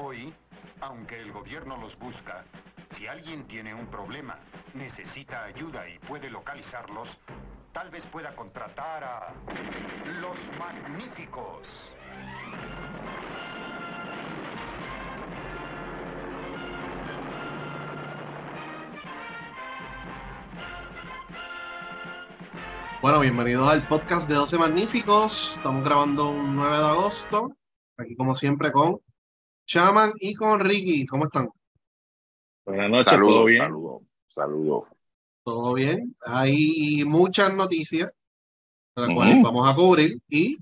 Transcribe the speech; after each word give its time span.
Hoy, 0.00 0.32
aunque 0.80 1.20
el 1.20 1.32
gobierno 1.32 1.76
los 1.76 1.98
busca, 1.98 2.44
si 2.96 3.08
alguien 3.08 3.48
tiene 3.48 3.74
un 3.74 3.88
problema, 3.88 4.38
necesita 4.72 5.42
ayuda 5.42 5.88
y 5.88 5.98
puede 5.98 6.30
localizarlos, 6.30 7.08
tal 7.72 7.90
vez 7.90 8.06
pueda 8.06 8.36
contratar 8.36 9.02
a 9.02 9.34
los 10.20 10.38
magníficos. 10.56 11.66
Bueno, 23.02 23.18
bienvenidos 23.18 23.68
al 23.68 23.88
podcast 23.88 24.28
de 24.28 24.36
12 24.36 24.58
Magníficos. 24.58 25.56
Estamos 25.56 25.84
grabando 25.84 26.28
un 26.28 26.54
9 26.54 26.76
de 26.76 26.84
agosto. 26.84 27.50
Aquí, 27.96 28.14
como 28.14 28.36
siempre, 28.36 28.70
con 28.70 29.00
Chaman 29.68 30.12
y 30.18 30.34
con 30.34 30.60
Ricky. 30.60 31.04
¿Cómo 31.04 31.26
están? 31.26 31.48
Buenas 32.64 32.90
noches, 32.90 33.04
Saludos, 33.04 33.34
¿todo 33.34 33.44
bien? 33.44 33.62
saludos, 33.62 34.02
saludos. 34.28 34.84
¿Todo 35.44 35.74
bien? 35.74 36.16
Hay 36.26 37.04
muchas 37.06 37.54
noticias, 37.54 38.10
las 38.96 39.14
cuales 39.14 39.42
vamos 39.42 39.68
a 39.68 39.74
cubrir, 39.74 40.18
y 40.28 40.56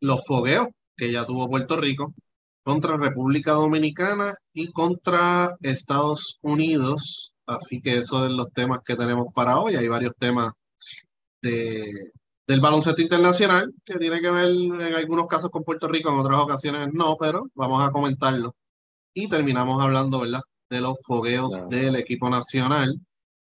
los 0.00 0.24
fogueos 0.24 0.68
que 0.96 1.10
ya 1.10 1.26
tuvo 1.26 1.48
Puerto 1.48 1.76
Rico 1.76 2.14
contra 2.62 2.96
República 2.96 3.52
Dominicana 3.52 4.36
y 4.52 4.70
contra 4.70 5.56
Estados 5.60 6.38
Unidos. 6.40 7.34
Así 7.44 7.80
que 7.80 7.94
esos 7.94 8.08
son 8.08 8.36
los 8.36 8.52
temas 8.52 8.82
que 8.84 8.94
tenemos 8.94 9.32
para 9.34 9.58
hoy. 9.58 9.74
Hay 9.74 9.88
varios 9.88 10.14
temas 10.16 10.52
de, 11.42 11.90
del 12.48 12.60
baloncesto 12.60 13.00
internacional 13.02 13.72
que 13.84 13.98
tiene 13.98 14.20
que 14.20 14.30
ver 14.30 14.50
en 14.50 14.94
algunos 14.94 15.26
casos 15.26 15.50
con 15.50 15.62
Puerto 15.64 15.86
Rico, 15.86 16.10
en 16.10 16.18
otras 16.18 16.40
ocasiones 16.40 16.88
no, 16.94 17.16
pero 17.16 17.48
vamos 17.54 17.86
a 17.86 17.92
comentarlo. 17.92 18.56
Y 19.14 19.28
terminamos 19.28 19.82
hablando, 19.84 20.20
¿verdad? 20.20 20.40
De 20.70 20.80
los 20.80 20.96
fogueos 21.02 21.52
Claro. 21.52 21.68
del 21.68 21.96
equipo 21.96 22.28
nacional. 22.30 22.98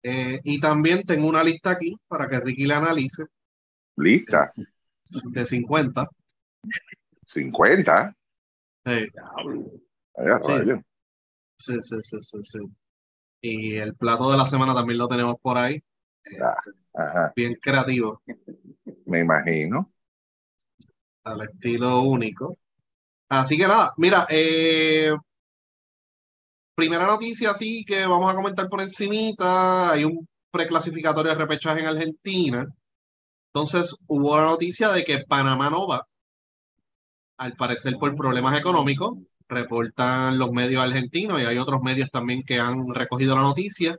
Eh, 0.02 0.40
y 0.44 0.58
también 0.60 1.04
tengo 1.04 1.28
una 1.28 1.44
lista 1.44 1.70
aquí 1.70 1.94
para 2.08 2.26
que 2.28 2.40
Ricky 2.40 2.66
la 2.66 2.78
analice 2.78 3.24
Lista. 3.96 4.52
de 5.30 5.46
50. 5.46 6.08
50. 7.24 8.16
Eh, 8.86 9.08
Vaya, 10.16 10.40
Sí. 10.42 10.52
sí, 11.58 11.78
sí, 11.82 11.96
sí, 12.02 12.18
sí, 12.22 12.38
sí. 12.42 12.58
Y 13.42 13.74
el 13.76 13.94
plato 13.94 14.30
de 14.30 14.36
la 14.36 14.46
semana 14.46 14.74
también 14.74 14.98
lo 14.98 15.06
tenemos 15.08 15.36
por 15.40 15.58
ahí. 15.58 15.82
Ah. 16.94 17.32
Bien 17.36 17.54
creativo, 17.60 18.20
me 19.10 19.20
imagino. 19.20 19.92
al 21.24 21.42
estilo 21.42 22.00
único. 22.02 22.58
Así 23.28 23.56
que 23.58 23.66
nada, 23.68 23.92
mira, 23.98 24.26
eh, 24.30 25.14
primera 26.74 27.06
noticia 27.06 27.50
así 27.50 27.84
que 27.84 28.06
vamos 28.06 28.32
a 28.32 28.36
comentar 28.36 28.68
por 28.68 28.80
encimita. 28.82 29.92
Hay 29.92 30.04
un 30.04 30.26
preclasificatorio 30.50 31.32
de 31.32 31.38
repechaje 31.38 31.80
en 31.80 31.86
Argentina. 31.86 32.66
Entonces 33.52 34.04
hubo 34.08 34.36
la 34.36 34.44
noticia 34.44 34.90
de 34.90 35.04
que 35.04 35.24
Panamá 35.28 35.70
no 35.70 35.86
va, 35.88 36.06
al 37.38 37.54
parecer 37.56 37.94
por 37.98 38.14
problemas 38.16 38.58
económicos, 38.58 39.18
reportan 39.48 40.38
los 40.38 40.52
medios 40.52 40.82
argentinos 40.82 41.40
y 41.42 41.46
hay 41.46 41.58
otros 41.58 41.82
medios 41.82 42.10
también 42.10 42.42
que 42.44 42.60
han 42.60 42.94
recogido 42.94 43.36
la 43.36 43.42
noticia, 43.42 43.96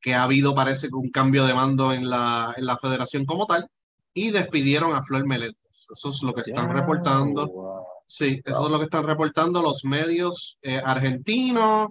que 0.00 0.14
ha 0.14 0.24
habido 0.24 0.54
parece 0.54 0.88
que 0.88 0.96
un 0.96 1.10
cambio 1.10 1.44
de 1.46 1.54
mando 1.54 1.92
en 1.92 2.08
la, 2.10 2.54
en 2.56 2.66
la 2.66 2.78
federación 2.78 3.26
como 3.26 3.46
tal 3.46 3.68
y 4.14 4.30
despidieron 4.30 4.94
a 4.94 5.02
Flor 5.04 5.26
Meléndez. 5.26 5.56
Eso 5.70 6.08
es 6.08 6.22
lo 6.22 6.34
que 6.34 6.42
están 6.42 6.72
reportando. 6.72 7.46
wow. 7.46 7.84
Sí, 8.06 8.40
eso 8.44 8.64
es 8.64 8.70
lo 8.72 8.78
que 8.78 8.84
están 8.84 9.06
reportando 9.06 9.62
los 9.62 9.84
medios 9.84 10.58
eh, 10.62 10.80
argentinos, 10.84 11.90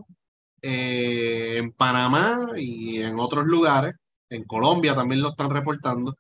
eh, 0.62 1.56
en 1.58 1.72
Panamá 1.72 2.50
y 2.58 3.02
en 3.02 3.18
otros 3.20 3.46
lugares. 3.46 3.96
En 4.30 4.44
Colombia 4.44 4.94
también 4.94 5.22
lo 5.22 5.30
están 5.30 5.50
reportando. 5.50 6.16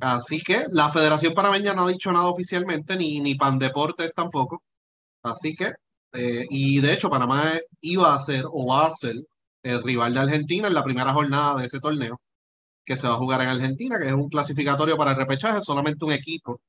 Así 0.00 0.40
que 0.40 0.64
la 0.72 0.90
Federación 0.90 1.34
Panameña 1.34 1.74
no 1.74 1.84
ha 1.84 1.92
dicho 1.92 2.10
nada 2.10 2.26
oficialmente, 2.26 2.96
ni, 2.96 3.20
ni 3.20 3.34
Pandeportes 3.36 4.12
tampoco. 4.14 4.62
Así 5.22 5.54
que, 5.54 5.72
eh, 6.12 6.46
y 6.50 6.80
de 6.80 6.92
hecho, 6.92 7.10
Panamá 7.10 7.52
iba 7.82 8.14
a 8.14 8.18
ser 8.18 8.44
o 8.50 8.66
va 8.66 8.86
a 8.86 8.94
ser 8.94 9.16
el 9.62 9.82
rival 9.82 10.14
de 10.14 10.20
Argentina 10.20 10.68
en 10.68 10.74
la 10.74 10.84
primera 10.84 11.12
jornada 11.12 11.60
de 11.60 11.66
ese 11.66 11.80
torneo, 11.80 12.20
que 12.90 12.96
se 12.96 13.06
va 13.06 13.14
a 13.14 13.18
jugar 13.18 13.40
en 13.40 13.48
Argentina, 13.50 14.00
que 14.00 14.08
es 14.08 14.12
un 14.12 14.28
clasificatorio 14.28 14.96
para 14.96 15.12
el 15.12 15.16
repechaje, 15.16 15.62
solamente 15.62 16.04
un 16.04 16.10
equipo 16.10 16.60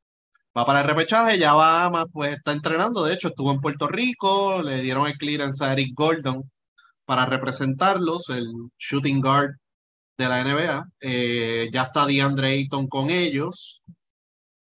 va 0.56 0.66
para 0.66 0.82
el 0.82 0.88
repechaje, 0.88 1.40
ya 1.40 1.56
Bahamas 1.56 2.06
pues 2.14 2.36
está 2.36 2.52
entrenando, 2.52 3.04
de 3.04 3.16
hecho 3.16 3.30
estuvo 3.30 3.52
en 3.52 3.60
Puerto 3.60 3.88
Rico, 3.88 4.62
le 4.62 4.82
dieron 4.82 5.08
el 5.08 5.18
clearance 5.18 5.66
a 5.66 5.74
Eric 5.74 5.96
Gordon 5.96 6.44
para 7.06 7.26
representarlos, 7.26 8.30
el 8.30 8.46
shooting 8.78 9.20
guard 9.20 9.56
de 10.16 10.30
la 10.30 10.44
NBA, 10.44 10.86
Eh, 11.00 11.70
ya 11.72 11.84
está 11.84 12.06
DeAndre 12.06 12.50
Ayton 12.50 12.88
con 12.88 13.10
ellos 13.10 13.82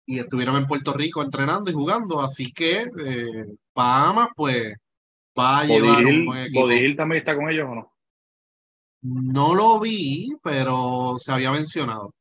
y 0.04 0.18
estuvieron 0.18 0.56
en 0.56 0.66
Puerto 0.66 0.92
Rico 0.92 1.22
entrenando 1.22 1.70
y 1.70 1.74
jugando, 1.74 2.20
así 2.20 2.52
que 2.52 2.82
eh, 2.82 3.46
Bahamas 3.74 4.28
pues 4.36 4.74
va 5.38 5.60
a 5.60 5.64
llevar 5.64 6.04
un 6.04 6.26
buen 6.26 6.42
equipo. 6.42 6.70
Hill 6.70 6.96
también 6.96 7.20
está 7.20 7.34
con 7.34 7.48
ellos 7.48 7.66
o 7.70 7.74
no? 7.74 7.95
No 9.08 9.54
lo 9.54 9.78
vi, 9.80 10.32
pero 10.42 11.14
se 11.18 11.32
había 11.32 11.52
mencionado. 11.52 12.14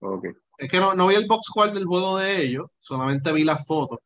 Ok. 0.00 0.26
Es 0.58 0.68
que 0.70 0.80
no, 0.80 0.94
no 0.94 1.06
vi 1.08 1.14
el 1.16 1.26
box 1.26 1.46
score 1.48 1.72
del 1.72 1.86
juego 1.86 2.18
de 2.18 2.42
ellos, 2.44 2.66
solamente 2.78 3.32
vi 3.32 3.44
las 3.44 3.66
fotos. 3.66 3.98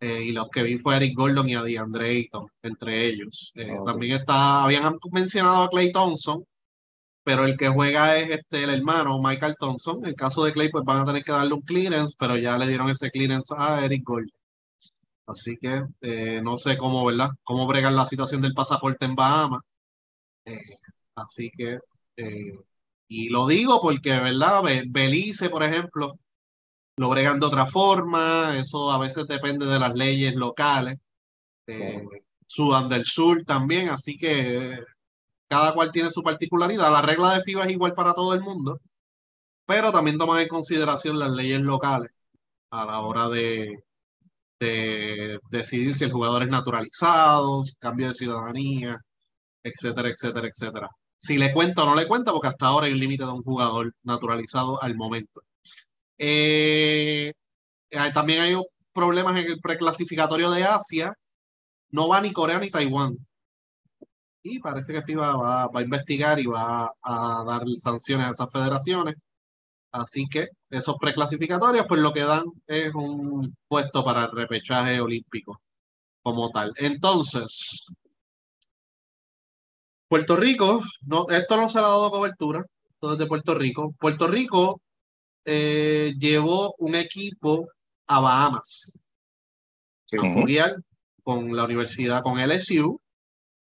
eh, 0.00 0.22
y 0.24 0.32
los 0.32 0.48
que 0.50 0.62
vi 0.62 0.78
fue 0.78 0.96
Eric 0.96 1.16
Gordon 1.16 1.48
y 1.48 1.54
a 1.56 1.62
DeAndre 1.62 2.08
Ayton, 2.10 2.48
entre 2.62 3.06
ellos. 3.06 3.52
Eh, 3.56 3.78
Ok. 3.78 3.86
También 3.88 4.20
está, 4.20 4.64
habían 4.64 4.98
mencionado 5.12 5.64
a 5.64 5.70
Clay 5.70 5.92
Thompson, 5.92 6.44
pero 7.24 7.44
el 7.46 7.56
que 7.56 7.68
juega 7.68 8.16
es 8.18 8.30
este, 8.30 8.64
el 8.64 8.70
hermano 8.70 9.20
Michael 9.22 9.56
Thompson. 9.58 9.98
En 10.00 10.06
el 10.06 10.14
caso 10.16 10.44
de 10.44 10.52
Clay, 10.52 10.70
pues 10.70 10.84
van 10.84 11.02
a 11.02 11.06
tener 11.06 11.24
que 11.24 11.32
darle 11.32 11.54
un 11.54 11.62
clearance, 11.62 12.16
pero 12.18 12.36
ya 12.38 12.58
le 12.58 12.68
dieron 12.68 12.90
ese 12.90 13.10
clearance 13.10 13.54
a 13.58 13.84
Eric 13.84 14.02
Gordon. 14.04 14.30
Así 15.26 15.56
que 15.58 15.82
eh, 16.02 16.40
no 16.42 16.56
sé 16.58 16.76
cómo, 16.78 17.04
¿verdad? 17.04 17.30
Cómo 17.44 17.66
bregan 17.66 17.96
la 17.96 18.06
situación 18.06 18.40
del 18.42 18.54
pasaporte 18.54 19.04
en 19.06 19.14
Bahamas. 19.16 19.60
Así 21.16 21.50
que, 21.56 21.78
eh, 22.16 22.52
y 23.08 23.30
lo 23.30 23.46
digo 23.48 23.80
porque, 23.80 24.10
¿verdad? 24.20 24.62
Be- 24.62 24.84
Belice, 24.88 25.50
por 25.50 25.62
ejemplo, 25.62 26.18
lo 26.98 27.10
bregan 27.10 27.40
de 27.40 27.46
otra 27.46 27.66
forma, 27.66 28.56
eso 28.58 28.90
a 28.92 28.98
veces 28.98 29.26
depende 29.28 29.66
de 29.66 29.78
las 29.80 29.94
leyes 29.94 30.34
locales. 30.34 30.96
Eh, 31.68 32.02
Sudán 32.46 32.88
del 32.90 33.04
Sur 33.06 33.44
también, 33.44 33.90
así 33.90 34.18
que 34.18 34.78
cada 35.48 35.74
cual 35.74 35.92
tiene 35.92 36.10
su 36.12 36.22
particularidad. 36.22 36.92
La 36.92 37.02
regla 37.02 37.34
de 37.34 37.42
FIBA 37.42 37.64
es 37.66 37.72
igual 37.72 37.94
para 37.94 38.14
todo 38.14 38.34
el 38.34 38.42
mundo, 38.42 38.80
pero 39.66 39.92
también 39.92 40.18
toman 40.18 40.40
en 40.42 40.48
consideración 40.48 41.18
las 41.18 41.30
leyes 41.30 41.60
locales 41.60 42.10
a 42.70 42.84
la 42.86 43.00
hora 43.00 43.28
de, 43.28 43.76
de 44.60 45.38
decidir 45.50 45.94
si 45.94 46.04
el 46.04 46.12
jugador 46.12 46.42
es 46.44 46.48
naturalizado, 46.50 47.62
cambio 47.78 48.08
de 48.08 48.14
ciudadanía, 48.14 48.98
etcétera, 49.64 50.10
etcétera, 50.10 50.48
etcétera. 50.48 50.90
Si 51.18 51.38
le 51.38 51.52
cuenta 51.52 51.82
o 51.82 51.86
no 51.86 51.94
le 51.94 52.06
cuenta, 52.06 52.32
porque 52.32 52.48
hasta 52.48 52.66
ahora 52.66 52.86
hay 52.86 52.92
un 52.92 53.00
límite 53.00 53.24
de 53.24 53.30
un 53.30 53.42
jugador 53.42 53.92
naturalizado 54.02 54.82
al 54.82 54.94
momento. 54.96 55.42
Eh, 56.18 57.32
también 58.14 58.40
hay 58.40 58.54
problemas 58.92 59.38
en 59.38 59.46
el 59.46 59.60
preclasificatorio 59.60 60.50
de 60.50 60.64
Asia. 60.64 61.14
No 61.90 62.08
va 62.08 62.20
ni 62.20 62.32
Corea 62.32 62.58
ni 62.58 62.70
Taiwán. 62.70 63.16
Y 64.42 64.60
parece 64.60 64.92
que 64.92 65.02
FIBA 65.02 65.36
va 65.36 65.70
a 65.74 65.82
investigar 65.82 66.38
y 66.38 66.46
va 66.46 66.92
a 67.02 67.44
dar 67.46 67.62
sanciones 67.76 68.28
a 68.28 68.30
esas 68.30 68.52
federaciones. 68.52 69.16
Así 69.92 70.26
que 70.28 70.48
esos 70.70 70.96
preclasificatorios, 71.00 71.86
pues 71.88 72.00
lo 72.00 72.12
que 72.12 72.22
dan 72.22 72.44
es 72.66 72.94
un 72.94 73.56
puesto 73.68 74.04
para 74.04 74.24
el 74.26 74.32
repechaje 74.32 75.00
olímpico 75.00 75.60
como 76.22 76.50
tal. 76.50 76.72
Entonces, 76.76 77.86
Puerto 80.08 80.36
Rico, 80.36 80.82
no, 81.06 81.26
esto 81.28 81.56
no 81.56 81.68
se 81.68 81.78
le 81.78 81.84
ha 81.84 81.88
dado 81.88 82.10
cobertura, 82.10 82.64
es 83.02 83.18
de 83.18 83.26
Puerto 83.26 83.54
Rico. 83.54 83.94
Puerto 83.98 84.28
Rico 84.28 84.80
eh, 85.44 86.14
llevó 86.18 86.74
un 86.78 86.94
equipo 86.94 87.68
a 88.06 88.20
Bahamas 88.20 88.98
Sí. 90.08 90.16
a 90.18 90.32
foguear 90.32 90.76
con 91.24 91.54
la 91.56 91.64
universidad, 91.64 92.22
con 92.22 92.38
LSU, 92.38 93.00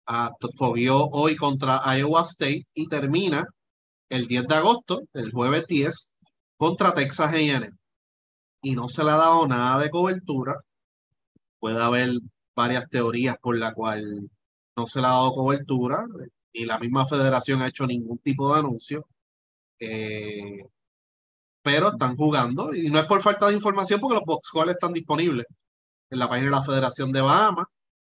a, 0.08 0.32
fogueó 0.58 1.08
hoy 1.12 1.36
contra 1.36 1.82
Iowa 1.98 2.22
State 2.22 2.66
y 2.74 2.88
termina 2.88 3.46
el 4.10 4.28
10 4.28 4.48
de 4.48 4.56
agosto, 4.56 5.02
el 5.14 5.32
jueves 5.32 5.66
10, 5.68 6.14
contra 6.58 6.94
Texas 6.94 7.34
A&M. 7.34 7.70
Y 8.62 8.76
no 8.76 8.88
se 8.88 9.04
le 9.04 9.12
ha 9.12 9.16
dado 9.16 9.46
nada 9.48 9.82
de 9.82 9.90
cobertura. 9.90 10.56
Puede 11.60 11.82
haber 11.82 12.12
varias 12.56 12.88
teorías 12.90 13.36
por 13.42 13.58
la 13.58 13.74
cual 13.74 14.30
no 14.76 14.86
se 14.86 15.02
le 15.02 15.08
ha 15.08 15.12
dado 15.12 15.34
cobertura 15.34 16.06
y 16.54 16.66
la 16.66 16.80
misma 16.80 17.08
federación 17.08 17.62
ha 17.62 17.68
hecho 17.68 17.86
ningún 17.88 18.20
tipo 18.20 18.54
de 18.54 18.60
anuncio. 18.60 19.08
Eh, 19.80 20.66
pero 21.62 21.90
están 21.90 22.16
jugando 22.16 22.74
y 22.74 22.90
no 22.90 23.00
es 23.00 23.06
por 23.06 23.22
falta 23.22 23.48
de 23.48 23.54
información 23.54 24.00
porque 24.00 24.16
los 24.16 24.26
box 24.26 24.52
están 24.70 24.94
disponibles 24.94 25.46
en 26.10 26.20
la 26.20 26.30
página 26.30 26.48
de 26.48 26.52
la 26.52 26.64
Federación 26.64 27.12
de 27.12 27.22
Bahamas. 27.22 27.68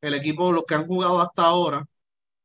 el 0.02 0.14
equipo, 0.16 0.52
los 0.52 0.64
que 0.68 0.76
han 0.76 0.88
jugado 0.88 1.22
hasta 1.22 1.46
ahora, 1.46 1.86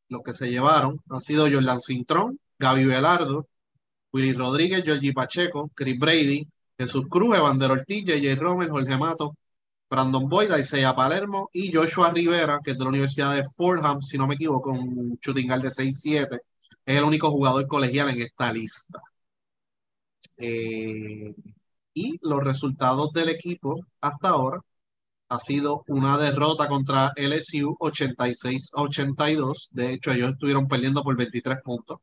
los 0.09 0.23
que 0.23 0.33
se 0.35 0.51
llevaron, 0.51 1.01
han 1.11 1.21
sido 1.21 1.51
Jordan 1.51 1.81
Cintrón, 1.81 2.41
Gaby 2.59 2.87
Velardo, 2.87 3.49
Willy 4.13 4.33
Rodríguez, 4.33 4.83
Georgie 4.85 5.13
Pacheco, 5.13 5.71
Chris 5.75 5.99
Brady, 5.99 6.49
Jesús 6.79 7.07
Cruz, 7.09 7.37
Evander 7.37 7.71
Ortiz, 7.73 8.05
J.J. 8.07 8.35
Romer, 8.41 8.71
Jorge 8.71 8.99
Mato, 8.99 9.37
Brandon 9.89 10.29
Boyd, 10.29 10.57
Isaiah 10.57 10.95
Palermo 10.95 11.49
y 11.53 11.73
Joshua 11.73 12.11
Rivera, 12.11 12.61
que 12.63 12.73
es 12.73 12.79
de 12.79 12.85
la 12.85 12.91
Universidad 12.91 13.35
de 13.35 13.45
Fordham, 13.45 14.01
si 14.03 14.19
no 14.19 14.27
me 14.27 14.35
equivoco, 14.35 14.71
un 14.71 15.19
shooting 15.23 15.47
guard 15.47 15.63
de 15.63 15.71
6-7. 15.71 16.41
Es 16.85 16.99
el 16.99 17.05
único 17.05 17.31
jugador 17.31 17.67
colegial 17.67 18.11
en 18.11 18.23
esta 18.23 18.53
lista. 18.53 19.01
Eh, 20.39 21.35
y 21.95 22.19
los 22.23 22.43
resultados 22.45 23.13
del 23.13 23.31
equipo 23.31 23.81
hasta 24.01 24.29
ahora 24.29 24.61
ha 25.29 25.41
sido 25.41 25.85
una 25.89 26.19
derrota 26.19 26.69
contra 26.69 27.13
LSU 27.17 27.77
86 27.79 28.73
a 28.75 28.83
82. 28.83 29.69
De 29.73 29.93
hecho, 29.93 30.13
ellos 30.13 30.33
estuvieron 30.33 30.69
perdiendo 30.69 31.03
por 31.03 31.17
23 31.17 31.59
puntos. 31.63 31.99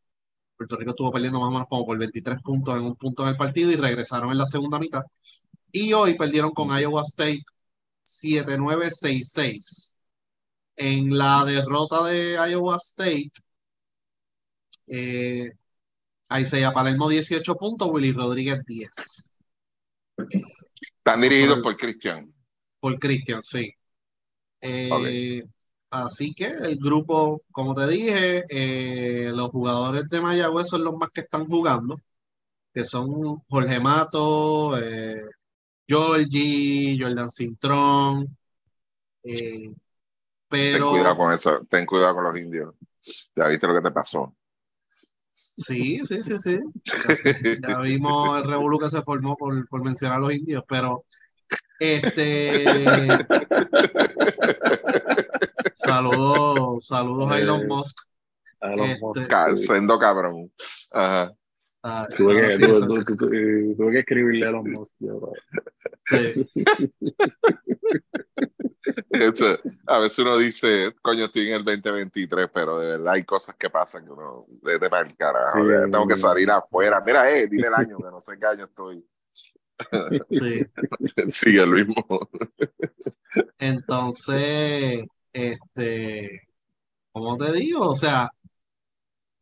Puerto 0.58 0.78
Rico 0.78 0.92
estuvo 0.92 1.12
perdiendo 1.12 1.40
más 1.40 1.50
o 1.50 1.52
menos 1.52 1.68
como 1.70 1.86
por 1.86 1.98
23 1.98 2.42
puntos 2.42 2.78
en 2.78 2.86
un 2.86 2.96
punto 2.96 3.24
en 3.24 3.30
el 3.30 3.38
partido 3.38 3.72
y 3.72 3.76
regresaron 3.76 4.32
en 4.32 4.38
la 4.38 4.46
segunda 4.46 4.80
mitad. 4.80 5.04
Y 5.72 5.94
hoy 5.94 6.16
perdieron 6.16 6.52
con 6.52 6.70
Iowa 6.78 7.04
State 7.04 7.44
7-9-6-6. 8.04 9.94
En 10.76 11.18
la 11.18 11.46
derrota 11.46 12.04
de 12.06 12.34
Iowa 12.50 12.78
State, 12.78 13.32
eh, 14.88 15.52
Isaiah 16.40 16.72
Palermo 16.72 17.10
18 17.10 17.56
puntos, 17.56 17.90
Willy 17.92 18.12
Rodríguez 18.12 18.60
10. 18.66 19.30
Están 20.98 21.22
dirigidos 21.22 21.60
por 21.62 21.78
Cristian. 21.78 22.34
Por 22.80 22.98
Cristian, 23.00 23.42
sí. 23.42 23.74
Eh. 24.62 25.44
Así 25.94 26.34
que 26.34 26.46
el 26.46 26.78
grupo, 26.78 27.40
como 27.52 27.76
te 27.76 27.86
dije, 27.86 28.46
eh, 28.50 29.32
los 29.32 29.52
jugadores 29.52 30.10
de 30.10 30.22
Mayagüez 30.22 30.68
son 30.68 30.84
los 30.84 30.96
más 30.96 31.12
que 31.12 31.22
están 31.22 31.46
jugando, 31.48 32.02
que 32.74 32.84
son 32.84 33.36
Jorge 33.48 33.80
Mato, 33.80 34.76
eh, 34.76 35.22
Georgie, 35.94 36.98
Jordan 37.00 37.30
Cintrón, 37.30 38.38
eh, 39.24 39.70
Ten 39.70 39.76
pero 40.50 40.92
cuidado 40.92 41.18
con 41.18 41.32
eso. 41.34 41.66
Ten 41.70 41.86
cuidado 41.86 42.16
con 42.16 42.24
los 42.26 42.38
indios. 42.38 42.74
Ya 43.36 43.48
viste 43.48 43.68
lo 43.68 43.74
que 43.76 43.82
te 43.82 43.92
pasó. 43.92 44.36
sí, 45.34 46.02
sí, 46.06 46.24
sí, 46.24 46.38
sí. 46.40 46.60
Ya, 47.62 47.80
vimos 47.82 48.38
el 48.38 48.44
revolú 48.50 48.80
que 48.80 48.90
se 48.90 49.02
formó 49.02 49.36
por, 49.36 49.68
por 49.68 49.84
mencionar 49.84 50.18
a 50.18 50.22
los 50.22 50.34
indios, 50.34 50.64
pero 50.68 51.06
este 51.80 52.64
saludos, 55.74 56.86
saludos 56.86 57.32
a 57.32 57.40
Elon 57.40 57.62
Eh, 57.62 57.68
Musk. 57.68 57.98
A 58.62 58.70
los 58.76 58.90
Este, 58.90 59.68
Sendo 59.68 60.00
cabrón. 60.00 60.52
Ajá. 60.92 61.34
Ah, 61.86 62.08
Tuve 62.16 62.40
que, 62.42 62.54
sí, 62.58 62.62
tuve, 62.64 62.78
eso- 62.78 62.86
tuve- 62.88 63.06
tuve- 63.06 63.76
tuve 63.76 63.92
que 63.92 64.00
escribirle 64.00 64.48
a 64.48 64.52
los 64.52 64.64
Moscos. 64.64 65.40
sí. 66.06 66.50
A 69.88 70.00
veces 70.00 70.20
uno 70.20 70.38
dice, 70.38 70.94
coño, 71.02 71.26
estoy 71.26 71.48
en 71.50 71.56
el 71.56 71.64
2023, 71.64 72.48
pero 72.54 72.80
de 72.80 72.88
verdad 72.98 73.14
hay 73.14 73.24
cosas 73.24 73.56
que 73.56 73.70
pasan 73.70 74.06
que 74.06 74.12
uno, 74.12 74.46
vete 74.62 74.90
para 74.90 75.08
el 75.08 75.16
carajo, 75.16 75.64
Sí. 75.64 75.72
ya 75.72 75.82
tengo 75.92 76.08
que 76.08 76.16
salir 76.16 76.50
afuera. 76.52 77.02
Mira, 77.06 77.30
eh, 77.32 77.48
dime 77.48 77.68
el 77.68 77.74
año, 77.74 77.98
que 77.98 78.04
no 78.04 78.20
sé 78.20 78.38
qué 78.40 78.46
año 78.48 78.66
estoy. 78.66 79.06
Sí. 80.30 80.66
Sí, 81.32 81.58
el 81.58 81.72
mismo. 81.72 82.06
Entonces, 83.60 85.04
este, 85.34 86.42
como 87.12 87.38
te 87.38 87.52
digo, 87.54 87.90
o 87.90 87.96
sea, 87.96 88.30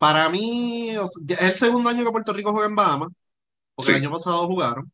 para 0.02 0.30
mí 0.30 0.98
o 0.98 1.06
sea, 1.08 1.22
ya 1.28 1.36
es 1.36 1.42
el 1.44 1.54
segundo 1.56 1.88
año 1.92 2.04
que 2.04 2.10
Puerto 2.12 2.34
Rico 2.34 2.52
juega 2.52 2.68
en 2.68 2.76
Bahamas, 2.76 3.10
porque 3.76 3.92
Sí. 3.92 3.98
el 3.98 4.04
año 4.04 4.12
pasado 4.12 4.48
jugaron, 4.48 4.92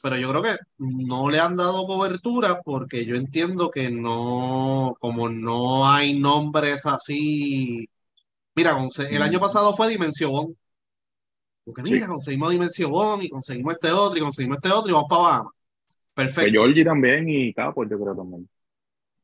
pero 0.00 0.16
yo 0.16 0.30
creo 0.30 0.42
que 0.42 0.56
no 0.78 1.28
le 1.30 1.40
han 1.40 1.56
dado 1.56 1.84
cobertura 1.84 2.60
porque 2.62 3.04
yo 3.04 3.16
entiendo 3.16 3.70
que 3.72 3.90
no, 3.90 4.94
como 5.00 5.28
no 5.28 5.88
hay 5.90 6.16
nombres 6.20 6.86
así. 6.86 7.88
Mira, 8.54 8.76
el 9.10 9.22
año 9.22 9.38
Mm. 9.38 9.42
pasado 9.42 9.74
fue 9.74 9.88
Dimensión. 9.88 10.56
Porque 11.64 11.82
mira, 11.82 12.06
conseguimos 12.06 12.50
Dimensión 12.52 13.20
y 13.22 13.28
conseguimos 13.30 13.74
este 13.74 13.90
otro 13.90 14.16
y 14.16 14.20
conseguimos 14.20 14.58
este 14.58 14.70
otro 14.70 14.90
y 14.90 14.92
vamos 14.94 15.08
para 15.10 15.22
Bahamas. 15.22 15.52
Que 15.88 15.96
Perfecto. 16.14 16.52
Georgie 16.52 16.84
también 16.84 17.28
y 17.28 17.52
Capo, 17.52 17.82
yo 17.84 17.98
creo 17.98 18.14
también. 18.14 18.48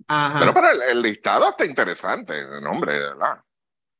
Ajá. 0.08 0.40
Pero 0.40 0.52
para 0.54 0.72
el, 0.72 0.82
el 0.96 1.02
listado 1.02 1.48
está 1.50 1.64
interesante, 1.64 2.40
el 2.40 2.60
nombre, 2.64 2.98
¿verdad? 2.98 3.40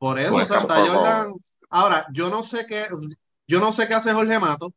Por 0.01 0.19
eso, 0.19 0.33
Pues 0.33 0.51
está 0.51 0.67
tampoco- 0.67 0.97
Jordan. 0.99 1.33
Ahora, 1.69 2.07
yo 2.13 2.31
no 2.31 2.43
sé 2.43 2.67
qué, 2.67 2.87
yo 3.47 3.61
no 3.61 3.73
sé 3.73 3.87
qué 3.87 3.95
hace 3.95 4.13
Jorge 4.13 4.39
Mato, 4.41 4.73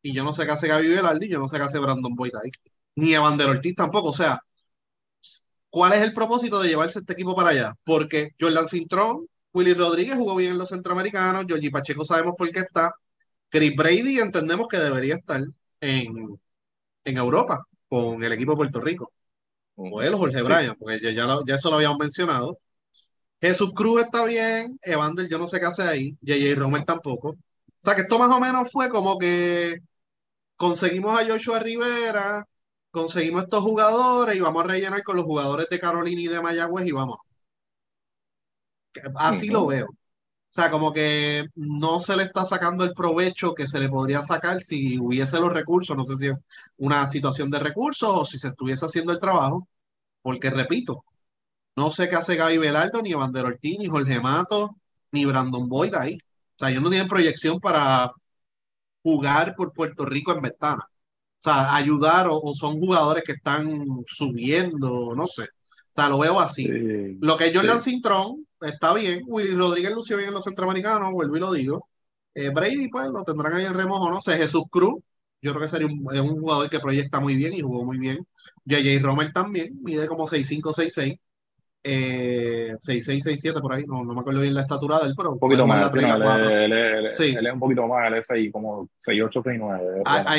y 0.00 0.14
yo 0.14 0.24
no 0.24 0.32
sé 0.32 0.46
qué 0.46 0.52
hace 0.52 0.68
Gaby 0.68 0.88
Velarde, 0.88 1.26
y 1.26 1.28
yo 1.28 1.38
no 1.40 1.48
sé 1.48 1.58
qué 1.58 1.64
hace 1.64 1.78
Brandon 1.80 2.14
Boyd 2.14 2.34
ahí, 2.42 2.50
ni 2.94 3.12
Evander 3.12 3.48
Ortiz 3.48 3.74
tampoco. 3.74 4.08
O 4.10 4.12
sea, 4.14 4.40
¿cuál 5.68 5.92
es 5.94 6.02
el 6.02 6.14
propósito 6.14 6.60
de 6.60 6.68
llevarse 6.68 7.00
este 7.00 7.12
equipo 7.12 7.34
para 7.34 7.50
allá? 7.50 7.74
Porque 7.84 8.30
Jordan 8.40 8.66
Cintrón, 8.68 9.26
Willy 9.52 9.74
Rodríguez 9.74 10.16
jugó 10.16 10.36
bien 10.36 10.52
en 10.52 10.58
los 10.58 10.68
centroamericanos, 10.70 11.44
Georgie 11.46 11.70
Pacheco 11.70 12.04
sabemos 12.04 12.34
por 12.38 12.50
qué 12.50 12.60
está, 12.60 12.94
Chris 13.48 13.74
Brady 13.74 14.20
entendemos 14.20 14.68
que 14.68 14.78
debería 14.78 15.16
estar 15.16 15.42
en, 15.80 16.40
en 17.04 17.16
Europa 17.16 17.64
con 17.88 18.22
el 18.22 18.32
equipo 18.32 18.52
de 18.52 18.56
Puerto 18.56 18.80
Rico 18.80 19.12
o 19.74 20.00
él 20.02 20.14
Jorge 20.14 20.38
Sí. 20.38 20.42
Bryan, 20.44 20.76
porque 20.78 21.00
ya, 21.02 21.10
ya, 21.10 21.24
lo- 21.26 21.44
ya 21.44 21.56
eso 21.56 21.68
lo 21.70 21.76
habíamos 21.76 21.98
mencionado. 21.98 22.58
Jesús 23.40 23.72
Cruz 23.74 24.02
está 24.02 24.24
bien, 24.24 24.78
Evander 24.82 25.28
yo 25.28 25.38
no 25.38 25.48
sé 25.48 25.60
qué 25.60 25.66
hace 25.66 25.82
ahí, 25.82 26.16
JJ 26.20 26.54
Romer 26.56 26.84
tampoco. 26.84 27.30
O 27.30 27.36
sea 27.78 27.94
que 27.94 28.02
esto 28.02 28.18
más 28.18 28.30
o 28.30 28.40
menos 28.40 28.70
fue 28.70 28.90
como 28.90 29.18
que 29.18 29.78
conseguimos 30.56 31.18
a 31.18 31.26
Joshua 31.26 31.58
Rivera, 31.58 32.44
conseguimos 32.90 33.44
estos 33.44 33.62
jugadores 33.62 34.36
y 34.36 34.40
vamos 34.40 34.64
a 34.64 34.68
rellenar 34.68 35.02
con 35.02 35.16
los 35.16 35.24
jugadores 35.24 35.68
de 35.70 35.78
Carolina 35.78 36.20
y 36.20 36.28
de 36.28 36.40
Mayagüez 36.42 36.86
y 36.86 36.92
vamos. 36.92 37.18
Así 39.16 39.48
lo 39.48 39.66
veo. 39.66 39.86
O 39.86 40.52
sea, 40.52 40.70
como 40.70 40.92
que 40.92 41.46
no 41.54 42.00
se 42.00 42.16
le 42.16 42.24
está 42.24 42.44
sacando 42.44 42.82
el 42.84 42.92
provecho 42.92 43.54
que 43.54 43.68
se 43.68 43.78
le 43.78 43.88
podría 43.88 44.20
sacar 44.22 44.60
si 44.60 44.98
hubiese 44.98 45.38
los 45.38 45.52
recursos, 45.52 45.96
no 45.96 46.02
sé 46.02 46.16
si 46.16 46.26
es 46.26 46.34
una 46.76 47.06
situación 47.06 47.50
de 47.50 47.60
recursos 47.60 48.10
o 48.12 48.24
si 48.26 48.36
se 48.38 48.48
estuviese 48.48 48.84
haciendo 48.84 49.12
el 49.12 49.20
trabajo, 49.20 49.68
porque 50.22 50.50
repito, 50.50 51.04
no 51.80 51.90
sé 51.90 52.08
qué 52.08 52.16
hace 52.16 52.36
Gaby 52.36 52.58
Velardo, 52.58 53.02
ni 53.02 53.12
Evander 53.12 53.46
Ortiz, 53.46 53.78
ni 53.78 53.86
Jorge 53.86 54.20
Mato, 54.20 54.76
ni 55.12 55.24
Brandon 55.24 55.68
Boyd 55.68 55.94
ahí. 55.94 56.16
O 56.16 56.58
sea, 56.58 56.70
ellos 56.70 56.82
no 56.82 56.90
tienen 56.90 57.08
proyección 57.08 57.60
para 57.60 58.12
jugar 59.02 59.54
por 59.56 59.72
Puerto 59.72 60.04
Rico 60.04 60.32
en 60.32 60.42
ventana. 60.42 60.84
O 60.84 61.42
sea, 61.42 61.74
ayudar 61.76 62.28
o, 62.28 62.38
o 62.40 62.54
son 62.54 62.78
jugadores 62.80 63.24
que 63.24 63.32
están 63.32 63.86
subiendo, 64.06 65.14
no 65.16 65.26
sé. 65.26 65.44
O 65.44 65.48
sea, 65.94 66.08
lo 66.08 66.18
veo 66.18 66.40
así. 66.40 66.64
Sí. 66.66 67.18
Lo 67.20 67.36
que 67.36 67.46
es 67.48 67.56
Jordan 67.56 67.80
Sí. 67.80 67.92
Cintrón 67.92 68.46
está 68.60 68.92
bien. 68.94 69.22
Willy 69.26 69.54
Rodríguez 69.56 69.92
lució 69.92 70.16
bien 70.16 70.28
en 70.28 70.34
los 70.34 70.44
centroamericanos, 70.44 71.12
vuelvo 71.12 71.36
y 71.36 71.40
lo 71.40 71.52
digo. 71.52 71.88
Eh, 72.34 72.50
Brady, 72.50 72.88
pues 72.88 73.08
lo 73.08 73.24
tendrán 73.24 73.54
ahí 73.54 73.64
en 73.64 73.74
remojo, 73.74 74.10
no 74.10 74.20
sé. 74.20 74.36
Jesús 74.36 74.64
Cruz, 74.70 75.02
yo 75.42 75.52
creo 75.52 75.62
que 75.62 75.68
sería 75.68 75.86
un, 75.88 76.06
es 76.14 76.20
un 76.20 76.40
jugador 76.40 76.68
que 76.70 76.80
proyecta 76.80 77.20
muy 77.20 77.34
bien 77.36 77.54
y 77.54 77.60
jugó 77.62 77.84
muy 77.84 77.98
bien. 77.98 78.26
JJ 78.64 79.00
Romer 79.02 79.32
también, 79.32 79.78
mide 79.82 80.06
como 80.08 80.26
6'5, 80.26 80.72
6'6. 80.72 81.18
Eh, 81.82 82.76
6'6, 82.80 83.24
6'7 83.24 83.58
por 83.60 83.72
ahí, 83.72 83.84
no, 83.86 84.04
no 84.04 84.12
me 84.12 84.20
acuerdo 84.20 84.40
bien 84.40 84.52
la 84.52 84.60
estatura 84.62 84.98
de 84.98 85.06
él, 85.06 85.14
pero 85.16 85.32
Un 85.32 85.38
poquito 85.38 85.66
más, 85.66 85.78
la 85.80 85.88
no, 85.88 86.14
él, 86.14 86.22
cuatro. 86.22 86.50
él- 86.50 86.72
él- 86.72 87.06
él- 87.06 87.14
Sí. 87.14 87.34
él 87.36 87.46
es 87.46 87.52
un 87.54 87.58
poquito 87.60 87.86
más, 87.86 88.06
él 88.06 88.14
es 88.18 88.30
ahí 88.30 88.50
como 88.50 88.88
6'8, 88.98 89.42
6'9. 89.42 90.02
A- 90.04 90.38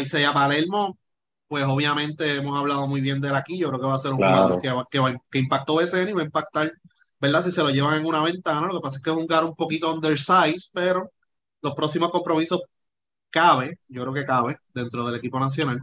Isaiah, 0.00 0.32
Palermo, 0.34 0.98
pues 1.46 1.64
obviamente 1.64 2.34
hemos 2.34 2.58
hablado 2.58 2.86
muy 2.86 3.00
bien 3.00 3.20
de 3.22 3.28
él 3.28 3.34
aquí. 3.34 3.58
Yo 3.58 3.68
creo 3.68 3.80
que 3.80 3.86
va 3.86 3.94
a 3.94 3.98
ser 3.98 4.12
un 4.12 4.18
Claro. 4.18 4.32
jugador 4.34 4.60
que, 4.60 4.70
va- 4.70 4.86
que, 4.90 4.98
va- 4.98 5.22
que 5.30 5.38
impactó 5.38 5.76
BCN 5.76 6.10
y 6.10 6.12
va 6.14 6.20
a 6.22 6.26
impactar, 6.26 6.70
¿verdad? 7.18 7.42
Si 7.42 7.50
se 7.50 7.62
lo 7.62 7.70
llevan 7.70 7.96
en 7.98 8.06
una 8.06 8.22
ventana. 8.22 8.66
Lo 8.66 8.74
que 8.74 8.80
pasa 8.80 8.98
es 8.98 9.02
que 9.02 9.10
es 9.10 9.16
un 9.16 9.22
jugador 9.22 9.48
un 9.50 9.56
poquito 9.56 9.92
undersized, 9.92 10.70
pero 10.74 11.10
los 11.62 11.72
próximos 11.74 12.10
compromisos 12.10 12.60
cabe, 13.30 13.78
yo 13.88 14.02
creo 14.02 14.12
que 14.14 14.24
cabe 14.26 14.56
dentro 14.74 15.04
del 15.06 15.14
equipo 15.16 15.40
nacional. 15.40 15.80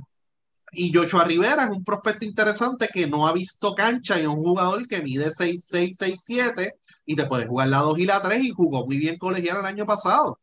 Y 0.72 0.94
Joshua 0.94 1.24
Rivera 1.26 1.64
es 1.66 1.70
un 1.72 1.84
prospecto 1.84 2.26
interesante 2.26 2.88
que 2.94 3.08
no 3.08 3.28
ha 3.28 3.34
visto 3.34 3.74
cancha 3.76 4.18
y 4.20 4.22
es 4.22 4.28
un 4.28 4.38
jugador 4.44 4.88
que 4.88 5.02
mide 5.02 5.32
6'6, 5.32 5.98
6'7 5.98 6.74
y 7.06 7.16
te 7.16 7.26
puede 7.26 7.48
jugar 7.48 7.70
la 7.70 7.80
2 7.80 8.00
y 8.00 8.06
la 8.06 8.22
3 8.22 8.44
y 8.44 8.52
jugó 8.52 8.86
muy 8.86 8.98
bien 8.98 9.18
colegial 9.18 9.58
el 9.60 9.66
año 9.66 9.86
pasado. 9.86 10.40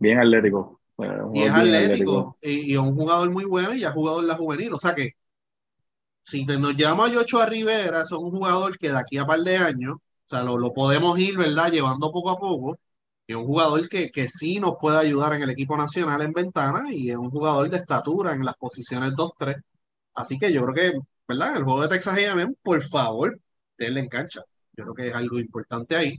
Bien 0.00 0.18
atlético. 0.18 0.80
eh, 0.98 1.22
un 1.22 1.38
Y 1.38 1.42
es 1.44 1.52
atlético 1.52 2.36
y, 2.42 2.70
y 2.70 2.74
es 2.74 2.78
un 2.78 2.94
jugador 2.94 3.30
muy 3.30 3.44
bueno 3.44 3.74
y 3.74 3.84
ha 3.84 3.92
jugado 3.92 4.20
en 4.20 4.26
la 4.28 4.34
juvenil. 4.36 4.72
O 4.74 4.78
sea 4.78 4.94
que 4.94 5.10
si 6.22 6.44
te- 6.46 6.58
nos 6.58 6.74
llevamos 6.76 7.10
a 7.10 7.14
Joshua 7.14 7.46
Rivera, 7.46 8.02
es 8.02 8.12
un 8.12 8.30
jugador 8.30 8.76
que 8.78 8.90
de 8.90 8.98
aquí 8.98 9.18
a 9.18 9.26
par 9.26 9.40
de 9.40 9.56
años, 9.56 9.96
o 9.96 10.00
sea, 10.26 10.42
lo, 10.42 10.58
lo 10.58 10.72
podemos 10.72 11.18
ir, 11.18 11.36
¿verdad? 11.38 11.70
Llevando 11.72 12.10
poco 12.12 12.30
a 12.30 12.36
poco. 12.38 12.78
Y 13.28 13.32
es 13.32 13.38
un 13.38 13.46
jugador 13.46 13.88
que, 13.88 14.10
que 14.10 14.28
sí 14.28 14.60
nos 14.60 14.76
puede 14.80 14.98
ayudar 14.98 15.34
en 15.34 15.42
el 15.42 15.50
equipo 15.50 15.76
nacional 15.76 16.22
en 16.22 16.32
ventana 16.32 16.86
y 16.92 17.10
es 17.10 17.16
un 17.16 17.30
jugador 17.30 17.70
de 17.70 17.78
estatura 17.78 18.34
en 18.34 18.44
las 18.44 18.56
posiciones 18.56 19.12
2-3. 19.14 19.56
Así 20.14 20.38
que 20.38 20.52
yo 20.52 20.62
creo 20.64 20.74
que 20.74 20.98
¿verdad? 21.28 21.56
El 21.58 21.64
juego 21.64 21.82
de 21.82 21.88
Texas 21.88 22.16
A&M, 22.16 22.54
por 22.62 22.82
favor, 22.82 23.38
denle 23.76 24.00
en 24.00 24.08
cancha. 24.08 24.42
Yo 24.72 24.84
creo 24.84 24.94
que 24.94 25.08
es 25.08 25.14
algo 25.14 25.38
importante 25.38 25.94
ahí. 25.96 26.18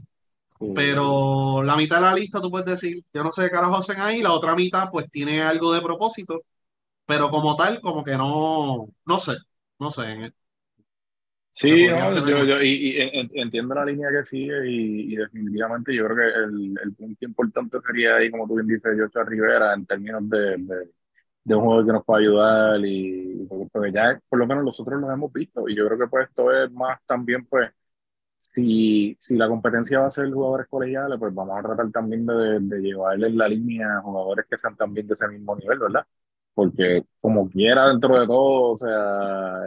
Pero 0.74 1.62
la 1.62 1.76
mitad 1.76 1.96
de 1.96 2.02
la 2.02 2.14
lista 2.14 2.40
tú 2.40 2.50
puedes 2.50 2.66
decir, 2.66 3.04
yo 3.12 3.24
no 3.24 3.32
sé 3.32 3.44
qué 3.44 3.50
carajo 3.50 3.76
hacen 3.78 4.00
ahí, 4.00 4.22
la 4.22 4.32
otra 4.32 4.54
mitad 4.54 4.90
pues 4.92 5.10
tiene 5.10 5.42
algo 5.42 5.72
de 5.72 5.82
propósito, 5.82 6.42
pero 7.06 7.30
como 7.30 7.56
tal, 7.56 7.80
como 7.80 8.04
que 8.04 8.16
no, 8.16 8.88
no 9.06 9.18
sé, 9.20 9.34
no 9.78 9.92
sé. 9.92 10.32
Sí, 11.60 11.88
no, 11.88 12.26
yo, 12.26 12.44
yo 12.44 12.62
y, 12.62 12.96
entiendo 13.34 13.74
la 13.74 13.84
línea 13.84 14.08
que 14.10 14.24
sigue 14.24 14.66
y, 14.66 15.14
definitivamente 15.14 15.94
yo 15.94 16.06
creo 16.06 16.16
que 16.16 16.38
el, 16.38 16.78
el, 16.82 16.94
punto 16.94 17.24
importante 17.26 17.76
sería 17.86 18.16
ahí, 18.16 18.30
como 18.30 18.48
tú 18.48 18.54
bien 18.54 18.66
dices, 18.66 18.98
Joshua 18.98 19.24
Rivera, 19.24 19.74
en 19.74 19.84
términos 19.84 20.26
de, 20.30 20.56
de, 21.44 21.54
un 21.54 21.62
juego 21.62 21.84
que 21.84 21.92
nos 21.92 22.04
pueda 22.06 22.20
ayudar 22.20 22.80
y, 22.82 23.46
porque 23.70 23.92
ya 23.92 24.18
por 24.26 24.38
lo 24.38 24.46
menos 24.46 24.64
nosotros 24.64 24.98
lo 25.02 25.12
hemos 25.12 25.30
visto 25.34 25.68
y 25.68 25.76
yo 25.76 25.86
creo 25.86 25.98
que 25.98 26.06
pues 26.08 26.28
esto 26.30 26.50
es 26.50 26.72
más 26.72 26.98
también 27.04 27.44
pues 27.44 27.70
si, 28.38 29.16
si 29.20 29.36
la 29.36 29.48
competencia 29.48 30.00
va 30.00 30.06
a 30.08 30.10
ser 30.10 30.30
jugadores 30.32 30.66
colegiales, 30.68 31.18
pues 31.18 31.34
vamos 31.34 31.58
a 31.58 31.62
tratar 31.62 31.90
también 31.92 32.24
de, 32.26 32.60
de 32.60 32.80
llevarles 32.80 33.34
la 33.34 33.48
línea 33.48 33.98
a 33.98 34.02
jugadores 34.02 34.46
que 34.50 34.58
sean 34.58 34.76
también 34.76 35.06
de 35.06 35.14
ese 35.14 35.28
mismo 35.28 35.56
nivel, 35.56 35.78
¿verdad? 35.78 36.06
Porque 36.54 37.04
como 37.20 37.48
quiera 37.48 37.88
dentro 37.88 38.18
de 38.20 38.26
todo, 38.26 38.72
o 38.72 38.76
sea, 38.76 39.60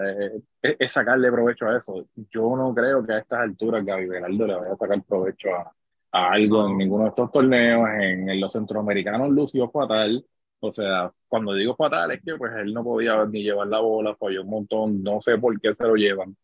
es, 0.61 0.91
sacarle 0.91 1.31
provecho 1.31 1.67
a 1.67 1.77
eso. 1.77 2.07
Yo 2.31 2.55
no 2.55 2.73
creo 2.73 3.05
que 3.05 3.13
a 3.13 3.19
estas 3.19 3.39
alturas 3.41 3.85
Gaby 3.85 4.07
Beraldo 4.07 4.47
le 4.47 4.55
vaya 4.55 4.73
a 4.73 4.77
sacar 4.77 5.03
provecho 5.03 5.49
a, 5.55 5.71
a 6.11 6.31
algo 6.31 6.67
en 6.67 6.77
ninguno 6.77 7.03
de 7.03 7.09
estos 7.09 7.31
torneos. 7.31 7.87
En, 7.89 8.29
en, 8.29 8.41
los 8.41 8.51
centroamericanos 8.51 9.29
lució 9.31 9.69
fatal. 9.71 10.25
O 10.59 10.71
sea, 10.71 11.11
cuando 11.27 11.53
digo 11.53 11.75
fatal 11.75 12.11
es 12.11 12.21
que 12.23 12.35
pues 12.35 12.53
él 12.57 12.73
no 12.73 12.83
podía 12.83 13.25
ni 13.25 13.43
llevar 13.43 13.67
la 13.67 13.79
bola, 13.79 14.15
falló 14.15 14.43
un 14.43 14.49
montón, 14.49 15.03
no 15.03 15.21
sé 15.21 15.37
por 15.37 15.59
qué 15.59 15.73
se 15.73 15.83
lo 15.85 15.95
llevan 15.95 16.35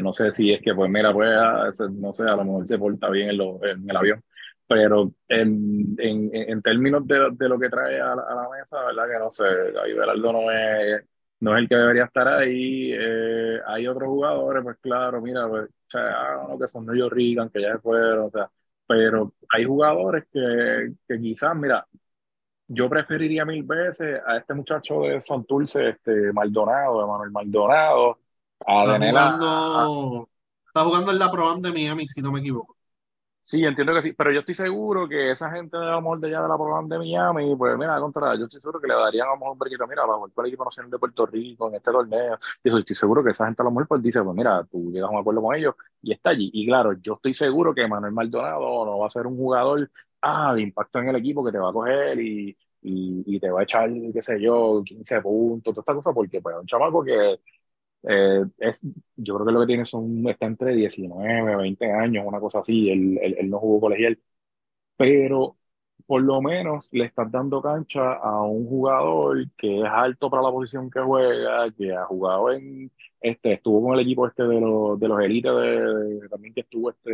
no 0.00 0.12
sé 0.12 0.30
si 0.32 0.52
es 0.52 0.60
que, 0.60 0.74
pues 0.74 0.90
mira, 0.90 1.12
pues, 1.12 1.30
ah, 1.32 1.70
no 1.90 2.12
sé, 2.12 2.24
a 2.24 2.36
lo 2.36 2.44
mejor 2.44 2.68
se 2.68 2.78
porta 2.78 3.08
bien 3.10 3.30
en, 3.30 3.40
en 3.40 3.90
el 3.90 3.96
avión, 3.96 4.22
pero 4.70 5.10
en, 5.26 5.96
en, 5.98 6.30
en 6.32 6.62
términos 6.62 7.04
de, 7.04 7.30
de, 7.32 7.48
lo 7.48 7.58
que 7.58 7.68
trae 7.68 8.00
a 8.00 8.14
la, 8.14 8.22
a 8.22 8.34
la, 8.36 8.48
mesa, 8.56 8.80
¿verdad? 8.84 9.08
Que 9.10 9.18
no 9.18 9.28
sé, 9.28 9.42
Gaby 9.72 9.94
Beraldo 9.94 10.32
no 10.32 10.48
es, 10.52 11.04
no 11.40 11.56
es 11.56 11.62
el 11.62 11.68
que 11.68 11.74
debería 11.74 12.04
estar 12.04 12.28
ahí. 12.28 12.92
Eh, 12.92 13.58
hay 13.66 13.88
otros 13.88 14.08
jugadores, 14.08 14.62
pues 14.62 14.76
claro, 14.80 15.20
mira, 15.20 15.48
pues, 15.48 15.64
o 15.64 15.90
sea, 15.90 16.56
que 16.56 16.68
son 16.68 16.88
ellos 16.94 17.10
Reagan, 17.10 17.50
que 17.50 17.62
ya 17.62 17.72
se 17.72 17.78
fueron, 17.80 18.26
o 18.26 18.30
sea, 18.30 18.48
pero 18.86 19.34
hay 19.52 19.64
jugadores 19.64 20.26
que, 20.32 20.92
que 21.08 21.20
quizás, 21.20 21.56
mira, 21.56 21.84
yo 22.68 22.88
preferiría 22.88 23.44
mil 23.44 23.64
veces 23.64 24.20
a 24.24 24.36
este 24.36 24.54
muchacho 24.54 25.00
de 25.00 25.20
Santurce, 25.20 25.88
este 25.88 26.32
Maldonado, 26.32 27.08
Manuel 27.08 27.32
Maldonado, 27.32 28.20
está, 28.60 29.36
jugando, 29.36 30.28
está 30.64 30.84
jugando 30.84 31.10
en 31.10 31.18
la 31.18 31.28
Pro 31.28 31.56
de 31.56 31.72
Miami, 31.72 32.06
si 32.06 32.22
no 32.22 32.30
me 32.30 32.38
equivoco. 32.38 32.76
Sí, 33.42 33.64
entiendo 33.64 33.92
que 33.94 34.02
sí, 34.02 34.12
pero 34.12 34.30
yo 34.30 34.40
estoy 34.40 34.54
seguro 34.54 35.08
que 35.08 35.32
esa 35.32 35.50
gente 35.50 35.76
de 35.76 35.84
lo 35.86 36.00
mejor 36.00 36.20
de 36.20 36.28
allá 36.28 36.42
de 36.42 36.48
la 36.48 36.56
Pro 36.56 36.80
de 36.86 36.98
Miami, 36.98 37.56
pues 37.56 37.76
mira, 37.76 37.96
al 37.96 38.00
contrario, 38.00 38.38
yo 38.38 38.44
estoy 38.44 38.60
seguro 38.60 38.80
que 38.80 38.86
le 38.86 38.94
darían 38.94 39.26
a 39.26 39.30
lo 39.30 39.36
mejor 39.38 39.52
un 39.54 39.58
perquito, 39.58 39.86
mira, 39.88 40.04
a 40.04 40.06
lo 40.06 40.12
mejor 40.28 40.44
el 40.44 40.46
equipo 40.46 40.64
nacional 40.64 40.90
de 40.90 40.98
Puerto 41.00 41.26
Rico 41.26 41.68
en 41.68 41.74
este 41.74 41.90
torneo, 41.90 42.38
y 42.62 42.68
eso 42.68 42.78
estoy 42.78 42.94
seguro 42.94 43.24
que 43.24 43.30
esa 43.30 43.46
gente 43.46 43.60
a 43.62 43.64
lo 43.64 43.72
mejor 43.72 43.88
pues 43.88 44.02
dice, 44.02 44.22
pues 44.22 44.36
mira, 44.36 44.62
tú 44.70 44.92
llegas 44.92 45.08
a 45.10 45.12
un 45.12 45.18
acuerdo 45.20 45.42
con 45.42 45.56
ellos 45.56 45.74
y 46.00 46.12
está 46.12 46.30
allí. 46.30 46.48
Y 46.52 46.64
claro, 46.68 46.92
yo 47.02 47.14
estoy 47.14 47.34
seguro 47.34 47.74
que 47.74 47.88
Manuel 47.88 48.12
Maldonado 48.12 48.84
no 48.84 48.98
va 49.00 49.06
a 49.08 49.10
ser 49.10 49.26
un 49.26 49.36
jugador 49.36 49.90
ah, 50.22 50.54
de 50.54 50.62
impacto 50.62 51.00
en 51.00 51.08
el 51.08 51.16
equipo 51.16 51.44
que 51.44 51.50
te 51.50 51.58
va 51.58 51.70
a 51.70 51.72
coger 51.72 52.20
y, 52.20 52.50
y, 52.82 53.24
y 53.36 53.40
te 53.40 53.50
va 53.50 53.60
a 53.60 53.62
echar, 53.64 53.90
qué 54.12 54.22
sé 54.22 54.40
yo, 54.40 54.82
15 54.84 55.20
puntos, 55.20 55.74
toda 55.74 55.82
esta 55.82 55.94
cosa, 55.94 56.12
porque 56.12 56.40
pues 56.40 56.54
un 56.60 56.66
chamaco 56.66 57.02
que 57.02 57.40
eh, 58.02 58.44
es, 58.58 58.80
yo 59.16 59.34
creo 59.34 59.46
que 59.46 59.52
lo 59.52 59.60
que 59.60 59.66
tiene 59.66 59.84
son, 59.84 60.26
está 60.28 60.46
entre 60.46 60.74
19, 60.74 61.56
20 61.56 61.92
años, 61.92 62.24
una 62.26 62.40
cosa 62.40 62.60
así, 62.60 62.90
él, 62.90 63.18
él, 63.22 63.50
no 63.50 63.58
jugó 63.58 63.80
colegial, 63.80 64.18
pero 64.96 65.56
por 66.06 66.22
lo 66.22 66.42
menos 66.42 66.88
le 66.92 67.04
estás 67.06 67.30
dando 67.30 67.62
cancha 67.62 68.14
a 68.14 68.42
un 68.42 68.66
jugador 68.66 69.46
que 69.56 69.80
es 69.80 69.86
alto 69.86 70.30
para 70.30 70.42
la 70.42 70.50
posición 70.50 70.90
que 70.90 71.00
juega, 71.00 71.70
que 71.72 71.92
ha 71.94 72.04
jugado 72.06 72.52
en, 72.52 72.90
este, 73.20 73.54
estuvo 73.54 73.82
con 73.82 73.94
el 73.94 74.00
equipo 74.00 74.26
este 74.26 74.44
de 74.44 74.60
los, 74.60 74.98
de 74.98 75.08
los 75.08 75.20
élites, 75.20 75.52
de, 75.52 76.28
también 76.28 76.54
que 76.54 76.62
estuvo 76.62 76.90
este... 76.90 77.10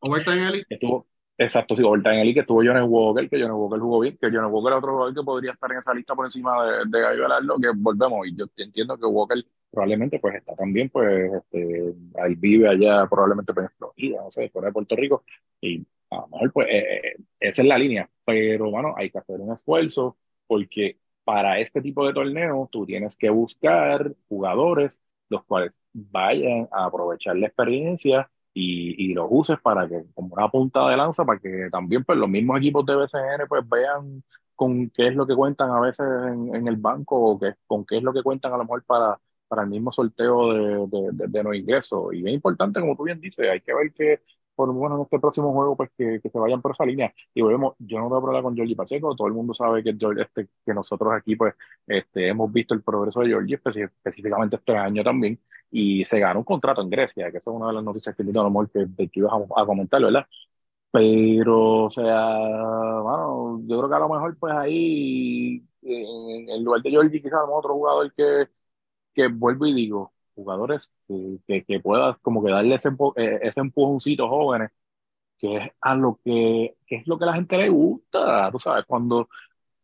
Overtime 0.00 0.48
Elite. 0.48 0.66
Estuvo, 0.74 1.06
Exacto, 1.40 1.76
sí, 1.76 1.84
Overtime 1.84 2.20
Elite, 2.20 2.34
que 2.34 2.40
estuvo 2.40 2.64
Johnny 2.64 2.80
Walker, 2.80 3.28
que 3.30 3.40
Johnny 3.40 3.52
Walker 3.54 3.78
jugó 3.78 4.00
bien, 4.00 4.18
que 4.20 4.26
Johnny 4.28 4.48
Walker 4.48 4.72
es 4.72 4.78
otro 4.78 4.92
jugador 4.92 5.14
que 5.14 5.22
podría 5.22 5.52
estar 5.52 5.70
en 5.70 5.78
esa 5.78 5.94
lista 5.94 6.14
por 6.16 6.26
encima 6.26 6.64
de, 6.66 6.78
de 6.86 7.00
Gallo 7.00 7.26
que 7.62 7.68
volvemos, 7.76 8.26
y 8.26 8.34
yo 8.36 8.46
entiendo 8.56 8.98
que 8.98 9.06
Walker 9.06 9.38
probablemente 9.70 10.18
pues 10.20 10.36
está 10.36 10.54
también, 10.56 10.88
pues, 10.90 11.32
este, 11.32 11.88
él 11.88 12.36
vive 12.36 12.68
allá 12.68 13.06
probablemente 13.08 13.52
pues, 13.54 13.66
en 13.66 13.76
Florida, 13.78 14.22
no 14.22 14.30
sé, 14.30 14.48
fuera 14.50 14.68
de 14.68 14.72
Puerto 14.72 14.96
Rico, 14.96 15.24
y 15.60 15.86
a 16.10 16.16
lo 16.16 16.28
mejor 16.28 16.52
pues 16.52 16.68
eh, 16.68 17.00
eh, 17.04 17.16
esa 17.40 17.62
es 17.62 17.68
la 17.68 17.78
línea, 17.78 18.10
pero 18.24 18.70
bueno, 18.70 18.94
hay 18.96 19.10
que 19.10 19.18
hacer 19.18 19.40
un 19.40 19.52
esfuerzo, 19.52 20.16
porque 20.46 20.98
para 21.24 21.60
este 21.60 21.82
tipo 21.82 22.06
de 22.06 22.14
torneo 22.14 22.68
tú 22.72 22.86
tienes 22.86 23.16
que 23.16 23.30
buscar 23.30 24.14
jugadores 24.28 25.00
los 25.28 25.44
cuales 25.44 25.78
vayan 25.92 26.68
a 26.72 26.86
aprovechar 26.86 27.36
la 27.36 27.48
experiencia 27.48 28.30
y, 28.54 29.10
y, 29.10 29.14
los 29.14 29.26
uses 29.30 29.58
para 29.60 29.88
que, 29.88 30.04
como 30.14 30.34
una 30.34 30.50
punta 30.50 30.88
de 30.88 30.96
lanza, 30.96 31.24
para 31.24 31.38
que 31.38 31.68
también 31.70 32.04
pues, 32.04 32.18
los 32.18 32.28
mismos 32.28 32.58
equipos 32.58 32.84
de 32.86 32.96
BCN 32.96 33.46
pues 33.48 33.68
vean 33.68 34.22
con 34.54 34.90
qué 34.90 35.08
es 35.08 35.14
lo 35.14 35.26
que 35.26 35.36
cuentan 35.36 35.70
a 35.70 35.80
veces 35.80 36.06
en, 36.26 36.54
en 36.54 36.66
el 36.66 36.76
banco 36.76 37.16
o 37.20 37.38
que, 37.38 37.54
con 37.66 37.84
qué 37.84 37.98
es 37.98 38.02
lo 38.02 38.12
que 38.12 38.22
cuentan 38.22 38.52
a 38.52 38.56
lo 38.56 38.64
mejor 38.64 38.84
para, 38.84 39.20
para 39.48 39.62
el 39.62 39.70
mismo 39.70 39.90
sorteo 39.92 40.52
de, 40.52 41.12
de, 41.12 41.26
de, 41.28 41.42
los 41.42 41.56
ingresos. 41.56 42.14
Y 42.14 42.26
es 42.26 42.34
importante, 42.34 42.80
como 42.80 42.96
tú 42.96 43.04
bien 43.04 43.20
dices, 43.20 43.48
hay 43.50 43.60
que 43.60 43.74
ver 43.74 43.92
que 43.92 44.20
por 44.58 44.66
lo 44.66 44.74
menos 44.74 44.98
en 44.98 45.02
este 45.04 45.20
próximo 45.20 45.52
juego, 45.52 45.76
pues 45.76 45.88
que, 45.96 46.20
que 46.20 46.30
se 46.30 46.38
vayan 46.38 46.60
por 46.60 46.72
esa 46.72 46.84
línea. 46.84 47.14
Y 47.32 47.42
volvemos, 47.42 47.74
yo 47.78 47.98
no 48.00 48.08
voy 48.08 48.18
a 48.18 48.26
hablar 48.26 48.42
con 48.42 48.56
Georgie 48.56 48.74
Pacheco, 48.74 49.14
todo 49.14 49.28
el 49.28 49.34
mundo 49.34 49.54
sabe 49.54 49.84
que, 49.84 49.90
este, 49.90 50.48
que 50.66 50.74
nosotros 50.74 51.12
aquí, 51.12 51.36
pues, 51.36 51.54
este, 51.86 52.28
hemos 52.28 52.52
visto 52.52 52.74
el 52.74 52.82
progreso 52.82 53.20
de 53.20 53.28
Georgie, 53.28 53.54
específicamente 53.54 54.56
este 54.56 54.76
año 54.76 55.04
también, 55.04 55.38
y 55.70 56.04
se 56.04 56.18
ganó 56.18 56.40
un 56.40 56.44
contrato 56.44 56.82
en 56.82 56.90
Grecia, 56.90 57.30
que 57.30 57.38
eso 57.38 57.52
es 57.52 57.56
una 57.56 57.68
de 57.68 57.74
las 57.74 57.84
noticias 57.84 58.16
que, 58.16 58.22
a 58.24 58.26
lo 58.26 58.50
mejor 58.50 58.70
que, 58.70 59.08
que 59.08 59.20
ibas 59.20 59.32
a, 59.32 59.62
a 59.62 59.66
comentar, 59.66 60.02
¿verdad? 60.02 60.26
Pero, 60.90 61.84
o 61.84 61.90
sea, 61.90 62.38
bueno, 63.02 63.60
yo 63.66 63.78
creo 63.78 63.88
que 63.88 63.94
a 63.94 63.98
lo 63.98 64.08
mejor, 64.08 64.36
pues 64.38 64.54
ahí, 64.54 65.62
en, 65.82 66.48
el 66.48 66.64
lugar 66.64 66.82
de 66.82 66.90
Georgie, 66.90 67.22
quizás 67.22 67.40
otro 67.48 67.74
jugador 67.74 68.12
que, 68.12 68.48
que 69.18 69.28
vuelvo 69.28 69.66
y 69.66 69.74
digo, 69.74 70.12
jugadores 70.34 70.92
que, 71.08 71.38
que, 71.46 71.64
que 71.64 71.80
puedas 71.80 72.18
como 72.20 72.44
que 72.44 72.52
darle 72.52 72.76
ese, 72.76 72.90
eh, 73.16 73.40
ese 73.42 73.60
empujoncito 73.60 74.28
jóvenes, 74.28 74.70
que 75.38 75.56
es 75.58 75.72
a 75.80 75.94
lo 75.96 76.20
que, 76.24 76.76
que, 76.86 76.96
es 76.96 77.06
lo 77.08 77.18
que 77.18 77.26
la 77.26 77.34
gente 77.34 77.56
le 77.58 77.68
gusta, 77.70 78.50
tú 78.52 78.58
sabes, 78.60 78.84
cuando 78.86 79.28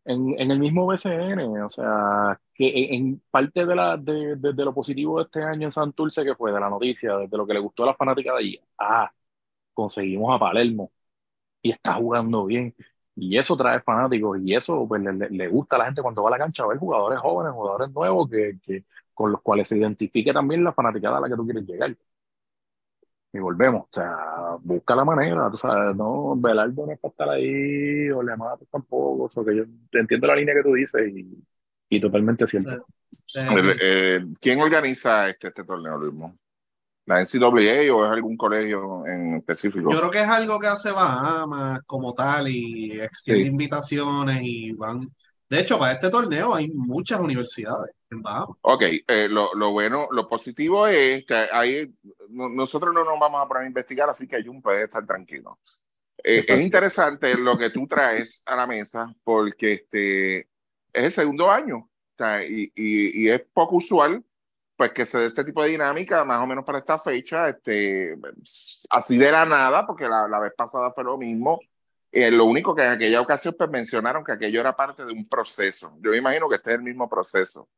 en, 0.05 0.39
en 0.41 0.51
el 0.51 0.59
mismo 0.61 0.87
BCN, 0.87 1.41
o 1.65 1.69
sea, 1.71 2.41
que 2.55 2.95
en, 2.95 3.23
parte 3.31 3.67
de, 3.67 3.75
la, 3.77 3.97
de, 3.97 4.37
de, 4.37 4.65
lo 4.65 4.75
positivo 4.75 5.19
de 5.19 5.25
este 5.25 5.43
año 5.43 5.69
en 5.69 5.73
Santurce, 5.73 6.25
que 6.25 6.35
fue 6.37 6.53
de 6.53 6.61
la 6.61 6.71
noticia, 6.71 7.17
de 7.19 7.37
lo 7.37 7.47
que 7.47 7.55
le 7.55 7.61
gustó 7.61 7.85
a 7.85 7.87
las 7.89 7.97
fanáticas 7.97 8.35
de 8.35 8.41
allí, 8.41 8.61
ah, 8.79 9.11
conseguimos 9.75 10.35
a 10.35 10.39
Palermo 10.39 10.93
y 11.63 11.73
está 11.73 11.95
jugando 11.95 12.47
bien. 12.47 12.75
Y 13.17 13.39
eso 13.39 13.57
trae 13.57 13.81
fanáticos 13.81 14.39
y 14.45 14.55
eso 14.55 14.87
pues, 14.89 15.03
le, 15.03 15.31
le, 15.31 15.49
gusta 15.49 15.77
a 15.77 15.81
la 15.81 15.85
gente 15.87 16.03
cuando 16.03 16.23
va 16.23 16.31
a 16.31 16.33
la 16.33 16.39
cancha 16.39 16.65
a 16.65 16.67
ver 16.69 16.79
jugadores 16.79 17.21
jóvenes, 17.21 17.53
jugadores 17.55 17.91
nuevos 17.93 18.29
que, 18.31 18.59
que, 18.63 18.85
con 19.15 19.33
los 19.33 19.41
cuales 19.41 19.69
se 19.69 19.79
identifique 19.79 20.33
también 20.33 20.65
la 20.65 20.73
fanaticada 20.73 21.19
a 21.19 21.21
la 21.21 21.29
que 21.29 21.37
tú 21.37 21.45
quieres 21.45 21.65
llegar. 21.65 21.97
Y 23.33 23.39
volvemos, 23.39 23.83
o 23.83 23.89
sea, 23.91 24.17
busca 24.61 24.95
la 24.95 25.05
manera, 25.05 25.51
tú 25.51 25.57
sabes, 25.57 25.97
no, 25.97 26.35
Belardo 26.37 26.87
no 26.87 26.93
es 26.93 27.01
para 27.01 27.11
estar 27.11 27.29
ahí, 27.31 28.11
o 28.11 28.23
le 28.23 28.37
matas 28.37 28.69
tampoco, 28.71 29.29
o 29.35 29.45
que 29.45 29.57
yo 29.57 29.65
entiendo 29.93 30.27
la 30.29 30.37
línea 30.37 30.55
que 30.55 30.63
tú 30.63 30.75
dices 30.75 31.09
y, 31.09 31.43
y 31.89 32.01
totalmente 32.01 32.47
cierto. 32.47 32.87
Eh, 33.35 33.77
eh, 33.81 34.25
¿Quién 34.41 34.61
organiza 34.61 35.29
este, 35.29 35.49
este 35.49 35.65
torneo, 35.65 35.99
Luis? 35.99 36.15
¿La 37.07 37.21
NCAA 37.21 37.95
o 37.95 38.07
es 38.07 38.13
algún 38.13 38.37
colegio 38.37 39.07
en 39.07 39.37
específico? 39.37 39.91
Yo 39.91 39.99
creo 39.99 40.11
que 40.11 40.21
es 40.21 40.29
algo 40.29 40.59
que 40.59 40.69
hace 40.69 40.91
Bahamas 40.91 41.83
como 41.87 42.15
tal 42.15 42.49
y 42.49 43.01
extiende 43.01 43.49
invitaciones 43.49 44.39
y 44.43 44.73
van. 44.73 45.11
De 45.55 45.61
hecho, 45.61 45.79
para 45.79 45.93
este 45.93 46.11
torneo 46.11 46.53
hay 46.53 46.69
muchas 46.69 47.21
universidades. 47.21 47.95
Ok, 48.63 48.83
eh, 49.07 49.29
lo, 49.31 49.55
lo, 49.55 49.71
bueno, 49.71 50.09
lo 50.11 50.29
positivo 50.29 50.89
es 50.89 51.25
que 51.25 51.47
ahí 51.53 51.95
nosotros 52.31 52.93
no 52.93 53.05
nos 53.05 53.21
vamos 53.21 53.41
a 53.41 53.47
poner 53.47 53.63
a 53.63 53.67
investigar, 53.67 54.11
así 54.11 54.27
que 54.27 54.43
Jun 54.43 54.61
puede 54.61 54.83
estar 54.83 55.07
tranquilo. 55.07 55.61
Eh, 56.19 56.45
es 56.49 56.61
interesante 56.61 57.37
lo 57.37 57.57
que 57.57 57.71
tú 57.71 57.87
traes 57.87 58.43
a 58.47 58.57
la 58.57 58.67
mesa 58.67 59.15
porque 59.23 59.75
este, 59.75 60.39
es 60.93 61.05
el 61.05 61.13
segundo 61.13 61.49
año 61.49 61.77
o 61.77 62.17
sea, 62.17 62.45
y, 62.45 62.73
y, 62.75 63.25
y, 63.25 63.29
es 63.29 63.43
poco 63.53 63.77
usual 63.77 64.25
pues 64.77 64.91
que 64.91 65.07
se 65.07 65.19
dé 65.19 65.27
este 65.27 65.45
tipo 65.45 65.63
de 65.63 65.71
dinámica 65.71 66.25
más 66.25 66.43
o 66.43 66.49
menos 66.49 66.65
para 66.65 66.79
esta 66.79 66.99
fecha, 66.99 67.49
este, 67.49 68.17
así 68.91 69.17
de 69.17 69.31
la 69.31 69.47
nada, 69.47 69.87
porque 69.87 70.09
la, 70.09 70.27
la 70.27 70.41
vez 70.41 70.53
pasada 70.57 70.91
fue 70.93 71.05
lo 71.05 71.17
mismo. 71.17 71.61
Eh, 72.17 72.31
lo 72.31 72.45
único 72.45 72.77
que 72.77 72.85
en 72.85 72.93
aquella 72.93 73.21
ocasión 73.21 73.57
pues 73.59 73.69
mencionaron 73.69 74.23
que 74.23 74.31
aquello 74.31 74.61
era 74.61 74.77
parte 74.77 75.05
de 75.05 75.13
un 75.13 75.29
proceso. 75.29 75.99
Yo 76.01 76.13
me 76.13 76.19
imagino 76.19 76.49
que 76.49 76.55
este 76.55 76.71
es 76.71 76.77
el 76.77 76.83
mismo 76.85 77.09
proceso. 77.09 77.69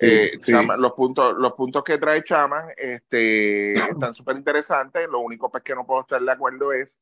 Eh, 0.00 0.38
los, 0.78 0.92
puntos, 0.92 1.34
los 1.36 1.54
puntos 1.54 1.82
que 1.82 1.98
trae 1.98 2.22
Chaman 2.22 2.68
este, 2.76 3.72
están 3.90 4.14
súper 4.14 4.36
interesantes. 4.36 5.08
Lo 5.08 5.18
único 5.18 5.50
pues, 5.50 5.64
que 5.64 5.74
no 5.74 5.84
puedo 5.84 6.02
estar 6.02 6.22
de 6.22 6.30
acuerdo 6.30 6.72
es 6.72 7.00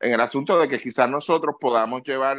en 0.00 0.14
el 0.14 0.20
asunto 0.20 0.58
de 0.58 0.66
que 0.66 0.78
quizás 0.78 1.10
nosotros 1.10 1.56
podamos 1.60 2.02
llevar 2.02 2.38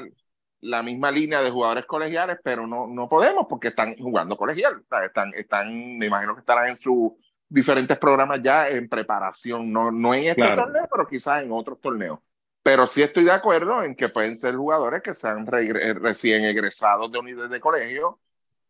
la 0.61 0.81
misma 0.81 1.11
línea 1.11 1.43
de 1.43 1.51
jugadores 1.51 1.85
colegiales, 1.85 2.39
pero 2.43 2.65
no, 2.65 2.87
no 2.87 3.07
podemos 3.07 3.45
porque 3.47 3.67
están 3.67 3.95
jugando 3.97 4.35
colegial. 4.35 4.83
Están, 5.05 5.31
están, 5.35 5.99
me 5.99 6.07
imagino 6.07 6.33
que 6.33 6.39
estarán 6.39 6.69
en 6.69 6.77
sus 6.77 7.11
diferentes 7.47 7.99
programas 7.99 8.41
ya 8.41 8.67
en 8.67 8.89
preparación, 8.89 9.71
no, 9.71 9.91
no 9.91 10.15
en 10.15 10.23
este 10.23 10.41
torneo, 10.41 10.87
pero 10.89 11.07
quizás 11.07 11.43
en 11.43 11.51
otros 11.51 11.79
torneos. 11.79 12.17
Pero 12.65 12.87
sí 12.87 13.03
estoy 13.03 13.25
de 13.25 13.31
acuerdo 13.31 13.83
en 13.83 13.93
que 13.93 14.09
pueden 14.09 14.39
ser 14.39 14.55
jugadores 14.55 15.03
que 15.03 15.13
sean 15.13 15.45
recién 15.45 16.45
egresados 16.45 17.11
de 17.11 17.19
unidades 17.19 17.51
de 17.51 17.59
colegio, 17.59 18.19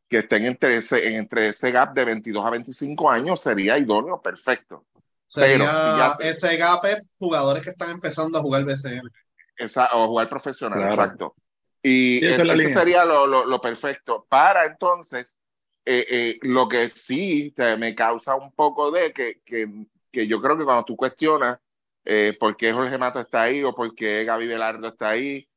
que 0.09 0.17
estén 0.17 0.45
entre 0.45 0.75
ese, 0.75 1.15
entre 1.15 1.47
ese 1.47 1.71
gap 1.71 1.93
de 1.93 2.03
22 2.03 2.45
a 2.45 2.49
25 2.49 3.09
años, 3.09 3.39
sería 3.39 3.77
idóneo, 3.77 4.21
perfecto. 4.21 4.83
Sería 5.25 6.17
ese 6.19 6.57
gap 6.57 6.83
es 6.83 7.03
jugadores 7.17 7.63
que 7.63 7.69
están 7.69 7.91
empezando 7.91 8.37
a 8.37 8.41
jugar 8.41 8.65
BCN. 8.65 9.09
Esa, 9.55 9.87
o 9.93 10.07
jugar 10.07 10.27
profesional, 10.27 10.83
exacto. 10.83 11.33
Y 11.81 12.17
ese 12.25 12.67
sería 12.67 13.05
lo, 13.05 13.25
lo, 13.25 13.45
lo, 13.45 13.61
perfecto. 13.61 14.25
Para 14.27 14.65
entonces, 14.65 15.37
eh, 15.85 16.05
eh, 16.09 16.39
lo 16.41 16.67
que 16.67 16.89
sí 16.89 17.55
me 17.79 17.95
causa 17.95 18.35
un 18.35 18.51
poco 18.51 18.91
de 18.91 19.13
que, 19.13 19.39
que, 19.45 19.85
que 20.11 20.27
yo 20.27 20.41
creo 20.41 20.57
que 20.57 20.65
cuando 20.65 20.83
tú 20.83 20.97
cuestionas 20.97 21.59
eh, 22.05 22.37
por 22.39 22.55
qué 22.55 22.71
Jorge 22.71 22.97
Mato 22.97 23.19
está 23.19 23.43
ahí 23.43 23.63
o 23.63 23.73
por 23.73 23.93
qué 23.95 24.23
Gaby 24.23 24.47
Velardo 24.47 24.87
está 24.87 25.09
ahí, 25.09 25.49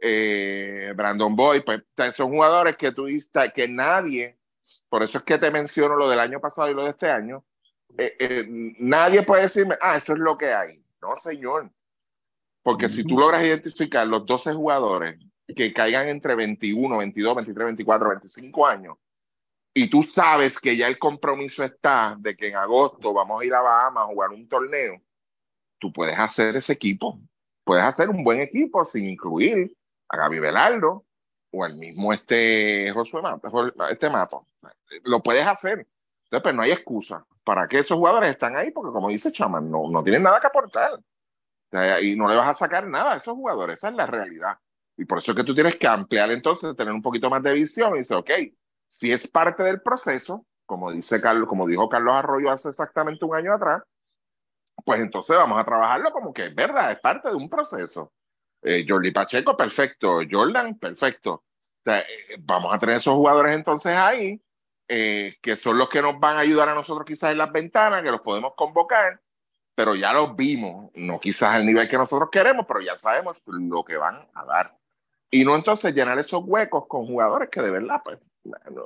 eh, 0.00 0.92
Brandon 0.94 1.34
Boy, 1.34 1.64
pues 1.64 1.82
son 2.14 2.30
jugadores 2.30 2.76
que 2.76 2.92
tú 2.92 3.06
que 3.54 3.68
nadie, 3.68 4.38
por 4.88 5.02
eso 5.02 5.18
es 5.18 5.24
que 5.24 5.38
te 5.38 5.50
menciono 5.50 5.96
lo 5.96 6.08
del 6.08 6.20
año 6.20 6.40
pasado 6.40 6.70
y 6.70 6.74
lo 6.74 6.84
de 6.84 6.90
este 6.90 7.10
año, 7.10 7.44
eh, 7.98 8.46
nadie 8.78 9.22
puede 9.22 9.42
decirme, 9.42 9.76
ah, 9.80 9.96
eso 9.96 10.12
es 10.12 10.18
lo 10.18 10.36
que 10.36 10.52
hay. 10.52 10.84
No, 11.00 11.18
señor. 11.18 11.70
Porque 12.62 12.88
si 12.88 13.04
tú 13.04 13.18
logras 13.18 13.46
identificar 13.46 14.06
los 14.06 14.26
12 14.26 14.52
jugadores 14.52 15.18
que 15.54 15.72
caigan 15.72 16.08
entre 16.08 16.34
21, 16.34 16.98
22, 16.98 17.34
23, 17.36 17.66
24, 17.66 18.08
25 18.10 18.66
años, 18.66 18.96
y 19.72 19.88
tú 19.88 20.02
sabes 20.02 20.58
que 20.58 20.76
ya 20.76 20.88
el 20.88 20.98
compromiso 20.98 21.62
está 21.62 22.16
de 22.18 22.34
que 22.34 22.48
en 22.48 22.56
agosto 22.56 23.12
vamos 23.12 23.40
a 23.40 23.44
ir 23.44 23.54
a 23.54 23.60
Bahamas 23.60 24.04
a 24.04 24.06
jugar 24.06 24.30
un 24.30 24.48
torneo, 24.48 25.00
tú 25.78 25.92
puedes 25.92 26.18
hacer 26.18 26.56
ese 26.56 26.72
equipo. 26.72 27.18
Puedes 27.64 27.84
hacer 27.84 28.08
un 28.08 28.22
buen 28.22 28.40
equipo 28.40 28.84
sin 28.84 29.06
incluir 29.06 29.76
a 30.08 30.16
Gaby 30.16 30.38
Velardo 30.38 31.04
o 31.50 31.64
al 31.64 31.74
mismo 31.76 32.12
este 32.12 32.90
Josué 32.92 33.22
Mato, 33.22 33.72
este 33.90 34.10
Mato. 34.10 34.46
Lo 35.04 35.22
puedes 35.22 35.46
hacer. 35.46 35.86
Entonces, 36.24 36.42
pues 36.42 36.54
no 36.54 36.62
hay 36.62 36.72
excusa 36.72 37.24
para 37.44 37.68
que 37.68 37.78
esos 37.78 37.96
jugadores 37.96 38.30
están 38.30 38.56
ahí, 38.56 38.70
porque 38.72 38.92
como 38.92 39.08
dice 39.08 39.30
Chaman, 39.30 39.70
no, 39.70 39.88
no 39.88 40.02
tienen 40.02 40.22
nada 40.22 40.40
que 40.40 40.48
aportar. 40.48 41.00
y 42.02 42.16
no 42.16 42.28
le 42.28 42.36
vas 42.36 42.48
a 42.48 42.54
sacar 42.54 42.86
nada 42.86 43.14
a 43.14 43.16
esos 43.16 43.34
jugadores. 43.34 43.78
Esa 43.78 43.88
es 43.88 43.94
la 43.94 44.06
realidad. 44.06 44.58
Y 44.96 45.04
por 45.04 45.18
eso 45.18 45.32
es 45.32 45.36
que 45.36 45.44
tú 45.44 45.54
tienes 45.54 45.76
que 45.76 45.86
ampliar 45.86 46.30
entonces, 46.32 46.74
tener 46.74 46.92
un 46.92 47.02
poquito 47.02 47.30
más 47.30 47.42
de 47.42 47.52
visión 47.52 47.94
y 47.94 47.98
decir, 47.98 48.16
ok, 48.16 48.30
si 48.88 49.12
es 49.12 49.28
parte 49.28 49.62
del 49.62 49.80
proceso, 49.80 50.46
como 50.64 50.90
dice 50.90 51.20
Carlos, 51.20 51.48
como 51.48 51.66
dijo 51.66 51.88
Carlos 51.88 52.14
Arroyo 52.14 52.50
hace 52.50 52.70
exactamente 52.70 53.24
un 53.24 53.34
año 53.34 53.54
atrás, 53.54 53.82
pues 54.84 55.00
entonces 55.00 55.36
vamos 55.36 55.60
a 55.60 55.64
trabajarlo 55.64 56.12
como 56.12 56.32
que 56.32 56.46
es 56.46 56.54
verdad, 56.54 56.92
es 56.92 57.00
parte 57.00 57.30
de 57.30 57.36
un 57.36 57.48
proceso. 57.48 58.12
Eh, 58.62 58.84
Jordi 58.88 59.10
Pacheco, 59.10 59.56
perfecto. 59.56 60.20
Jordan, 60.30 60.78
perfecto. 60.78 61.44
Eh, 61.84 62.04
vamos 62.40 62.74
a 62.74 62.78
tener 62.78 62.96
esos 62.96 63.14
jugadores 63.14 63.54
entonces 63.54 63.96
ahí, 63.96 64.42
eh, 64.88 65.36
que 65.40 65.56
son 65.56 65.78
los 65.78 65.88
que 65.88 66.02
nos 66.02 66.18
van 66.18 66.36
a 66.36 66.40
ayudar 66.40 66.68
a 66.68 66.74
nosotros 66.74 67.06
quizás 67.06 67.32
en 67.32 67.38
las 67.38 67.52
ventanas, 67.52 68.02
que 68.02 68.10
los 68.10 68.22
podemos 68.22 68.54
convocar, 68.56 69.20
pero 69.74 69.94
ya 69.94 70.12
los 70.12 70.34
vimos, 70.34 70.90
no 70.94 71.20
quizás 71.20 71.54
al 71.54 71.66
nivel 71.66 71.88
que 71.88 71.98
nosotros 71.98 72.28
queremos, 72.30 72.66
pero 72.66 72.80
ya 72.80 72.96
sabemos 72.96 73.36
lo 73.46 73.84
que 73.84 73.96
van 73.96 74.26
a 74.34 74.44
dar. 74.44 74.76
Y 75.30 75.44
no 75.44 75.54
entonces 75.54 75.94
llenar 75.94 76.18
esos 76.18 76.42
huecos 76.44 76.86
con 76.88 77.06
jugadores 77.06 77.50
que 77.50 77.60
de 77.62 77.70
verdad, 77.70 78.00
pues, 78.04 78.18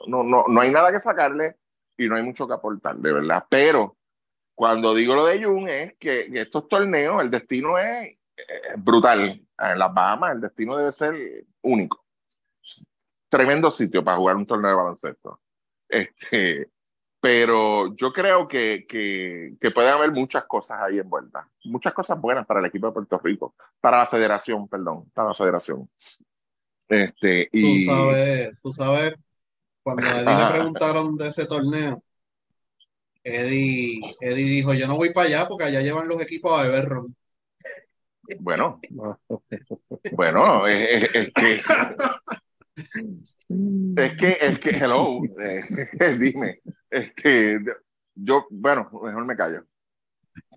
no, 0.06 0.22
no, 0.22 0.44
no 0.48 0.60
hay 0.60 0.70
nada 0.70 0.90
que 0.90 0.98
sacarle 1.00 1.56
y 1.96 2.08
no 2.08 2.16
hay 2.16 2.22
mucho 2.22 2.46
que 2.46 2.54
aportar, 2.54 2.96
de 2.96 3.12
verdad. 3.12 3.44
Pero 3.48 3.96
cuando 4.60 4.94
digo 4.94 5.14
lo 5.14 5.24
de 5.24 5.42
Jun 5.42 5.70
es 5.70 5.94
que 5.96 6.26
en 6.26 6.36
estos 6.36 6.68
torneos 6.68 7.22
el 7.22 7.30
destino 7.30 7.78
es 7.78 8.18
brutal. 8.76 9.42
En 9.58 9.78
las 9.78 9.94
Bahamas 9.94 10.34
el 10.34 10.42
destino 10.42 10.76
debe 10.76 10.92
ser 10.92 11.46
único. 11.62 12.04
Tremendo 13.30 13.70
sitio 13.70 14.04
para 14.04 14.18
jugar 14.18 14.36
un 14.36 14.44
torneo 14.44 14.68
de 14.68 14.76
baloncesto. 14.76 15.40
Este, 15.88 16.68
pero 17.22 17.96
yo 17.96 18.12
creo 18.12 18.46
que, 18.46 18.84
que, 18.86 19.54
que 19.58 19.70
pueden 19.70 19.94
haber 19.94 20.12
muchas 20.12 20.44
cosas 20.44 20.78
ahí 20.82 20.98
envueltas. 20.98 21.46
Muchas 21.64 21.94
cosas 21.94 22.20
buenas 22.20 22.44
para 22.44 22.60
el 22.60 22.66
equipo 22.66 22.88
de 22.88 22.92
Puerto 22.92 23.18
Rico. 23.18 23.54
Para 23.80 23.96
la 23.96 24.06
federación, 24.06 24.68
perdón. 24.68 25.10
Para 25.14 25.28
la 25.28 25.34
federación. 25.34 25.88
Este, 26.86 27.48
y... 27.50 27.86
Tú 27.86 27.92
sabes, 27.94 28.60
tú 28.60 28.72
sabes, 28.74 29.14
cuando 29.82 30.06
a 30.06 30.20
le 30.20 30.52
preguntaron 30.52 31.16
de 31.16 31.28
ese 31.28 31.46
torneo, 31.46 32.02
Eddie, 33.22 34.00
Eddie 34.20 34.44
dijo, 34.44 34.74
yo 34.74 34.86
no 34.86 34.96
voy 34.96 35.12
para 35.12 35.28
allá 35.28 35.48
porque 35.48 35.64
allá 35.64 35.80
llevan 35.80 36.08
los 36.08 36.20
equipos 36.22 36.58
a 36.58 36.62
beber 36.62 36.86
ron. 36.86 37.16
Bueno, 38.38 38.80
bueno, 40.12 40.66
es, 40.66 41.08
que 41.32 41.60
es 43.96 44.16
que, 44.16 44.38
es 44.40 44.58
que, 44.60 44.70
hello, 44.70 45.20
eh, 45.38 45.62
dime, 46.18 46.60
es 46.88 47.12
que 47.12 47.58
yo, 48.14 48.46
bueno, 48.50 48.88
mejor 49.02 49.24
me 49.24 49.36
callo. 49.36 49.64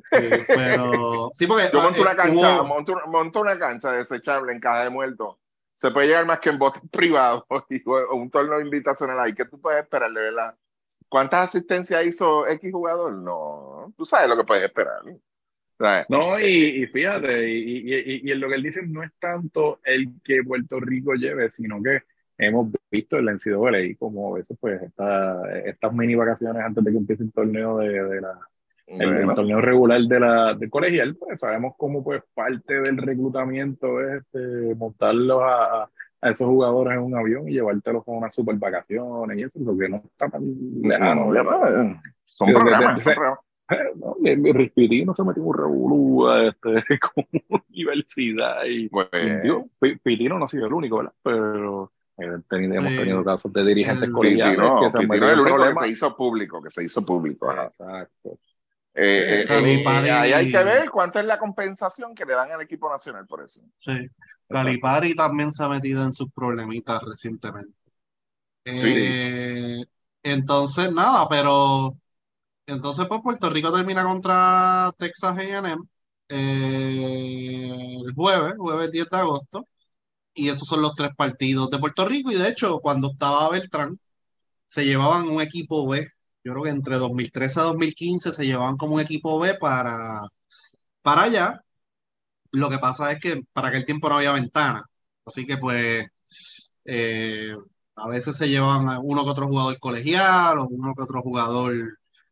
Sí, 0.05 0.29
pero 0.47 1.29
sí, 1.33 1.47
porque 1.47 1.69
yo 1.71 1.81
monto 1.81 2.01
una 2.01 2.11
eh, 2.11 2.15
cancha, 2.15 2.63
monto, 2.63 3.41
una 3.41 3.57
cancha 3.57 3.91
desechable 3.91 4.51
en 4.53 4.59
caja 4.59 4.83
de 4.83 4.89
muertos. 4.89 5.37
Se 5.75 5.91
puede 5.91 6.07
llegar 6.07 6.25
más 6.25 6.39
que 6.39 6.49
en 6.49 6.59
botes 6.59 6.81
privados 6.91 7.43
y 7.69 7.81
un 7.89 8.29
torneo 8.29 8.61
invitacional 8.61 9.19
ahí. 9.19 9.33
¿Qué 9.33 9.45
tú 9.45 9.59
puedes 9.59 9.83
esperar, 9.83 10.11
de 10.11 10.21
verdad? 10.21 10.55
¿Cuántas 11.13 11.49
asistencias 11.49 12.03
hizo 12.07 12.47
X 12.47 12.71
jugador? 12.71 13.13
No, 13.13 13.93
tú 13.95 14.03
sabes 14.03 14.27
lo 14.27 14.35
que 14.35 14.45
puedes 14.45 14.63
esperar. 14.63 14.97
No, 16.09 16.39
y, 16.39 16.87
fíjate, 16.87 17.51
y, 17.51 18.31
en 18.31 18.39
lo 18.39 18.49
que 18.49 18.55
él 18.55 18.63
dice 18.63 18.81
no 18.87 19.03
es 19.03 19.11
tanto 19.19 19.79
el 19.83 20.07
que 20.23 20.41
Puerto 20.43 20.79
Rico 20.79 21.13
lleve, 21.13 21.51
sino 21.51 21.83
que 21.83 21.99
hemos 22.39 22.71
visto 22.89 23.17
el 23.17 23.25
NCAA 23.25 23.81
y 23.81 23.95
como 23.95 24.33
a 24.33 24.37
veces 24.39 24.57
pues 24.59 24.81
estas 24.81 25.93
mini 25.93 26.15
vacaciones 26.15 26.63
antes 26.63 26.83
de 26.83 26.91
que 26.91 26.97
empiece 26.97 27.21
el 27.21 27.31
torneo 27.31 27.77
de, 27.77 28.19
la 28.19 28.39
el, 28.87 29.35
torneo 29.35 29.61
regular 29.61 30.01
de 30.01 30.19
la 30.19 30.55
del 30.55 30.71
colegial, 30.71 31.15
pues 31.15 31.39
sabemos 31.39 31.75
cómo 31.77 32.03
pues 32.03 32.23
parte 32.33 32.81
del 32.81 32.97
reclutamiento 32.97 34.01
es 34.01 34.23
este, 34.23 34.73
montarlos 34.73 35.43
a, 35.43 35.83
a 35.83 35.89
esos 36.23 36.47
jugadores 36.47 36.93
en 36.93 37.03
un 37.03 37.15
avión 37.15 37.47
y 37.47 37.53
llevártelos 37.53 38.03
con 38.03 38.17
unas 38.17 38.33
super 38.33 38.55
vacaciones 38.55 39.37
y 39.37 39.43
eso, 39.43 39.77
que 39.77 39.89
no 39.89 39.97
está 39.97 40.29
tan 40.29 40.43
lejano. 40.81 41.31
No, 41.31 42.01
son 42.25 42.51
programas, 42.51 43.03
son 43.03 43.13
programas. 43.13 43.39
No, 43.95 44.17
mi, 44.19 44.35
mi 44.35 44.51
Rispitino 44.51 45.15
se 45.15 45.23
metió 45.23 45.41
un 45.41 45.57
revolú 45.57 46.29
este, 46.31 46.83
con 46.99 47.25
universidad 47.69 48.65
y 48.65 48.89
pues, 48.89 49.07
Pitino 50.03 50.37
no 50.37 50.45
ha 50.45 50.47
sido 50.47 50.67
el 50.67 50.73
único, 50.73 50.97
¿verdad? 50.97 51.13
Pero 51.23 51.91
eh, 52.17 52.39
hemos 52.51 52.95
tenido 52.95 53.23
casos 53.23 53.51
de 53.51 53.65
dirigentes 53.65 54.09
colegiales 54.11 54.57
que 54.57 54.91
se 54.91 54.97
han 54.97 55.07
metido 55.07 55.31
el 55.31 55.39
único 55.39 55.63
que 55.63 55.73
se 55.73 55.87
hizo 55.87 56.15
público, 56.15 56.61
que 56.61 56.69
se 56.69 56.83
hizo 56.83 57.05
público. 57.05 57.51
Exacto. 57.51 58.37
Eh, 58.95 59.45
eh, 59.45 59.45
eh 59.49 60.11
ahí 60.11 60.33
hay 60.33 60.51
que 60.51 60.63
ver 60.63 60.89
cuánto 60.91 61.19
es 61.19 61.25
la 61.25 61.39
compensación 61.39 62.13
que 62.13 62.25
le 62.25 62.33
dan 62.33 62.51
al 62.51 62.61
equipo 62.61 62.89
nacional 62.89 63.25
por 63.25 63.43
eso. 63.43 63.61
Sí, 63.77 64.07
Calipari 64.47 65.15
también 65.15 65.51
se 65.51 65.63
ha 65.63 65.69
metido 65.69 66.03
en 66.03 66.13
sus 66.13 66.31
problemitas 66.31 67.01
recientemente. 67.01 67.73
Sí. 68.65 69.83
Entonces, 70.21 70.93
nada, 70.93 71.27
pero 71.27 71.97
entonces 72.65 73.05
pues 73.07 73.21
Puerto 73.21 73.49
Rico 73.49 73.73
termina 73.73 74.03
contra 74.03 74.91
Texas 74.97 75.37
A&M 75.37 75.75
el 76.29 78.13
jueves, 78.15 78.53
jueves 78.57 78.91
10 78.91 79.09
de 79.09 79.17
agosto, 79.17 79.67
y 80.33 80.49
esos 80.49 80.67
son 80.67 80.81
los 80.81 80.95
tres 80.95 81.09
partidos 81.15 81.69
de 81.69 81.79
Puerto 81.79 82.05
Rico, 82.05 82.31
y 82.31 82.35
de 82.35 82.49
hecho 82.49 82.79
cuando 82.79 83.11
estaba 83.11 83.49
Beltrán, 83.49 83.99
se 84.67 84.85
llevaban 84.85 85.29
un 85.29 85.41
equipo 85.41 85.87
B 85.87 86.07
yo 86.43 86.51
creo 86.53 86.63
que 86.63 86.69
entre 86.69 86.97
2013 86.97 87.59
a 87.59 87.63
2015 87.63 88.33
se 88.33 88.45
llevaban 88.45 88.77
como 88.77 88.95
un 88.95 89.01
equipo 89.01 89.39
B 89.39 89.55
para, 89.55 90.21
para 91.01 91.23
allá. 91.23 91.63
Lo 92.51 92.69
que 92.69 92.79
pasa 92.79 93.11
es 93.11 93.19
que 93.19 93.43
para 93.53 93.69
aquel 93.69 93.85
tiempo 93.85 94.09
no 94.09 94.15
había 94.17 94.31
ventana. 94.33 94.85
Así 95.25 95.45
que 95.45 95.57
pues 95.57 96.07
eh, 96.85 97.55
a 97.95 98.07
veces 98.07 98.37
se 98.37 98.49
llevaban 98.49 98.99
uno 99.03 99.23
que 99.23 99.29
otro 99.31 99.47
jugador 99.47 99.79
colegial 99.79 100.59
o 100.59 100.67
uno 100.67 100.93
que 100.95 101.03
otro 101.03 101.21
jugador. 101.21 101.73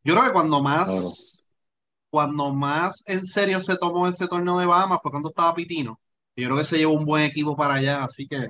Yo 0.03 0.13
creo 0.13 0.25
que 0.25 0.33
cuando 0.33 0.61
más, 0.61 1.47
cuando 2.09 2.53
más 2.53 3.03
en 3.07 3.25
serio 3.25 3.59
se 3.61 3.77
tomó 3.77 4.07
ese 4.07 4.27
torneo 4.27 4.59
de 4.59 4.65
Bahamas 4.65 4.99
fue 5.01 5.11
cuando 5.11 5.29
estaba 5.29 5.55
Pitino. 5.55 5.99
Yo 6.35 6.45
creo 6.47 6.57
que 6.57 6.65
se 6.65 6.77
llevó 6.77 6.93
un 6.95 7.05
buen 7.05 7.23
equipo 7.23 7.55
para 7.55 7.75
allá, 7.75 8.03
así 8.03 8.27
que 8.27 8.49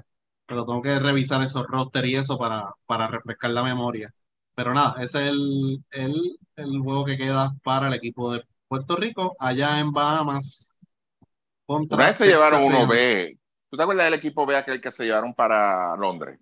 pero 0.52 0.65
tengo 0.65 0.82
que 0.82 1.00
revisar 1.00 1.41
esos 1.43 1.65
roster 1.67 2.06
y 2.06 2.15
eso 2.15 2.38
para, 2.38 2.74
para 2.86 3.08
refrescar 3.08 3.52
la 3.52 3.63
memoria. 3.63 4.13
Pero 4.56 4.74
nada, 4.74 4.96
ese 5.02 5.24
es 5.26 5.30
el, 5.32 5.84
el, 5.92 6.14
el 6.58 6.80
juego 6.82 7.06
que 7.06 7.18
queda 7.18 7.54
para 7.64 7.88
el 7.88 7.94
equipo 7.94 8.32
de 8.34 8.44
Puerto 8.68 8.96
Rico, 8.96 9.36
allá 9.40 9.80
en 9.80 9.92
Bahamas. 9.92 10.70
Contra 11.66 11.98
Una 11.98 12.08
vez 12.08 12.16
se 12.18 12.26
llevaron 12.28 12.60
Texas 12.60 12.68
uno 12.68 12.88
A&M. 12.88 12.88
B. 12.88 13.38
¿Tú 13.70 13.78
te 13.78 13.84
acuerdas 13.84 14.06
del 14.06 14.16
equipo 14.16 14.46
B 14.46 14.56
aquel 14.58 14.82
que 14.82 14.92
se 14.92 15.06
llevaron 15.06 15.34
para 15.34 15.96
Londres? 15.98 16.40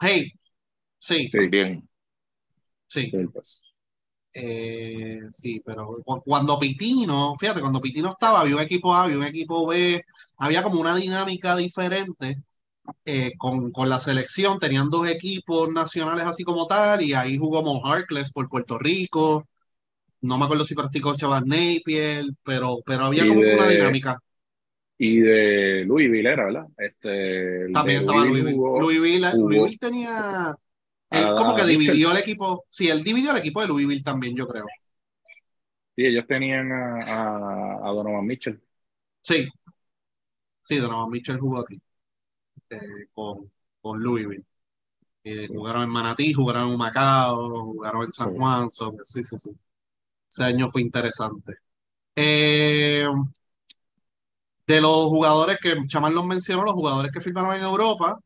Hey, 0.00 0.32
sí, 0.98 1.30
Sí. 1.30 1.38
Bien. 1.48 1.88
sí. 2.88 3.10
Sí, 3.10 3.26
pues. 3.32 3.62
Eh, 4.34 5.20
sí, 5.32 5.60
pero 5.64 6.02
cu- 6.04 6.22
cuando 6.24 6.58
Pitino, 6.58 7.34
fíjate, 7.38 7.60
cuando 7.60 7.80
Pitino 7.80 8.10
estaba, 8.12 8.40
había 8.40 8.56
un 8.56 8.62
equipo 8.62 8.94
A, 8.94 9.04
había 9.04 9.18
un 9.18 9.24
equipo 9.24 9.66
B, 9.66 10.02
había 10.38 10.62
como 10.62 10.80
una 10.80 10.96
dinámica 10.96 11.56
diferente 11.56 12.42
eh, 13.04 13.32
con, 13.38 13.72
con 13.72 13.88
la 13.88 13.98
selección, 14.00 14.58
tenían 14.58 14.90
dos 14.90 15.08
equipos 15.08 15.72
nacionales 15.72 16.24
así 16.26 16.44
como 16.44 16.66
tal, 16.66 17.02
y 17.02 17.14
ahí 17.14 17.38
jugó 17.38 17.62
Mo 17.62 17.84
Harkless 17.86 18.32
por 18.32 18.48
Puerto 18.48 18.78
Rico, 18.78 19.46
no 20.22 20.38
me 20.38 20.44
acuerdo 20.44 20.64
si 20.64 20.74
practicó 20.74 21.16
Chavas 21.16 21.44
Napier, 21.46 22.24
pero, 22.44 22.78
pero 22.86 23.04
había 23.04 23.26
como 23.26 23.40
de- 23.40 23.54
una 23.54 23.68
dinámica. 23.68 24.18
Y 24.98 25.18
de 25.20 25.84
Louisville 25.84 26.28
era, 26.30 26.44
¿verdad? 26.44 26.66
Este, 26.78 27.68
También 27.72 28.00
estaba 28.00 28.20
Louisville 28.20 28.42
Louisville. 28.42 28.56
jugó- 28.56 28.80
Louisville, 28.80 29.26
jugó- 29.32 29.48
Louisville 29.50 29.78
tenía, 29.78 30.54
él 31.10 31.34
como 31.34 31.54
que 31.54 31.64
dividió 31.64 32.12
el 32.12 32.18
equipo, 32.18 32.64
sí, 32.70 32.88
él 32.88 33.02
dividió 33.02 33.32
el 33.32 33.38
equipo 33.38 33.60
de 33.62 33.68
Louisville 33.68 34.02
también, 34.02 34.36
yo 34.36 34.46
creo. 34.46 34.64
Sí, 35.96 36.06
ellos 36.06 36.26
tenían 36.26 36.72
a, 36.72 37.02
a, 37.04 37.88
a 37.88 37.92
Donovan 37.92 38.26
Mitchell. 38.26 38.62
Sí, 39.22 39.48
sí, 40.62 40.78
Donovan 40.78 41.10
Mitchell 41.10 41.38
jugó 41.38 41.60
aquí 41.60 41.80
eh, 42.72 43.06
con, 43.12 43.50
con 43.80 44.02
Louisville. 44.02 44.44
Eh, 45.24 45.48
jugaron 45.48 45.84
en 45.84 45.90
Manatí, 45.90 46.32
jugaron 46.32 46.70
en 46.72 46.78
Macao, 46.78 47.64
jugaron 47.64 48.04
en 48.04 48.12
San. 48.12 48.34
Juan. 48.36 48.70
so- 48.70 48.96
sí, 49.04 49.22
sí, 49.24 49.38
sí. 49.38 49.50
Ese 50.30 50.44
año 50.44 50.68
fue 50.68 50.82
interesante. 50.82 51.54
Eh, 52.16 53.04
de 54.66 54.80
los 54.80 55.06
jugadores 55.06 55.58
que 55.60 55.74
Chamán 55.86 56.14
los 56.14 56.26
mencionó, 56.26 56.64
los 56.64 56.74
jugadores 56.74 57.12
que 57.12 57.20
firmaron 57.20 57.54
en 57.56 57.62
Europa, 57.62 58.18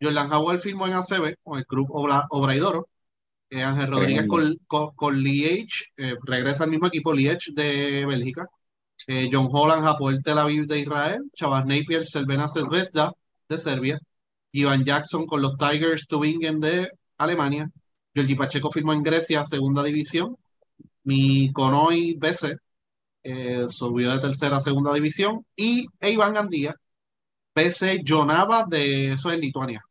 Jordan 0.00 0.32
Howard 0.32 0.58
firmó 0.60 0.86
en 0.86 0.94
ACB 0.94 1.36
con 1.42 1.58
el 1.58 1.66
club 1.66 1.88
Obra, 1.90 2.26
Obraidoro. 2.30 2.88
Eh, 3.50 3.62
Ángel 3.62 3.88
Rodríguez 3.92 4.26
con, 4.26 4.56
con, 4.66 4.90
con 4.94 5.16
Liège, 5.22 5.84
eh, 5.98 6.16
regresa 6.24 6.64
al 6.64 6.70
mismo 6.70 6.86
equipo 6.86 7.12
Liège 7.12 7.52
de 7.54 8.06
Bélgica. 8.06 8.46
Eh, 9.06 9.28
John 9.30 9.48
Holland, 9.50 9.86
Hapoel 9.86 10.22
Tel 10.22 10.38
Aviv 10.38 10.66
de 10.66 10.78
Israel. 10.80 11.20
Chavas 11.36 11.66
Napier, 11.66 12.06
Selvena 12.06 12.48
Zvezda 12.48 13.12
de 13.52 13.58
Serbia. 13.58 14.00
Ivan 14.52 14.84
Jackson 14.84 15.26
con 15.26 15.42
los 15.42 15.56
Tigers 15.56 16.06
Tübingen 16.06 16.60
de 16.60 16.90
Alemania. 17.18 17.70
Georgi 18.14 18.34
Pacheco 18.34 18.70
firmó 18.70 18.92
en 18.92 19.02
Grecia, 19.02 19.44
segunda 19.44 19.82
división. 19.82 20.36
Mi 21.04 21.52
Conoy 21.52 22.14
BC 22.16 22.56
eh, 23.24 23.66
subió 23.68 24.12
de 24.12 24.20
tercera 24.20 24.58
a 24.58 24.60
segunda 24.60 24.92
división. 24.94 25.46
Y 25.56 25.86
Iván 26.00 26.34
Gandía, 26.34 26.74
BC 27.54 28.02
Jonava 28.06 28.64
de 28.68 29.12
eso 29.12 29.30
es 29.30 29.38
Lituania, 29.38 29.82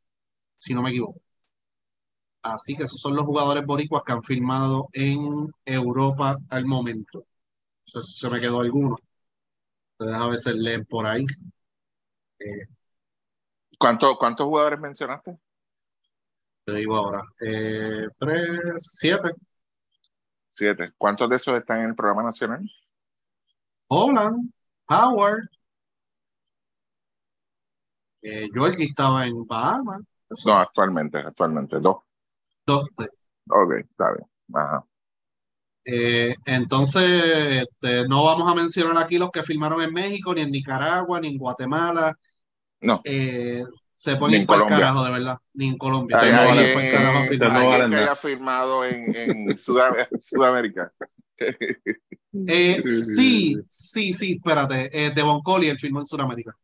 si 0.57 0.73
no 0.73 0.81
me 0.83 0.89
equivoco. 0.91 1.21
Así 2.43 2.75
que 2.75 2.83
esos 2.83 2.99
son 2.99 3.15
los 3.15 3.25
jugadores 3.25 3.65
boricuas 3.65 4.03
que 4.03 4.13
han 4.13 4.23
firmado 4.23 4.89
en 4.93 5.47
Europa 5.65 6.35
al 6.49 6.65
momento. 6.65 7.25
Se 7.85 8.29
me 8.29 8.39
quedó 8.39 8.61
alguno. 8.61 8.97
Ustedes 9.97 10.15
a 10.19 10.27
veces 10.27 10.55
leen 10.55 10.85
por 10.85 11.05
ahí. 11.07 11.25
¿Cuánto- 13.81 14.15
¿Cuántos 14.17 14.45
jugadores 14.45 14.79
mencionaste? 14.79 15.37
Te 16.63 16.73
digo 16.73 16.95
ahora. 16.95 17.21
Eh, 17.45 18.07
tres, 18.19 18.47
siete. 18.77 19.31
Siete. 20.49 20.91
¿Cuántos 20.97 21.29
de 21.29 21.35
esos 21.37 21.55
están 21.57 21.79
en 21.81 21.89
el 21.89 21.95
programa 21.95 22.23
nacional? 22.23 22.61
Holland, 23.87 24.51
Howard. 24.89 25.47
Eh, 28.21 28.47
Georgie 28.53 28.85
estaba 28.85 29.25
en 29.25 29.45
Bahamas. 29.45 30.01
No, 30.45 30.53
actualmente, 30.57 31.17
actualmente, 31.17 31.79
dos. 31.79 31.97
dos. 32.65 32.83
Ok, 33.49 33.71
está 33.79 34.13
bien. 34.13 34.27
Ajá. 34.53 34.85
Eh, 35.83 36.35
entonces, 36.45 37.63
este, 37.63 38.07
no 38.07 38.23
vamos 38.23 38.49
a 38.49 38.55
mencionar 38.55 39.03
aquí 39.03 39.17
los 39.17 39.31
que 39.31 39.41
firmaron 39.43 39.81
en 39.81 39.91
México, 39.91 40.33
ni 40.33 40.41
en 40.41 40.51
Nicaragua, 40.51 41.19
ni 41.19 41.29
en 41.29 41.37
Guatemala. 41.37 42.15
No. 42.81 43.01
Eh, 43.03 43.63
se 43.93 44.15
pueden 44.15 44.35
en 44.35 44.41
ir 44.41 44.47
para 44.47 44.61
el 44.63 44.67
carajo, 44.67 45.03
de 45.05 45.11
verdad. 45.11 45.37
Ni 45.53 45.67
en 45.69 45.77
Colombia. 45.77 46.19
Hay 46.19 46.29
Se 46.29 46.35
pueden 46.35 46.55
ir 46.55 46.61
valen- 46.61 46.73
para 46.73 46.85
el 46.85 46.91
carajo 46.91 47.17
a 47.17 47.21
alguien, 47.21 47.29
firmar. 47.39 47.79
no 47.81 47.89
que 47.89 47.95
haya 48.01 48.15
firmado 48.15 48.85
en, 48.85 49.15
en 49.15 49.47
Sudam- 49.57 50.07
Sudamérica. 50.21 50.91
Eh, 51.37 52.81
sí, 52.83 53.57
sí, 53.67 54.13
sí, 54.13 54.33
espérate. 54.33 54.89
Eh, 54.93 55.11
Devon 55.15 55.41
Collier 55.41 55.77
firmó 55.77 55.99
en 55.99 56.05
Sudamérica. 56.05 56.55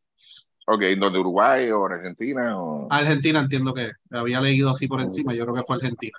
Ok, 0.70 0.82
¿donde 0.98 1.20
Uruguay 1.20 1.72
o 1.72 1.86
en 1.88 1.94
Argentina? 1.94 2.60
O, 2.60 2.88
Argentina 2.92 3.40
entiendo 3.40 3.74
que 3.74 3.92
había 4.12 4.42
leído 4.42 4.70
así 4.72 4.88
por 4.88 5.00
encima. 5.02 5.34
Yo 5.34 5.44
creo 5.46 5.56
que 5.56 5.64
fue 5.64 5.76
Argentina. 5.78 6.18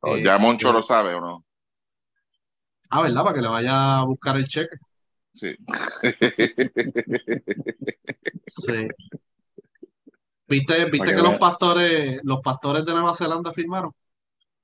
o 0.00 0.16
eh, 0.16 0.22
ya 0.22 0.38
Moncho 0.38 0.68
yo- 0.68 0.72
lo 0.74 0.82
sabe 0.82 1.14
o 1.14 1.20
no? 1.20 1.44
Ah, 2.90 3.02
¿verdad? 3.02 3.22
Para 3.22 3.34
que 3.34 3.42
le 3.42 3.48
vaya 3.48 3.98
a 3.98 4.04
buscar 4.04 4.36
el 4.36 4.46
cheque. 4.48 4.76
Sí. 5.38 5.56
Sí. 8.46 8.88
¿Viste, 10.48 10.84
viste 10.86 11.14
que 11.14 11.22
los 11.22 11.34
pastores, 11.34 12.20
los 12.24 12.40
pastores 12.40 12.84
de 12.84 12.92
Nueva 12.92 13.14
Zelanda 13.14 13.52
firmaron? 13.52 13.92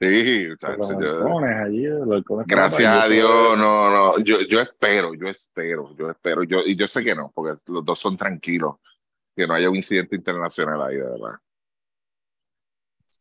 sí, 0.00 0.46
Los 0.46 0.58
chacho, 0.58 1.00
yo- 1.00 1.18
halcones 1.18 1.56
allí, 1.64 1.84
los 1.84 2.10
halcones 2.10 2.46
gracias 2.48 3.04
a 3.04 3.06
Dios, 3.06 3.30
eso- 3.30 3.56
no, 3.56 3.90
no, 3.90 4.18
yo, 4.18 4.40
yo 4.42 4.60
espero, 4.60 5.14
yo 5.14 5.28
espero, 5.28 5.94
yo 5.96 6.10
espero, 6.10 6.42
yo, 6.42 6.58
y 6.64 6.74
yo 6.76 6.88
sé 6.88 7.04
que 7.04 7.14
no, 7.14 7.30
porque 7.34 7.60
los 7.68 7.84
dos 7.84 8.00
son 8.00 8.16
tranquilos, 8.16 8.74
que 9.36 9.46
no 9.46 9.54
haya 9.54 9.70
un 9.70 9.76
incidente 9.76 10.16
internacional 10.16 10.82
ahí, 10.82 10.96
de 10.96 11.04
verdad. 11.04 11.38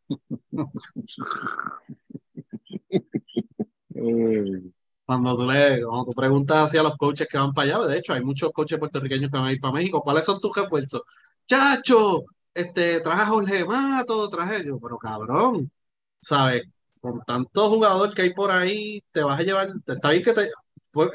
Cuando 5.22 5.38
tú 5.38 5.52
le, 5.52 5.84
cuando 5.84 6.06
tú 6.06 6.12
preguntas 6.14 6.66
hacia 6.66 6.84
los 6.84 6.96
coaches 6.98 7.28
que 7.30 7.38
van 7.38 7.54
para 7.54 7.76
allá, 7.78 7.88
de 7.88 7.98
hecho, 7.98 8.14
hay 8.14 8.24
muchos 8.24 8.52
coaches 8.52 8.80
puertorriqueños 8.80 9.32
que 9.32 9.38
van 9.38 9.48
a 9.48 9.52
ir 9.52 9.60
para 9.60 9.74
México. 9.74 10.02
¿Cuáles 10.02 10.26
son 10.26 10.40
tus 10.40 10.56
refuerzos? 10.56 11.02
Chacho, 11.48 12.24
este, 12.54 13.00
traje 13.02 13.22
a 13.22 13.26
Jorge 13.26 13.66
Mato, 13.66 14.30
traje 14.30 14.66
yo, 14.66 14.80
pero 14.80 14.98
cabrón, 14.98 15.72
¿sabes? 16.20 16.64
Con 17.02 17.22
tanto 17.22 17.70
jugador 17.70 18.14
que 18.14 18.24
hay 18.24 18.34
por 18.34 18.52
ahí, 18.52 19.04
te 19.12 19.24
vas 19.24 19.40
a 19.40 19.44
llevar, 19.44 19.70
está 19.86 20.10
bien 20.10 20.24
que 20.24 20.34
te, 20.34 20.50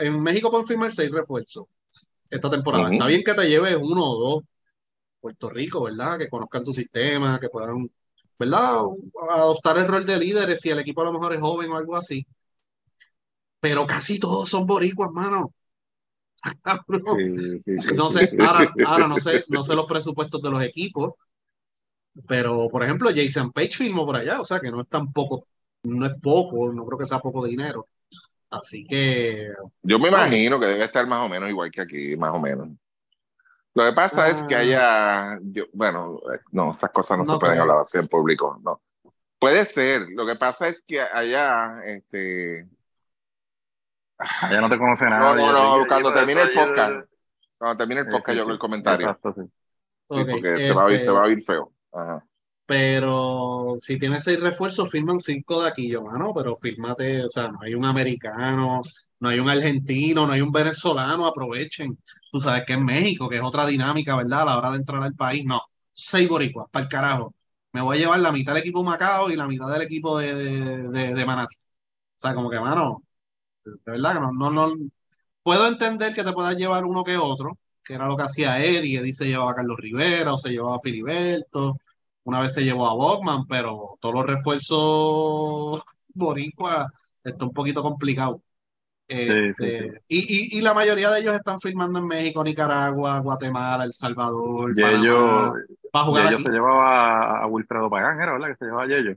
en 0.01 0.23
México 0.23 0.51
pueden 0.51 0.67
firmar 0.67 0.93
seis 0.93 1.11
refuerzos 1.11 1.65
esta 2.31 2.51
temporada. 2.51 2.93
Está 2.93 3.07
bien 3.07 3.23
que 3.25 3.35
te 3.35 3.49
lleves 3.49 3.77
uno 3.81 4.05
o 4.05 4.19
dos. 4.19 4.45
Puerto 5.21 5.51
Rico, 5.51 5.83
¿verdad? 5.83 6.19
Que 6.19 6.29
conozcan 6.29 6.63
tu 6.63 6.73
sistema, 6.73 7.41
que 7.41 7.49
puedan, 7.49 7.91
¿verdad? 8.39 8.83
Adoptar 9.31 9.79
el 9.79 9.89
rol 9.89 10.07
de 10.07 10.17
líderes 10.17 10.61
si 10.61 10.71
el 10.71 10.79
equipo 10.79 11.03
a 11.03 11.07
lo 11.07 11.13
mejor 11.13 11.33
es 11.33 11.41
joven 11.41 11.71
o 11.73 11.77
algo 11.77 11.97
así. 11.97 12.25
Pero 13.61 13.87
casi 13.87 14.19
todos 14.19 14.49
son 14.49 14.67
boricuas, 14.67 15.11
mano. 15.11 15.53
Cabrón. 16.63 17.37
sí, 17.37 17.61
sí, 17.65 17.79
sí, 17.81 17.95
No 17.97 18.11
sé, 18.11 18.31
ahora, 18.39 18.73
ahora 18.87 19.09
no 19.09 19.19
sé, 19.19 19.45
no 19.49 19.63
sé 19.63 19.75
los 19.75 19.87
presupuestos 19.87 20.41
de 20.41 20.51
los 20.51 20.63
equipos, 20.63 21.15
pero 22.27 22.69
por 22.69 22.83
ejemplo, 22.83 23.11
Jason 23.15 23.53
Page 23.53 23.73
firmó 23.73 24.07
por 24.07 24.17
allá, 24.17 24.41
o 24.41 24.45
sea 24.45 24.61
que 24.61 24.71
no 24.71 24.81
es 24.83 24.89
tampoco, 24.89 25.47
no 25.83 26.07
es 26.07 26.15
poco, 26.21 26.73
no 26.73 26.85
creo 26.87 26.99
que 26.99 27.07
sea 27.07 27.19
poco 27.19 27.45
dinero. 27.47 27.89
Así 28.51 28.87
que, 28.87 29.51
Yo 29.83 29.99
me 29.99 30.09
imagino 30.09 30.59
que 30.59 30.67
debe 30.67 30.85
estar 30.85 31.07
más 31.07 31.25
o 31.25 31.29
menos 31.29 31.51
igual 31.51 31.71
que 31.71 31.83
aquí, 31.83 32.17
más 32.17 32.31
o 32.35 32.39
menos. 32.39 32.69
Lo 33.75 33.85
que 33.85 33.93
pasa 33.93 34.29
es 34.29 34.43
que 34.45 34.55
Ah. 34.55 34.61
haya, 34.61 35.39
yo, 35.43 35.65
bueno, 35.73 36.19
eh, 36.33 36.41
no, 36.53 36.73
estas 36.73 36.91
cosas 36.91 37.19
no, 37.19 37.25
No 37.25 37.35
se 37.35 37.39
pueden 37.41 37.61
hablar 37.61 37.79
así 37.81 37.99
en 37.99 38.09
público, 38.09 38.59
no. 38.63 38.81
Puede 39.39 39.67
ser, 39.67 40.09
lo 40.11 40.27
que 40.27 40.35
pasa 40.35 40.67
es 40.67 40.83
que 40.83 41.01
allá, 41.01 41.83
este, 41.85 42.67
Allá 44.41 44.61
no 44.61 44.69
te 44.69 44.79
conoce 44.79 45.09
no, 45.11 45.19
nadie. 45.19 45.53
no, 45.53 45.53
no, 45.53 45.79
Ricky, 45.79 45.87
cuando 45.87 46.13
termine 46.13 46.43
el 46.43 46.53
podcast, 46.53 47.01
cuando 47.59 47.77
termine 47.77 48.01
el 48.03 48.09
podcast 48.09 48.37
yo 48.37 48.43
hago 48.43 48.53
el 48.53 48.59
comentario, 48.59 49.09
Exacto, 49.09 49.35
sí. 49.35 49.43
porque 50.09 50.61
se 50.61 50.73
va 50.73 50.83
a 50.83 50.87
oír, 50.87 51.01
este, 51.01 51.05
se 51.05 51.11
va 51.11 51.21
a 51.21 51.25
oír 51.25 51.43
feo. 51.45 51.73
Ajá. 51.93 52.27
pero 52.67 53.75
si 53.79 53.99
tienes 53.99 54.25
seis 54.25 54.41
refuerzos, 54.41 54.91
firman 54.91 55.19
cinco 55.21 55.63
de 55.63 55.69
aquí, 55.69 55.89
yo, 55.89 56.03
mano, 56.03 56.33
pero 56.35 56.57
fírmate, 56.57 57.25
o 57.25 57.31
sea, 57.31 57.49
no 57.49 57.59
hay 57.63 57.75
un 57.75 57.85
americano, 57.87 58.83
no 59.21 59.29
hay 59.29 59.39
un 59.41 59.49
argentino, 59.49 60.27
no 60.27 60.33
hay 60.35 60.43
un 60.43 60.53
venezolano, 60.53 61.27
aprovechen. 61.27 61.99
Tú 62.31 62.41
sabes 62.41 62.65
que 62.67 62.75
en 62.75 62.85
México, 62.85 63.29
que 63.29 63.37
es 63.37 63.43
otra 63.43 63.67
dinámica, 63.67 64.17
¿verdad? 64.17 64.43
A 64.43 64.45
la 64.47 64.59
hora 64.59 64.71
de 64.71 64.77
entrar 64.79 65.03
al 65.03 65.15
país, 65.15 65.45
no. 65.47 65.63
Seis 65.93 66.29
boricuas, 66.29 66.69
para 66.71 66.85
el 66.85 66.89
carajo. 66.91 67.35
Me 67.73 67.81
voy 67.83 67.97
a 67.97 68.01
llevar 68.01 68.21
la 68.21 68.33
mitad 68.33 68.53
del 68.55 68.63
equipo 68.63 68.85
Macao 68.85 69.31
y 69.31 69.37
la 69.37 69.47
mitad 69.49 69.69
del 69.71 69.83
equipo 69.83 70.19
de, 70.19 70.35
de, 70.35 70.89
de, 70.89 71.15
de 71.15 71.27
Manatí. 71.27 71.57
O 71.57 71.61
sea, 72.21 72.35
como 72.35 72.51
que, 72.51 72.61
mano, 72.61 73.03
de 73.65 73.93
verdad 73.93 74.15
que 74.15 74.21
no, 74.21 74.33
no, 74.33 74.51
no. 74.51 74.75
Puedo 75.43 75.67
entender 75.67 76.15
que 76.15 76.25
te 76.25 76.33
puedas 76.33 76.57
llevar 76.57 76.85
uno 76.85 77.05
que 77.05 77.17
otro, 77.17 77.59
que 77.83 77.95
era 77.95 78.07
lo 78.07 78.17
que 78.17 78.25
hacía 78.25 78.63
Eddie, 78.63 78.99
Eddie 78.99 79.15
se 79.15 79.27
llevaba 79.27 79.53
a 79.53 79.55
Carlos 79.55 79.79
Rivera 79.79 80.35
o 80.35 80.39
se 80.39 80.51
llevaba 80.51 80.77
a 80.77 80.81
Filiberto, 80.81 81.79
una 82.25 82.41
vez 82.41 82.53
se 82.53 82.63
llevó 82.63 82.87
a 82.87 82.95
Bogman, 82.95 83.47
pero 83.47 83.97
todos 84.01 84.15
los 84.15 84.27
refuerzos 84.27 85.83
boricua 86.09 86.91
está 87.25 87.47
un 87.47 87.53
poquito 87.53 87.83
complicado. 87.83 88.43
Este, 89.09 90.03
y, 90.07 90.19
y, 90.19 90.59
y, 90.59 90.61
la 90.61 90.75
mayoría 90.75 91.09
de 91.09 91.21
ellos 91.21 91.35
están 91.35 91.59
filmando 91.59 91.99
en 91.99 92.07
México, 92.07 92.45
Nicaragua, 92.45 93.21
Guatemala, 93.21 93.85
El 93.85 93.95
Salvador. 93.95 94.75
Y 94.77 94.85
ellos, 94.85 95.55
ellos 96.27 96.43
se 96.43 96.51
llevaba 96.51 97.43
a 97.43 97.47
Wilfredo 97.47 97.89
Pagán, 97.89 98.21
¿era 98.21 98.33
verdad 98.33 98.49
que 98.49 98.57
se 98.57 98.65
llevaba 98.67 98.83
a 98.83 98.89
Yello? 98.89 99.17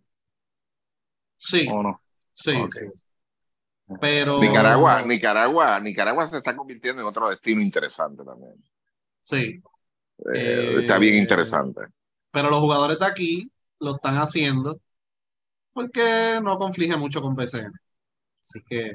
Sí. 1.35 1.67
¿O 1.69 1.83
no? 1.83 2.01
Sí, 2.31 2.53
sí. 2.69 2.85
Pero. 3.99 4.39
Nicaragua, 4.39 5.01
Nicaragua, 5.03 5.79
Nicaragua 5.79 6.27
se 6.27 6.37
está 6.37 6.55
convirtiendo 6.55 7.01
en 7.01 7.07
otro 7.07 7.29
destino 7.29 7.61
interesante 7.61 8.23
también. 8.23 8.55
Sí. 9.21 9.61
Eh, 10.33 10.75
está 10.79 10.97
bien 10.97 11.15
interesante. 11.15 11.81
Pero 12.31 12.49
los 12.49 12.59
jugadores 12.59 12.99
de 12.99 13.05
aquí 13.05 13.51
lo 13.79 13.95
están 13.95 14.17
haciendo 14.17 14.79
porque 15.73 16.39
no 16.43 16.57
conflige 16.57 16.95
mucho 16.97 17.21
con 17.21 17.35
BCN. 17.35 17.73
Así 18.41 18.61
que, 18.67 18.93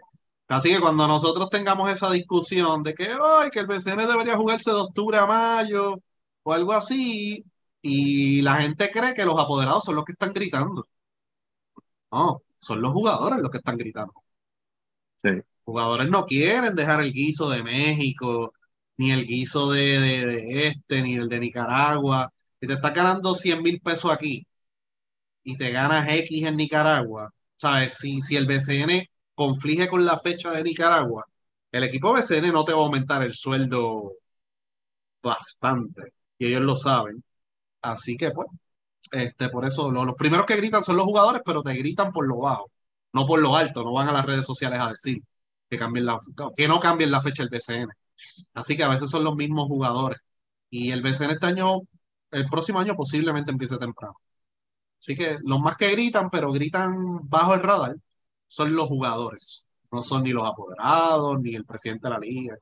así 0.48 0.72
que 0.72 0.80
cuando 0.80 1.06
nosotros 1.08 1.48
tengamos 1.50 1.90
esa 1.90 2.10
discusión 2.10 2.82
de 2.82 2.94
que, 2.94 3.08
ay, 3.10 3.50
que 3.50 3.60
el 3.60 3.66
BCN 3.66 4.06
debería 4.06 4.36
jugarse 4.36 4.70
de 4.70 4.76
octubre 4.76 5.18
a 5.18 5.26
mayo 5.26 5.98
o 6.42 6.52
algo 6.52 6.72
así, 6.72 7.44
y 7.82 8.42
la 8.42 8.56
gente 8.56 8.90
cree 8.90 9.14
que 9.14 9.24
los 9.24 9.38
apoderados 9.38 9.84
son 9.84 9.96
los 9.96 10.04
que 10.04 10.12
están 10.12 10.32
gritando. 10.32 10.86
No, 12.10 12.42
son 12.56 12.80
los 12.80 12.92
jugadores 12.92 13.38
los 13.40 13.50
que 13.50 13.58
están 13.58 13.76
gritando. 13.76 14.12
Sí. 15.26 15.42
Jugadores 15.64 16.08
no 16.10 16.26
quieren 16.26 16.74
dejar 16.76 17.00
el 17.00 17.12
guiso 17.12 17.50
de 17.50 17.62
México, 17.62 18.52
ni 18.96 19.12
el 19.12 19.26
guiso 19.26 19.70
de, 19.72 20.68
este, 20.68 21.02
ni 21.02 21.16
el 21.16 21.28
de 21.28 21.40
Nicaragua. 21.40 22.32
Si 22.60 22.66
te 22.66 22.74
estás 22.74 22.94
ganando 22.94 23.34
100 23.34 23.62
mil 23.62 23.80
pesos 23.80 24.12
aquí 24.12 24.46
y 25.44 25.56
te 25.56 25.70
ganas 25.70 26.08
X 26.08 26.44
en 26.46 26.56
Nicaragua, 26.56 27.32
¿sabes? 27.56 27.94
Si, 27.98 28.20
si 28.22 28.36
el 28.36 28.46
BCN 28.46 29.06
conflige 29.34 29.88
con 29.88 30.04
la 30.04 30.18
fecha 30.18 30.50
de 30.52 30.62
Nicaragua, 30.62 31.26
el 31.72 31.84
equipo 31.84 32.12
BCN 32.12 32.52
no 32.52 32.64
te 32.64 32.72
va 32.72 32.80
a 32.80 32.84
aumentar 32.84 33.22
el 33.22 33.34
sueldo 33.34 34.12
bastante. 35.22 36.12
Y 36.38 36.46
ellos 36.48 36.62
lo 36.62 36.76
saben. 36.76 37.22
Así 37.82 38.16
que, 38.16 38.30
pues, 38.30 38.48
este, 39.12 39.48
por 39.50 39.64
eso 39.66 39.90
los 39.90 40.14
primeros 40.16 40.46
que 40.46 40.56
gritan 40.56 40.82
son 40.82 40.96
los 40.96 41.06
jugadores, 41.06 41.42
pero 41.44 41.62
te 41.62 41.74
gritan 41.74 42.12
por 42.12 42.26
lo 42.26 42.38
bajo, 42.38 42.70
no 43.16 43.26
por 43.26 43.40
lo 43.40 43.56
alto. 43.56 43.82
No 43.82 43.92
van 43.92 44.08
a 44.08 44.12
las 44.12 44.26
redes 44.26 44.46
sociales 44.46 44.78
a 44.80 44.90
decir 44.92 45.22
que, 45.70 45.78
cambien 45.78 46.06
la, 46.06 46.18
que 46.56 46.68
no 46.68 46.80
cambien 46.80 47.10
la 47.10 47.20
fecha 47.22 47.42
del 47.44 47.50
BCN. 47.50 47.88
Así 48.54 48.76
que 48.76 48.84
a 48.84 48.88
veces 48.88 49.10
son 49.10 49.24
los 49.24 49.34
mismos 49.36 49.66
jugadores. 49.66 50.18
Y 50.70 50.90
el 50.90 51.02
BCN 51.02 51.30
este 51.32 51.46
año, 51.46 51.80
el 52.30 52.46
próximo 52.48 52.78
año 52.80 52.94
posiblemente 52.96 53.52
empiece 53.52 53.78
temprano. 53.78 54.16
Así 55.00 55.16
que 55.16 55.38
los 55.44 55.60
más 55.60 55.76
que 55.76 55.90
gritan, 55.92 56.30
pero 56.30 56.52
gritan 56.52 57.28
bajo 57.28 57.54
el 57.54 57.62
radar, 57.62 57.96
son 58.48 58.74
los 58.76 58.88
jugadores. 58.88 59.66
No 59.92 60.02
son 60.02 60.24
ni 60.24 60.32
los 60.32 60.46
apoderados, 60.46 61.40
ni 61.40 61.54
el 61.54 61.64
presidente 61.64 62.08
de 62.08 62.14
la 62.14 62.18
liga. 62.20 62.56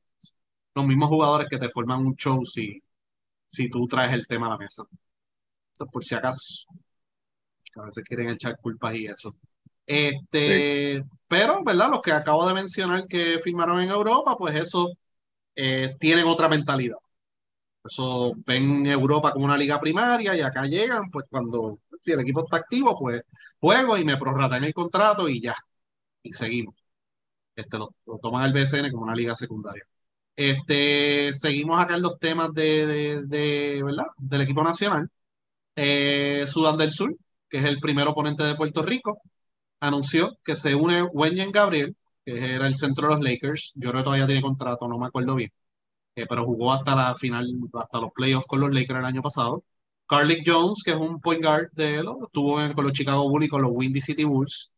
Los 0.74 0.86
mismos 0.86 1.08
jugadores 1.08 1.48
que 1.50 1.58
te 1.58 1.70
forman 1.70 2.06
un 2.06 2.16
show 2.16 2.44
si, 2.44 2.82
si 3.46 3.68
tú 3.70 3.86
traes 3.88 4.12
el 4.12 4.26
tema 4.26 4.46
a 4.46 4.50
la 4.50 4.58
mesa. 4.58 4.84
por 5.92 6.04
si 6.04 6.14
acaso. 6.14 6.66
A 7.76 7.82
veces 7.86 8.04
quieren 8.04 8.30
echar 8.30 8.58
culpas 8.60 8.94
y 8.94 9.06
eso. 9.06 9.34
Este, 9.86 11.04
pero, 11.28 11.62
¿verdad? 11.64 11.90
Los 11.90 12.02
que 12.02 12.12
acabo 12.12 12.46
de 12.46 12.54
mencionar 12.54 13.06
que 13.06 13.38
firmaron 13.42 13.80
en 13.80 13.90
Europa, 13.90 14.36
pues 14.38 14.54
eso 14.56 14.90
eh, 15.56 15.96
tienen 16.00 16.26
otra 16.26 16.48
mentalidad. 16.48 16.96
Eso 17.84 18.32
ven 18.46 18.86
Europa 18.86 19.32
como 19.32 19.44
una 19.44 19.58
liga 19.58 19.78
primaria 19.80 20.34
y 20.36 20.40
acá 20.40 20.64
llegan, 20.66 21.10
pues 21.10 21.26
cuando 21.30 21.80
si 22.00 22.12
el 22.12 22.20
equipo 22.20 22.44
está 22.44 22.58
activo, 22.58 22.96
pues 22.98 23.22
juego 23.60 23.96
y 23.98 24.04
me 24.04 24.16
prorratan 24.16 24.64
el 24.64 24.74
contrato 24.74 25.28
y 25.28 25.40
ya. 25.40 25.54
Y 26.22 26.32
seguimos. 26.32 26.74
Este, 27.56 27.78
lo, 27.78 27.94
toman 28.22 28.46
el 28.46 28.52
BCN 28.52 28.90
como 28.90 29.04
una 29.04 29.14
liga 29.14 29.36
secundaria. 29.36 29.84
Este, 30.36 31.32
seguimos 31.34 31.80
acá 31.80 31.96
en 31.96 32.02
los 32.02 32.18
temas 32.18 32.52
de, 32.54 33.22
de, 33.26 33.82
¿verdad? 33.84 34.06
del 34.18 34.42
equipo 34.42 34.62
nacional. 34.64 35.08
Eh, 35.76 36.46
Sudán 36.48 36.78
del 36.78 36.92
Sur, 36.92 37.16
que 37.48 37.58
es 37.58 37.64
el 37.64 37.80
primer 37.80 38.08
oponente 38.08 38.44
de 38.44 38.56
Puerto 38.56 38.82
Rico, 38.82 39.20
anunció 39.86 40.38
que 40.44 40.56
se 40.56 40.74
une 40.74 41.02
Wenyen 41.02 41.52
Gabriel, 41.52 41.96
que 42.24 42.54
era 42.54 42.66
el 42.66 42.74
centro 42.76 43.08
de 43.08 43.14
los 43.14 43.24
Lakers. 43.24 43.72
Yo 43.76 43.90
creo 43.90 44.00
que 44.02 44.04
todavía 44.04 44.26
tiene 44.26 44.42
contrato, 44.42 44.88
no 44.88 44.98
me 44.98 45.06
acuerdo 45.06 45.34
bien. 45.34 45.50
Eh, 46.16 46.26
pero 46.28 46.44
jugó 46.44 46.72
hasta 46.72 46.94
la 46.94 47.16
final, 47.16 47.46
hasta 47.74 48.00
los 48.00 48.12
playoffs 48.12 48.46
con 48.46 48.60
los 48.60 48.72
Lakers 48.72 49.00
el 49.00 49.04
año 49.06 49.22
pasado. 49.22 49.64
Carlick 50.06 50.44
Jones, 50.46 50.82
que 50.84 50.92
es 50.92 50.96
un 50.96 51.20
point 51.20 51.42
guard 51.42 51.70
de 51.72 51.96
él, 51.96 52.06
estuvo 52.22 52.56
con 52.74 52.84
los 52.84 52.92
Chicago 52.92 53.28
Bulls 53.28 53.46
y 53.46 53.48
con 53.48 53.62
los 53.62 53.70
Windy 53.74 54.00
City 54.00 54.24
Bulls. 54.24 54.70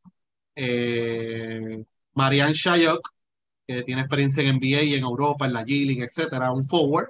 Eh, 0.55 1.85
Marianne 2.15 2.55
Shayok, 2.55 3.11
que 3.67 3.83
tiene 3.83 4.03
experiencia 4.03 4.43
en 4.43 4.57
NBA 4.57 4.83
y 4.85 4.95
en 4.95 5.05
Europa, 5.05 5.47
en 5.47 5.53
la 5.53 5.65
G-League, 5.65 6.05
etcétera, 6.05 6.53
un 6.53 6.65
forward. 6.65 7.09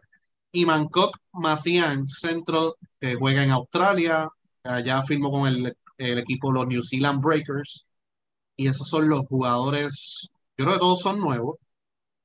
Y 0.52 0.64
Mancock 0.66 1.18
Mafian, 1.32 2.08
centro 2.08 2.76
que 3.00 3.14
juega 3.14 3.42
en 3.42 3.50
Australia, 3.50 4.28
allá 4.64 5.02
firmó 5.02 5.30
con 5.30 5.46
el, 5.46 5.76
el 5.98 6.18
equipo 6.18 6.52
los 6.52 6.66
New 6.66 6.82
Zealand 6.82 7.22
Breakers. 7.22 7.85
Y 8.56 8.68
esos 8.68 8.88
son 8.88 9.08
los 9.08 9.26
jugadores, 9.26 10.30
yo 10.56 10.64
creo 10.64 10.74
que 10.74 10.80
todos 10.80 11.00
son 11.00 11.20
nuevos, 11.20 11.56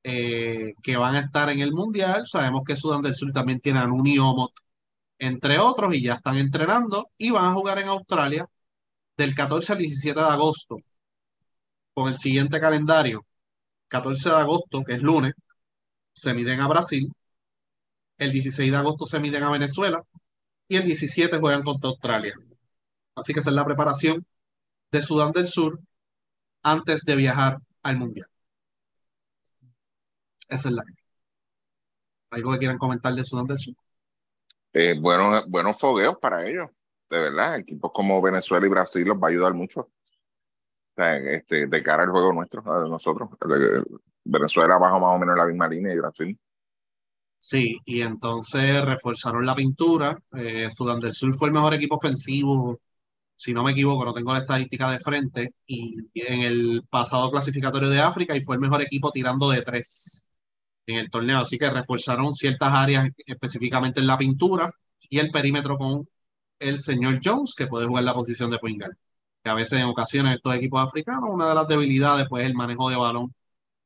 eh, 0.04 0.74
que 0.84 0.98
van 0.98 1.16
a 1.16 1.20
estar 1.22 1.50
en 1.50 1.60
el 1.62 1.74
Mundial. 1.74 2.28
Sabemos 2.28 2.64
que 2.66 2.76
Sudán 2.76 3.02
del 3.02 3.16
Sur 3.16 3.32
también 3.34 3.60
tiene 3.60 3.80
a 3.80 3.88
Nuni 3.88 4.20
Omot 4.20 4.52
entre 5.22 5.60
otros, 5.60 5.96
y 5.96 6.02
ya 6.04 6.16
están 6.16 6.38
entrenando 6.38 7.12
y 7.18 7.32
van 7.32 7.46
a 7.46 7.54
jugar 7.54 7.80
en 7.80 7.90
Australia 7.90 8.48
del 9.18 9.36
14 9.36 9.74
al 9.74 9.80
17 9.80 10.20
de 10.20 10.26
agosto 10.26 10.78
con 11.94 12.08
el 12.10 12.16
siguiente 12.16 12.60
calendario. 12.60 13.26
14 13.90 14.30
de 14.30 14.36
agosto, 14.38 14.84
que 14.84 14.94
es 14.94 15.02
lunes, 15.02 15.34
se 16.14 16.34
miden 16.34 16.62
a 16.62 16.68
Brasil. 16.68 17.12
El 18.18 18.32
16 18.32 18.72
de 18.72 18.78
agosto 18.78 19.06
se 19.06 19.20
miden 19.20 19.44
a 19.44 19.52
Venezuela 19.52 20.02
y 20.68 20.78
el 20.78 20.86
17 20.86 21.40
juegan 21.40 21.64
contra 21.64 21.90
Australia. 21.90 22.34
Así 23.16 23.34
que 23.34 23.42
esa 23.42 23.50
es 23.52 23.56
la 23.56 23.66
preparación 23.66 24.26
de 24.92 25.02
Sudán 25.04 25.32
del 25.34 25.48
Sur 25.48 25.80
antes 26.64 27.04
de 27.06 27.16
viajar 27.16 27.58
al 27.84 27.98
Mundial. 27.98 28.28
Esa 30.50 30.70
es 30.70 30.76
la 30.76 30.84
que. 30.84 30.94
¿Algo 32.32 32.52
que 32.52 32.60
quieran 32.60 32.78
comentar 32.78 33.14
de 33.14 33.24
Sudán 33.26 33.46
del 33.48 33.60
Sur? 33.60 33.76
eh, 34.74 35.00
buenos, 35.00 35.48
buenos 35.50 35.78
fogueos 35.80 36.18
para 36.18 36.48
ellos, 36.48 36.70
de 37.10 37.20
verdad. 37.20 37.60
Equipos 37.60 37.92
como 37.94 38.22
Venezuela 38.22 38.66
y 38.66 38.70
Brasil 38.70 39.08
los 39.08 39.18
va 39.18 39.28
a 39.28 39.32
ayudar 39.32 39.54
mucho 39.54 39.90
este, 40.96 41.68
de 41.68 41.84
cara 41.84 42.04
al 42.04 42.10
juego 42.12 42.34
nuestro, 42.34 42.62
de 42.62 42.90
nosotros. 42.90 43.30
Venezuela 44.24 44.78
bajo 44.78 45.00
más 45.00 45.16
o 45.16 45.20
menos 45.20 45.38
la 45.38 45.48
misma 45.48 45.68
línea 45.68 45.94
y 45.94 45.98
Brasil. 45.98 46.40
Sí, 47.40 47.80
y 47.86 48.02
entonces 48.02 48.86
reforzaron 48.86 49.46
la 49.46 49.56
pintura. 49.56 50.16
Eh, 50.34 50.70
Sudán 50.70 51.00
del 51.00 51.14
Sur 51.14 51.34
fue 51.34 51.48
el 51.48 51.54
mejor 51.54 51.74
equipo 51.74 51.96
ofensivo, 51.96 52.80
si 53.42 53.54
no 53.54 53.64
me 53.64 53.72
equivoco, 53.72 54.06
no 54.06 54.14
tengo 54.14 54.34
la 54.34 54.40
estadística 54.40 54.92
de 54.92 55.00
frente, 55.00 55.56
y 55.66 55.96
en 56.14 56.42
el 56.42 56.84
pasado 56.90 57.32
clasificatorio 57.32 57.90
de 57.90 58.00
África 58.00 58.36
y 58.36 58.42
fue 58.44 58.56
el 58.56 58.62
mejor 58.62 58.82
equipo 58.84 59.12
tirando 59.12 59.50
de 59.50 59.64
tres 59.64 60.24
en 60.86 60.98
el 60.98 61.10
torneo. 61.10 61.40
Así 61.40 61.58
que 61.58 61.70
reforzaron 61.72 62.36
ciertas 62.36 62.72
áreas 62.72 63.10
específicamente 63.26 64.00
en 64.00 64.08
la 64.08 64.18
pintura 64.18 64.72
y 65.10 65.20
el 65.20 65.32
perímetro 65.32 65.78
con 65.78 66.08
el 66.60 66.80
señor 66.80 67.20
Jones, 67.24 67.56
que 67.58 67.68
puede 67.68 67.88
jugar 67.88 68.04
la 68.04 68.14
posición 68.14 68.52
de 68.52 68.60
point 68.60 68.80
guard. 68.80 68.96
Que 69.44 69.50
a 69.50 69.56
veces 69.56 69.80
en 69.80 69.86
ocasiones 69.88 70.36
estos 70.36 70.56
equipos 70.56 70.84
africanos, 70.84 71.30
una 71.32 71.50
de 71.50 71.56
las 71.56 71.68
debilidades 71.68 72.28
pues, 72.30 72.44
es 72.44 72.50
el 72.52 72.56
manejo 72.56 72.90
de 72.92 72.98
balón 72.98 73.34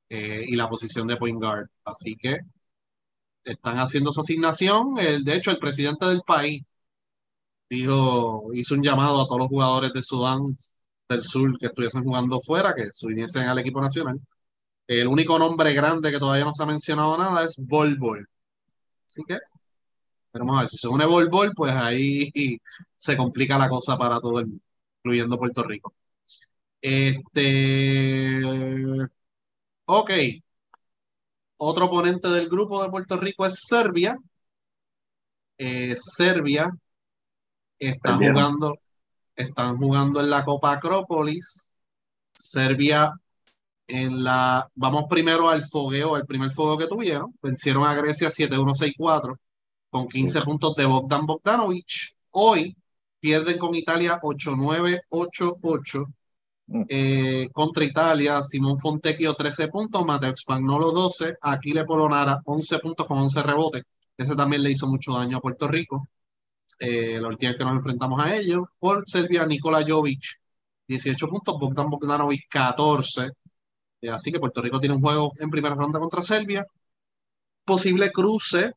eh, 0.09 0.45
y 0.47 0.55
la 0.57 0.69
posición 0.69 1.07
de 1.07 1.17
point 1.17 1.39
guard. 1.41 1.67
Así 1.85 2.15
que 2.17 2.39
están 3.45 3.77
haciendo 3.79 4.11
su 4.11 4.21
asignación. 4.21 4.97
El, 4.99 5.23
de 5.23 5.35
hecho, 5.35 5.51
el 5.51 5.59
presidente 5.59 6.07
del 6.07 6.21
país 6.27 6.63
dijo, 7.69 8.51
hizo 8.53 8.75
un 8.75 8.83
llamado 8.83 9.21
a 9.21 9.27
todos 9.27 9.39
los 9.39 9.47
jugadores 9.47 9.93
de 9.93 10.03
Sudán 10.03 10.55
del 11.09 11.21
Sur 11.21 11.57
que 11.57 11.67
estuviesen 11.67 12.03
jugando 12.03 12.39
fuera, 12.39 12.73
que 12.73 12.89
se 12.91 13.39
al 13.39 13.59
equipo 13.59 13.81
nacional 13.81 14.19
el 14.87 15.07
único 15.07 15.39
nombre 15.39 15.73
grande 15.73 16.11
que 16.11 16.19
todavía 16.19 16.45
no 16.45 16.53
se 16.53 16.63
ha 16.63 16.65
mencionado 16.65 17.17
nada 17.17 17.45
es 17.45 17.55
Bol 17.57 17.97
Bol. 17.97 18.27
Así 19.07 19.23
que, 19.27 19.39
vamos 20.33 20.57
a 20.57 20.59
ver, 20.61 20.69
si 20.69 20.77
se 20.77 20.87
une 20.87 21.05
Bol 21.05 21.29
Bol, 21.29 21.53
pues 21.55 21.73
ahí 21.73 22.31
se 22.95 23.17
complica 23.17 23.57
la 23.57 23.69
cosa 23.69 23.97
para 23.97 24.19
todo 24.19 24.39
el 24.39 24.47
mundo, 24.47 24.63
incluyendo 24.99 25.37
Puerto 25.39 25.63
Rico. 25.63 25.93
Este. 26.81 28.41
Ok. 29.85 30.11
Otro 31.57 31.85
oponente 31.87 32.29
del 32.29 32.47
grupo 32.49 32.81
de 32.83 32.89
Puerto 32.89 33.17
Rico 33.17 33.45
es 33.45 33.59
Serbia. 33.67 34.17
Eh, 35.57 35.95
Serbia 35.97 36.71
está 37.79 38.15
jugando, 38.15 38.77
están 39.35 39.77
jugando 39.77 40.19
en 40.19 40.29
la 40.29 40.43
Copa 40.45 40.73
Acrópolis. 40.73 41.71
Serbia 42.33 43.13
en 43.87 44.23
la, 44.23 44.69
vamos 44.75 45.05
primero 45.09 45.49
al 45.49 45.63
fogueo, 45.63 46.15
al 46.15 46.25
primer 46.25 46.51
fogueo 46.51 46.77
que 46.77 46.87
tuvieron. 46.87 47.33
Vencieron 47.41 47.85
a 47.85 47.93
Grecia 47.93 48.29
7-1-6-4 48.29 49.37
con 49.89 50.07
15 50.07 50.41
puntos 50.41 50.75
de 50.75 50.85
Bogdan 50.85 51.25
Bogdanovic. 51.25 52.15
Hoy 52.31 52.75
pierden 53.19 53.57
con 53.57 53.75
Italia 53.75 54.19
8-9-8-8. 54.21 56.13
Mm. 56.67 56.83
Eh, 56.89 57.49
contra 57.53 57.83
Italia, 57.83 58.41
Simón 58.41 58.79
Fontecchio 58.79 59.35
13 59.35 59.67
puntos, 59.67 60.03
Mateo 60.03 60.35
Spagnolo 60.35 60.91
12, 60.91 61.37
Aquile 61.41 61.85
Polonara 61.85 62.41
11 62.43 62.79
puntos 62.79 63.05
con 63.05 63.19
11 63.19 63.43
rebotes. 63.43 63.83
Ese 64.17 64.35
también 64.35 64.63
le 64.63 64.71
hizo 64.71 64.87
mucho 64.87 65.13
daño 65.13 65.37
a 65.37 65.41
Puerto 65.41 65.67
Rico. 65.67 66.07
Eh, 66.79 67.19
la 67.21 67.27
última 67.29 67.51
vez 67.51 67.57
que 67.57 67.65
nos 67.65 67.75
enfrentamos 67.75 68.21
a 68.23 68.35
ellos. 68.35 68.63
Por 68.79 69.07
Serbia, 69.07 69.45
Nikola 69.45 69.83
Jovic 69.87 70.23
18 70.87 71.27
puntos, 71.27 71.57
Bogdan 71.59 71.89
Bogdanovic 71.89 72.47
14. 72.49 73.31
Eh, 74.01 74.09
así 74.09 74.31
que 74.31 74.39
Puerto 74.39 74.61
Rico 74.61 74.79
tiene 74.79 74.95
un 74.95 75.01
juego 75.01 75.31
en 75.39 75.49
primera 75.49 75.75
ronda 75.75 75.99
contra 75.99 76.21
Serbia. 76.21 76.65
Posible 77.65 78.11
cruce 78.11 78.73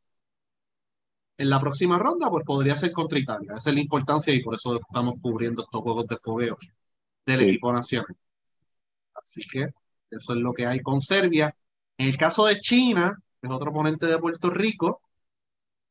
en 1.39 1.51
la 1.51 1.61
próxima 1.61 1.99
ronda, 1.99 2.29
pues 2.31 2.45
podría 2.45 2.77
ser 2.77 2.93
contra 2.93 3.19
Italia. 3.19 3.55
Esa 3.57 3.71
es 3.71 3.75
la 3.75 3.81
importancia 3.81 4.35
y 4.35 4.43
por 4.43 4.55
eso 4.55 4.77
estamos 4.81 5.15
cubriendo 5.21 5.63
estos 5.63 5.81
juegos 5.83 6.07
de 6.07 6.17
fogueo 6.19 6.59
del 7.27 7.39
Sí. 7.39 7.45
equipo 7.45 7.73
nacional. 7.73 8.17
Así 9.15 9.43
que 9.51 9.69
eso 10.11 10.33
es 10.35 10.39
lo 10.41 10.53
que 10.55 10.67
hay 10.67 10.81
con 10.81 11.01
Serbia. 11.01 11.55
En 11.99 12.09
el 12.09 12.17
caso 12.17 12.47
de 12.47 12.61
China, 12.61 13.17
que 13.41 13.49
es 13.49 13.53
otro 13.53 13.71
oponente 13.71 14.07
de 14.07 14.19
Puerto 14.19 14.51
Rico, 14.51 15.01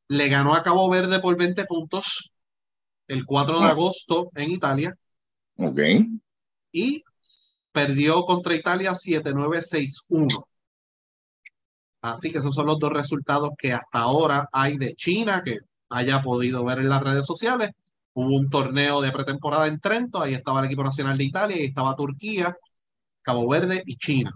le 0.10 0.30
ganó 0.30 0.54
a 0.56 0.64
Cabo 0.64 0.90
Verde 0.90 1.20
por 1.20 1.38
20 1.38 1.66
puntos 1.66 2.32
el 3.08 3.26
4 3.26 3.60
de 3.60 3.66
Ah. 3.68 3.72
agosto 3.72 4.30
en 4.36 4.52
Italia 4.52 4.96
Ok. 5.58 5.80
y 6.72 7.04
perdió 7.72 8.24
contra 8.26 8.56
Italia 8.56 8.94
7-9-6-1. 8.96 10.48
Así 12.02 12.32
que 12.32 12.38
esos 12.38 12.54
son 12.54 12.68
los 12.68 12.80
dos 12.80 12.92
resultados 12.92 13.50
que 13.58 13.74
hasta 13.74 14.00
ahora 14.00 14.48
hay 14.52 14.78
de 14.78 14.94
China 14.96 15.42
que 15.44 15.58
haya 15.90 16.22
podido 16.22 16.64
ver 16.64 16.80
en 16.80 16.90
las 16.90 17.02
redes 17.02 17.26
sociales. 17.26 17.72
Hubo 18.14 18.36
un 18.36 18.50
torneo 18.50 19.02
de 19.02 19.12
pretemporada 19.12 19.68
en 19.68 19.80
Trento, 19.80 20.22
ahí 20.22 20.34
estaba 20.34 20.60
el 20.60 20.66
equipo 20.66 20.84
nacional 20.84 21.18
de 21.18 21.24
Italia, 21.24 21.58
ahí 21.58 21.66
estaba 21.66 21.96
Turquía, 21.96 22.56
Cabo 23.22 23.48
Verde 23.48 23.84
y 23.86 23.96
China. 23.98 24.32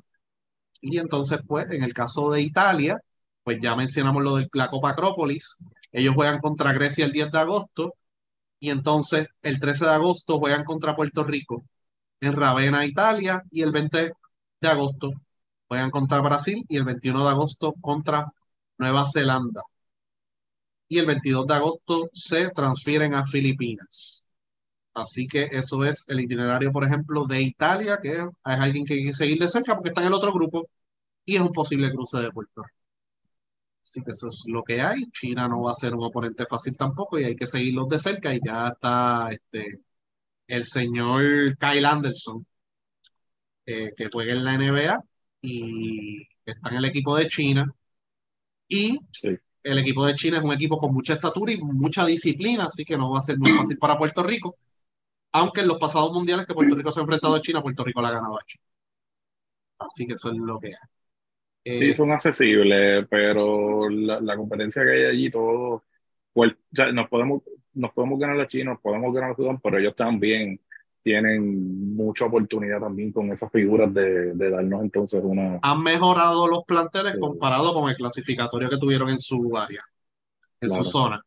Y 0.81 0.97
entonces, 0.97 1.39
pues, 1.47 1.69
en 1.71 1.83
el 1.83 1.93
caso 1.93 2.29
de 2.31 2.41
Italia, 2.41 2.99
pues 3.51 3.61
ya 3.61 3.75
mencionamos 3.75 4.23
lo 4.23 4.37
de 4.37 4.47
la 4.53 4.69
Copa 4.69 4.91
Acrópolis. 4.91 5.57
Ellos 5.91 6.15
juegan 6.15 6.39
contra 6.39 6.73
Grecia 6.73 7.05
el 7.05 7.11
10 7.11 7.31
de 7.31 7.39
agosto 7.39 7.95
y 8.59 8.69
entonces 8.69 9.27
el 9.41 9.59
13 9.59 9.85
de 9.85 9.91
agosto 9.91 10.39
juegan 10.39 10.63
contra 10.63 10.95
Puerto 10.95 11.23
Rico 11.23 11.63
en 12.21 12.33
Ravenna, 12.33 12.85
Italia, 12.85 13.43
y 13.51 13.61
el 13.63 13.71
20 13.71 14.13
de 14.61 14.67
agosto 14.69 15.11
juegan 15.67 15.91
contra 15.91 16.21
Brasil 16.21 16.63
y 16.69 16.77
el 16.77 16.85
21 16.85 17.23
de 17.23 17.29
agosto 17.29 17.73
contra 17.81 18.31
Nueva 18.77 19.05
Zelanda. 19.11 19.63
Y 20.87 20.99
el 20.99 21.05
22 21.05 21.47
de 21.47 21.53
agosto 21.53 22.09
se 22.13 22.49
transfieren 22.51 23.13
a 23.13 23.25
Filipinas. 23.25 24.27
Así 24.93 25.27
que 25.27 25.49
eso 25.51 25.83
es 25.85 26.05
el 26.09 26.19
itinerario, 26.21 26.71
por 26.71 26.83
ejemplo, 26.85 27.25
de 27.25 27.41
Italia, 27.41 27.99
que 28.01 28.13
es 28.13 28.27
alguien 28.43 28.85
que 28.85 28.95
hay 28.95 29.05
que 29.05 29.13
seguir 29.13 29.39
de 29.39 29.49
cerca 29.49 29.75
porque 29.75 29.89
está 29.89 30.01
en 30.01 30.07
el 30.07 30.13
otro 30.13 30.33
grupo 30.33 30.69
y 31.25 31.35
es 31.35 31.41
un 31.41 31.51
posible 31.51 31.91
cruce 31.91 32.17
de 32.19 32.31
Puerto 32.31 32.63
Rico. 32.63 32.80
Así 33.83 34.03
que 34.03 34.11
eso 34.11 34.27
es 34.27 34.43
lo 34.47 34.63
que 34.63 34.81
hay. 34.81 35.09
China 35.11 35.47
no 35.47 35.61
va 35.63 35.71
a 35.71 35.75
ser 35.75 35.93
un 35.95 36.03
oponente 36.03 36.45
fácil 36.45 36.77
tampoco 36.77 37.19
y 37.19 37.25
hay 37.25 37.35
que 37.35 37.47
seguirlos 37.47 37.89
de 37.89 37.99
cerca. 37.99 38.33
Y 38.33 38.39
ya 38.45 38.69
está 38.69 39.29
este, 39.31 39.81
el 40.47 40.65
señor 40.65 41.57
Kyle 41.57 41.85
Anderson, 41.85 42.45
eh, 43.65 43.91
que 43.95 44.09
juega 44.11 44.33
en 44.33 44.43
la 44.43 44.53
NBA 44.55 45.03
y 45.41 46.27
está 46.45 46.69
en 46.69 46.75
el 46.77 46.85
equipo 46.85 47.15
de 47.17 47.27
China. 47.27 47.73
Y 48.67 48.99
Sí. 49.11 49.37
el 49.63 49.77
equipo 49.79 50.05
de 50.05 50.15
China 50.15 50.37
es 50.39 50.43
un 50.43 50.53
equipo 50.53 50.77
con 50.77 50.93
mucha 50.93 51.13
estatura 51.13 51.51
y 51.53 51.59
mucha 51.61 52.05
disciplina, 52.05 52.65
así 52.65 52.85
que 52.85 52.97
no 52.97 53.11
va 53.11 53.19
a 53.19 53.21
ser 53.23 53.39
muy 53.39 53.51
fácil 53.53 53.77
para 53.77 53.97
Puerto 53.97 54.23
Rico. 54.23 54.57
Aunque 55.33 55.61
en 55.61 55.69
los 55.69 55.79
pasados 55.79 56.13
mundiales 56.13 56.47
que 56.47 56.53
Puerto 56.55 56.75
Rico 56.75 56.91
se 56.91 56.99
ha 57.01 57.03
enfrentado 57.03 57.35
a 57.35 57.41
China, 57.41 57.61
Puerto 57.63 57.83
Rico 57.83 58.01
la 58.01 58.09
ha 58.09 58.13
ganado 58.13 58.37
a 58.39 58.45
China. 58.45 58.63
Así 59.79 60.07
que 60.07 60.13
eso 60.13 60.31
es 60.31 60.37
lo 60.37 60.59
que 60.59 60.67
hay. 60.67 60.73
Sí, 61.69 61.89
Eh, 61.89 61.93
son 61.93 62.11
accesibles, 62.11 63.07
pero 63.09 63.87
la, 63.89 64.19
la 64.19 64.35
competencia 64.37 64.83
que 64.83 64.91
hay 64.91 65.05
allí, 65.05 65.29
todo, 65.29 65.85
pues, 66.33 66.51
o 66.53 66.55
sea, 66.75 66.91
nos 66.91 67.07
podemos, 67.09 67.43
nos 67.73 67.91
podemos 67.93 68.19
ganar 68.19 68.39
a 68.39 68.47
China, 68.47 68.71
nos 68.71 68.81
podemos 68.81 69.13
ganar 69.13 69.31
a 69.31 69.35
Sudán, 69.35 69.59
pero 69.61 69.77
ellos 69.77 69.95
también 69.95 70.59
tienen 71.03 71.95
mucha 71.95 72.25
oportunidad 72.25 72.79
también 72.79 73.11
con 73.11 73.31
esas 73.31 73.51
figuras 73.51 73.93
de, 73.93 74.33
de 74.33 74.49
darnos 74.49 74.81
entonces 74.83 75.21
una... 75.23 75.63
han 75.63 75.81
mejorado 75.81 76.47
los 76.47 76.63
planteles 76.65 77.13
Sí. 77.13 77.19
comparado 77.19 77.73
con 77.73 77.89
el 77.89 77.95
clasificatorio 77.95 78.69
que 78.69 78.77
tuvieron 78.77 79.09
en 79.09 79.19
su 79.19 79.55
área, 79.57 79.81
en 80.61 80.71
su 80.71 80.83
Claro. 80.83 80.85
zona. 80.85 81.21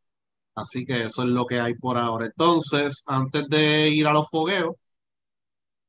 Así 0.56 0.86
que 0.86 1.04
eso 1.04 1.24
es 1.24 1.30
lo 1.30 1.46
que 1.46 1.60
hay 1.60 1.74
por 1.74 1.98
ahora. 1.98 2.26
Entonces, 2.26 3.04
antes 3.08 3.48
de 3.48 3.90
ir 3.90 4.06
a 4.08 4.12
los 4.14 4.28
fogueos, 4.30 4.76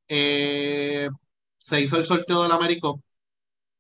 eh, 0.08 1.10
se 1.58 1.82
hizo 1.82 1.98
el 1.98 2.06
sorteo 2.06 2.44
del 2.44 2.52
Américo. 2.52 3.02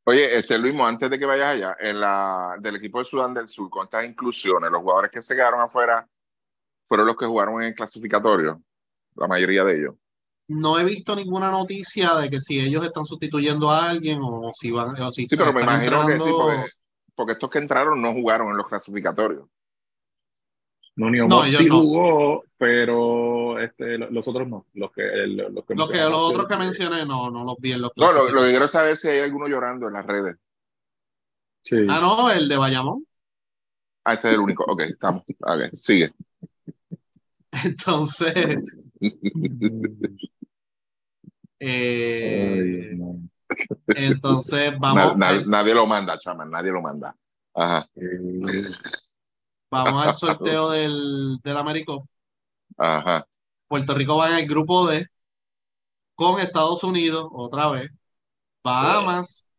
Oye, 0.07 0.37
este 0.37 0.59
Luis, 0.59 0.75
antes 0.79 1.09
de 1.09 1.17
que 1.17 1.25
vayas 1.25 1.47
allá, 1.47 1.77
en 1.79 1.99
la, 1.99 2.55
del 2.59 2.75
equipo 2.75 2.99
de 2.99 3.05
Sudán 3.05 3.33
del 3.33 3.49
Sur, 3.49 3.69
con 3.71 3.85
estas 3.85 4.05
inclusiones, 4.05 4.69
los 4.69 4.81
jugadores 4.81 5.09
que 5.09 5.21
se 5.21 5.35
quedaron 5.35 5.61
afuera 5.61 6.07
fueron 6.83 7.07
los 7.07 7.17
que 7.17 7.25
jugaron 7.25 7.61
en 7.61 7.69
el 7.69 7.75
clasificatorio, 7.75 8.61
la 9.15 9.27
mayoría 9.27 9.63
de 9.63 9.79
ellos. 9.79 9.95
No 10.47 10.77
he 10.77 10.83
visto 10.83 11.15
ninguna 11.15 11.49
noticia 11.49 12.13
de 12.15 12.29
que 12.29 12.39
si 12.39 12.59
ellos 12.59 12.85
están 12.85 13.05
sustituyendo 13.05 13.71
a 13.71 13.89
alguien 13.89 14.19
o 14.21 14.51
si 14.53 14.69
van 14.69 15.01
o 15.01 15.11
si 15.11 15.27
Sí, 15.27 15.35
pero 15.35 15.51
me 15.51 15.63
imagino 15.63 16.05
que 16.05 16.19
sí, 16.19 16.31
porque 17.15 17.31
estos 17.31 17.49
que 17.49 17.57
entraron 17.57 17.99
no 17.99 18.13
jugaron 18.13 18.49
en 18.49 18.57
los 18.57 18.67
clasificatorios. 18.67 19.47
No, 20.97 21.09
Moss 21.27 21.49
ellos 21.49 21.61
sí 21.61 21.65
no. 21.67 21.79
jugó, 21.79 22.43
pero 22.57 23.59
este, 23.59 23.97
lo- 23.97 24.09
los 24.11 24.25
otros 24.27 24.47
no, 24.47 24.65
los 24.75 24.91
que, 24.93 25.03
los 25.27 25.65
que, 25.65 25.75
Los 25.75 25.89
que 25.89 25.93
mencionamos, 25.97 26.11
los 26.11 26.29
otros 26.31 26.47
que 26.47 26.55
mencioné 26.57 27.05
no, 27.05 27.29
no 27.29 27.43
los 27.43 27.57
vi 27.59 27.73
en 27.73 27.81
los 27.81 27.91
No, 27.97 28.13
lo, 28.13 28.29
lo 28.29 28.43
que 28.43 28.49
quiero 28.49 28.67
saber 28.69 28.91
es 28.93 29.01
si 29.01 29.09
hay 29.09 29.19
alguno 29.19 29.47
llorando 29.47 29.87
en 29.87 29.93
las 29.93 30.05
redes. 30.05 30.37
Sí. 31.63 31.85
Ah, 31.89 31.99
no, 31.99 32.31
el 32.31 32.47
de 32.47 32.57
Bayamón. 32.57 33.05
Ah, 34.05 34.13
ese 34.13 34.29
es 34.29 34.33
el 34.35 34.39
único. 34.39 34.63
Ok, 34.65 34.81
estamos. 34.81 35.23
Ok, 35.41 35.73
sigue. 35.73 36.13
Entonces, 37.51 38.57
eh, 41.59 42.97
Ay, 42.97 42.99
entonces 43.87 44.73
vamos, 44.79 45.17
na- 45.17 45.43
nadie 45.45 45.73
lo 45.73 45.85
manda, 45.85 46.17
chaman, 46.19 46.49
nadie 46.49 46.71
lo 46.71 46.81
manda. 46.81 47.15
Ajá, 47.53 47.87
Eh, 47.95 48.19
vamos 49.83 50.05
al 50.07 50.13
sorteo 50.13 50.69
del, 50.71 51.37
del 51.43 51.57
Américo. 51.57 52.07
ajá. 52.77 53.25
Puerto 53.67 53.93
Rico 53.95 54.17
va 54.17 54.29
en 54.31 54.37
el 54.39 54.47
grupo 54.47 54.87
D 54.87 55.07
con 56.15 56.39
Estados 56.39 56.83
Unidos, 56.83 57.27
otra 57.31 57.67
vez, 57.69 57.89
Bahamas, 58.63 59.49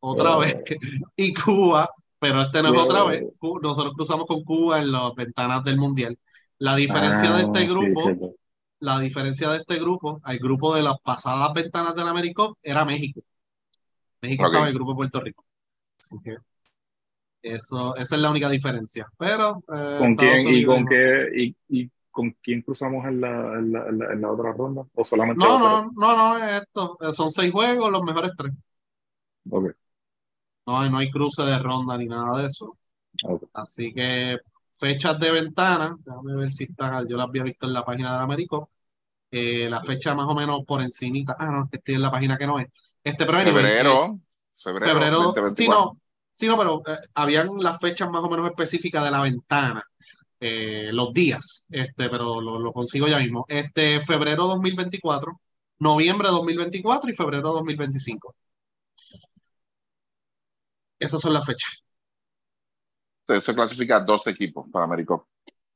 otra 0.00 0.36
Oh. 0.36 0.40
vez, 0.40 0.56
y 1.16 1.34
Cuba, 1.34 1.88
pero 2.18 2.42
este 2.42 2.62
no 2.62 2.72
es 2.74 2.80
Oh. 2.80 2.84
otra 2.84 3.04
vez. 3.04 3.24
Cu- 3.38 3.60
Nosotros 3.60 3.94
cruzamos 3.94 4.26
con 4.26 4.44
Cuba 4.44 4.80
en 4.80 4.92
las 4.92 5.14
ventanas 5.14 5.64
del 5.64 5.76
Mundial. 5.78 6.18
La 6.58 6.76
diferencia 6.76 7.30
de 7.32 7.42
ah, 7.42 7.46
este 7.46 7.60
sí, 7.60 7.66
grupo, 7.66 8.02
cierto. 8.04 8.30
la 8.80 8.98
diferencia 9.00 9.50
de 9.50 9.58
este 9.58 9.78
grupo, 9.78 10.20
al 10.22 10.38
grupo 10.38 10.74
de 10.74 10.82
las 10.82 10.94
pasadas 11.02 11.52
ventanas 11.54 11.94
del 11.94 12.06
Américo, 12.08 12.58
era 12.62 12.84
México. 12.84 13.20
México 14.22 14.44
Ok. 14.44 14.48
estaba 14.50 14.64
en 14.66 14.68
el 14.70 14.74
grupo 14.74 14.92
de 14.92 14.96
Puerto 14.96 15.20
Rico. 15.20 15.44
Así 15.98 16.16
que 16.22 16.36
eso, 17.44 17.94
esa 17.96 18.14
es 18.16 18.20
la 18.22 18.30
única 18.30 18.48
diferencia. 18.48 19.06
Pero 19.18 19.62
eh, 19.74 19.98
¿Con 19.98 20.16
quién 20.16 20.48
y 20.48 20.64
con 20.64 20.86
qué 20.86 21.28
y, 21.36 21.56
y 21.68 21.90
con 22.10 22.30
quién 22.42 22.62
cruzamos 22.62 23.04
en 23.06 23.20
la, 23.20 23.28
en 23.58 23.72
la, 23.72 23.88
en 23.88 23.98
la, 23.98 24.12
en 24.12 24.20
la 24.20 24.30
otra 24.30 24.52
ronda? 24.52 24.84
¿O 24.94 25.04
solamente 25.04 25.40
No, 25.44 25.58
no, 25.58 25.90
no, 25.96 26.16
no, 26.16 26.38
es 26.38 26.62
esto. 26.62 26.96
Eh, 27.00 27.12
Son 27.12 27.30
seis 27.30 27.52
juegos, 27.52 27.90
los 27.90 28.02
mejores 28.02 28.32
tres. 28.36 28.52
Ok, 29.50 29.74
No 30.66 30.78
hay, 30.80 30.90
no 30.90 30.98
hay 30.98 31.10
cruce 31.10 31.42
de 31.42 31.58
ronda 31.58 31.96
ni 31.98 32.06
nada 32.06 32.38
de 32.40 32.46
eso. 32.46 32.78
ok. 33.24 33.44
Así 33.54 33.92
que 33.94 34.38
fechas 34.74 35.18
de 35.20 35.32
ventana, 35.32 35.96
déjame 36.04 36.36
ver 36.36 36.50
si 36.50 36.64
están, 36.64 37.06
yo 37.08 37.16
las 37.16 37.28
había 37.28 37.44
visto 37.44 37.66
en 37.66 37.74
la 37.74 37.84
página 37.84 38.12
del 38.14 38.22
Américo. 38.22 38.70
Eh, 39.30 39.68
la 39.70 39.82
fecha 39.82 40.14
más 40.14 40.28
o 40.28 40.34
menos 40.34 40.64
por 40.66 40.82
encimita. 40.82 41.36
Ah, 41.38 41.50
no, 41.52 41.64
es 41.64 41.70
que 41.70 41.78
estoy 41.78 41.96
en 41.96 42.02
la 42.02 42.10
página 42.12 42.36
que 42.38 42.46
no 42.46 42.60
es. 42.60 42.68
Este, 43.04 43.26
pero 43.26 43.38
anyway, 43.38 43.66
eh, 43.66 43.72
Febrero, 43.72 44.20
febrero, 44.56 45.06
febrero, 45.06 45.22
2024. 45.22 45.54
sí, 45.54 45.68
no, 45.68 46.00
sí, 46.34 46.46
no, 46.46 46.58
pero 46.58 46.82
eh, 46.86 46.98
habían 47.14 47.56
las 47.58 47.80
fechas 47.80 48.10
más 48.10 48.22
o 48.22 48.28
menos 48.28 48.46
específicas 48.46 49.02
de 49.02 49.10
la 49.10 49.22
ventana, 49.22 49.82
eh, 50.40 50.90
los 50.92 51.14
días, 51.14 51.66
este, 51.70 52.10
pero 52.10 52.40
lo, 52.42 52.58
lo 52.58 52.72
consigo 52.72 53.08
ya 53.08 53.18
mismo. 53.18 53.46
Este, 53.48 54.00
febrero 54.00 54.46
2024, 54.46 55.40
noviembre 55.78 56.28
2024 56.28 57.10
y 57.10 57.14
febrero 57.14 57.52
2025. 57.52 58.34
Esas 60.98 61.20
son 61.20 61.32
las 61.32 61.46
fechas. 61.46 61.82
Se, 63.26 63.40
se 63.40 63.54
clasifica 63.54 64.00
12 64.00 64.30
equipos 64.30 64.66
para 64.70 64.84
Américo. 64.84 65.28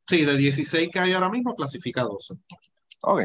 Sí, 0.07 0.25
de 0.25 0.37
16 0.37 0.91
que 0.91 0.99
hay 0.99 1.13
ahora 1.13 1.31
mismo, 1.31 1.55
clasifica 1.55 2.03
12. 2.03 2.35
Ok. 3.03 3.21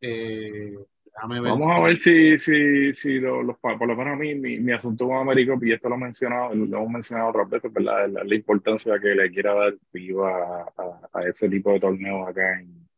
Eh, 0.00 0.74
Vamos 1.22 1.70
a 1.70 1.80
ver 1.80 2.00
si, 2.00 2.36
si, 2.38 2.92
si 2.92 3.20
los, 3.20 3.56
por 3.58 3.86
lo 3.86 3.96
menos 3.96 4.14
a 4.14 4.16
mí, 4.16 4.34
mi, 4.34 4.58
mi 4.58 4.72
asunto 4.72 5.06
con 5.06 5.16
América, 5.16 5.56
y 5.62 5.72
esto 5.72 5.88
lo, 5.88 5.94
he 5.94 5.98
mencionado, 5.98 6.54
lo 6.54 6.78
hemos 6.78 6.90
mencionado 6.90 7.30
otras 7.30 7.48
veces, 7.48 7.72
¿verdad? 7.72 8.08
La, 8.10 8.24
la 8.24 8.34
importancia 8.34 8.98
que 9.00 9.14
le 9.14 9.30
quiera 9.30 9.54
dar 9.54 9.74
FIBA 9.92 10.62
a, 10.76 11.08
a, 11.12 11.22
ese 11.28 11.48
tipo 11.48 11.72
de 11.72 11.80
torneos 11.80 12.28
acá 12.28 12.60
en, 12.60 12.88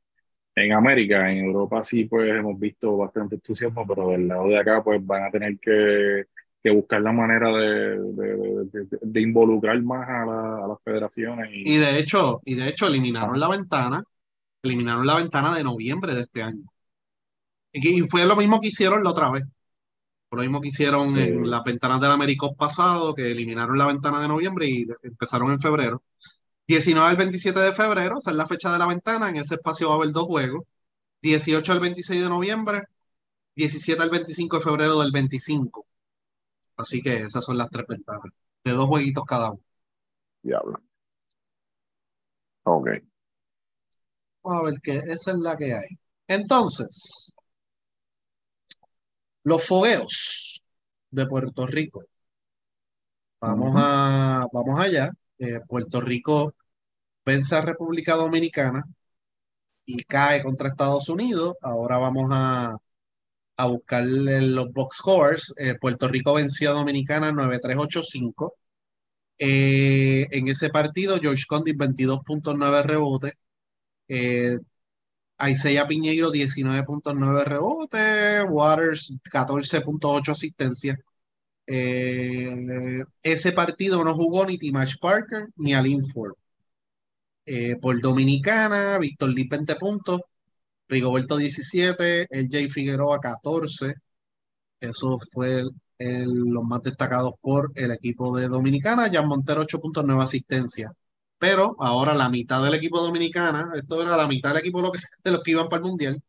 en 0.54 0.72
América. 0.72 1.30
En 1.30 1.44
Europa 1.44 1.84
sí, 1.84 2.06
pues 2.06 2.30
hemos 2.30 2.58
visto 2.58 2.96
bastante 2.96 3.36
entusiasmo, 3.36 3.86
pero 3.86 4.08
del 4.08 4.26
lado 4.26 4.48
de 4.48 4.58
acá, 4.58 4.82
pues 4.82 5.04
van 5.04 5.24
a 5.24 5.30
tener 5.30 5.58
que, 5.58 6.24
que 6.62 6.70
buscar 6.70 7.02
la 7.02 7.12
manera 7.12 7.52
de, 7.52 7.98
de, 7.98 8.86
de, 9.02 9.20
involucrar 9.20 9.80
más 9.82 10.08
a, 10.08 10.24
la, 10.24 10.64
a 10.64 10.68
las 10.68 10.78
federaciones. 10.82 11.50
Y... 11.52 11.74
y... 11.74 11.78
de 11.78 11.98
hecho, 11.98 12.40
y 12.44 12.54
de 12.54 12.68
hecho 12.68 12.86
eliminaron 12.86 13.38
la 13.38 13.48
ventana, 13.48 14.02
eliminaron 14.62 15.06
la 15.06 15.16
ventana 15.16 15.54
de 15.54 15.62
noviembre 15.62 16.14
de 16.14 16.22
este 16.22 16.42
año. 16.42 16.64
Y 17.76 18.00
fue 18.02 18.24
lo 18.24 18.36
mismo 18.36 18.60
que 18.60 18.68
hicieron 18.68 19.04
la 19.04 19.10
otra 19.10 19.30
vez. 19.30 19.44
Fue 20.28 20.38
lo 20.38 20.42
mismo 20.42 20.60
que 20.60 20.68
hicieron 20.68 21.14
sí. 21.14 21.22
en 21.22 21.50
las 21.50 21.62
ventanas 21.62 22.00
del 22.00 22.10
América 22.10 22.48
pasado, 22.56 23.14
que 23.14 23.30
eliminaron 23.30 23.78
la 23.78 23.86
ventana 23.86 24.20
de 24.20 24.28
noviembre 24.28 24.66
y 24.66 24.86
empezaron 25.02 25.52
en 25.52 25.60
febrero. 25.60 26.02
19 26.66 27.08
al 27.08 27.16
27 27.16 27.60
de 27.60 27.72
febrero, 27.72 28.16
esa 28.18 28.30
es 28.30 28.36
la 28.36 28.46
fecha 28.46 28.72
de 28.72 28.78
la 28.78 28.86
ventana, 28.86 29.28
en 29.28 29.36
ese 29.36 29.54
espacio 29.54 29.88
va 29.88 29.94
a 29.94 29.96
haber 29.98 30.10
dos 30.10 30.24
juegos. 30.24 30.64
18 31.22 31.72
al 31.72 31.80
26 31.80 32.22
de 32.22 32.28
noviembre, 32.28 32.82
17 33.54 34.02
al 34.02 34.10
25 34.10 34.58
de 34.58 34.62
febrero 34.62 35.00
del 35.00 35.12
25. 35.12 35.86
Así 36.76 37.00
que 37.02 37.24
esas 37.24 37.44
son 37.44 37.58
las 37.58 37.70
tres 37.70 37.86
ventanas, 37.88 38.22
de 38.64 38.72
dos 38.72 38.86
jueguitos 38.86 39.24
cada 39.24 39.50
uno. 39.50 39.60
Diablo. 40.42 40.80
Ok. 42.64 42.88
Vamos 44.42 44.60
a 44.60 44.64
ver 44.64 44.80
que 44.80 44.96
esa 45.12 45.32
es 45.32 45.38
la 45.38 45.56
que 45.56 45.74
hay. 45.74 45.98
Entonces, 46.28 47.32
los 49.47 49.64
fogueos 49.64 50.61
de 51.11 51.26
Puerto 51.26 51.66
Rico. 51.66 52.03
Vamos, 53.40 53.70
uh 53.70 53.78
-huh. 53.78 53.80
a, 54.42 54.47
vamos 54.53 54.80
allá. 54.80 55.11
Eh, 55.38 55.61
Puerto 55.68 56.01
Rico 56.01 56.55
vence 57.24 57.55
a 57.55 57.61
República 57.61 58.16
Dominicana 58.16 58.84
y 59.84 60.03
cae 60.05 60.42
contra 60.42 60.68
Estados 60.68 61.09
Unidos. 61.09 61.57
Ahora 61.62 61.99
vamos 61.99 62.28
a, 62.32 62.76
a 63.59 63.66
buscar 63.66 64.05
los 64.05 64.72
box 64.72 64.97
scores. 64.97 65.55
Eh, 65.59 65.76
Puerto 65.80 66.09
Rico 66.09 66.34
venció 66.34 66.70
a 66.70 66.74
Dominicana 66.74 67.32
9-3-8-5. 67.32 68.55
Eh, 69.38 70.26
en 70.30 70.49
ese 70.49 70.70
partido, 70.70 71.18
George 71.20 71.44
Condit 71.49 71.76
22.9 71.76 72.82
rebotes. 72.84 73.32
Eh, 74.09 74.59
Aiseya 75.39 75.87
Piñeiro 75.87 76.30
19.9 76.30 77.45
rebotes. 77.45 78.45
Waters 78.49 79.14
14.8 79.30 80.32
asistencias. 80.32 80.99
Eh, 81.66 83.05
ese 83.22 83.53
partido 83.53 84.05
no 84.05 84.14
jugó 84.14 84.47
ni 84.47 84.59
Timash 84.59 84.97
Parker 85.01 85.49
ni 85.57 85.74
Alin 85.74 86.05
Ford. 86.05 86.34
Eh, 87.45 87.76
por 87.80 88.01
Dominicana, 88.01 88.99
Víctor 88.99 89.30
Lee 89.30 89.47
20 89.49 89.76
puntos, 89.76 90.20
Rigoberto 90.89 91.37
17, 91.37 92.26
el 92.30 92.49
Jay 92.51 92.68
Figueroa 92.70 93.20
14. 93.20 93.95
Eso 94.80 95.18
fue 95.18 95.62
el, 95.99 96.28
los 96.28 96.64
más 96.64 96.82
destacados 96.82 97.34
por 97.41 97.72
el 97.74 97.93
equipo 97.93 98.37
de 98.37 98.49
Dominicana. 98.49 99.09
Jan 99.12 99.28
Montero 99.28 99.62
8.9 99.66 100.22
asistencia. 100.22 100.93
Pero 101.39 101.76
ahora 101.80 102.14
la 102.14 102.28
mitad 102.28 102.62
del 102.62 102.74
equipo 102.74 103.01
dominicana, 103.01 103.72
esto 103.74 104.03
era 104.03 104.16
la 104.16 104.26
mitad 104.26 104.51
del 104.51 104.61
equipo 104.61 104.80
de 104.80 105.30
los 105.30 105.43
que, 105.43 105.51
iban 105.51 105.68
para 105.68 105.78
el 105.78 105.89
Mundial. 105.89 106.22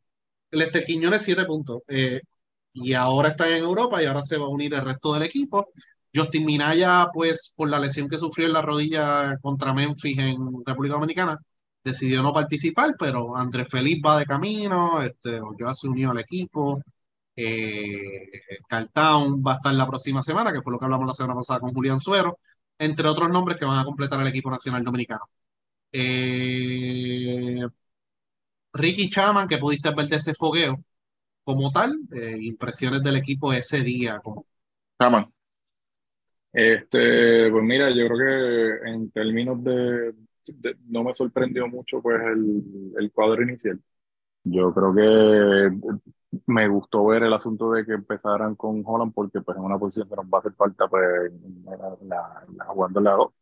El 0.51 0.61
Este 0.61 0.83
Quiñones 0.83 1.23
7 1.23 1.45
puntos. 1.45 1.81
Eh, 1.87 2.21
y 2.73 2.93
ahora 2.93 3.29
está 3.29 3.49
en 3.55 3.63
Europa 3.63 4.01
y 4.01 4.05
ahora 4.05 4.21
se 4.21 4.37
va 4.37 4.45
a 4.45 4.49
unir 4.49 4.73
el 4.73 4.85
resto 4.85 5.13
del 5.13 5.23
equipo. 5.23 5.69
Justin 6.13 6.45
Minaya, 6.45 7.07
pues 7.13 7.53
por 7.55 7.69
la 7.69 7.79
lesión 7.79 8.07
que 8.09 8.17
sufrió 8.17 8.47
en 8.47 8.53
la 8.53 8.61
rodilla 8.61 9.37
contra 9.41 9.73
Memphis 9.73 10.17
en 10.19 10.37
República 10.65 10.95
Dominicana, 10.95 11.37
decidió 11.83 12.21
no 12.23 12.33
participar, 12.33 12.95
pero 12.99 13.35
Andrés 13.35 13.67
Feliz 13.69 14.01
va 14.05 14.19
de 14.19 14.25
camino, 14.25 15.01
este, 15.01 15.39
ya 15.59 15.73
se 15.73 15.87
unió 15.87 16.11
al 16.11 16.19
equipo. 16.19 16.81
Eh, 17.35 18.29
va 18.71 19.51
a 19.53 19.55
estar 19.55 19.73
la 19.73 19.87
próxima 19.87 20.23
semana, 20.23 20.51
que 20.51 20.61
fue 20.61 20.73
lo 20.73 20.79
que 20.79 20.85
hablamos 20.85 21.07
la 21.07 21.13
semana 21.13 21.35
pasada 21.35 21.59
con 21.59 21.73
Julián 21.73 21.99
Suero, 21.99 22.39
entre 22.79 23.07
otros 23.07 23.29
nombres 23.29 23.57
que 23.57 23.65
van 23.65 23.79
a 23.79 23.85
completar 23.85 24.19
el 24.21 24.27
equipo 24.27 24.51
nacional 24.51 24.83
dominicano. 24.83 25.25
Eh, 25.91 27.65
Ricky 28.73 29.09
Chaman, 29.09 29.47
que 29.47 29.57
pudiste 29.57 29.93
ver 29.93 30.07
de 30.07 30.17
ese 30.17 30.33
fogueo, 30.33 30.83
como 31.43 31.71
tal, 31.71 31.97
eh, 32.13 32.37
impresiones 32.41 33.01
del 33.03 33.17
equipo 33.17 33.53
ese 33.53 33.81
día. 33.81 34.21
Chaman. 35.01 35.31
Este, 36.53 37.51
pues 37.51 37.63
mira, 37.63 37.89
yo 37.91 38.07
creo 38.07 38.17
que 38.17 38.89
en 38.89 39.11
términos 39.11 39.63
de, 39.63 40.13
de 40.53 40.75
no 40.87 41.03
me 41.03 41.13
sorprendió 41.13 41.67
mucho 41.67 42.01
pues 42.01 42.19
el, 42.21 42.93
el, 42.97 43.11
cuadro 43.11 43.43
inicial. 43.43 43.79
Yo 44.43 44.73
creo 44.73 44.95
que 44.95 45.97
me 46.47 46.67
gustó 46.67 47.05
ver 47.05 47.23
el 47.23 47.33
asunto 47.33 47.71
de 47.71 47.85
que 47.85 47.93
empezaran 47.93 48.55
con 48.55 48.83
Holland 48.85 49.13
porque 49.13 49.41
pues 49.41 49.57
en 49.57 49.63
una 49.63 49.77
posición 49.79 50.09
que 50.09 50.15
nos 50.15 50.25
va 50.25 50.37
a 50.39 50.41
hacer 50.41 50.53
falta 50.53 50.87
pues 50.87 51.31
la, 51.65 51.97
la, 52.03 52.45
la 52.55 52.65
jugando 52.65 52.99
el 52.99 53.05
lado. 53.05 53.33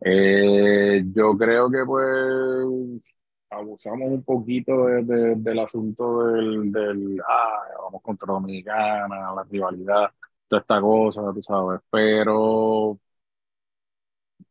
Eh, 0.00 1.04
yo 1.14 1.36
creo 1.38 1.70
que 1.70 1.84
pues 1.86 3.10
abusamos 3.50 4.08
un 4.10 4.22
poquito 4.24 4.86
de, 4.86 5.02
de, 5.04 5.34
del 5.36 5.58
asunto 5.60 6.26
del, 6.28 6.72
del 6.72 7.20
ah, 7.28 7.64
vamos 7.84 8.02
contra 8.02 8.32
Dominicana, 8.32 9.34
la 9.34 9.44
rivalidad 9.50 10.10
toda 10.48 10.60
esta 10.62 10.80
cosa, 10.80 11.22
tú 11.34 11.42
sabes, 11.42 11.80
pero 11.90 12.98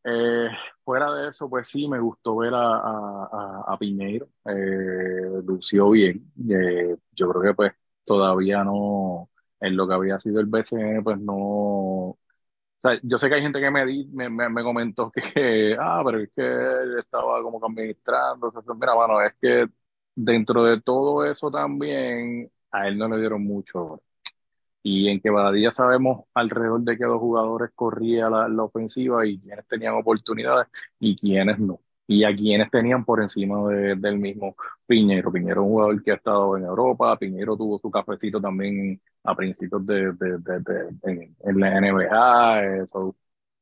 eh, 0.06 0.50
fuera 0.84 1.14
de 1.14 1.30
eso, 1.30 1.50
pues 1.50 1.70
sí, 1.70 1.88
me 1.88 2.00
gustó 2.00 2.38
ver 2.38 2.54
a, 2.54 2.60
a, 2.78 3.64
a 3.68 3.78
Piñeiro, 3.80 4.28
eh, 4.46 5.42
lució 5.46 5.90
bien, 5.92 6.32
eh, 6.50 6.96
yo 7.14 7.30
creo 7.30 7.42
que 7.42 7.54
pues 7.56 7.74
todavía 8.06 8.64
no, 8.64 9.30
en 9.60 9.76
lo 9.78 9.88
que 9.88 9.94
había 9.96 10.20
sido 10.20 10.40
el 10.40 10.48
BCN, 10.48 11.04
pues 11.04 11.20
no, 11.20 11.36
o 11.36 12.18
sea, 12.80 13.00
yo 13.04 13.18
sé 13.18 13.30
que 13.30 13.36
hay 13.36 13.42
gente 13.42 13.60
que 13.60 13.72
me, 13.72 13.86
di, 13.86 14.08
me, 14.14 14.30
me, 14.30 14.50
me, 14.50 14.64
comentó 14.64 15.12
que, 15.36 15.76
ah, 15.80 16.02
pero 16.06 16.20
es 16.20 16.30
que 16.36 16.42
él 16.44 17.00
estaba 17.00 17.42
como 17.44 17.60
que 17.60 17.68
administrando, 17.68 18.48
o 18.50 18.52
sea, 18.52 18.74
mira, 18.76 18.94
bueno, 18.94 19.22
es 19.22 19.34
que 19.42 19.68
dentro 20.16 20.64
de 20.64 20.82
todo 20.82 21.26
eso 21.26 21.50
también, 21.52 22.52
a 22.72 22.88
él 22.88 22.98
no 22.98 23.08
le 23.10 23.20
dieron 23.20 23.44
mucho 23.44 24.02
y 24.88 25.10
en 25.10 25.20
Quebradilla 25.20 25.72
sabemos 25.72 26.26
alrededor 26.36 26.82
de 26.82 26.96
qué 26.96 27.06
dos 27.06 27.20
jugadores 27.20 27.72
corría 27.74 28.30
la, 28.30 28.48
la, 28.48 28.64
ofensiva 28.66 29.26
y 29.26 29.40
quienes 29.40 29.68
tenían 29.68 29.96
oportunidades 29.96 30.68
y 31.00 31.18
quienes 31.18 31.58
no. 31.60 31.80
Y 32.06 32.24
a 32.24 32.36
quienes 32.36 32.70
tenían 32.70 33.04
por 33.04 33.20
encima 33.20 33.68
de, 33.70 33.96
del 33.96 34.20
mismo 34.20 34.56
Piñero. 34.86 35.32
Piñero 35.32 35.62
es 35.62 35.66
un 35.66 35.72
jugador 35.74 36.04
que 36.04 36.12
ha 36.12 36.16
estado 36.16 36.56
en 36.58 36.66
Europa, 36.66 37.18
Piñero 37.18 37.58
tuvo 37.58 37.80
su 37.80 37.90
cafecito 37.90 38.40
también 38.40 39.02
a 39.24 39.36
principios 39.36 39.84
de, 39.88 40.12
de, 40.14 40.38
de 40.40 40.90
en, 41.04 41.36
en, 41.40 41.60
la 41.60 41.82
NBA. 41.82 42.84
Eso. 42.84 43.16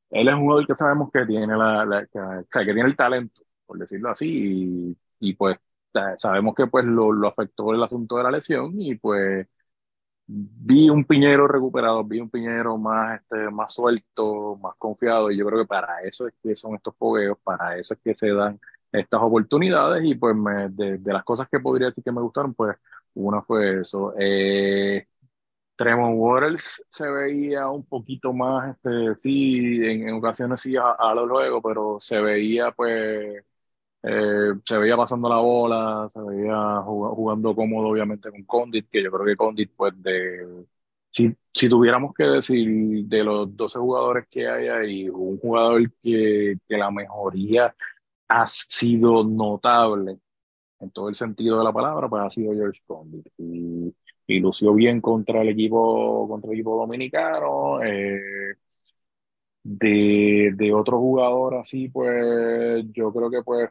Él 0.10 0.28
es 0.28 0.34
un 0.36 0.42
jugador 0.42 0.68
que 0.68 0.76
sabemos 0.76 1.10
que 1.12 1.26
tiene, 1.26 1.56
la, 1.56 1.86
la 1.86 2.06
que, 2.06 2.20
o 2.20 2.46
sea, 2.52 2.66
que 2.66 2.74
tiene 2.74 2.90
el 2.90 2.98
talento, 2.98 3.44
por 3.66 3.78
decirlo 3.80 4.10
así, 4.10 4.28
y, 4.28 4.98
y 5.30 5.34
pues 5.36 5.58
sabemos 6.18 6.56
que 6.56 6.68
pues 6.68 6.86
lo, 6.86 7.14
lo 7.14 7.30
afectó 7.30 7.74
el 7.74 7.84
asunto 7.84 8.18
de 8.18 8.24
la 8.24 8.32
lesión 8.32 8.74
y 8.82 8.96
pues 8.96 9.48
vi 10.28 10.90
un 10.90 11.06
Piñero 11.06 11.48
recuperado, 11.48 12.04
vi 12.04 12.20
un 12.20 12.30
Piñero 12.30 12.78
más, 12.78 13.22
este, 13.22 13.50
más 13.52 13.74
suelto, 13.74 14.58
más 14.58 14.76
confiado, 14.78 15.32
y 15.32 15.38
yo 15.38 15.46
creo 15.46 15.60
que 15.60 15.68
para 15.68 16.02
eso 16.02 16.28
es 16.28 16.34
que 16.42 16.56
son 16.56 16.76
estos 16.76 16.96
fogueos, 16.98 17.38
para 17.44 17.78
eso 17.78 17.94
es 17.94 18.00
que 18.04 18.16
se 18.16 18.30
dan 18.32 18.60
estas 18.92 19.22
oportunidades, 19.22 20.04
y 20.06 20.16
pues 20.16 20.36
me, 20.36 20.70
de, 20.70 21.00
las 21.06 21.24
cosas 21.24 21.48
que 21.50 21.60
podría 21.60 21.88
decir 21.88 22.04
que 22.04 22.12
me 22.12 22.22
gustaron, 22.22 22.54
pues 22.54 22.78
una 23.16 23.42
fue 23.42 23.82
eso. 23.82 24.14
Eh, 24.18 25.08
Tremont 25.76 26.16
Waters 26.18 26.84
se 26.90 27.10
veía 27.10 27.70
un 27.70 27.86
poquito 27.86 28.34
más, 28.34 28.76
este, 28.76 29.16
sí, 29.20 29.78
en, 29.84 30.08
en 30.10 30.16
ocasiones 30.16 30.62
sí 30.62 30.76
a, 30.78 30.92
a, 30.92 31.14
lo 31.16 31.26
luego, 31.26 31.62
pero 31.62 31.98
se 32.00 32.22
veía 32.22 32.72
pues 32.72 33.44
eh, 34.04 34.54
se 34.66 34.78
veía 34.78 34.98
pasando 34.98 35.30
la 35.30 35.38
bola, 35.38 36.10
se 36.14 36.20
veía 36.22 36.82
jugando 36.84 37.56
cómodo 37.56 37.90
obviamente 37.90 38.30
con 38.32 38.44
Condit, 38.44 38.90
que 38.90 39.04
yo 39.04 39.12
creo 39.12 39.26
que 39.26 39.36
Condit 39.38 39.72
pues 39.76 39.94
de... 40.02 40.66
Si, 41.10 41.34
si 41.54 41.70
tuviéramos 41.70 42.14
que 42.14 42.24
decir 42.24 43.06
de 43.06 43.24
los 43.24 43.56
12 43.56 43.80
jugadores 43.80 44.26
que 44.30 44.48
hay 44.48 44.68
ahí, 44.68 45.10
un 45.10 45.38
jugador 45.40 45.92
que, 46.02 46.58
que 46.68 46.78
la 46.78 46.90
mejoría 46.92 47.76
ha 48.28 48.48
sido 48.48 49.24
notable 49.24 50.18
en 50.80 50.92
todo 50.92 51.10
el 51.10 51.16
sentido 51.16 51.58
de 51.60 51.64
la 51.64 51.74
palabra, 51.74 52.10
pues 52.10 52.24
ha 52.24 52.30
sido 52.30 52.54
George 52.54 52.82
Condit. 52.86 53.28
Y, 53.38 53.94
y 54.28 54.40
lució 54.40 54.74
bien 54.74 55.02
contra 55.02 55.42
el 55.42 55.50
equipo, 55.50 56.28
contra 56.28 56.50
el 56.50 56.56
equipo 56.56 56.78
dominicano. 56.78 57.84
Eh, 57.84 58.56
de, 59.64 60.52
de 60.56 60.74
otro 60.74 61.00
jugador 61.00 61.56
así, 61.56 61.90
pues 61.90 62.86
yo 62.94 63.12
creo 63.14 63.30
que 63.30 63.42
pues 63.44 63.70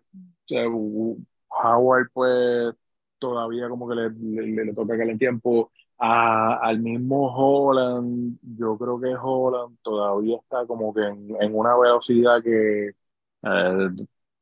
Howard 1.49 2.09
pues 2.13 2.75
todavía 3.19 3.69
como 3.69 3.89
que 3.89 3.95
le, 3.95 4.11
le, 4.11 4.65
le 4.67 4.75
toca 4.75 4.97
que 4.97 5.03
el 5.05 5.19
tiempo. 5.19 5.71
al 5.99 6.81
mismo 6.81 7.33
Holland, 7.35 8.39
yo 8.59 8.77
creo 8.79 9.01
que 9.01 9.15
Holland 9.15 9.79
todavía 9.83 10.39
está 10.39 10.67
como 10.67 10.93
que 10.95 11.03
en, 11.03 11.55
una 11.55 11.77
velocidad 11.79 12.43
que, 12.43 12.89
eh, 12.89 13.89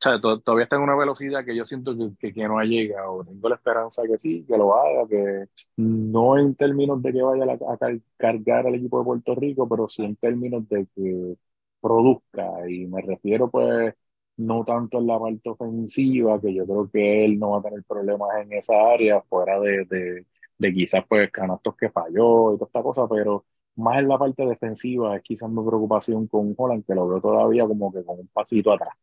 o 0.01 0.03
sea, 0.03 0.21
todavía 0.21 0.65
está 0.65 0.77
en 0.77 0.83
una 0.83 0.97
velocidad 0.97 1.45
que 1.45 1.55
yo 1.55 1.65
siento 1.65 1.95
que, 2.19 2.33
que, 2.33 2.49
no 2.49 2.59
ha 2.59 2.65
llegado. 2.65 3.23
Tengo 3.25 3.49
la 3.51 3.57
esperanza 3.57 4.03
que 4.05 4.19
sí, 4.19 4.45
que 4.49 4.57
lo 4.57 4.75
haga, 4.75 5.07
que 5.07 5.45
no 5.77 6.39
en 6.39 6.55
términos 6.55 7.03
de 7.03 7.13
que 7.13 7.23
vaya 7.23 7.45
a, 7.53 7.79
cargar 8.17 8.67
al 8.67 8.77
equipo 8.77 8.99
de 9.01 9.05
Puerto 9.05 9.35
Rico, 9.35 9.69
pero 9.69 9.89
sí 9.89 10.03
en 10.05 10.17
términos 10.17 10.67
de 10.71 10.87
que 10.95 11.37
produzca. 11.81 12.69
Y 12.69 12.87
me 12.87 13.03
refiero 13.03 13.51
pues 13.51 13.95
no 14.37 14.65
tanto 14.65 14.99
en 14.99 15.07
la 15.07 15.19
parte 15.19 15.51
ofensiva, 15.51 16.41
que 16.41 16.55
yo 16.55 16.65
creo 16.67 16.91
que 16.91 17.25
él 17.27 17.39
no 17.39 17.51
va 17.51 17.59
a 17.59 17.63
tener 17.63 17.85
problemas 17.85 18.31
en 18.43 18.53
esa 18.55 18.75
área, 18.93 19.21
fuera 19.23 19.61
de, 19.61 19.85
de, 19.85 20.27
de 20.59 20.73
quizás 20.75 21.05
pues 21.09 21.31
canastos 21.31 21.77
que 21.77 21.91
falló 21.91 22.55
y 22.55 22.57
toda 22.59 22.67
esta 22.67 22.83
cosa, 22.83 23.07
pero 23.09 23.45
más 23.77 23.99
en 24.01 24.09
la 24.09 24.19
parte 24.19 24.47
defensiva 24.47 25.17
es 25.17 25.23
quizás 25.23 25.51
mi 25.51 25.63
preocupación 25.67 26.27
con 26.27 26.55
Holland, 26.57 26.85
que 26.87 26.95
lo 26.95 27.09
veo 27.09 27.21
todavía 27.21 27.67
como 27.67 27.93
que 27.93 28.05
con 28.05 28.21
un 28.21 28.29
pasito 28.29 28.73
atrás. 28.73 28.95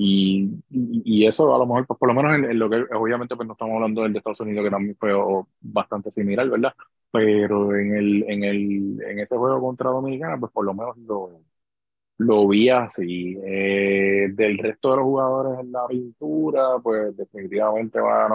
Y, 0.00 0.62
y, 0.70 1.26
eso 1.26 1.52
a 1.52 1.58
lo 1.58 1.66
mejor, 1.66 1.84
pues 1.86 1.98
por 1.98 2.08
lo 2.08 2.14
menos 2.14 2.32
en, 2.34 2.56
lo 2.56 2.70
que 2.70 2.84
obviamente 2.94 3.34
pues 3.34 3.48
no 3.48 3.54
estamos 3.54 3.74
hablando 3.74 4.02
del 4.02 4.12
de 4.12 4.18
Estados 4.18 4.40
Unidos, 4.40 4.64
que 4.64 4.70
también 4.70 4.96
fue 4.96 5.12
bastante 5.60 6.12
similar, 6.12 6.48
¿verdad? 6.48 6.72
Pero 7.10 7.74
en, 7.76 7.94
el, 7.96 8.24
en, 8.28 8.44
el, 8.44 9.02
en 9.02 9.18
ese 9.18 9.36
juego 9.36 9.60
contra 9.60 9.90
Dominicana, 9.90 10.38
pues 10.38 10.52
por 10.52 10.64
lo 10.64 10.72
menos 10.72 10.96
lo, 10.98 11.40
lo 12.18 12.48
vi 12.48 12.68
así. 12.70 13.36
Eh, 13.44 14.28
del 14.32 14.58
resto 14.58 14.90
de 14.90 14.96
los 14.98 15.04
jugadores 15.04 15.60
en 15.60 15.72
la 15.72 15.86
pintura, 15.88 16.78
pues 16.82 17.16
definitivamente 17.16 18.00
van 18.00 18.32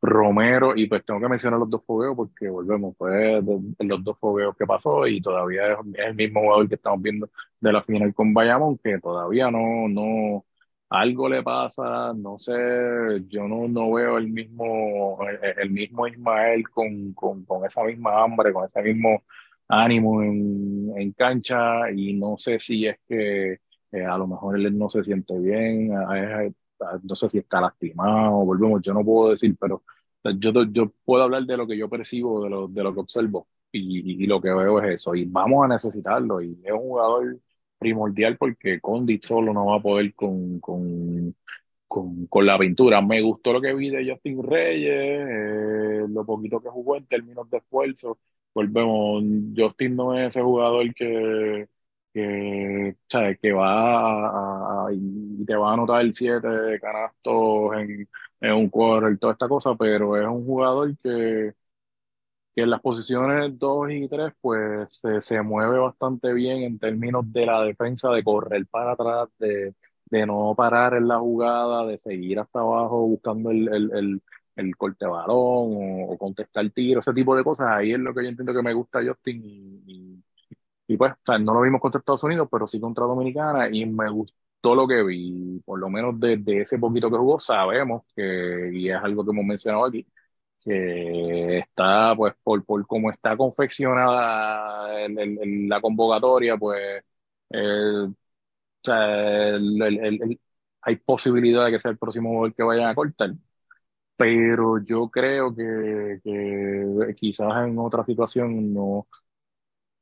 Romero, 0.00 0.76
y 0.76 0.86
pues 0.86 1.04
tengo 1.04 1.20
que 1.20 1.28
mencionar 1.28 1.58
los 1.58 1.70
dos 1.70 1.82
fogueos 1.84 2.14
porque 2.16 2.48
volvemos, 2.48 2.94
pues 2.96 3.42
los 3.80 4.04
dos 4.04 4.16
fogueos 4.18 4.56
que 4.56 4.66
pasó 4.66 5.06
y 5.08 5.20
todavía 5.20 5.72
es, 5.72 5.78
el 5.94 6.14
mismo 6.14 6.40
jugador 6.40 6.68
que 6.68 6.76
estamos 6.76 7.02
viendo 7.02 7.28
de 7.60 7.72
la 7.72 7.82
final 7.82 8.14
con 8.14 8.32
Bayamón, 8.32 8.78
que 8.78 8.98
todavía 9.00 9.50
no, 9.50 9.88
no, 9.88 10.44
algo 10.90 11.28
le 11.28 11.42
pasa, 11.42 12.12
no 12.14 12.38
sé, 12.38 12.52
yo 13.28 13.46
no, 13.46 13.68
no 13.68 13.92
veo 13.92 14.18
el 14.18 14.28
mismo, 14.28 15.18
el, 15.56 15.70
mismo 15.70 16.06
Ismael 16.06 16.68
con, 16.70 17.12
con, 17.12 17.44
con 17.44 17.64
esa 17.66 17.84
misma 17.84 18.22
hambre, 18.22 18.52
con 18.52 18.64
ese 18.64 18.82
mismo 18.82 19.22
ánimo 19.68 20.22
en, 20.22 20.92
en 20.96 21.12
cancha 21.12 21.90
y 21.90 22.14
no 22.14 22.38
sé 22.38 22.58
si 22.58 22.86
es 22.86 22.98
que 23.06 23.58
eh, 23.92 24.04
a 24.04 24.16
lo 24.18 24.26
mejor 24.26 24.56
él 24.58 24.76
no 24.78 24.88
se 24.90 25.04
siente 25.04 25.38
bien, 25.38 25.90
no 25.90 27.16
sé 27.16 27.28
si 27.28 27.38
está 27.38 27.60
lastimado, 27.60 28.44
volvemos, 28.44 28.80
yo 28.82 28.94
no 28.94 29.04
puedo 29.04 29.30
decir, 29.32 29.56
pero 29.60 29.82
yo, 30.38 30.52
yo 30.64 30.92
puedo 31.04 31.24
hablar 31.24 31.44
de 31.44 31.56
lo 31.56 31.66
que 31.66 31.76
yo 31.76 31.88
percibo, 31.88 32.44
de 32.44 32.50
lo, 32.50 32.68
de 32.68 32.82
lo 32.82 32.94
que 32.94 33.00
observo 33.00 33.48
y, 33.72 34.24
y, 34.24 34.26
lo 34.26 34.40
que 34.40 34.52
veo 34.52 34.80
es 34.80 34.94
eso 34.94 35.14
y 35.14 35.24
vamos 35.26 35.64
a 35.64 35.68
necesitarlo 35.68 36.40
y 36.40 36.58
es 36.64 36.72
un 36.72 36.80
jugador 36.80 37.38
primordial 37.78 38.36
porque 38.36 38.80
Condit 38.80 39.22
solo 39.24 39.52
no 39.52 39.66
va 39.66 39.76
a 39.76 39.82
poder 39.82 40.14
con, 40.14 40.60
con, 40.60 41.34
con, 41.86 42.26
con, 42.26 42.46
la 42.46 42.58
pintura. 42.58 43.00
Me 43.02 43.20
gustó 43.22 43.52
lo 43.52 43.60
que 43.60 43.74
vi 43.74 43.90
de 43.90 44.10
Justin 44.10 44.42
Reyes, 44.42 44.90
eh, 44.92 46.06
lo 46.08 46.24
poquito 46.24 46.60
que 46.60 46.68
jugó 46.68 46.96
en 46.96 47.06
términos 47.06 47.48
de 47.50 47.58
esfuerzo 47.58 48.18
volvemos, 48.58 49.22
Justin 49.56 49.96
no 49.96 50.18
es 50.18 50.28
ese 50.30 50.42
jugador 50.42 50.92
que, 50.94 51.68
que, 52.12 52.96
que 53.40 53.52
va 53.52 54.88
y 54.92 55.44
te 55.44 55.54
va 55.56 55.70
a 55.70 55.74
anotar 55.74 56.00
el 56.00 56.14
7 56.14 56.48
canastos 56.80 57.76
en, 57.76 58.08
en 58.40 58.52
un 58.52 58.68
quarter, 58.70 59.18
toda 59.18 59.32
esta 59.34 59.48
cosa, 59.48 59.74
pero 59.76 60.16
es 60.20 60.26
un 60.26 60.44
jugador 60.44 60.96
que, 61.02 61.54
que 62.58 62.64
en 62.64 62.70
las 62.70 62.80
posiciones 62.80 63.56
2 63.58 63.90
y 63.92 64.08
3 64.08 64.32
pues 64.40 64.92
se, 65.00 65.22
se, 65.22 65.42
mueve 65.42 65.78
bastante 65.78 66.32
bien 66.32 66.62
en 66.64 66.78
términos 66.78 67.30
de 67.32 67.46
la 67.46 67.62
defensa, 67.62 68.10
de 68.10 68.24
correr 68.24 68.66
para 68.66 68.92
atrás, 68.92 69.28
de, 69.38 69.74
de 70.06 70.26
no 70.26 70.54
parar 70.56 70.94
en 70.94 71.06
la 71.08 71.18
jugada, 71.20 71.86
de 71.86 71.98
seguir 71.98 72.40
hasta 72.40 72.60
abajo 72.60 73.06
buscando 73.06 73.50
el, 73.50 73.68
el 73.94 74.22
el 74.58 74.76
corte 74.76 75.06
balón 75.06 76.08
o, 76.10 76.16
contestar 76.18 76.68
tiro, 76.70 77.00
ese 77.00 77.12
tipo 77.14 77.36
de 77.36 77.44
cosas, 77.44 77.68
ahí 77.70 77.92
es 77.92 77.98
lo 78.00 78.12
que 78.14 78.22
yo 78.24 78.28
entiendo 78.30 78.52
que 78.52 78.62
me 78.62 78.74
gusta 78.74 79.00
Justin 79.06 79.42
y, 79.44 80.22
y, 80.86 80.96
pues, 80.96 81.12
o 81.12 81.16
sea, 81.24 81.38
no 81.38 81.54
lo 81.54 81.60
vimos 81.62 81.80
contra 81.80 82.00
Estados 82.00 82.24
Unidos, 82.24 82.48
pero 82.50 82.66
sí 82.66 82.80
contra 82.80 83.04
Dominicana 83.04 83.68
y 83.70 83.86
me 83.86 84.10
gustó 84.10 84.74
lo 84.74 84.86
que 84.88 85.02
vi, 85.04 85.60
por 85.64 85.78
lo 85.78 85.88
menos 85.88 86.18
desde 86.18 86.62
ese 86.62 86.78
poquito 86.78 87.10
que 87.10 87.16
jugó, 87.18 87.38
sabemos 87.38 88.02
que, 88.16 88.70
y 88.72 88.90
es 88.90 88.96
algo 88.96 89.24
que 89.24 89.30
hemos 89.30 89.44
mencionado 89.44 89.84
aquí, 89.86 90.06
que 90.64 91.58
está, 91.58 92.14
pues, 92.16 92.34
por, 92.42 92.64
por 92.64 92.86
cómo 92.86 93.10
está 93.10 93.36
confeccionada 93.36 95.04
en, 95.04 95.68
la 95.68 95.80
convocatoria, 95.80 96.56
pues, 96.56 97.02
sea, 98.84 99.56
hay 100.82 100.96
posibilidad 100.96 101.64
de 101.66 101.72
que 101.72 101.80
sea 101.80 101.90
el 101.90 101.98
próximo 101.98 102.32
gol 102.38 102.54
que 102.54 102.62
vayan 102.62 102.88
a 102.88 102.94
cortar. 102.94 103.30
Pero 104.16 104.78
yo 104.84 105.08
creo 105.10 105.54
que, 105.54 106.20
que 106.24 107.14
quizás 107.16 107.66
en 107.66 107.78
otra 107.78 108.04
situación 108.04 108.74
no, 108.74 109.06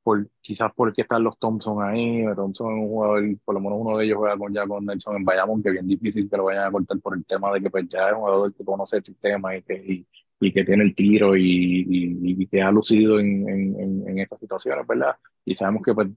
por, 0.02 0.28
quizás 0.40 0.72
porque 0.74 1.02
están 1.02 1.24
los 1.24 1.38
Thompson 1.38 1.82
ahí, 1.82 2.24
Thompson 2.36 2.68
es 2.76 2.82
un 2.84 2.88
jugador, 2.88 3.24
por 3.44 3.54
lo 3.57 3.61
menos 3.61 3.78
uno 3.80 3.98
de 3.98 4.04
ellos 4.07 4.18
juega 4.18 4.38
con, 4.38 4.54
ya 4.54 4.66
con 4.66 4.86
Nelson 4.86 5.16
en 5.16 5.24
Bayamón, 5.24 5.62
que 5.62 5.70
es 5.70 5.74
bien 5.74 5.88
difícil 5.88 6.30
que 6.30 6.36
lo 6.36 6.44
vayan 6.44 6.66
a 6.66 6.70
cortar 6.70 7.00
por 7.00 7.16
el 7.16 7.24
tema 7.26 7.52
de 7.52 7.61
que 7.61 7.70
pues 7.70 7.88
ya 7.88 8.09
es 8.09 8.14
un 8.14 8.20
jugador 8.20 8.54
que 8.54 8.64
conoce 8.64 8.98
el 8.98 9.04
sistema 9.04 9.57
y 9.57 9.62
que, 9.62 9.74
y, 9.74 10.07
y 10.41 10.53
que 10.53 10.64
tiene 10.64 10.84
el 10.84 10.95
tiro 10.95 11.37
y, 11.37 11.87
y, 11.89 12.47
que 12.47 12.61
ha 12.62 12.70
lucido 12.70 13.18
en, 13.18 13.49
en, 13.49 14.09
en, 14.09 14.18
estas 14.18 14.39
situaciones, 14.39 14.87
¿verdad? 14.87 15.16
Y 15.45 15.55
sabemos 15.57 15.82
que 15.82 15.95
pues 15.95 16.09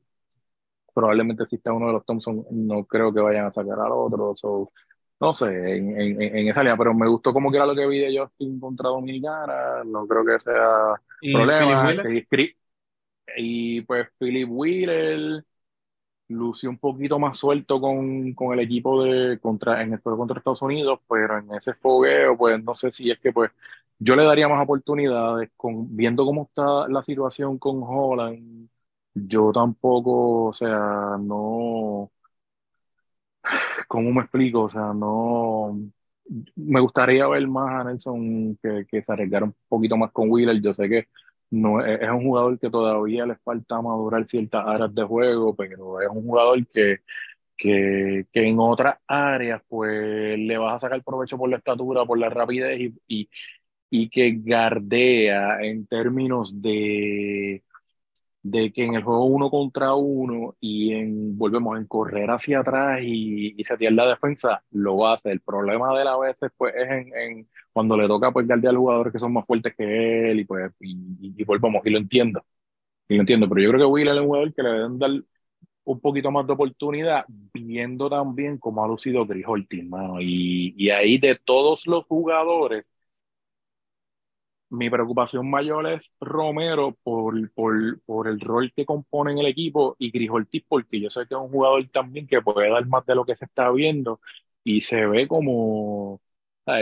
probablemente 0.94 1.46
si 1.46 1.56
está 1.56 1.72
uno 1.72 1.88
de 1.88 1.94
los 1.94 2.06
Thompson, 2.06 2.46
no 2.52 2.86
creo 2.86 3.14
que 3.14 3.22
vayan 3.22 3.46
a 3.46 3.54
sacar 3.54 3.80
al 3.80 3.92
otro, 3.92 4.36
so, 4.36 4.72
no 5.20 5.34
sé, 5.34 5.48
en, 5.78 6.00
en, 6.00 6.22
en, 6.22 6.48
esa 6.50 6.62
línea, 6.62 6.78
pero 6.78 6.94
me 6.94 7.08
gustó 7.08 7.34
como 7.34 7.52
que 7.52 7.58
era 7.58 7.66
lo 7.66 7.76
que 7.76 7.88
vi 7.88 8.00
de 8.00 8.20
Justin 8.20 8.60
contra 8.60 8.90
Dominicana, 8.90 9.84
no 9.86 10.08
creo 10.08 10.26
que 10.26 10.40
sea 10.40 10.96
problema. 11.34 11.94
Y 13.38 13.82
pues 13.82 14.08
Philip 14.18 14.50
Wheeler 14.50 15.44
lució 16.30 16.70
un 16.70 16.78
poquito 16.78 17.20
más 17.20 17.38
suelto 17.38 17.82
con, 17.82 18.34
con, 18.34 18.54
el 18.54 18.60
equipo 18.66 19.04
de 19.04 19.40
contra 19.40 19.82
en 19.82 19.94
el 19.94 20.02
contra 20.02 20.38
Estados 20.38 20.62
Unidos, 20.62 21.00
pero 21.10 21.40
en 21.40 21.54
ese 21.54 21.74
fogueo, 21.74 22.38
pues 22.38 22.64
no 22.64 22.74
sé 22.76 22.92
si 22.92 23.10
es 23.12 23.20
que 23.20 23.32
pues 23.32 23.52
yo 24.00 24.16
le 24.16 24.24
daría 24.24 24.48
más 24.48 24.64
oportunidades 24.64 25.50
con 25.58 25.96
viendo 25.96 26.26
cómo 26.26 26.44
está 26.44 26.88
la 26.88 27.04
situación 27.04 27.58
con 27.60 27.82
Holland. 27.84 28.70
Yo 29.14 29.52
tampoco, 29.54 30.46
o 30.48 30.54
sea, 30.54 31.18
no 31.20 32.12
¿Cómo 33.88 34.12
me 34.12 34.22
explico? 34.22 34.64
O 34.64 34.70
sea, 34.70 34.94
no. 34.94 35.78
Me 36.56 36.80
gustaría 36.80 37.28
ver 37.28 37.48
más 37.48 37.82
a 37.82 37.84
Nelson 37.86 38.58
que, 38.62 38.86
que 38.90 39.02
se 39.04 39.12
arriesgara 39.12 39.46
un 39.46 39.56
poquito 39.68 39.98
más 39.98 40.12
con 40.12 40.30
Wheeler. 40.30 40.62
Yo 40.62 40.74
sé 40.74 40.88
que 40.90 41.08
no 41.50 41.84
es, 41.84 42.10
un 42.10 42.24
jugador 42.24 42.60
que 42.60 42.70
todavía 42.70 43.26
le 43.26 43.36
falta 43.38 43.82
madurar 43.82 44.28
ciertas 44.28 44.66
áreas 44.68 44.94
de 44.94 45.04
juego, 45.04 45.56
pero 45.56 46.02
es 46.02 46.08
un 46.10 46.24
jugador 46.24 46.68
que, 46.68 47.00
que, 47.58 48.28
que 48.32 48.48
en 48.48 48.60
otras 48.60 49.00
áreas 49.08 49.62
pues 49.68 50.38
le 50.38 50.58
vas 50.58 50.76
a 50.76 50.80
sacar 50.82 51.04
provecho 51.04 51.38
por 51.38 51.50
la 51.50 51.58
estatura, 51.58 52.06
por 52.06 52.20
la 52.20 52.30
rapidez 52.30 52.80
y, 52.80 52.96
y, 53.08 53.30
y 53.90 54.10
que 54.10 54.38
gardea 54.44 55.62
en 55.62 55.88
términos 55.88 56.62
de 56.62 57.64
de 58.42 58.72
que 58.72 58.86
en 58.86 58.96
el 58.96 59.04
juego 59.04 59.26
uno 59.26 59.50
contra 59.50 59.94
uno 59.96 60.56
y 60.60 60.94
en, 60.94 61.38
volvemos 61.38 61.78
en 61.78 61.86
correr 61.88 62.30
hacia 62.32 62.60
atrás 62.60 63.00
y, 63.04 63.54
y 63.60 63.64
setear 63.66 63.94
la 63.94 64.08
defensa, 64.08 64.64
lo 64.72 64.98
va 64.98 65.12
a 65.12 65.16
hacer. 65.16 65.34
El 65.34 65.42
problema 65.42 65.98
de 65.98 66.06
la 66.06 66.18
veces 66.18 66.52
pues, 66.58 66.74
es 66.76 66.90
en, 66.90 67.16
en 67.16 67.50
cuando 67.74 67.98
le 67.98 68.08
toca 68.08 68.32
pues, 68.32 68.48
darle 68.48 68.70
a 68.70 68.72
los 68.72 68.80
jugadores 68.82 69.14
que 69.14 69.20
son 69.20 69.34
más 69.34 69.46
fuertes 69.46 69.76
que 69.76 70.32
él 70.32 70.40
y 70.42 70.46
pues 70.46 70.72
y, 70.80 71.34
y, 71.38 71.44
volvemos, 71.44 71.86
y 71.86 71.90
lo 71.90 71.98
entiendo. 71.98 72.44
Y 73.08 73.16
lo 73.16 73.22
entiendo, 73.22 73.50
pero 73.50 73.62
yo 73.62 73.70
creo 73.72 73.82
que 73.82 73.86
Will 73.92 74.08
es 74.08 74.20
un 74.20 74.26
jugador 74.28 74.54
que 74.54 74.64
le 74.64 74.70
deben 74.72 75.00
dar 75.00 75.12
un 75.86 76.00
poquito 76.02 76.32
más 76.32 76.46
de 76.48 76.54
oportunidad, 76.54 77.26
viendo 77.54 78.10
también 78.10 78.58
cómo 78.60 78.84
ha 78.84 78.88
lucido 78.88 79.28
Chris 79.28 79.46
mano. 79.86 80.22
Y, 80.22 80.76
y 80.78 80.90
ahí 80.92 81.18
de 81.18 81.36
todos 81.44 81.88
los 81.88 82.06
jugadores, 82.06 82.86
mi 84.70 84.90
preocupación 84.90 85.50
mayor 85.50 85.88
es 85.88 86.12
Romero 86.20 86.98
por, 87.04 87.52
por, 87.54 88.02
por, 88.06 88.28
el 88.28 88.40
rol 88.40 88.72
que 88.76 88.86
compone 88.86 89.32
en 89.32 89.40
el 89.40 89.48
equipo 89.48 89.96
y 90.00 90.12
Grijoltis 90.12 90.64
porque 90.68 91.00
yo 91.00 91.10
sé 91.10 91.22
que 91.28 91.36
es 91.36 91.42
un 91.42 91.50
jugador 91.50 91.88
también 91.90 92.28
que 92.28 92.42
puede 92.42 92.70
dar 92.70 92.86
más 92.88 93.06
de 93.06 93.16
lo 93.16 93.26
que 93.26 93.36
se 93.36 93.46
está 93.46 93.72
viendo 93.72 94.22
y 94.64 94.82
se 94.82 95.06
ve 95.08 95.28
como, 95.28 96.22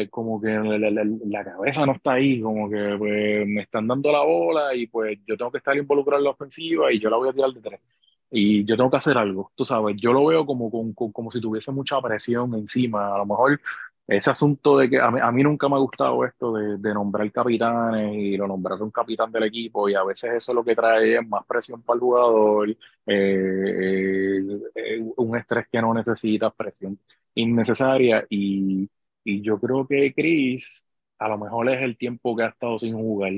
como 0.09 0.41
que 0.41 0.49
la, 0.49 1.43
cabeza 1.43 1.85
no 1.85 1.93
está 1.93 2.13
ahí, 2.13 2.41
como 2.41 2.69
que 2.69 2.95
pues, 2.97 3.47
me 3.47 3.61
están 3.61 3.87
dando 3.87 4.11
la 4.11 4.21
bola 4.23 4.75
y 4.75 4.87
pues 4.87 5.19
yo 5.25 5.37
tengo 5.37 5.51
que 5.51 5.59
estar 5.59 5.77
involucrado 5.77 6.19
en 6.19 6.25
la 6.25 6.31
ofensiva 6.31 6.91
y 6.91 6.99
yo 6.99 7.09
la 7.09 7.17
voy 7.17 7.29
a 7.29 7.33
tirar 7.33 7.51
de 7.53 7.61
tres. 7.61 7.81
Y 8.29 8.65
yo 8.65 8.75
tengo 8.75 8.91
que 8.91 8.97
hacer 8.97 9.17
algo, 9.17 9.51
tú 9.55 9.63
sabes, 9.63 9.95
yo 9.97 10.11
lo 10.11 10.25
veo 10.25 10.45
como, 10.45 10.69
como, 10.69 10.93
como 10.93 11.31
si 11.31 11.39
tuviese 11.39 11.71
mucha 11.71 12.01
presión 12.01 12.53
encima, 12.55 13.15
a 13.15 13.17
lo 13.19 13.25
mejor 13.25 13.61
ese 14.07 14.31
asunto 14.31 14.77
de 14.77 14.89
que 14.89 14.99
a 15.01 15.31
mí, 15.31 15.43
nunca 15.43 15.67
me 15.67 15.75
ha 15.75 15.79
gustado 15.79 16.23
esto 16.25 16.53
de, 16.53 16.93
nombrar 16.93 17.29
capitanes 17.31 18.15
y 18.15 18.37
lo 18.37 18.47
nombrar 18.47 18.81
un 18.81 18.91
capitán 18.91 19.31
del 19.31 19.43
equipo 19.43 19.89
y 19.89 19.95
a 19.95 20.03
veces 20.03 20.31
eso 20.35 20.53
lo 20.53 20.63
que 20.63 20.75
trae 20.75 21.17
es 21.17 21.27
más 21.27 21.45
presión 21.45 21.81
para 21.83 21.95
el 21.95 22.01
jugador, 22.01 22.69
eh, 22.69 22.75
eh, 23.05 24.41
eh, 24.75 25.05
un 25.17 25.37
estrés 25.37 25.67
que 25.69 25.81
no 25.81 25.93
necesita, 25.93 26.51
presión 26.51 26.97
innecesaria 27.35 28.25
y, 28.29 28.89
y 29.23 29.41
yo 29.41 29.59
creo 29.59 29.85
que 29.85 30.13
Chris 30.13 30.85
a 31.19 31.27
lo 31.27 31.37
mejor 31.37 31.69
es 31.69 31.81
el 31.81 31.97
tiempo 31.97 32.35
que 32.35 32.43
ha 32.43 32.47
estado 32.47 32.79
sin 32.79 32.95
jugar 32.95 33.33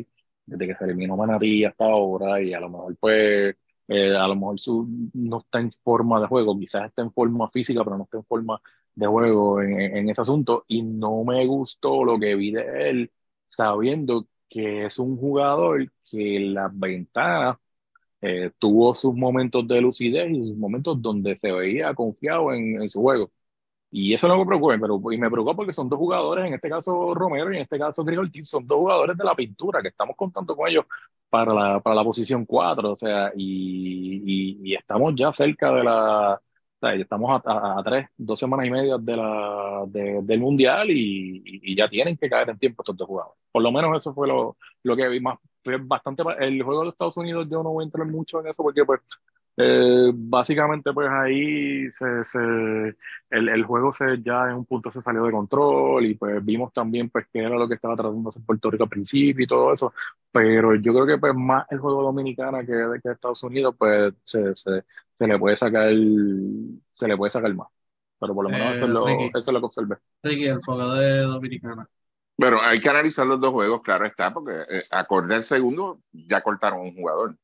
desde 0.45 0.67
que 0.67 0.76
se 0.76 0.84
eliminó 0.86 1.17
Manatí 1.17 1.65
hasta 1.65 1.86
ahora 1.86 2.41
y 2.41 2.53
a 2.53 2.59
lo 2.59 2.70
mejor 2.70 2.95
pues 2.99 3.55
a 3.89 4.28
lo 4.28 4.36
mejor 4.36 4.59
su, 4.59 4.88
no 5.13 5.39
está 5.39 5.59
en 5.59 5.72
forma 5.84 6.22
de 6.22 6.28
juego, 6.28 6.57
quizás 6.59 6.86
está 6.86 7.01
en 7.01 7.11
forma 7.11 7.49
física 7.49 7.84
pero 7.84 7.97
no 7.97 8.03
está 8.03 8.17
en 8.17 8.26
forma 8.26 8.61
de 9.00 9.08
juego 9.08 9.62
en, 9.62 10.10
ese 10.10 10.22
asunto 10.22 10.66
y 10.68 10.82
no 10.84 11.24
me 11.24 11.45
gustó 11.45 12.04
lo 12.04 12.20
que 12.20 12.36
vi 12.36 12.52
de 12.52 12.89
él 12.89 13.12
sabiendo 13.50 14.28
que 14.50 14.86
es 14.86 15.00
un 15.00 15.18
jugador 15.18 15.91
que 16.06 16.38
en 16.38 16.54
las 16.56 16.78
ventanas 16.78 17.58
eh, 18.22 18.52
tuvo 18.60 18.95
sus 18.95 19.16
momentos 19.16 19.68
de 19.68 19.82
lucidez 19.82 20.32
y 20.32 20.43
sus 20.50 20.58
momentos 20.58 21.02
donde 21.02 21.38
se 21.38 21.52
veía 21.52 21.93
confiado 21.93 22.54
en, 22.54 22.82
en 22.82 22.89
su 22.89 23.02
juego. 23.02 23.32
Y 23.91 24.14
eso 24.14 24.28
no 24.28 24.38
me 24.38 24.45
preocupa, 24.45 24.78
pero 24.80 25.02
y 25.12 25.18
me 25.18 25.32
preocupa 25.32 25.56
porque 25.56 25.74
son 25.74 25.89
dos 25.89 25.97
jugadores, 26.00 26.45
en 26.45 26.54
este 26.54 26.70
caso 26.70 27.14
Romero 27.16 27.52
y 27.52 27.58
en 27.58 27.64
este 27.64 27.80
caso 27.80 28.04
Grigol 28.04 28.32
son 28.43 28.68
dos 28.68 28.78
jugadores 28.80 29.18
de 29.18 29.24
la 29.24 29.36
pintura 29.36 29.82
que 29.82 29.89
estamos 29.89 30.16
contando 30.16 30.56
con 30.56 30.70
ellos 30.70 30.86
para 31.30 31.54
la, 31.54 31.80
para 31.80 31.95
la 31.95 32.04
posición 32.04 32.45
4, 32.45 32.91
o 32.91 32.95
sea, 32.95 33.32
y, 33.36 34.62
y, 34.72 34.76
estamos 34.76 35.14
ya 35.16 35.34
cerca 35.34 35.72
de 35.74 35.84
la, 35.84 36.41
sea, 36.80 36.94
estamos 36.96 37.42
a, 37.46 37.80
a, 37.80 37.84
tres, 37.84 38.08
dos 38.18 38.40
semanas 38.40 38.66
y 38.66 38.70
media 38.72 38.98
de 38.98 39.16
la, 39.16 39.84
del 39.88 40.40
Mundial 40.40 40.90
y, 40.92 41.44
y, 41.46 41.76
ya 41.76 41.90
tienen 41.90 42.18
que 42.18 42.30
caer 42.30 42.50
en 42.50 42.58
tiempo 42.58 42.84
estos 42.84 42.98
dos 42.98 43.08
jugadores. 43.08 43.38
Por 43.52 43.64
lo 43.64 43.72
menos 43.72 43.98
eso 43.98 44.14
fue 44.14 44.28
lo, 44.28 44.58
lo 44.84 44.96
que 44.96 45.08
vi 45.10 45.20
más, 45.20 45.38
bastante, 45.82 46.24
el 46.40 46.64
juego 46.64 46.84
de 46.84 46.90
Estados 46.90 47.18
Unidos 47.18 47.48
yo 47.50 47.64
no 47.64 47.72
voy 47.72 47.84
a 47.84 47.86
entrar 47.86 48.08
mucho 48.08 48.40
en 48.40 48.48
eso 48.48 48.64
porque 48.64 48.86
pues 48.86 49.02
eh, 49.62 50.12
básicamente, 50.14 50.94
pues 50.94 51.10
ahí 51.10 51.92
se, 51.92 52.24
se, 52.24 52.40
el, 52.40 53.50
el, 53.50 53.64
juego 53.66 53.92
se, 53.92 54.22
ya 54.24 54.46
en 54.50 54.56
un 54.56 54.66
punto 54.66 54.90
se 54.90 55.02
salió 55.02 55.24
de 55.24 55.34
control 55.34 56.06
y 56.06 56.16
pues 56.16 56.44
vimos 56.46 56.72
también 56.72 57.10
pues 57.10 57.28
que 57.28 57.40
era 57.40 57.50
lo 57.50 57.68
que 57.68 57.76
estaba 57.76 57.96
tratando 57.96 58.22
de 58.24 58.30
hacer 58.30 58.42
Puerto 58.46 58.72
Rico 58.72 58.86
al 58.86 58.90
principio 58.90 59.44
y 59.44 59.48
todo 59.48 59.74
eso, 59.74 59.94
pero 60.32 60.76
yo 60.76 60.94
creo 60.94 61.06
que 61.06 61.18
pues 61.18 61.36
más 61.36 61.66
el 61.72 61.80
juego 61.80 62.04
dominicana 62.04 62.62
que, 62.66 62.72
que 63.04 63.12
Estados 63.12 63.44
Unidos 63.44 63.76
pues 63.78 64.14
se, 64.24 64.56
se, 64.56 64.84
se, 65.20 65.28
le 65.28 65.38
puede 65.38 65.57
sacar 65.57 65.89
se 66.91 67.07
le 67.07 67.17
puede 67.17 67.32
sacar 67.32 67.53
más, 67.53 67.67
pero 68.20 68.34
por 68.34 68.45
lo 68.45 68.49
menos 68.49 68.76
eso, 68.76 68.86
es 68.86 68.89
lo, 68.89 69.07
eh, 69.07 69.28
eso 69.28 69.39
es 69.39 69.47
lo 69.47 69.59
que 69.59 69.65
observé. 69.65 69.97
Ricky, 70.24 70.47
el 70.47 70.59
de 70.59 71.20
dominicana. 71.22 71.88
Bueno, 72.38 72.59
hay 72.61 72.80
que 72.80 72.89
analizar 72.89 73.28
los 73.28 73.39
dos 73.39 73.51
juegos, 73.51 73.82
claro 73.82 74.05
está, 74.05 74.34
porque 74.34 74.53
eh, 74.53 74.84
acorde 74.91 75.36
al 75.36 75.43
segundo 75.43 75.99
ya 76.11 76.41
cortaron 76.41 76.80
un 76.80 76.95
jugador 76.95 77.36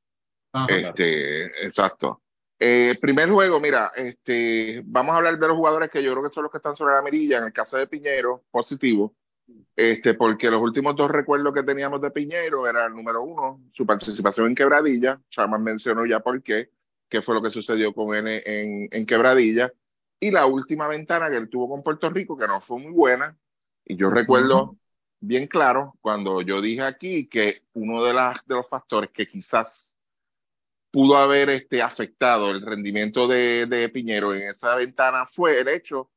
este, 0.70 1.66
exacto. 1.66 2.22
Eh, 2.58 2.96
primer 3.02 3.30
juego, 3.30 3.60
mira, 3.60 3.92
este, 3.96 4.82
vamos 4.86 5.14
a 5.14 5.18
hablar 5.18 5.38
de 5.38 5.48
los 5.48 5.58
jugadores 5.58 5.90
que 5.90 6.02
yo 6.02 6.12
creo 6.12 6.24
que 6.24 6.30
son 6.30 6.44
los 6.44 6.52
que 6.52 6.58
están 6.58 6.76
sobre 6.76 6.94
la 6.94 7.02
mirilla. 7.02 7.40
En 7.40 7.46
el 7.46 7.54
caso 7.54 7.78
de 7.78 7.88
Piñero, 7.88 8.46
positivo, 8.50 9.14
este, 9.76 10.14
porque 10.14 10.50
los 10.50 10.62
últimos 10.62 10.96
dos 10.96 11.12
recuerdos 11.12 11.54
que 11.54 11.64
teníamos 11.64 12.02
de 12.02 12.12
Piñero 12.12 12.68
era 12.68 12.86
el 12.86 12.94
número 12.94 13.22
uno, 13.24 13.62
su 13.72 13.86
participación 13.86 14.48
en 14.48 14.56
Quebradilla. 14.56 15.20
Charman 15.30 15.64
mencionó 15.64 16.06
ya 16.06 16.22
por 16.22 16.42
qué, 16.42 16.70
qué 17.10 17.22
fue 17.22 17.36
lo 17.36 17.42
que 17.42 17.52
sucedió 17.52 17.94
con 17.94 18.16
él 18.16 18.42
en, 18.46 18.90
en 18.92 19.06
Quebradilla. 19.06 19.72
Y 20.20 20.32
la 20.32 20.46
última 20.46 20.88
ventana 20.88 21.30
que 21.30 21.38
él 21.38 21.50
tuvo 21.50 21.70
con 21.70 21.84
Puerto 21.84 22.10
Rico, 22.10 22.38
que 22.38 22.48
no 22.48 22.62
fue 22.62 22.80
muy 22.80 22.92
buena. 22.92 23.38
Y 23.86 23.96
yo 23.96 24.10
recuerdo 24.10 24.78
bien 25.20 25.48
claro 25.48 25.96
cuando 26.02 26.42
yo 26.42 26.62
dije 26.62 26.82
aquí 26.82 27.28
que 27.28 27.62
uno 27.74 28.04
de, 28.04 28.14
las, 28.14 28.46
de 28.46 28.56
los 28.56 28.68
factores 28.68 29.10
que 29.12 29.28
quizás 29.28 29.96
pudo 30.92 31.18
haber 31.18 31.50
este, 31.50 31.82
afectado 31.82 32.52
el 32.52 32.62
rendimiento 32.62 33.28
de, 33.28 33.66
de 33.66 33.90
Piñero 33.90 34.34
en 34.34 34.44
esa 34.44 34.76
ventana 34.76 35.26
fue 35.26 35.60
el 35.60 35.68
hecho 35.68 36.10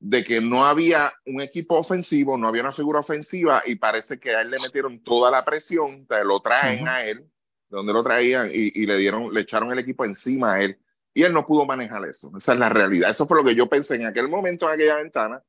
de 0.00 0.24
que 0.24 0.40
no 0.40 0.64
había 0.64 1.12
un 1.26 1.40
equipo 1.42 1.78
ofensivo, 1.78 2.36
no 2.36 2.48
había 2.48 2.62
una 2.62 2.72
figura 2.72 3.00
ofensiva 3.00 3.62
y 3.66 3.76
parece 3.76 4.18
que 4.18 4.30
a 4.30 4.40
él 4.40 4.50
le 4.50 4.58
metieron 4.58 4.98
toda 5.00 5.30
la 5.30 5.44
presión, 5.44 6.06
lo 6.24 6.40
traen 6.40 6.88
a 6.88 7.04
él, 7.04 7.30
de 7.70 7.76
donde 7.76 7.92
lo 7.92 8.02
traían 8.02 8.50
y, 8.52 8.82
y, 8.82 8.86
le 8.86 8.96
dieron, 8.96 9.32
le 9.32 9.40
echaron 9.40 9.72
el 9.72 9.78
equipo 9.78 10.04
encima 10.04 10.54
a 10.54 10.62
él 10.62 10.78
y 11.14 11.22
él 11.22 11.32
no 11.32 11.44
pudo 11.46 11.64
manejar 11.66 12.04
eso. 12.04 12.30
Esa 12.36 12.52
es 12.52 12.58
la 12.58 12.68
realidad. 12.68 13.10
Eso 13.10 13.26
fue 13.26 13.38
lo 13.38 13.44
que 13.44 13.54
yo 13.54 13.68
pensé 13.68 13.96
en 13.96 14.06
aquel 14.06 14.28
momento, 14.28 14.66
en 14.66 14.74
aquella 14.74 14.96
ventana. 14.96 15.42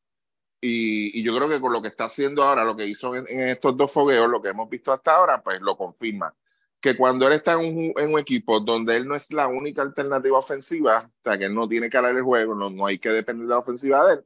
Y, 0.60 1.20
y 1.20 1.24
yo 1.24 1.36
creo 1.36 1.50
que 1.50 1.60
con 1.60 1.74
lo 1.74 1.82
que 1.82 1.88
está 1.88 2.06
haciendo 2.06 2.44
ahora, 2.44 2.64
lo 2.64 2.76
que 2.76 2.86
hizo 2.86 3.16
en, 3.16 3.26
en, 3.28 3.50
estos 3.50 3.76
dos 3.76 3.92
fogueos, 3.92 4.30
lo 4.30 4.42
que 4.42 4.50
hemos 4.50 4.70
visto 4.70 4.92
hasta 4.92 5.16
ahora, 5.16 5.42
pues 5.42 5.60
lo 5.62 5.76
confirma 5.76 6.34
que 6.82 6.98
cuando 6.98 7.28
él 7.28 7.34
está 7.34 7.54
en 7.54 7.60
un, 7.60 7.94
en 7.96 8.14
un, 8.14 8.20
equipo 8.20 8.60
donde 8.60 8.96
él 8.98 9.08
no 9.08 9.16
es 9.16 9.32
la 9.32 9.48
única 9.48 9.84
alternativa 9.84 10.40
ofensiva, 10.40 11.08
o 11.08 11.22
sea, 11.24 11.38
que 11.38 11.46
él 11.46 11.54
no 11.54 11.70
tiene 11.70 11.90
que 11.90 12.02
dar 12.02 12.16
el 12.16 12.24
juego, 12.24 12.56
no, 12.56 12.72
no 12.72 12.88
hay 12.88 12.98
que 12.98 13.10
depender 13.10 13.46
de 13.46 13.54
la 13.54 13.60
ofensiva 13.60 14.06
de 14.08 14.16
él, 14.16 14.26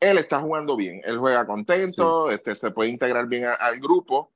él 0.00 0.18
está 0.18 0.40
jugando 0.40 0.76
bien, 0.76 1.02
él 1.04 1.18
juega 1.18 1.46
contento, 1.46 2.30
este, 2.30 2.54
se 2.54 2.70
puede 2.70 2.88
integrar 2.88 3.26
bien 3.26 3.44
al 3.44 3.78
grupo 3.78 4.32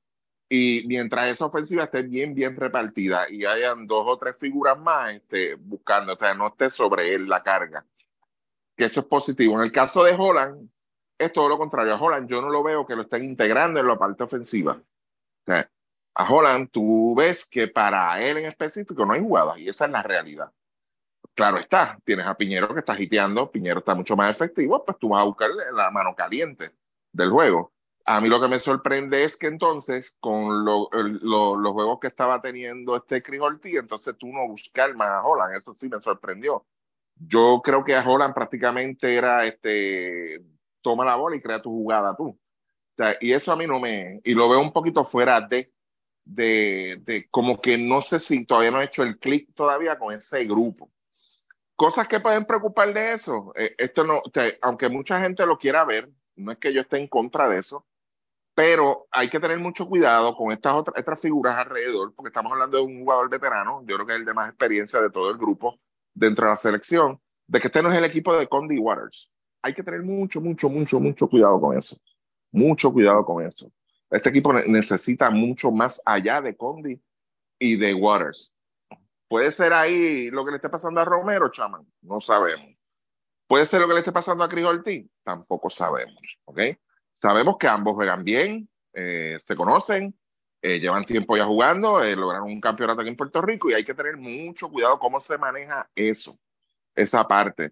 y 0.47 0.83
mientras 0.87 1.29
esa 1.29 1.45
ofensiva 1.45 1.85
esté 1.85 2.03
bien, 2.03 2.35
bien 2.35 2.55
repartida 2.55 3.29
y 3.29 3.45
hayan 3.45 3.87
dos 3.87 4.05
o 4.07 4.17
tres 4.17 4.37
figuras 4.37 4.77
más 4.77 5.13
este, 5.13 5.55
buscando, 5.55 6.13
o 6.13 6.17
sea, 6.17 6.33
no 6.35 6.47
esté 6.47 6.69
sobre 6.69 7.13
él 7.15 7.27
la 7.27 7.41
carga, 7.41 7.85
que 8.75 8.85
eso 8.85 8.99
es 8.99 9.05
positivo. 9.07 9.55
En 9.55 9.61
el 9.61 9.71
caso 9.71 10.03
de 10.03 10.13
Holland, 10.13 10.69
es 11.17 11.33
todo 11.33 11.49
lo 11.49 11.57
contrario. 11.57 11.93
A 11.93 12.01
Holland 12.01 12.29
yo 12.29 12.41
no 12.41 12.49
lo 12.49 12.61
veo 12.61 12.85
que 12.85 12.95
lo 12.95 13.03
estén 13.03 13.23
integrando 13.23 13.79
en 13.79 13.87
la 13.87 13.97
parte 13.97 14.23
ofensiva. 14.23 14.79
A 16.17 16.31
Holland, 16.31 16.69
tú 16.71 17.13
ves 17.15 17.45
que 17.45 17.67
para 17.67 18.21
él 18.21 18.37
en 18.37 18.45
específico 18.45 19.05
no 19.05 19.13
hay 19.13 19.21
jugadas 19.21 19.57
y 19.57 19.67
esa 19.67 19.85
es 19.85 19.91
la 19.91 20.03
realidad. 20.03 20.51
Claro 21.33 21.57
está, 21.57 21.99
tienes 22.05 22.25
a 22.25 22.37
Piñero 22.37 22.73
que 22.73 22.79
está 22.79 22.95
hiteando, 22.97 23.51
Piñero 23.51 23.79
está 23.79 23.93
mucho 23.93 24.15
más 24.15 24.33
efectivo, 24.33 24.85
pues 24.85 24.97
tú 24.97 25.09
vas 25.09 25.21
a 25.21 25.25
buscarle 25.25 25.65
la 25.73 25.91
mano 25.91 26.15
caliente 26.15 26.71
del 27.11 27.31
juego. 27.31 27.73
A 28.07 28.21
mí 28.21 28.29
lo 28.29 28.39
que 28.39 28.47
me 28.47 28.59
sorprende 28.59 29.23
es 29.23 29.35
que 29.35 29.47
entonces, 29.47 30.15
con 30.19 30.63
lo, 30.63 30.89
lo, 30.91 31.55
los 31.55 31.73
juegos 31.73 31.99
que 31.99 32.07
estaba 32.07 32.39
teniendo 32.39 32.95
este 32.95 33.23
Chris 33.23 33.41
Ortiz, 33.41 33.75
entonces 33.75 34.15
tú 34.17 34.27
no 34.27 34.47
buscar 34.47 34.93
más 34.95 35.07
a 35.07 35.23
Holland, 35.23 35.55
eso 35.55 35.73
sí 35.73 35.89
me 35.89 35.99
sorprendió. 35.99 36.65
Yo 37.15 37.61
creo 37.63 37.83
que 37.83 37.95
a 37.95 38.07
Holland 38.07 38.35
prácticamente 38.35 39.15
era 39.15 39.45
este, 39.45 40.39
toma 40.81 41.03
la 41.03 41.15
bola 41.15 41.35
y 41.35 41.41
crea 41.41 41.61
tu 41.61 41.71
jugada 41.71 42.15
tú. 42.15 42.27
O 42.27 42.39
sea, 42.95 43.15
y 43.19 43.33
eso 43.33 43.51
a 43.51 43.55
mí 43.55 43.65
no 43.65 43.79
me, 43.79 44.21
y 44.23 44.35
lo 44.35 44.49
veo 44.49 44.61
un 44.61 44.71
poquito 44.71 45.03
fuera 45.03 45.41
de, 45.41 45.73
de, 46.23 47.01
de 47.03 47.27
como 47.29 47.59
que 47.59 47.77
no 47.77 48.01
sé 48.03 48.19
si 48.19 48.45
todavía 48.45 48.71
no 48.71 48.81
he 48.81 48.85
hecho 48.85 49.01
el 49.01 49.17
clic 49.17 49.49
todavía 49.55 49.97
con 49.97 50.13
ese 50.13 50.45
grupo. 50.45 50.91
Cosas 51.75 52.07
que 52.07 52.19
pueden 52.19 52.45
preocupar 52.45 52.93
de 52.93 53.13
eso. 53.13 53.51
Eh, 53.55 53.73
esto 53.79 54.03
no, 54.03 54.21
aunque 54.61 54.89
mucha 54.89 55.19
gente 55.19 55.45
lo 55.45 55.57
quiera 55.57 55.83
ver, 55.85 56.09
no 56.35 56.51
es 56.51 56.59
que 56.59 56.71
yo 56.71 56.81
esté 56.81 56.97
en 56.97 57.07
contra 57.07 57.49
de 57.49 57.59
eso, 57.59 57.85
pero 58.55 59.05
hay 59.11 59.29
que 59.29 59.39
tener 59.39 59.59
mucho 59.59 59.85
cuidado 59.85 60.33
con 60.35 60.51
estas 60.51 60.73
otras 60.75 61.21
figuras 61.21 61.57
alrededor, 61.57 62.15
porque 62.15 62.29
estamos 62.29 62.51
hablando 62.53 62.77
de 62.77 62.83
un 62.83 63.01
jugador 63.01 63.29
veterano, 63.29 63.83
yo 63.85 63.95
creo 63.95 64.07
que 64.07 64.13
es 64.13 64.19
el 64.19 64.25
de 64.25 64.33
más 64.33 64.49
experiencia 64.49 65.01
de 65.01 65.09
todo 65.11 65.29
el 65.29 65.37
grupo 65.37 65.77
dentro 66.13 66.45
de 66.45 66.51
la 66.51 66.57
selección, 66.57 67.19
de 67.47 67.59
que 67.59 67.67
este 67.67 67.83
no 67.83 67.91
es 67.91 67.97
el 67.97 68.05
equipo 68.05 68.33
de 68.33 68.47
Condi 68.47 68.79
Waters. 68.79 69.29
Hay 69.61 69.73
que 69.73 69.83
tener 69.83 70.03
mucho, 70.03 70.39
mucho, 70.39 70.69
mucho, 70.69 70.99
mucho 71.01 71.27
cuidado 71.27 71.59
con 71.59 71.77
eso. 71.77 71.97
Mucho 72.51 72.93
cuidado 72.93 73.25
con 73.25 73.45
eso. 73.45 73.69
Este 74.09 74.29
equipo 74.29 74.53
necesita 74.53 75.29
mucho 75.29 75.71
más 75.71 76.01
allá 76.05 76.41
de 76.41 76.55
Condi 76.55 77.01
y 77.59 77.75
de 77.75 77.93
Waters. 77.93 78.53
Puede 79.27 79.51
ser 79.51 79.73
ahí 79.73 80.29
lo 80.29 80.45
que 80.45 80.51
le 80.51 80.57
esté 80.57 80.69
pasando 80.69 81.01
a 81.01 81.05
Romero, 81.05 81.51
chaman, 81.51 81.85
no 82.01 82.21
sabemos. 82.21 82.73
Puede 83.47 83.65
ser 83.65 83.81
lo 83.81 83.87
que 83.87 83.95
le 83.95 83.99
esté 83.99 84.13
pasando 84.13 84.43
a 84.43 84.49
Cris 84.49 84.63
Ortiz, 84.63 85.09
tampoco 85.23 85.69
sabemos, 85.69 86.21
¿ok? 86.45 86.59
Sabemos 87.15 87.57
que 87.57 87.67
ambos 87.67 87.95
juegan 87.95 88.23
bien, 88.23 88.69
eh, 88.93 89.39
se 89.43 89.55
conocen, 89.55 90.15
eh, 90.61 90.79
llevan 90.79 91.05
tiempo 91.05 91.37
ya 91.37 91.45
jugando, 91.45 92.03
eh, 92.03 92.15
lograron 92.15 92.47
un 92.47 92.61
campeonato 92.61 93.01
aquí 93.01 93.09
en 93.09 93.15
Puerto 93.15 93.41
Rico 93.41 93.69
y 93.69 93.73
hay 93.73 93.83
que 93.83 93.93
tener 93.93 94.17
mucho 94.17 94.69
cuidado 94.69 94.99
cómo 94.99 95.21
se 95.21 95.37
maneja 95.37 95.89
eso, 95.95 96.37
esa 96.93 97.27
parte. 97.27 97.71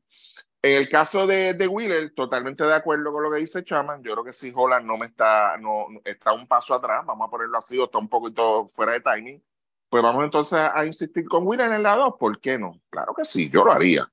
En 0.61 0.77
el 0.77 0.87
caso 0.87 1.27
de, 1.27 1.53
de 1.53 1.67
Wheeler, 1.67 2.13
totalmente 2.13 2.63
de 2.63 2.73
acuerdo 2.73 3.11
con 3.11 3.21
lo 3.21 3.31
que 3.31 3.39
dice 3.39 3.65
Chaman. 3.65 4.01
Yo 4.01 4.13
creo 4.13 4.23
que 4.23 4.31
si 4.31 4.53
Holland 4.55 4.85
no 4.85 4.97
me 4.97 5.07
está, 5.07 5.57
no, 5.57 5.87
está 6.05 6.31
un 6.31 6.47
paso 6.47 6.73
atrás, 6.73 7.05
vamos 7.05 7.27
a 7.27 7.31
ponerlo 7.31 7.57
así, 7.57 7.77
o 7.77 7.85
está 7.85 7.97
un 7.97 8.07
poquito 8.07 8.69
fuera 8.69 8.93
de 8.93 9.01
timing, 9.01 9.43
pues 9.89 10.01
vamos 10.01 10.23
entonces 10.23 10.57
a 10.57 10.85
insistir 10.85 11.25
con 11.25 11.45
Wheeler 11.45 11.67
en 11.67 11.73
el 11.73 11.83
lado. 11.83 12.17
¿Por 12.17 12.39
qué 12.39 12.57
no? 12.57 12.79
Claro 12.89 13.13
que 13.13 13.25
sí, 13.25 13.49
yo 13.49 13.65
lo 13.65 13.73
haría. 13.73 14.09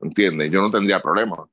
¿Entiendes? 0.00 0.50
Yo 0.50 0.60
no 0.60 0.70
tendría 0.70 1.00
problema. 1.00 1.48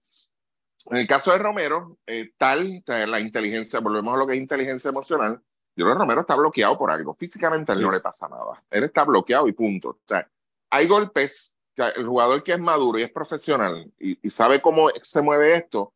En 0.90 0.98
el 0.98 1.08
caso 1.08 1.32
de 1.32 1.38
Romero, 1.38 1.98
eh, 2.08 2.32
tal, 2.38 2.84
la 2.86 3.20
inteligencia, 3.20 3.80
volvemos 3.80 4.16
a 4.16 4.18
lo 4.18 4.28
que 4.28 4.34
es 4.34 4.42
inteligencia 4.42 4.90
emocional, 4.90 5.42
yo 5.76 5.86
creo 5.86 5.96
que 5.96 6.00
Romero 6.00 6.22
está 6.22 6.36
bloqueado 6.36 6.78
por 6.78 6.92
algo. 6.92 7.14
Físicamente 7.14 7.72
a 7.72 7.76
él 7.76 7.82
no 7.82 7.92
le 7.92 8.02
pasa 8.02 8.28
nada. 8.28 8.64
Él 8.70 8.84
está 8.84 9.04
bloqueado 9.04 9.48
y 9.48 9.54
punto. 9.54 9.90
O 9.90 10.00
sea, 10.06 10.28
hay 10.70 10.88
golpes 10.88 11.58
el 11.76 12.08
jugador 12.08 12.44
que 12.44 12.54
es 12.54 12.60
maduro 12.60 13.00
y 13.00 13.04
es 13.04 13.12
profesional 13.12 13.92
y, 13.98 14.30
sabe 14.30 14.62
cómo 14.62 14.90
se 15.02 15.22
mueve 15.22 15.56
esto, 15.56 15.94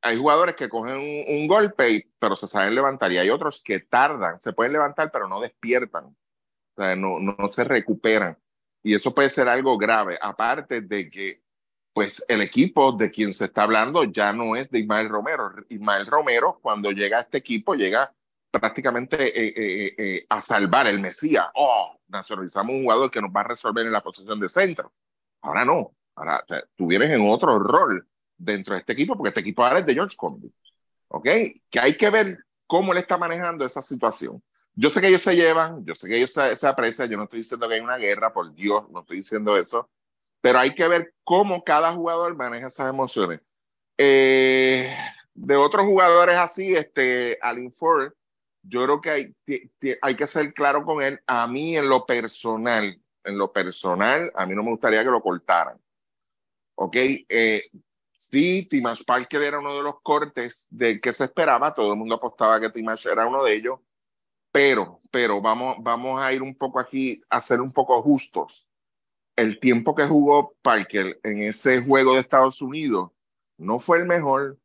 hay 0.00 0.16
jugadores 0.16 0.54
que 0.54 0.68
cogen 0.68 0.96
un, 0.96 1.48
golpe, 1.48 2.08
pero 2.18 2.36
se 2.36 2.46
saben 2.46 2.74
levantar, 2.74 3.10
y 3.12 3.18
hay 3.18 3.30
otros 3.30 3.62
que 3.62 3.80
tardan, 3.80 4.40
se 4.40 4.52
pueden 4.52 4.72
levantar, 4.72 5.10
pero 5.10 5.28
no 5.28 5.40
despiertan, 5.40 6.04
o 6.06 6.14
sea, 6.76 6.94
no, 6.94 7.18
no, 7.18 7.48
se 7.48 7.64
recuperan. 7.64 8.38
Y 8.82 8.94
eso 8.94 9.12
puede 9.12 9.28
ser 9.28 9.48
algo 9.48 9.76
grave, 9.76 10.18
aparte 10.22 10.80
de 10.80 11.10
que 11.10 11.42
pues 11.98 12.24
el 12.28 12.42
equipo 12.42 12.92
de 12.92 13.10
quien 13.10 13.34
se 13.34 13.46
está 13.46 13.64
hablando 13.64 14.04
ya 14.04 14.32
no 14.32 14.54
es 14.54 14.70
de 14.70 14.78
Ismael 14.78 15.08
Romero. 15.08 15.52
Ismael 15.68 16.06
Romero, 16.06 16.60
cuando 16.62 16.92
llega 16.92 17.18
a 17.18 17.22
este 17.22 17.38
equipo, 17.38 17.74
llega 17.74 18.14
prácticamente 18.52 19.16
eh, 19.26 19.52
eh, 19.56 19.94
eh, 19.98 20.26
a 20.28 20.40
salvar 20.40 20.86
el 20.86 21.00
Mesías. 21.00 21.48
Oh, 21.56 21.98
nacionalizamos 22.06 22.76
un 22.76 22.84
jugador 22.84 23.10
que 23.10 23.20
nos 23.20 23.32
va 23.32 23.40
a 23.40 23.48
resolver 23.48 23.84
en 23.84 23.90
la 23.90 24.00
posición 24.00 24.38
de 24.38 24.48
centro. 24.48 24.92
Ahora 25.42 25.64
no. 25.64 25.96
Ahora 26.14 26.44
tú 26.76 26.86
vienes 26.86 27.10
en 27.10 27.28
otro 27.28 27.58
rol 27.58 28.06
dentro 28.36 28.74
de 28.74 28.80
este 28.80 28.92
equipo, 28.92 29.16
porque 29.16 29.30
este 29.30 29.40
equipo 29.40 29.64
ahora 29.64 29.80
es 29.80 29.86
de 29.86 29.94
George 29.94 30.16
Comby. 30.16 30.54
¿Ok? 31.08 31.26
Que 31.68 31.80
hay 31.80 31.96
que 31.96 32.10
ver 32.10 32.38
cómo 32.68 32.92
él 32.92 32.98
está 32.98 33.18
manejando 33.18 33.64
esa 33.64 33.82
situación. 33.82 34.40
Yo 34.72 34.88
sé 34.88 35.00
que 35.00 35.08
ellos 35.08 35.22
se 35.22 35.34
llevan, 35.34 35.84
yo 35.84 35.96
sé 35.96 36.06
que 36.06 36.18
ellos 36.18 36.32
se, 36.32 36.54
se 36.54 36.66
aprecian, 36.68 37.10
yo 37.10 37.16
no 37.16 37.24
estoy 37.24 37.40
diciendo 37.40 37.66
que 37.68 37.74
hay 37.74 37.80
una 37.80 37.96
guerra, 37.96 38.32
por 38.32 38.54
Dios, 38.54 38.88
no 38.88 39.00
estoy 39.00 39.16
diciendo 39.16 39.56
eso, 39.56 39.90
pero 40.40 40.58
hay 40.58 40.74
que 40.74 40.86
ver 40.88 41.14
cómo 41.24 41.64
cada 41.64 41.92
jugador 41.92 42.36
maneja 42.36 42.68
esas 42.68 42.88
emociones. 42.88 43.40
Eh, 43.96 44.96
de 45.34 45.56
otros 45.56 45.86
jugadores 45.86 46.36
así, 46.36 46.74
este, 46.74 47.38
Alin 47.42 47.72
Ford, 47.72 48.12
yo 48.62 48.84
creo 48.84 49.00
que 49.00 49.10
hay, 49.10 49.36
hay 50.02 50.16
que 50.16 50.26
ser 50.26 50.52
claro 50.52 50.84
con 50.84 51.02
él. 51.02 51.20
A 51.26 51.46
mí, 51.46 51.76
en 51.76 51.88
lo 51.88 52.06
personal, 52.06 53.00
en 53.24 53.38
lo 53.38 53.52
personal, 53.52 54.30
a 54.34 54.46
mí 54.46 54.54
no 54.54 54.62
me 54.62 54.70
gustaría 54.70 55.02
que 55.02 55.10
lo 55.10 55.22
cortaran. 55.22 55.80
¿Ok? 56.76 56.96
Eh, 56.96 57.68
sí, 58.12 58.66
Timash 58.68 59.04
Parker 59.04 59.42
era 59.42 59.58
uno 59.58 59.76
de 59.76 59.82
los 59.82 60.00
cortes 60.02 60.66
de 60.70 61.00
que 61.00 61.12
se 61.12 61.24
esperaba. 61.24 61.74
Todo 61.74 61.92
el 61.92 61.98
mundo 61.98 62.16
apostaba 62.16 62.60
que 62.60 62.70
Timash 62.70 63.06
era 63.06 63.26
uno 63.26 63.42
de 63.42 63.54
ellos. 63.54 63.80
Pero, 64.52 64.98
pero 65.10 65.40
vamos, 65.40 65.76
vamos 65.80 66.20
a 66.20 66.32
ir 66.32 66.42
un 66.42 66.56
poco 66.56 66.80
aquí, 66.80 67.22
a 67.28 67.40
ser 67.40 67.60
un 67.60 67.72
poco 67.72 68.02
justos 68.02 68.67
el 69.38 69.60
tiempo 69.60 69.94
que 69.94 70.04
jugó 70.04 70.56
Parker 70.62 71.20
en 71.22 71.44
ese 71.44 71.80
juego 71.80 72.14
de 72.14 72.20
Estados 72.20 72.60
Unidos 72.60 73.12
no 73.56 73.78
fue 73.78 73.98
el 73.98 74.04
mejor. 74.04 74.58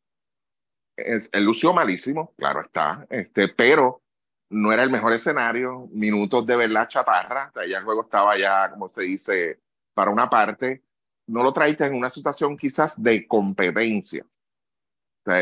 Es, 0.96 1.30
él 1.32 1.44
lució 1.44 1.72
malísimo, 1.72 2.34
claro 2.36 2.60
está, 2.60 3.06
este, 3.08 3.48
pero 3.48 4.02
no 4.50 4.72
era 4.72 4.82
el 4.82 4.90
mejor 4.90 5.12
escenario. 5.12 5.88
Minutos 5.92 6.44
de 6.44 6.56
verdad 6.56 6.88
chaparra. 6.88 7.52
ya 7.68 7.78
el 7.78 7.84
juego 7.84 8.02
estaba 8.02 8.36
ya, 8.36 8.68
como 8.70 8.88
se 8.88 9.02
dice, 9.02 9.60
para 9.94 10.10
una 10.10 10.28
parte. 10.28 10.82
No 11.26 11.44
lo 11.44 11.52
traiste 11.52 11.86
en 11.86 11.94
una 11.94 12.10
situación 12.10 12.56
quizás 12.56 13.00
de 13.00 13.28
competencia. 13.28 14.26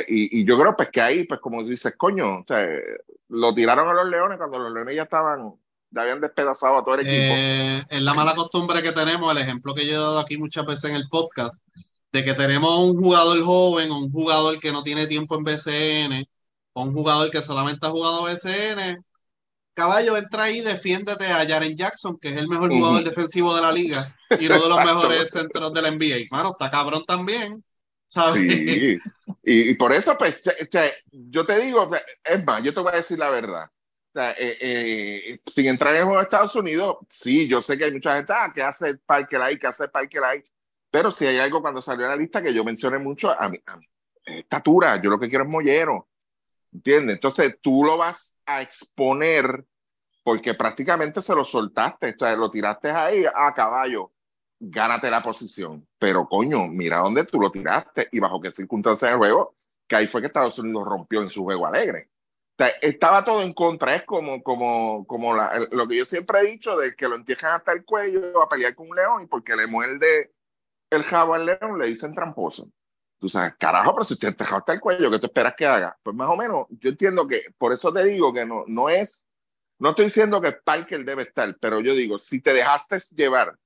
y, 0.09 0.41
y, 0.41 0.45
yo 0.45 0.59
creo 0.59 0.76
pues 0.76 0.91
que 0.91 1.01
ahí, 1.01 1.24
pues 1.24 1.41
como 1.41 1.64
dices, 1.64 1.97
coño, 1.97 2.41
o 2.41 2.45
sea, 2.47 2.66
lo 3.28 3.55
tiraron 3.55 3.89
a 3.89 3.95
los 3.95 4.11
Leones 4.11 4.39
cuando 4.39 4.59
los 4.59 4.72
Leones 4.72 4.95
ya 4.95 5.03
estaban 5.05 5.55
ya 5.93 6.03
habían 6.03 6.20
despedazado 6.20 6.78
a 6.78 6.84
todo 6.84 6.95
el 6.95 7.01
equipo. 7.01 7.34
Eh, 7.36 7.82
es 7.88 8.03
la 8.03 8.14
mala 8.14 8.34
costumbre 8.34 8.82
que 8.82 8.93
tenemos, 8.93 9.30
el 9.30 9.43
ejemplo 9.43 9.74
que 9.74 9.86
yo 9.86 9.93
he 9.93 9.99
dado 9.99 10.18
aquí 10.18 10.36
muchas 10.36 10.64
veces 10.64 10.90
en 10.90 10.97
el 10.97 11.09
podcast, 11.09 11.66
de 12.11 12.24
que 12.24 12.34
tenemos 12.34 12.78
un 12.78 12.97
jugador 13.01 13.43
joven, 13.45 13.90
un 13.90 14.11
jugador 14.11 14.59
que 14.59 14.72
no 14.72 14.82
tiene 14.82 15.07
tiempo 15.07 15.36
en 15.36 15.45
BCN, 15.45 16.26
o 16.72 16.82
un 16.82 16.93
jugador 16.93 17.30
que 17.30 17.43
solamente 17.43 17.86
ha 17.86 17.90
jugado 17.90 18.24
BCN. 18.24 19.05
Caballo, 19.74 20.16
entra 20.16 20.45
ahí, 20.45 20.61
defiéndete 20.61 21.26
a 21.26 21.47
Jaren 21.47 21.76
Jackson, 21.76 22.18
que 22.18 22.28
es 22.28 22.36
el 22.36 22.49
mejor 22.49 22.70
jugador 22.70 23.05
defensivo 23.05 23.55
de 23.55 23.62
la 23.62 23.72
liga 23.72 24.14
y 24.38 24.47
uno 24.47 24.62
de 24.62 24.68
los 24.68 24.84
mejores 24.84 25.30
centros 25.30 25.72
de 25.72 25.82
la 25.82 25.90
NBA. 25.90 26.26
Mano, 26.30 26.51
está 26.51 26.70
cabrón 26.70 27.05
también. 27.07 27.62
¿sabes? 28.07 28.53
Sí. 28.53 28.99
Y, 29.45 29.70
y, 29.70 29.74
por 29.74 29.93
eso, 29.93 30.16
pues, 30.16 30.40
yo 31.11 31.45
te 31.45 31.59
digo, 31.59 31.90
es 32.22 32.45
más, 32.45 32.62
yo 32.62 32.72
te 32.72 32.78
voy 32.78 32.93
a 32.93 32.97
decir 32.97 33.18
la 33.18 33.28
verdad 33.28 33.68
sea, 34.13 34.33
eh, 34.33 34.59
eh, 34.61 35.41
sin 35.47 35.67
entrar 35.67 35.95
en 35.95 36.09
los 36.09 36.23
Estados 36.23 36.55
Unidos, 36.55 36.99
sí, 37.09 37.49
yo 37.49 37.63
sé 37.63 37.79
que 37.79 37.85
hay 37.85 37.93
mucha 37.93 38.17
gente 38.17 38.33
ah, 38.37 38.53
que 38.55 38.63
hace 38.63 38.97
Parque 38.99 39.39
Light, 39.39 39.61
que 39.61 39.67
hace 39.67 39.89
Parque 39.89 40.21
Light, 40.21 40.47
pero 40.91 41.11
si 41.11 41.27
hay 41.27 41.39
algo 41.39 41.63
cuando 41.63 41.81
salió 41.81 42.07
a 42.07 42.11
la 42.11 42.17
lista 42.17 42.43
que 42.43 42.53
yo 42.53 42.65
mencioné 42.65 42.99
mucho, 42.99 43.31
a 43.31 43.49
mi, 43.49 43.59
estatura, 44.25 45.01
yo 45.01 45.11
lo 45.11 45.19
que 45.19 45.29
quiero 45.29 45.45
es 45.45 45.51
mollero, 45.51 46.09
¿entiendes? 46.73 47.17
Entonces 47.17 47.59
tú 47.61 47.85
lo 47.85 47.97
vas 47.97 48.39
a 48.45 48.63
exponer 48.63 49.65
porque 50.23 50.55
prácticamente 50.55 51.23
se 51.23 51.35
lo 51.35 51.45
soltaste, 51.45 52.15
o 52.21 52.37
lo 52.37 52.51
tiraste 52.51 52.91
ahí 52.91 53.25
a 53.25 53.53
caballo, 53.55 54.13
gánate 54.61 55.11
la 55.11 55.23
posición, 55.23 55.87
pero 55.99 56.29
coño, 56.29 56.69
mira 56.69 56.99
dónde 56.99 57.25
tú 57.25 57.41
lo 57.41 57.51
tiraste 57.51 58.09
y 58.13 58.21
bajo 58.21 58.41
qué 58.41 58.53
circunstancias 58.53 59.11
de 59.11 59.17
juego, 59.17 59.55
que 59.89 59.97
ahí 59.97 60.07
fue 60.07 60.21
que 60.21 60.29
Estados 60.29 60.59
Unidos 60.59 60.87
rompió 60.87 61.23
en 61.23 61.31
su 61.31 61.43
juego 61.43 61.67
alegre 61.67 62.12
estaba 62.81 63.25
todo 63.25 63.43
en 63.43 63.53
contra. 63.53 63.95
Es 63.95 64.05
como, 64.05 64.43
como, 64.43 65.07
como 65.07 65.35
la, 65.35 65.69
lo 65.71 65.87
que 65.89 65.97
yo 65.97 66.05
siempre 66.05 66.41
he 66.41 66.51
dicho 66.51 66.77
de 66.77 66.95
que 66.95 67.09
lo 67.09 67.17
entierran 67.17 67.55
hasta 67.55 67.73
el 67.73 67.85
cuello 67.85 68.43
a 68.43 68.49
pelear 68.49 68.75
con 68.75 68.89
un 68.91 68.97
león 68.97 69.23
y 69.23 69.27
porque 69.27 69.57
le 69.57 69.67
muerde 69.67 70.33
el 70.93 71.05
jabo 71.05 71.35
al 71.35 71.47
león 71.47 71.79
le 71.79 71.87
dicen 71.87 72.15
tramposo. 72.15 72.71
Tú 73.19 73.29
sabes, 73.29 73.55
carajo, 73.59 73.95
pero 73.95 74.05
si 74.05 74.19
te 74.19 74.27
enterrado 74.27 74.59
hasta 74.59 74.75
el 74.75 74.81
cuello, 74.81 75.11
¿qué 75.11 75.19
tú 75.19 75.27
esperas 75.27 75.55
que 75.57 75.65
haga? 75.65 75.97
Pues 76.03 76.15
más 76.15 76.29
o 76.29 76.37
menos, 76.37 76.67
yo 76.71 76.91
entiendo 76.91 77.27
que, 77.27 77.41
por 77.57 77.73
eso 77.73 77.93
te 77.93 78.05
digo 78.05 78.33
que 78.33 78.45
no, 78.45 78.65
no 78.67 78.91
es, 78.91 79.27
no 79.79 79.91
estoy 79.91 80.07
diciendo 80.07 80.41
que 80.41 80.53
Parker 80.53 81.05
debe 81.05 81.23
estar, 81.23 81.57
pero 81.61 81.81
yo 81.81 81.95
digo, 81.95 82.19
si 82.19 82.43
te 82.43 82.53
dejaste 82.53 82.99
llevar 83.15 83.57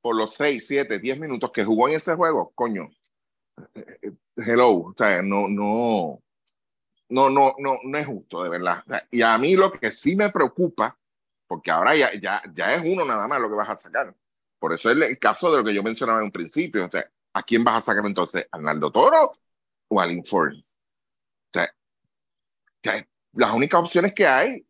por 0.00 0.16
los 0.16 0.34
6, 0.34 0.66
7, 0.66 0.98
10 0.98 1.20
minutos 1.20 1.52
que 1.52 1.64
jugó 1.64 1.88
en 1.88 1.96
ese 1.96 2.14
juego, 2.14 2.52
coño, 2.54 2.90
eh, 3.74 3.98
eh, 4.02 4.12
hello, 4.36 4.70
o 4.70 4.94
sea, 4.96 5.22
no, 5.22 5.46
no, 5.46 6.22
no, 7.12 7.28
no, 7.28 7.54
no, 7.58 7.78
no 7.84 7.98
es 7.98 8.06
justo, 8.06 8.42
de 8.42 8.48
verdad. 8.48 8.82
Y 9.10 9.20
a 9.20 9.36
mí 9.36 9.54
lo 9.54 9.70
que 9.70 9.90
sí 9.90 10.16
me 10.16 10.30
preocupa, 10.30 10.98
porque 11.46 11.70
ahora 11.70 11.94
ya, 11.94 12.10
ya, 12.18 12.42
ya 12.54 12.74
es 12.74 12.82
uno 12.82 13.04
nada 13.04 13.28
más 13.28 13.38
lo 13.38 13.50
que 13.50 13.54
vas 13.54 13.68
a 13.68 13.76
sacar. 13.76 14.14
Por 14.58 14.72
eso 14.72 14.90
es 14.90 14.96
el 14.96 15.18
caso 15.18 15.50
de 15.50 15.58
lo 15.58 15.64
que 15.64 15.74
yo 15.74 15.82
mencionaba 15.82 16.20
en 16.20 16.26
un 16.26 16.32
principio. 16.32 16.86
O 16.86 16.90
sea, 16.90 17.04
¿a 17.34 17.42
quién 17.42 17.62
vas 17.64 17.76
a 17.76 17.80
sacar 17.92 18.06
entonces? 18.06 18.48
¿Arnaldo 18.50 18.90
Toro 18.90 19.30
o 19.88 20.00
a 20.00 20.06
Ford? 20.24 20.54
O 20.54 20.62
sea, 21.52 23.06
las 23.34 23.54
únicas 23.54 23.80
opciones 23.80 24.14
que 24.14 24.26
hay, 24.26 24.66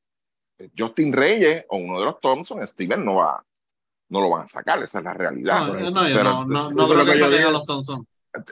Justin 0.76 1.12
Reyes 1.12 1.64
o 1.68 1.76
uno 1.76 2.00
de 2.00 2.06
los 2.06 2.20
Thompson, 2.20 2.66
Steven 2.66 3.04
no 3.04 3.16
va, 3.16 3.44
no 4.08 4.20
lo 4.20 4.30
van 4.30 4.42
a 4.42 4.48
sacar, 4.48 4.82
esa 4.82 4.98
es 4.98 5.04
la 5.04 5.14
realidad. 5.14 5.68
No, 5.68 5.90
no, 5.90 6.44
no, 6.44 6.70
no, 6.72 6.88
creo 6.88 7.04
que 7.04 7.14
saquen 7.14 7.44
a 7.44 7.50
los 7.50 7.64
Thompson 7.64 8.04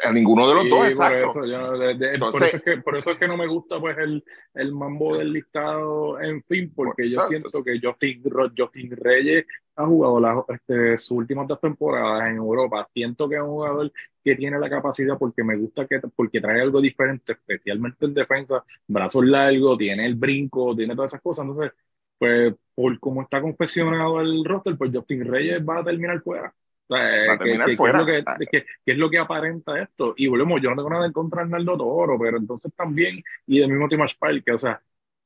a 0.05 0.13
ninguno 0.13 0.47
de 0.49 0.55
los 0.55 0.69
dos, 0.69 0.89
exacto. 0.89 1.33
Por 1.33 1.45
eso, 1.49 2.31
por, 2.31 2.45
eso 2.45 2.57
es 2.57 2.63
que, 2.63 2.77
por 2.79 2.97
eso 2.97 3.11
es 3.13 3.19
que 3.19 3.29
no 3.29 3.37
me 3.37 3.47
gusta 3.47 3.81
pues 3.81 3.97
el, 3.99 4.23
el 4.55 4.73
mambo 4.73 5.17
del 5.17 5.33
listado, 5.33 6.21
en 6.21 6.43
fin, 6.43 6.73
porque 6.75 7.09
yo 7.09 7.23
siento 7.27 7.65
que 7.65 7.81
Justin, 7.83 8.23
Justin 8.57 8.91
Reyes 8.97 9.47
ha 9.77 9.87
jugado 9.87 10.47
este, 10.49 10.99
sus 10.99 11.13
últimas 11.13 11.49
dos 11.49 11.61
temporadas 11.61 12.29
en 12.29 12.37
Europa. 12.37 12.87
Siento 12.93 13.29
que 13.29 13.37
es 13.37 13.41
un 13.41 13.49
jugador 13.49 13.93
que 14.23 14.37
tiene 14.37 14.59
la 14.59 14.69
capacidad 14.69 15.17
porque 15.19 15.43
me 15.43 15.57
gusta 15.57 15.87
que 15.87 16.01
porque 16.15 16.41
trae 16.41 16.61
algo 16.61 16.81
diferente, 16.81 17.33
especialmente 17.33 18.05
en 18.05 18.15
defensa, 18.15 18.63
brazos 18.87 19.25
largos, 19.25 19.79
tiene 19.79 20.05
el 20.05 20.15
brinco, 20.15 20.77
tiene 20.77 20.95
todas 20.95 21.13
esas 21.13 21.23
cosas. 21.23 21.47
Entonces, 21.47 21.73
pues 22.19 22.55
por 22.75 23.01
cómo 23.01 23.23
está 23.23 23.41
confeccionado 23.41 24.21
el 24.21 24.45
roster, 24.45 24.77
pues 24.77 24.91
Justin 24.95 25.25
Reyes 25.25 25.63
va 25.67 25.79
a 25.79 25.85
terminar 25.85 26.21
fuera. 26.23 26.55
¿Qué, 26.91 28.65
es 28.87 28.99
lo 28.99 29.11
que, 29.11 29.19
aparenta 29.19 29.81
esto? 29.81 30.15
Y 30.17 30.27
volvemos, 30.27 30.61
yo 30.61 30.71
no 30.71 30.77
tengo 30.77 30.91
nada 30.91 31.07
en 31.07 31.13
contra 31.13 31.39
de 31.39 31.45
Arnaldo 31.45 31.77
Toro, 31.77 32.19
pero 32.19 32.37
entonces 32.39 32.73
también, 32.75 33.23
y 33.47 33.61
del 33.61 33.71
mismo 33.71 33.89
Timash 33.89 34.15
que 34.45 34.53
o 34.53 34.59
sea, 34.59 34.81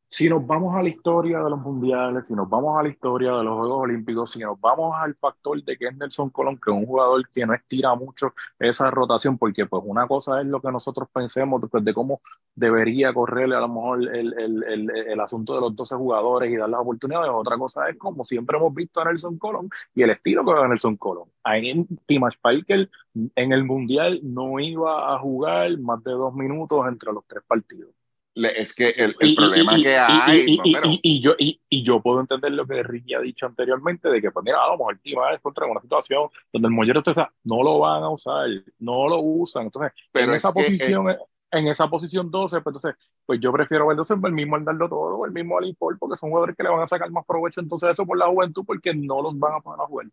si 0.08 0.28
nos 0.28 0.46
vamos 0.46 0.74
a 0.76 0.82
la 0.82 0.88
historia 0.88 1.42
de 1.42 1.50
los 1.50 1.58
mundiales, 1.60 2.28
si 2.28 2.34
nos 2.34 2.48
vamos 2.48 2.78
a 2.78 2.82
la 2.82 2.88
historia 2.88 3.32
de 3.32 3.44
los 3.44 3.56
Juegos 3.56 3.82
Olímpicos, 3.82 4.30
si 4.32 4.38
nos 4.40 4.60
vamos 4.60 4.94
al 4.96 5.14
factor 5.16 5.62
de 5.62 5.76
que 5.76 5.86
es 5.86 5.96
Nelson 5.96 6.30
Colón, 6.30 6.56
que 6.56 6.70
es 6.70 6.76
un 6.76 6.86
jugador 6.86 7.28
que 7.30 7.44
no 7.44 7.54
estira 7.54 7.94
mucho 7.94 8.32
esa 8.58 8.90
rotación, 8.90 9.38
porque 9.38 9.66
pues 9.66 9.82
una 9.84 10.06
cosa 10.06 10.40
es 10.40 10.46
lo 10.46 10.60
que 10.60 10.70
nosotros 10.70 11.08
pensemos 11.12 11.62
pues, 11.70 11.84
de 11.84 11.92
cómo 11.92 12.20
debería 12.54 13.12
correrle 13.12 13.56
a 13.56 13.60
lo 13.60 13.68
mejor 13.68 14.02
el, 14.14 14.32
el, 14.38 14.64
el, 14.64 14.90
el, 14.90 15.20
asunto 15.20 15.54
de 15.54 15.60
los 15.62 15.74
12 15.74 15.96
jugadores 15.96 16.52
y 16.52 16.56
dar 16.56 16.68
las 16.68 16.80
oportunidades, 16.80 17.30
otra 17.34 17.58
cosa 17.58 17.88
es 17.88 17.98
como 17.98 18.24
siempre 18.24 18.56
hemos 18.56 18.72
visto 18.74 19.00
a 19.00 19.04
Nelson 19.06 19.38
Colón 19.38 19.68
y 19.94 20.02
el 20.02 20.10
estilo 20.10 20.44
que 20.44 20.52
va 20.52 20.68
Nelson 20.68 20.96
Colón. 20.96 21.28
En 21.44 21.86
Timash 22.06 22.36
Parker 22.40 22.88
en 23.34 23.52
el 23.52 23.64
mundial 23.64 24.20
no 24.22 24.60
iba 24.60 25.14
a 25.14 25.18
jugar 25.18 25.78
más 25.78 26.02
de 26.04 26.12
dos 26.12 26.34
minutos 26.34 26.86
entre 26.86 27.12
los 27.12 27.24
tres 27.26 27.42
partidos 27.46 27.90
es 28.34 28.74
que 28.74 28.88
el, 28.90 29.14
el 29.20 29.34
problema 29.34 29.76
que 29.76 29.96
hay. 29.96 30.58
Y, 31.02 31.20
yo, 31.20 31.34
y, 31.38 31.84
yo 31.84 32.00
puedo 32.00 32.20
entender 32.20 32.52
lo 32.52 32.66
que 32.66 32.82
Ricky 32.82 33.14
ha 33.14 33.20
dicho 33.20 33.46
anteriormente, 33.46 34.08
de 34.08 34.20
que, 34.20 34.30
pues 34.30 34.44
mira, 34.44 34.58
team 35.02 35.20
va 35.20 35.38
contra 35.38 35.66
una 35.66 35.80
situación 35.80 36.28
donde 36.52 36.68
el 36.68 36.74
mollero 36.74 37.02
no 37.44 37.62
lo 37.62 37.78
van 37.78 38.02
a 38.02 38.10
usar, 38.10 38.48
no 38.78 39.08
lo 39.08 39.20
usan. 39.20 39.64
Entonces, 39.64 39.92
en 40.14 40.30
esa 40.32 40.52
posición. 40.52 41.16
en 41.50 41.68
esa 41.68 41.88
posición 41.88 42.30
12, 42.30 42.60
pues 42.60 42.76
entonces, 42.76 43.00
pues 43.24 43.40
yo 43.40 43.52
prefiero 43.52 43.86
ver 43.86 43.94
entonces 43.94 44.18
el 44.22 44.32
mismo 44.32 44.56
Arnaldo 44.56 44.88
Toro 44.88 45.18
o 45.18 45.26
el 45.26 45.32
mismo 45.32 45.56
Ali 45.56 45.72
Paul, 45.74 45.96
porque 45.98 46.16
son 46.16 46.30
jugadores 46.30 46.56
que 46.56 46.64
le 46.64 46.70
van 46.70 46.82
a 46.82 46.88
sacar 46.88 47.10
más 47.10 47.24
provecho 47.24 47.60
entonces 47.60 47.90
eso 47.90 48.04
por 48.04 48.18
la 48.18 48.26
juventud, 48.26 48.64
porque 48.66 48.92
no 48.94 49.22
los 49.22 49.38
van 49.38 49.54
a 49.54 49.60
poner 49.60 49.80
a 49.80 49.86
jugar. 49.86 50.06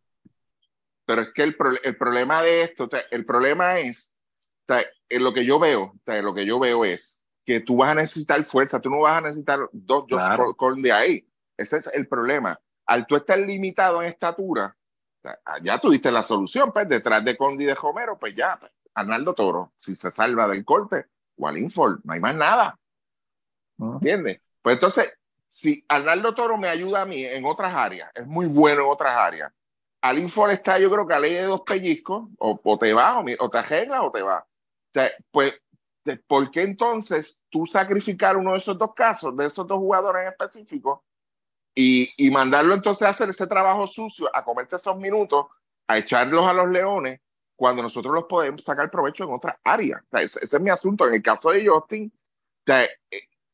Pero 1.05 1.21
es 1.23 1.31
que 1.31 1.43
el, 1.43 1.55
el 1.83 1.97
problema 1.97 2.43
de 2.43 2.61
esto, 2.61 2.87
el 3.09 3.25
problema 3.25 3.79
es 3.79 4.11
sea, 4.67 4.85
en 5.09 5.23
lo 5.23 5.33
que 5.33 5.45
yo 5.45 5.59
veo, 5.59 5.83
o 5.83 5.99
sea, 6.05 6.21
lo 6.21 6.33
que 6.33 6.45
yo 6.45 6.59
veo 6.59 6.85
es 6.85 7.20
que 7.43 7.59
tú 7.59 7.77
vas 7.77 7.91
a 7.91 7.95
necesitar 7.95 8.43
fuerza, 8.43 8.79
tú 8.79 8.89
no 8.89 9.01
vas 9.01 9.17
a 9.17 9.21
necesitar 9.21 9.59
dos 9.71 10.05
Claro. 10.05 10.55
Josh 10.57 10.81
de 10.81 10.91
ahí. 10.91 11.27
Ese 11.57 11.77
es 11.77 11.87
el 11.93 12.07
problema. 12.07 12.59
Al 12.85 13.05
tú 13.05 13.15
estar 13.15 13.37
limitado 13.39 14.01
en 14.01 14.09
estatura, 14.09 14.75
sea, 15.21 15.39
ya 15.61 15.79
tú 15.79 15.91
diste 15.91 16.11
la 16.11 16.23
solución, 16.23 16.71
pues 16.71 16.87
detrás 16.89 17.23
de 17.23 17.37
Condi 17.37 17.65
de 17.65 17.75
Romero, 17.75 18.17
pues 18.17 18.35
ya, 18.35 18.57
pues, 18.59 18.71
Arnaldo 18.93 19.33
Toro, 19.33 19.73
si 19.77 19.95
se 19.95 20.11
salva 20.11 20.47
del 20.47 20.65
corte, 20.65 21.05
o 21.37 21.47
al 21.47 21.57
Inford, 21.57 21.99
no 22.03 22.13
hay 22.13 22.19
más 22.19 22.35
nada. 22.35 22.77
¿Entiendes? 23.79 24.41
Pues 24.61 24.75
entonces, 24.75 25.17
si 25.47 25.83
Arnaldo 25.87 26.35
Toro 26.35 26.57
me 26.57 26.67
ayuda 26.67 27.01
a 27.01 27.05
mí 27.05 27.23
en 27.25 27.45
otras 27.45 27.73
áreas, 27.73 28.11
es 28.13 28.27
muy 28.27 28.47
bueno 28.47 28.83
en 28.83 28.89
otras 28.89 29.15
áreas. 29.15 29.51
Al 30.01 30.19
Infol 30.19 30.51
está, 30.51 30.79
yo 30.79 30.89
creo 30.91 31.07
que 31.07 31.13
a 31.13 31.19
ley 31.19 31.33
de 31.33 31.43
dos 31.43 31.61
pellizcos, 31.61 32.29
o, 32.39 32.59
o 32.63 32.77
te 32.77 32.93
va, 32.93 33.19
o, 33.19 33.25
o 33.39 33.49
te 33.49 33.57
arreglas, 33.57 34.01
o 34.03 34.11
te 34.11 34.21
va. 34.21 34.39
O 34.39 34.93
sea, 34.93 35.09
pues, 35.31 35.59
¿por 36.27 36.49
qué 36.51 36.63
entonces 36.63 37.43
tú 37.49 37.65
sacrificar 37.65 38.37
uno 38.37 38.51
de 38.53 38.57
esos 38.57 38.77
dos 38.77 38.93
casos, 38.93 39.35
de 39.35 39.45
esos 39.45 39.67
dos 39.67 39.77
jugadores 39.77 40.23
en 40.23 40.29
específico, 40.29 41.03
y, 41.73 42.09
y 42.17 42.29
mandarlo 42.31 42.73
entonces 42.73 43.07
a 43.07 43.11
hacer 43.11 43.29
ese 43.29 43.47
trabajo 43.47 43.87
sucio, 43.87 44.29
a 44.33 44.43
comerte 44.43 44.75
esos 44.75 44.97
minutos, 44.97 45.45
a 45.87 45.97
echarlos 45.97 46.45
a 46.45 46.53
los 46.53 46.69
leones, 46.69 47.19
cuando 47.55 47.83
nosotros 47.83 48.13
los 48.13 48.25
podemos 48.25 48.63
sacar 48.63 48.89
provecho 48.89 49.23
en 49.23 49.33
otras 49.33 49.55
áreas? 49.63 50.01
O 50.01 50.07
sea, 50.09 50.21
ese, 50.21 50.39
ese 50.43 50.57
es 50.57 50.61
mi 50.61 50.69
asunto. 50.69 51.07
En 51.07 51.13
el 51.13 51.21
caso 51.21 51.51
de 51.51 51.67
Justin, 51.67 52.11
o 52.11 52.63
sea, 52.65 52.83
eh, 52.83 52.89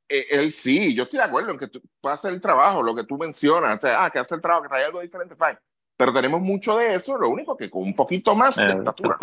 eh, 0.09 0.25
él 0.31 0.51
sí, 0.51 0.95
yo 0.95 1.03
estoy 1.03 1.19
de 1.19 1.25
acuerdo 1.25 1.51
en 1.51 1.59
que 1.59 1.67
tú 1.67 1.81
puedas 1.99 2.19
hacer 2.19 2.33
el 2.33 2.41
trabajo, 2.41 2.81
lo 2.81 2.95
que 2.95 3.03
tú 3.03 3.17
mencionas, 3.17 3.77
o 3.77 3.81
sea, 3.81 4.05
ah, 4.05 4.09
que 4.09 4.19
hace 4.19 4.35
el 4.35 4.41
trabajo, 4.41 4.63
que 4.63 4.69
trae 4.69 4.85
algo 4.85 5.01
diferente, 5.01 5.35
fine. 5.35 5.57
Pero 5.97 6.13
tenemos 6.13 6.39
mucho 6.39 6.77
de 6.77 6.95
eso, 6.95 7.17
lo 7.17 7.29
único 7.29 7.57
que 7.57 7.69
con 7.69 7.83
un 7.83 7.95
poquito 7.95 8.33
más 8.33 8.55
de 8.55 8.63
Eh, 8.63 8.67
estatura. 8.67 9.17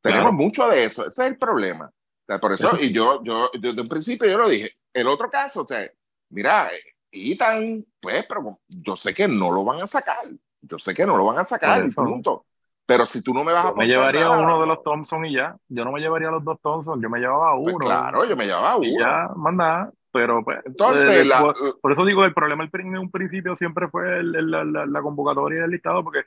Tenemos 0.00 0.30
claro. 0.30 0.32
mucho 0.32 0.68
de 0.68 0.84
eso, 0.84 1.06
ese 1.06 1.22
es 1.22 1.28
el 1.28 1.38
problema. 1.38 1.90
Sea, 2.26 2.38
por 2.38 2.52
eso, 2.52 2.70
y 2.80 2.92
yo, 2.92 3.22
yo, 3.22 3.50
desde 3.52 3.80
un 3.82 3.88
principio 3.88 4.28
yo 4.30 4.38
lo 4.38 4.48
dije, 4.48 4.72
el 4.92 5.06
otro 5.08 5.30
caso, 5.30 5.62
o 5.62 5.66
sea, 5.68 5.90
mira, 6.30 6.70
Ethan, 7.10 7.84
pues, 8.00 8.24
pero 8.26 8.60
yo 8.68 8.96
sé 8.96 9.12
que 9.12 9.28
no 9.28 9.50
lo 9.52 9.62
van 9.64 9.82
a 9.82 9.86
sacar, 9.86 10.24
yo 10.62 10.78
sé 10.78 10.94
que 10.94 11.04
no 11.04 11.16
lo 11.16 11.26
van 11.26 11.38
a 11.38 11.44
sacar, 11.44 11.84
y 11.86 11.90
punto. 11.92 12.46
Pero 12.86 13.06
si 13.06 13.22
tú 13.22 13.32
no 13.34 13.44
me 13.44 13.52
vas 13.52 13.64
a 13.64 13.68
Yo 13.68 13.74
me 13.74 13.84
aportar 13.84 13.94
llevaría 13.94 14.28
nada, 14.30 14.42
uno 14.42 14.60
de 14.60 14.66
los 14.66 14.82
Thompson 14.82 15.24
y 15.26 15.34
ya. 15.34 15.56
Yo 15.68 15.84
no 15.84 15.92
me 15.92 16.00
llevaría 16.00 16.28
a 16.28 16.32
los 16.32 16.44
dos 16.44 16.60
Thompson, 16.62 17.00
yo 17.00 17.08
me 17.10 17.18
llevaba 17.18 17.52
a 17.52 17.54
pues 17.54 17.74
uno. 17.74 17.86
claro, 17.86 18.24
yo 18.24 18.36
me 18.36 18.44
llevaba 18.46 18.76
y 18.84 18.90
uno. 18.94 19.00
ya, 19.00 19.28
más 19.36 19.54
nada. 19.54 19.92
Pero 20.12 20.44
pues, 20.44 20.58
Entonces, 20.64 21.10
eh, 21.10 21.24
la- 21.24 21.42
por, 21.42 21.80
por 21.80 21.92
eso 21.92 22.04
digo, 22.04 22.24
el 22.24 22.34
problema 22.34 22.68
en 22.72 22.98
un 22.98 23.10
principio 23.10 23.56
siempre 23.56 23.88
fue 23.88 24.18
el- 24.20 24.34
el- 24.36 24.50
la, 24.50 24.64
la- 24.64 24.86
la 24.86 25.02
convocatoria 25.02 25.62
del 25.62 25.70
listado, 25.72 26.04
porque 26.04 26.22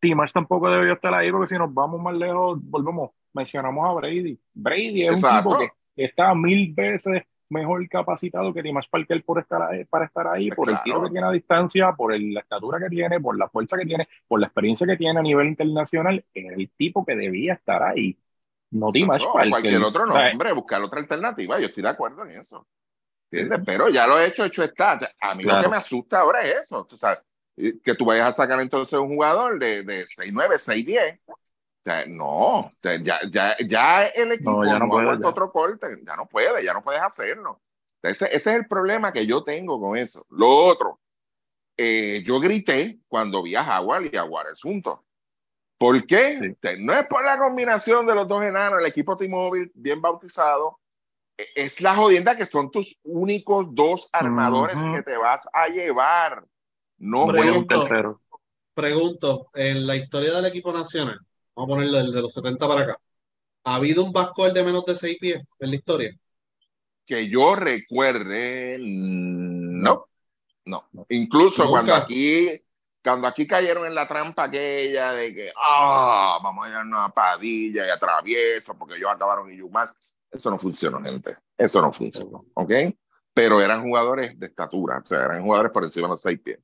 Timash 0.00 0.32
tampoco 0.32 0.70
debió 0.70 0.94
estar 0.94 1.14
ahí, 1.14 1.30
porque 1.32 1.48
si 1.48 1.58
nos 1.58 1.72
vamos 1.74 2.00
más 2.00 2.14
lejos, 2.14 2.58
volvemos, 2.62 3.10
mencionamos 3.38 3.88
a 3.88 3.92
Brady. 3.92 4.38
Brady 4.54 5.06
es 5.06 5.14
Exacto. 5.14 5.50
un 5.50 5.58
tipo 5.58 5.74
que 5.96 6.04
está 6.04 6.34
mil 6.34 6.72
veces 6.74 7.22
mejor 7.50 7.88
capacitado 7.88 8.52
que 8.52 8.62
Timash 8.62 8.88
Parker 8.90 9.24
por 9.24 9.38
estar 9.40 9.62
ahí, 9.62 9.84
para 9.86 10.04
estar 10.04 10.26
ahí, 10.26 10.48
Pues 10.48 10.56
por 10.56 10.70
el 10.70 10.82
tiro 10.82 11.02
que 11.02 11.10
tiene 11.10 11.26
a 11.26 11.30
distancia, 11.30 11.92
por 11.92 12.12
el- 12.12 12.34
la 12.34 12.40
estatura 12.40 12.78
que 12.78 12.88
tiene, 12.90 13.20
por 13.20 13.38
la 13.38 13.48
fuerza 13.48 13.78
que 13.78 13.86
tiene, 13.86 14.06
por 14.26 14.38
la 14.40 14.46
experiencia 14.48 14.86
que 14.86 14.96
tiene 14.96 15.18
a 15.18 15.22
nivel 15.22 15.46
internacional, 15.48 16.24
es 16.34 16.52
el 16.52 16.70
tipo 16.76 17.04
que 17.06 17.16
debía 17.16 17.54
estar 17.54 17.82
ahí. 17.82 18.18
No 18.70 18.88
o 18.88 18.92
Parker. 18.92 19.48
cualquier 19.50 19.82
otro 19.82 20.04
nombre, 20.04 20.52
buscar 20.52 20.82
otra 20.82 21.00
alternativa, 21.00 21.58
yo 21.58 21.66
estoy 21.68 21.82
de 21.82 21.88
acuerdo 21.88 22.24
en 22.26 22.38
eso. 22.38 22.66
¿Entiendes? 23.30 23.62
Pero 23.64 23.88
ya 23.88 24.06
lo 24.06 24.18
he 24.18 24.26
hecho, 24.26 24.44
hecho 24.44 24.62
está. 24.62 24.98
A 25.20 25.34
mí 25.34 25.42
lo 25.42 25.60
que 25.60 25.68
me 25.68 25.76
asusta 25.76 26.20
ahora 26.20 26.42
es 26.42 26.62
eso, 26.62 26.84
tú 26.84 26.96
sabes, 26.96 27.20
que 27.56 27.94
tú 27.94 28.04
vayas 28.04 28.28
a 28.28 28.32
sacar 28.32 28.60
entonces 28.60 28.98
un 28.98 29.08
jugador 29.08 29.58
de, 29.58 29.82
de 29.82 30.06
6'9, 30.06 30.58
6'10. 30.58 31.18
Sea, 31.88 32.04
no, 32.06 32.70
ya, 33.02 33.18
ya, 33.30 33.56
ya 33.66 34.06
el 34.08 34.32
equipo 34.32 34.62
No, 34.62 34.70
ya 34.70 34.78
no 34.78 34.88
puede, 34.88 35.02
aguanta 35.04 35.22
ya. 35.24 35.30
otro 35.30 35.50
corte, 35.50 35.86
ya 36.06 36.16
no 36.16 36.26
puede, 36.26 36.62
ya 36.62 36.74
no 36.74 36.82
puedes 36.82 37.00
hacerlo. 37.00 37.62
Ese, 38.02 38.26
ese 38.26 38.36
es 38.36 38.46
el 38.56 38.66
problema 38.68 39.10
que 39.10 39.26
yo 39.26 39.42
tengo 39.42 39.80
con 39.80 39.96
eso. 39.96 40.26
Lo 40.28 40.48
otro, 40.50 41.00
eh, 41.78 42.22
yo 42.26 42.40
grité 42.40 42.98
cuando 43.08 43.42
vi 43.42 43.54
a 43.56 43.62
Howard 43.80 44.10
y 44.12 44.16
a 44.18 44.24
Waters 44.24 44.60
juntos. 44.60 44.98
¿Por 45.78 46.04
qué? 46.06 46.38
Sí. 46.40 46.48
O 46.50 46.56
sea, 46.60 46.72
No 46.78 46.92
es 46.92 47.06
por 47.06 47.24
la 47.24 47.38
combinación 47.38 48.06
de 48.06 48.14
los 48.14 48.28
dos 48.28 48.42
enanos, 48.42 48.80
el 48.80 48.86
equipo 48.86 49.16
T-Mobile 49.16 49.70
bien 49.74 50.02
bautizado. 50.02 50.78
E- 51.38 51.46
Es 51.54 51.80
la 51.80 51.94
jodienda 51.94 52.36
que 52.36 52.44
son 52.44 52.70
tus 52.70 53.00
únicos 53.04 53.66
dos 53.70 54.10
armadores 54.12 54.76
Ujú. 54.76 54.92
que 54.96 55.02
te 55.04 55.16
vas 55.16 55.48
a 55.54 55.68
llevar. 55.68 56.44
No 56.98 57.28
Pregunto. 57.28 57.78
tercero. 57.80 58.20
Pregunto, 58.74 59.48
en 59.54 59.86
la 59.86 59.96
historia 59.96 60.32
del 60.34 60.44
equipo 60.46 60.72
nacional, 60.72 61.18
vamos 61.58 61.74
a 61.74 61.76
ponerlo 61.76 62.12
de 62.12 62.22
los 62.22 62.32
70 62.32 62.68
para 62.68 62.80
acá, 62.82 62.96
¿ha 63.64 63.74
habido 63.74 64.04
un 64.04 64.12
backcourt 64.12 64.54
de 64.54 64.64
menos 64.64 64.84
de 64.86 64.96
6 64.96 65.18
pies 65.18 65.42
en 65.58 65.70
la 65.70 65.76
historia? 65.76 66.18
que 67.08 67.26
yo 67.28 67.56
recuerde, 67.56 68.76
mm, 68.78 69.82
no, 69.82 70.06
no. 70.66 70.84
Incluso 71.08 71.64
Nunca. 71.64 71.70
cuando 71.70 71.94
aquí, 71.94 72.50
cuando 73.02 73.26
aquí 73.26 73.46
cayeron 73.46 73.86
en 73.86 73.94
la 73.94 74.06
trampa 74.06 74.44
aquella 74.44 75.12
de 75.12 75.34
que, 75.34 75.52
ah, 75.56 76.38
vamos 76.42 76.66
a 76.66 76.68
llevarnos 76.68 77.00
a 77.00 77.08
Padilla 77.08 77.86
y 77.86 77.90
a 77.90 77.98
Travieso 77.98 78.76
porque 78.76 78.96
ellos 78.96 79.10
acabaron 79.10 79.50
en 79.50 79.56
Yumar. 79.56 79.90
Eso 80.30 80.50
no 80.50 80.58
funcionó, 80.58 81.00
gente. 81.02 81.38
Eso 81.56 81.80
no 81.80 81.90
funcionó, 81.94 82.44
¿ok? 82.52 82.72
Pero 83.32 83.62
eran 83.62 83.82
jugadores 83.82 84.38
de 84.38 84.46
estatura, 84.46 85.02
o 85.02 85.08
sea, 85.08 85.24
eran 85.24 85.42
jugadores 85.42 85.72
por 85.72 85.84
encima 85.84 86.08
de 86.08 86.12
los 86.12 86.20
seis 86.20 86.38
pies. 86.40 86.58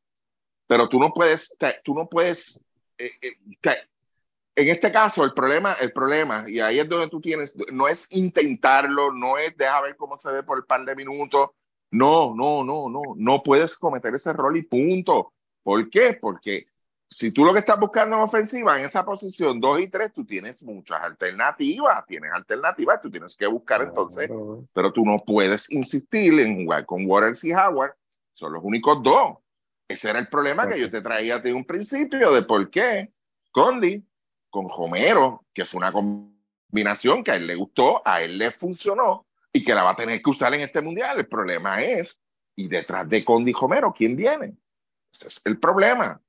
Pero 0.66 0.90
tú 0.90 0.98
no 0.98 1.10
puedes, 1.10 1.56
tú 1.82 1.94
no 1.94 2.06
puedes, 2.06 2.62
eh, 2.98 3.10
eh, 3.22 3.38
en 4.56 4.68
este 4.68 4.92
caso, 4.92 5.24
el 5.24 5.34
problema, 5.34 5.74
el 5.80 5.92
problema, 5.92 6.44
y 6.46 6.60
ahí 6.60 6.78
es 6.78 6.88
donde 6.88 7.08
tú 7.08 7.20
tienes, 7.20 7.56
no 7.72 7.88
es 7.88 8.06
intentarlo, 8.12 9.12
no 9.12 9.36
es 9.36 9.56
dejar 9.56 9.82
ver 9.84 9.96
cómo 9.96 10.18
se 10.20 10.32
ve 10.32 10.42
por 10.42 10.58
el 10.58 10.64
par 10.64 10.84
de 10.84 10.94
minutos. 10.94 11.50
No, 11.90 12.34
no, 12.34 12.62
no, 12.64 12.88
no, 12.88 13.02
no 13.16 13.42
puedes 13.42 13.76
cometer 13.78 14.14
ese 14.14 14.30
error 14.30 14.56
y 14.56 14.62
punto. 14.62 15.32
¿Por 15.62 15.88
qué? 15.90 16.18
Porque 16.20 16.66
si 17.08 17.32
tú 17.32 17.44
lo 17.44 17.52
que 17.52 17.60
estás 17.60 17.78
buscando 17.78 18.16
en 18.16 18.22
ofensiva, 18.22 18.78
en 18.78 18.84
esa 18.84 19.04
posición 19.04 19.60
2 19.60 19.80
y 19.80 19.88
3, 19.88 20.12
tú 20.12 20.24
tienes 20.24 20.62
muchas 20.62 21.02
alternativas, 21.02 22.04
tienes 22.06 22.32
alternativas, 22.32 23.00
tú 23.00 23.10
tienes 23.10 23.36
que 23.36 23.46
buscar 23.46 23.82
entonces, 23.82 24.28
pero 24.72 24.92
tú 24.92 25.04
no 25.04 25.18
puedes 25.24 25.70
insistir 25.70 26.38
en 26.40 26.64
jugar 26.64 26.86
con 26.86 27.06
Waters 27.06 27.44
y 27.44 27.52
Howard, 27.52 27.94
son 28.32 28.52
los 28.52 28.62
únicos 28.64 29.02
dos. 29.02 29.38
Ese 29.86 30.10
era 30.10 30.18
el 30.18 30.28
problema 30.28 30.66
que 30.66 30.80
yo 30.80 30.90
te 30.90 31.02
traía 31.02 31.38
de 31.38 31.52
un 31.52 31.64
principio 31.64 32.32
de 32.32 32.42
por 32.42 32.70
qué 32.70 33.12
Condi 33.52 34.04
con 34.54 34.68
Romero, 34.68 35.44
que 35.52 35.64
fue 35.64 35.78
una 35.78 35.90
combinación 35.90 37.24
que 37.24 37.32
a 37.32 37.34
él 37.34 37.44
le 37.48 37.56
gustó, 37.56 38.00
a 38.06 38.22
él 38.22 38.38
le 38.38 38.52
funcionó 38.52 39.26
y 39.52 39.64
que 39.64 39.74
la 39.74 39.82
va 39.82 39.90
a 39.90 39.96
tener 39.96 40.22
que 40.22 40.30
usar 40.30 40.54
en 40.54 40.60
este 40.60 40.80
mundial. 40.80 41.18
El 41.18 41.26
problema 41.26 41.82
es, 41.82 42.16
y 42.54 42.68
detrás 42.68 43.08
de 43.08 43.24
Condi 43.24 43.50
y 43.50 43.54
Romero, 43.54 43.92
¿quién 43.92 44.14
viene? 44.14 44.56
Ese 45.12 45.26
es 45.26 45.42
el 45.44 45.58
problema. 45.58 46.22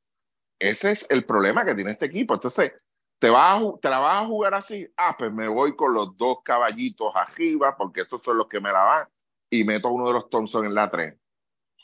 Ese 0.58 0.90
es 0.90 1.06
el 1.12 1.24
problema 1.24 1.64
que 1.64 1.76
tiene 1.76 1.92
este 1.92 2.08
equipo. 2.08 2.34
Entonces, 2.34 2.72
¿te, 3.20 3.30
vas 3.30 3.62
¿te 3.80 3.90
la 3.92 4.00
vas 4.00 4.24
a 4.24 4.26
jugar 4.26 4.56
así? 4.56 4.92
Ah, 4.98 5.16
pues 5.16 5.32
me 5.32 5.48
voy 5.48 5.76
con 5.76 5.94
los 5.94 6.18
dos 6.18 6.40
caballitos 6.44 7.16
arriba, 7.16 7.78
porque 7.78 8.02
esos 8.02 8.24
son 8.24 8.40
los 8.40 8.48
que 8.48 8.60
me 8.60 8.72
la 8.72 8.82
van, 8.82 9.08
y 9.52 9.64
meto 9.64 9.88
a 9.88 9.92
uno 9.92 10.08
de 10.08 10.14
los 10.14 10.32
Thompson 10.32 10.66
en 10.66 10.74
la 10.74 10.90
3. 10.90 11.14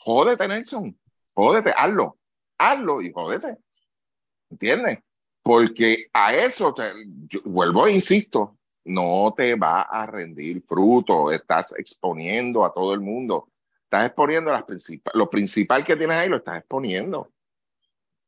Jódete, 0.00 0.48
Nelson. 0.48 0.98
Jódete, 1.34 1.72
hazlo. 1.76 2.18
Hazlo 2.58 3.00
y 3.00 3.12
jódete. 3.12 3.58
¿Entiendes? 4.50 4.98
Porque 5.42 6.08
a 6.12 6.34
eso, 6.34 6.72
te, 6.72 6.92
yo 7.28 7.40
vuelvo 7.44 7.86
e 7.86 7.94
insisto, 7.94 8.58
no 8.84 9.34
te 9.36 9.54
va 9.54 9.82
a 9.82 10.06
rendir 10.06 10.62
fruto. 10.62 11.30
Estás 11.30 11.74
exponiendo 11.78 12.64
a 12.64 12.72
todo 12.72 12.94
el 12.94 13.00
mundo. 13.00 13.48
Estás 13.84 14.06
exponiendo 14.06 14.52
las 14.52 14.64
principales, 14.64 15.18
lo 15.18 15.28
principal 15.28 15.84
que 15.84 15.96
tienes 15.96 16.16
ahí 16.16 16.28
lo 16.28 16.36
estás 16.36 16.58
exponiendo. 16.58 17.30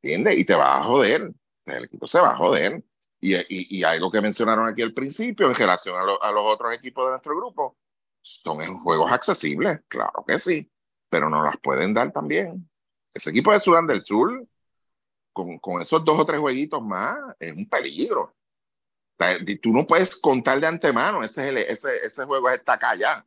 ¿Entiendes? 0.03 0.39
Y 0.39 0.45
te 0.45 0.55
va 0.55 0.79
a 0.79 0.85
joder. 0.85 1.33
El 1.67 1.85
equipo 1.85 2.07
se 2.07 2.21
va 2.21 2.33
a 2.33 2.37
joder. 2.37 2.83
Y, 3.21 3.35
y, 3.37 3.79
y 3.79 3.85
algo 3.85 4.11
que 4.11 4.21
mencionaron 4.21 4.69
aquí 4.69 4.83
al 4.83 4.93
principio 4.93 5.47
en 5.47 5.55
relación 5.55 5.97
a, 5.97 6.05
lo, 6.05 6.23
a 6.23 6.31
los 6.31 6.45
otros 6.45 6.75
equipos 6.75 7.07
de 7.07 7.11
nuestro 7.13 7.35
grupo, 7.35 7.79
son 8.21 8.61
en 8.61 8.79
juegos 8.81 9.11
accesibles, 9.11 9.81
claro 9.89 10.25
que 10.27 10.39
sí, 10.39 10.71
pero 11.09 11.31
no 11.31 11.43
las 11.43 11.59
pueden 11.59 11.95
dar 11.95 12.13
también. 12.13 12.69
Ese 13.13 13.31
equipo 13.31 13.53
de 13.53 13.61
Sudán 13.61 13.87
del 13.87 14.03
Sur, 14.03 14.47
con, 15.35 15.59
con 15.59 15.83
esos 15.83 16.03
dos 16.03 16.19
o 16.19 16.25
tres 16.25 16.41
jueguitos 16.41 16.83
más, 16.83 17.19
es 17.39 17.53
un 17.53 17.69
peligro. 17.69 18.35
Tú 19.61 19.73
no 19.73 19.87
puedes 19.87 20.17
contar 20.17 20.61
de 20.61 20.67
antemano, 20.67 21.23
ese, 21.23 21.49
es 21.49 21.85
ese, 21.85 22.07
ese 22.07 22.25
juego 22.25 22.49
está 22.51 22.75
acá 22.75 22.95
ya. 22.95 23.27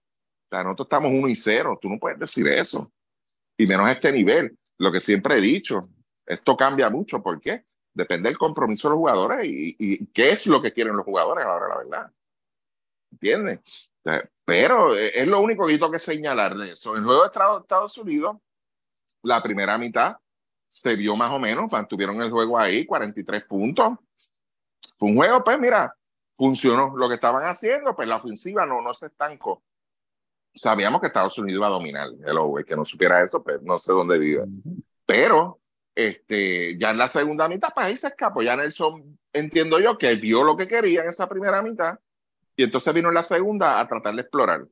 O 0.50 0.64
nosotros 0.64 0.86
estamos 0.86 1.12
uno 1.12 1.28
y 1.28 1.36
cero, 1.36 1.78
tú 1.82 1.90
no 1.90 2.00
puedes 2.00 2.18
decir 2.18 2.48
eso. 2.48 2.92
Y 3.58 3.68
menos 3.68 3.86
a 3.86 3.92
este 3.92 4.12
nivel. 4.12 4.58
Lo 4.80 4.92
que 4.92 5.02
siempre 5.02 5.38
he 5.38 5.42
dicho, 5.42 5.82
esto 6.26 6.56
cambia 6.56 6.90
mucho. 6.90 7.22
¿Por 7.22 7.42
qué? 7.42 7.66
Depende 7.94 8.30
del 8.30 8.38
compromiso 8.38 8.88
de 8.88 8.92
los 8.92 9.00
jugadores 9.00 9.42
y, 9.44 10.06
qué 10.08 10.30
es 10.30 10.46
lo 10.48 10.62
que 10.62 10.72
quieren 10.72 10.96
los 10.96 11.06
jugadores 11.06 11.46
ahora, 11.46 11.68
la 11.68 11.78
verdad. 11.78 12.12
¿Entiendes? 13.12 13.92
Pero 14.46 14.96
es 14.96 15.28
lo 15.28 15.42
único 15.42 15.66
que 15.66 15.74
tengo 15.74 15.92
que 15.92 16.00
señalar 16.00 16.56
de 16.56 16.74
eso. 16.74 16.96
El 16.96 17.04
juego 17.04 17.24
de 17.24 17.28
Estados 17.28 17.98
Unidos, 17.98 18.38
la 19.24 19.42
primera 19.42 19.78
mitad 19.78 20.18
se 20.68 20.96
vio 20.96 21.16
más 21.16 21.32
o 21.32 21.40
menos, 21.40 21.72
mantuvieron 21.72 22.22
el 22.22 22.30
juego 22.30 22.58
ahí, 22.58 22.86
43 22.86 23.44
puntos. 23.46 23.98
Fue 24.98 25.10
un 25.10 25.16
juego, 25.16 25.44
pues 25.44 25.60
mira, 25.60 25.96
funcionó 26.36 26.96
lo 26.96 27.08
que 27.08 27.16
estaban 27.16 27.46
haciendo, 27.46 27.96
pues 27.96 28.08
la 28.08 28.18
ofensiva 28.18 28.66
no, 28.66 28.82
no 28.82 28.94
se 28.94 29.08
estancó. 29.08 29.64
Sabíamos 30.54 31.02
que 31.02 31.08
Estados 31.08 31.38
Unidos 31.38 31.60
iba 31.60 31.68
a 31.68 31.72
dominar, 31.72 32.10
el 32.10 32.66
que 32.66 32.76
no 32.76 32.86
supiera 32.86 33.24
eso, 33.24 33.44
pues 33.44 33.62
no 33.62 33.78
sé 33.78 33.92
dónde 33.92 34.18
vive. 34.18 34.46
Pero 35.06 35.60
este, 35.94 36.78
ya 36.78 36.92
en 36.92 36.98
la 36.98 37.08
segunda 37.08 37.48
mitad, 37.48 37.70
pues 37.74 37.88
ahí 37.88 37.98
se 37.98 38.08
escapó. 38.08 38.42
Ya 38.42 38.56
Nelson, 38.56 39.18
entiendo 39.34 39.80
yo, 39.80 39.98
que 39.98 40.16
vio 40.16 40.44
lo 40.44 40.58
que 40.58 40.68
quería 40.68 41.04
en 41.04 41.10
esa 41.10 41.28
primera 41.28 41.62
mitad 41.62 42.00
y 42.56 42.64
entonces 42.64 42.94
vino 42.94 43.10
en 43.10 43.16
la 43.16 43.24
segunda 43.24 43.80
a 43.80 43.88
tratar 43.88 44.16
de 44.16 44.22
explorar. 44.22 44.68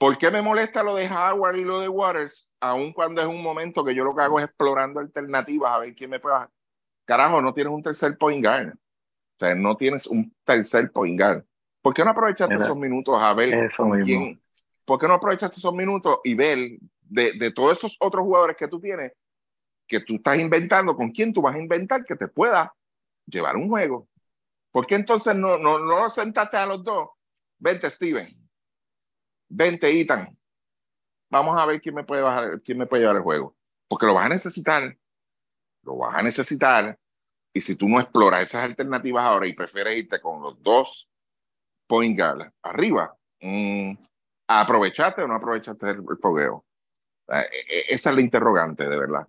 ¿Por 0.00 0.16
qué 0.16 0.30
me 0.30 0.40
molesta 0.40 0.82
lo 0.82 0.94
de 0.94 1.06
Howard 1.06 1.56
y 1.56 1.64
lo 1.64 1.78
de 1.78 1.88
Waters? 1.88 2.50
Aun 2.58 2.90
cuando 2.94 3.20
es 3.20 3.26
un 3.26 3.42
momento 3.42 3.84
que 3.84 3.94
yo 3.94 4.02
lo 4.02 4.16
que 4.16 4.22
hago 4.22 4.38
es 4.38 4.46
explorando 4.46 4.98
alternativas 4.98 5.72
a 5.72 5.78
ver 5.80 5.94
quién 5.94 6.08
me 6.08 6.18
puede 6.18 6.36
bajar. 6.36 6.50
Carajo, 7.04 7.42
no 7.42 7.52
tienes 7.52 7.70
un 7.70 7.82
tercer 7.82 8.16
point 8.16 8.42
guard. 8.42 8.70
O 8.70 9.38
sea, 9.38 9.54
no 9.54 9.76
tienes 9.76 10.06
un 10.06 10.34
tercer 10.42 10.90
point 10.90 11.20
guard. 11.20 11.44
¿Por 11.82 11.92
qué 11.92 12.02
no 12.02 12.12
aprovechaste 12.12 12.54
esos 12.54 12.78
minutos 12.78 13.14
a 13.20 13.34
ver 13.34 13.70
quién? 14.06 14.40
¿Por 14.86 14.98
qué 14.98 15.06
no 15.06 15.14
aprovechaste 15.14 15.58
esos 15.58 15.74
minutos 15.74 16.20
y 16.24 16.32
ver 16.32 16.78
de, 17.02 17.32
de 17.32 17.50
todos 17.50 17.76
esos 17.76 17.98
otros 18.00 18.24
jugadores 18.24 18.56
que 18.56 18.68
tú 18.68 18.80
tienes 18.80 19.12
que 19.86 20.00
tú 20.00 20.14
estás 20.14 20.38
inventando, 20.38 20.96
con 20.96 21.10
quién 21.10 21.32
tú 21.34 21.42
vas 21.42 21.56
a 21.56 21.58
inventar 21.58 22.04
que 22.04 22.16
te 22.16 22.28
pueda 22.28 22.72
llevar 23.26 23.56
un 23.56 23.68
juego. 23.68 24.08
¿Por 24.70 24.86
qué 24.86 24.94
entonces 24.94 25.34
no, 25.34 25.58
no, 25.58 25.78
no 25.80 26.08
sentaste 26.08 26.56
a 26.56 26.64
los 26.64 26.82
dos? 26.84 27.08
Vente, 27.58 27.90
Steven. 27.90 28.39
Vente, 29.50 30.00
Ethan. 30.00 30.36
Vamos 31.28 31.58
a 31.58 31.66
ver 31.66 31.80
quién 31.80 31.94
me 31.94 32.04
puede 32.04 32.22
bajar, 32.22 32.62
quién 32.62 32.78
me 32.78 32.86
puede 32.86 33.02
llevar 33.02 33.16
el 33.16 33.22
juego. 33.22 33.56
Porque 33.88 34.06
lo 34.06 34.14
vas 34.14 34.26
a 34.26 34.30
necesitar. 34.30 34.96
Lo 35.82 35.96
vas 35.96 36.14
a 36.16 36.22
necesitar. 36.22 36.98
Y 37.52 37.60
si 37.60 37.76
tú 37.76 37.88
no 37.88 38.00
exploras 38.00 38.42
esas 38.42 38.64
alternativas 38.64 39.24
ahora 39.24 39.46
y 39.46 39.52
prefieres 39.52 39.98
irte 39.98 40.20
con 40.20 40.40
los 40.40 40.62
dos 40.62 41.08
point 41.88 42.16
guard 42.16 42.52
arriba, 42.62 43.16
mmm, 43.40 43.92
¿aprovechaste 44.46 45.22
o 45.22 45.26
no 45.26 45.34
aprovechaste 45.34 45.90
el, 45.90 46.04
fogueo? 46.22 46.64
E, 47.28 47.40
e, 47.40 47.84
esa 47.88 48.10
es 48.10 48.16
la 48.16 48.22
interrogante, 48.22 48.88
de 48.88 48.96
verdad. 48.96 49.26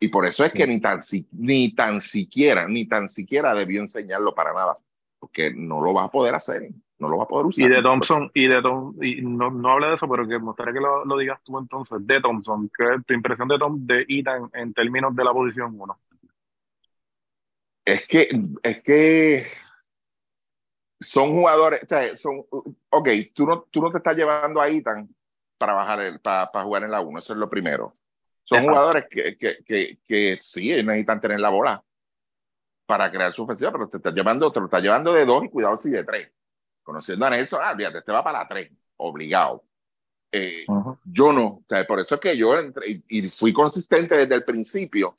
Y 0.00 0.08
por 0.08 0.26
eso 0.26 0.44
es 0.44 0.52
que 0.52 0.66
ni 0.66 0.80
tan, 0.80 0.98
ni 1.30 1.74
tan 1.74 2.00
siquiera, 2.00 2.66
ni 2.66 2.86
tan 2.86 3.08
siquiera 3.08 3.54
debió 3.54 3.80
enseñarlo 3.80 4.34
para 4.34 4.52
nada, 4.52 4.76
porque 5.20 5.52
no 5.54 5.80
lo 5.80 5.94
va 5.94 6.04
a 6.04 6.10
poder 6.10 6.34
hacer, 6.34 6.68
no 7.00 7.08
lo 7.08 7.16
va 7.16 7.24
a 7.24 7.28
poder 7.28 7.46
usar. 7.46 7.66
Y 7.66 7.68
de 7.68 7.82
Thompson, 7.82 8.30
y 8.34 8.46
de 8.46 8.62
Tom, 8.62 8.94
y 9.02 9.22
no, 9.22 9.50
no 9.50 9.72
hable 9.72 9.88
de 9.88 9.94
eso, 9.94 10.08
pero 10.08 10.28
que 10.28 10.38
me 10.38 10.44
gustaría 10.44 10.74
que 10.74 10.80
lo, 10.80 11.04
lo, 11.04 11.18
digas 11.18 11.40
tú 11.42 11.58
entonces, 11.58 11.98
de 12.06 12.20
Thompson, 12.20 12.70
¿qué 12.76 12.84
es 12.94 13.06
tu 13.06 13.14
impresión 13.14 13.48
de 13.48 13.58
Tom, 13.58 13.86
de 13.86 14.04
Ethan 14.08 14.50
en 14.52 14.72
términos 14.74 15.16
de 15.16 15.24
la 15.24 15.32
posición 15.32 15.74
1? 15.78 15.98
Es 17.84 18.06
que, 18.06 18.28
es 18.62 18.82
que 18.82 19.44
son 21.00 21.30
jugadores, 21.32 21.80
son, 22.20 22.44
ok, 22.90 23.08
tú 23.34 23.46
no, 23.46 23.62
tú 23.70 23.80
no 23.80 23.90
te 23.90 23.98
estás 23.98 24.14
llevando 24.14 24.60
a 24.60 24.68
Ethan 24.68 25.08
para 25.56 25.72
bajar 25.72 26.00
el, 26.02 26.20
para, 26.20 26.50
para 26.52 26.64
jugar 26.64 26.84
en 26.84 26.90
la 26.90 27.00
1, 27.00 27.18
eso 27.18 27.32
es 27.32 27.38
lo 27.38 27.48
primero. 27.48 27.96
Son 28.44 28.62
jugadores 28.62 29.06
que, 29.08 29.36
que, 29.36 29.58
que, 29.64 29.98
que, 30.04 30.38
sí 30.40 30.70
necesitan 30.82 31.20
tener 31.20 31.38
la 31.38 31.50
bola 31.50 31.84
para 32.84 33.10
crear 33.10 33.32
su 33.32 33.44
ofensiva, 33.44 33.70
pero 33.70 33.88
te 33.88 33.98
está 33.98 34.10
llevando, 34.10 34.50
te 34.50 34.58
lo 34.58 34.66
está 34.66 34.80
llevando 34.80 35.12
de 35.12 35.24
dos 35.24 35.44
y 35.44 35.48
cuidado 35.48 35.76
si 35.76 35.90
de 35.90 36.02
tres. 36.02 36.32
Conociendo 36.90 37.24
a 37.24 37.30
Nelson, 37.30 37.60
ah, 37.62 37.72
fíjate, 37.76 38.02
te 38.02 38.10
va 38.10 38.24
para 38.24 38.40
la 38.40 38.48
tres, 38.48 38.68
obligado. 38.96 39.64
Eh, 40.32 40.66
yo 41.04 41.32
no, 41.32 41.46
o 41.46 41.64
sea, 41.68 41.84
por 41.84 42.00
eso 42.00 42.16
es 42.16 42.20
que 42.20 42.36
yo 42.36 42.58
entré 42.58 43.00
y, 43.08 43.28
fui 43.28 43.52
consistente 43.52 44.16
desde 44.16 44.34
el 44.34 44.42
principio, 44.42 45.14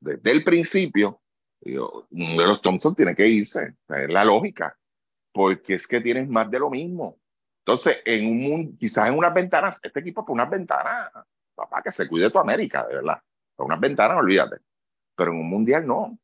desde 0.00 0.32
el 0.32 0.42
principio, 0.42 1.20
uno 1.64 2.06
de 2.10 2.46
los 2.48 2.60
Thompson 2.60 2.92
tiene 2.92 3.14
que 3.14 3.28
irse, 3.28 3.76
es 3.88 4.08
la 4.08 4.24
lógica, 4.24 4.76
porque 5.32 5.74
es 5.74 5.86
que 5.86 6.00
tienes 6.00 6.28
más 6.28 6.50
de 6.50 6.58
lo 6.58 6.70
mismo. 6.70 7.20
Entonces, 7.64 7.98
en 8.04 8.52
un 8.52 8.76
quizás 8.76 9.06
en 9.06 9.16
unas 9.16 9.32
ventanas, 9.32 9.78
este 9.80 10.00
equipo 10.00 10.24
por 10.24 10.34
unas 10.34 10.50
ventanas 10.50 11.12
papá, 11.54 11.82
que 11.84 11.92
se 11.92 12.08
cuide 12.08 12.30
tu 12.30 12.40
América, 12.40 12.84
de 12.88 12.96
verdad. 12.96 13.22
Con 13.54 13.66
unas 13.66 13.78
ventanas, 13.78 14.18
olvídate. 14.18 14.56
Pero 15.14 15.30
en 15.30 15.38
un 15.38 15.48
mundial 15.48 15.86
no. 15.86 16.18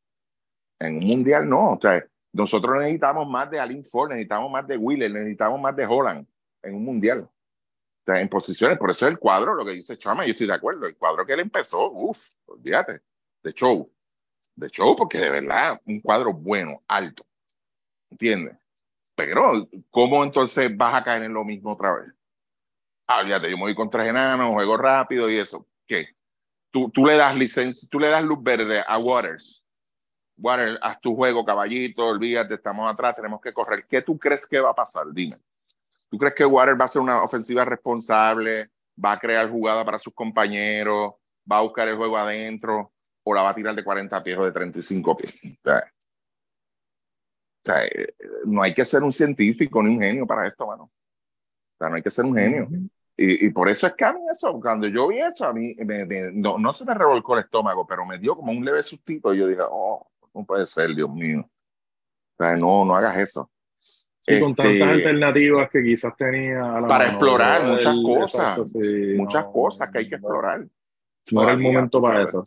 En 0.80 0.96
un 0.96 1.04
mundial 1.04 1.48
no. 1.48 1.74
O 1.74 1.78
sea, 1.80 2.04
nosotros 2.38 2.76
necesitamos 2.76 3.28
más 3.28 3.50
de 3.50 3.58
Alin 3.58 3.84
Ford, 3.84 4.10
necesitamos 4.10 4.48
más 4.48 4.64
de 4.68 4.76
Wheeler, 4.76 5.10
necesitamos 5.10 5.60
más 5.60 5.74
de 5.74 5.84
Holland 5.84 6.24
en 6.62 6.74
un 6.76 6.84
mundial. 6.84 7.22
O 7.22 7.32
sea, 8.06 8.20
en 8.20 8.28
posiciones, 8.28 8.78
por 8.78 8.92
eso 8.92 9.06
es 9.06 9.12
el 9.12 9.18
cuadro, 9.18 9.54
lo 9.54 9.64
que 9.64 9.72
dice 9.72 9.98
Chama, 9.98 10.24
yo 10.24 10.30
estoy 10.30 10.46
de 10.46 10.54
acuerdo. 10.54 10.86
El 10.86 10.96
cuadro 10.96 11.26
que 11.26 11.32
él 11.32 11.40
empezó, 11.40 11.90
uff, 11.90 12.30
olvídate, 12.46 13.00
de 13.42 13.52
show. 13.52 13.90
De 14.54 14.68
show, 14.68 14.94
porque 14.94 15.18
de 15.18 15.30
verdad, 15.30 15.80
un 15.84 16.00
cuadro 16.00 16.32
bueno, 16.32 16.80
alto. 16.86 17.26
¿Entiendes? 18.08 18.56
Pero, 19.16 19.68
¿cómo 19.90 20.22
entonces 20.22 20.74
vas 20.76 20.94
a 20.94 21.02
caer 21.02 21.24
en 21.24 21.34
lo 21.34 21.44
mismo 21.44 21.72
otra 21.72 21.92
vez? 21.92 22.14
ah, 23.08 23.24
fíjate, 23.24 23.50
yo 23.50 23.56
me 23.56 23.64
voy 23.64 23.74
con 23.74 23.90
tres 23.90 24.06
enanos, 24.06 24.52
juego 24.52 24.76
rápido 24.76 25.28
y 25.28 25.38
eso. 25.38 25.66
¿Qué? 25.86 26.14
Tú, 26.70 26.88
tú 26.90 27.04
le 27.04 27.16
das 27.16 27.36
licencia, 27.36 27.88
tú 27.90 27.98
le 27.98 28.08
das 28.08 28.22
luz 28.22 28.40
verde 28.40 28.84
a 28.86 28.98
Waters. 28.98 29.64
Waters, 30.38 30.78
haz 30.80 31.00
tu 31.00 31.14
juego, 31.16 31.44
caballito, 31.44 32.06
olvídate, 32.06 32.54
estamos 32.54 32.90
atrás, 32.90 33.14
tenemos 33.14 33.40
que 33.40 33.52
correr. 33.52 33.84
¿Qué 33.88 34.02
tú 34.02 34.18
crees 34.18 34.46
que 34.46 34.60
va 34.60 34.70
a 34.70 34.74
pasar? 34.74 35.06
Dime. 35.12 35.36
¿Tú 36.08 36.16
crees 36.16 36.34
que 36.34 36.46
Waters 36.46 36.80
va 36.80 36.84
a 36.84 36.88
ser 36.88 37.02
una 37.02 37.22
ofensiva 37.22 37.64
responsable? 37.64 38.70
¿Va 39.02 39.12
a 39.12 39.18
crear 39.18 39.50
jugada 39.50 39.84
para 39.84 39.98
sus 39.98 40.14
compañeros? 40.14 41.14
¿Va 41.50 41.58
a 41.58 41.62
buscar 41.62 41.88
el 41.88 41.96
juego 41.96 42.16
adentro? 42.16 42.92
¿O 43.24 43.34
la 43.34 43.42
va 43.42 43.50
a 43.50 43.54
tirar 43.54 43.74
de 43.74 43.84
40 43.84 44.22
pies 44.22 44.38
o 44.38 44.44
de 44.44 44.52
35 44.52 45.16
pies? 45.16 45.34
O 45.34 45.60
sea, 45.64 45.92
o 47.58 47.64
sea, 47.64 47.84
eh, 47.84 48.14
no 48.46 48.62
hay 48.62 48.72
que 48.72 48.84
ser 48.84 49.02
un 49.02 49.12
científico 49.12 49.82
ni 49.82 49.94
un 49.94 50.00
genio 50.00 50.26
para 50.26 50.46
esto, 50.46 50.66
mano. 50.66 50.84
O 50.84 51.76
sea, 51.78 51.88
no 51.88 51.96
hay 51.96 52.02
que 52.02 52.10
ser 52.10 52.24
un 52.24 52.36
genio. 52.36 52.68
Y, 53.16 53.46
y, 53.46 53.50
por 53.50 53.68
eso 53.68 53.86
es 53.86 53.94
que 53.94 54.04
a 54.04 54.12
mí 54.12 54.20
eso, 54.30 54.58
cuando 54.60 54.86
yo 54.86 55.08
vi 55.08 55.18
eso, 55.18 55.44
a 55.44 55.52
mí 55.52 55.74
me, 55.74 56.06
no, 56.32 56.56
no, 56.56 56.72
se 56.72 56.84
me 56.84 56.94
revolcó 56.94 57.34
el 57.34 57.40
estómago, 57.40 57.84
pero 57.86 58.06
me 58.06 58.18
dio 58.18 58.36
como 58.36 58.52
un 58.52 58.64
leve 58.64 58.82
sustito 58.82 59.34
y 59.34 59.38
yo 59.38 59.48
dije, 59.48 59.62
oh, 59.68 60.08
no 60.34 60.44
puede 60.44 60.66
ser, 60.66 60.94
Dios 60.94 61.10
mío. 61.10 61.40
O 61.40 62.42
sea, 62.42 62.54
no, 62.54 62.84
no 62.84 62.96
hagas 62.96 63.18
eso. 63.18 63.50
Sí, 64.20 64.38
con 64.40 64.54
tantas 64.54 64.74
este, 64.74 64.84
alternativas 64.84 65.70
que 65.70 65.82
quizás 65.82 66.16
tenía. 66.16 66.84
para 66.86 67.08
explorar 67.08 67.64
muchas 67.64 67.96
cosas, 68.04 68.58
muchas 69.16 69.44
cosas 69.46 69.90
que 69.90 69.98
hay 69.98 70.06
que 70.06 70.16
explorar. 70.16 70.66
No 71.30 71.42
era 71.42 71.52
el 71.52 71.58
momento 71.58 72.00
para 72.00 72.24
eso. 72.24 72.44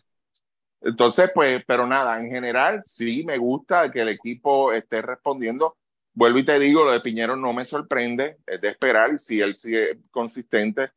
Entonces, 0.81 1.29
pues, 1.33 1.63
pero 1.65 1.85
nada, 1.85 2.19
en 2.19 2.29
general 2.29 2.81
sí 2.83 3.23
me 3.25 3.37
gusta 3.37 3.91
que 3.91 4.01
el 4.01 4.09
equipo 4.09 4.73
esté 4.73 5.01
respondiendo 5.01 5.75
vuelvo 6.13 6.39
y 6.39 6.45
te 6.45 6.59
digo, 6.59 6.83
lo 6.83 6.91
de 6.91 7.01
Piñero 7.01 7.35
no 7.35 7.53
me 7.53 7.65
sorprende, 7.65 8.37
es 8.45 8.61
de 8.61 8.69
esperar, 8.69 9.13
y 9.13 9.19
si 9.19 9.41
él 9.41 9.55
sigue 9.55 9.99
consistente, 10.09 10.89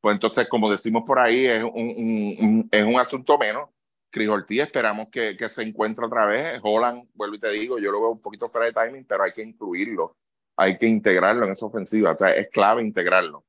pues 0.00 0.16
entonces, 0.16 0.48
como 0.48 0.70
decimos 0.70 1.04
por 1.06 1.18
ahí, 1.18 1.44
es 1.44 1.62
un, 1.62 1.70
un, 1.74 2.68
es 2.70 2.82
un 2.82 2.98
asunto 2.98 3.36
menos. 3.36 3.68
Chris 4.10 4.28
Ortiz 4.28 4.60
esperamos 4.60 5.08
que, 5.10 5.36
que, 5.36 5.48
se 5.48 5.62
encuentre 5.62 6.04
otra 6.04 6.26
vez. 6.26 6.60
Holland, 6.62 7.08
vuelvo 7.14 7.36
y 7.36 7.40
te 7.40 7.50
digo, 7.50 7.78
yo 7.78 7.92
lo 7.92 8.00
veo 8.00 8.10
un 8.10 8.20
poquito 8.20 8.48
fuera 8.48 8.66
de 8.66 8.72
timing, 8.72 9.04
pero 9.04 9.22
hay 9.22 9.32
que 9.32 9.42
incluirlo, 9.42 10.16
hay 10.56 10.76
que 10.76 10.86
integrarlo 10.86 11.46
en 11.46 11.52
esa 11.52 11.66
ofensiva, 11.66 12.12
o 12.12 12.18
sea, 12.18 12.34
es 12.34 12.48
clave 12.50 12.82
integrarlo. 12.82 13.44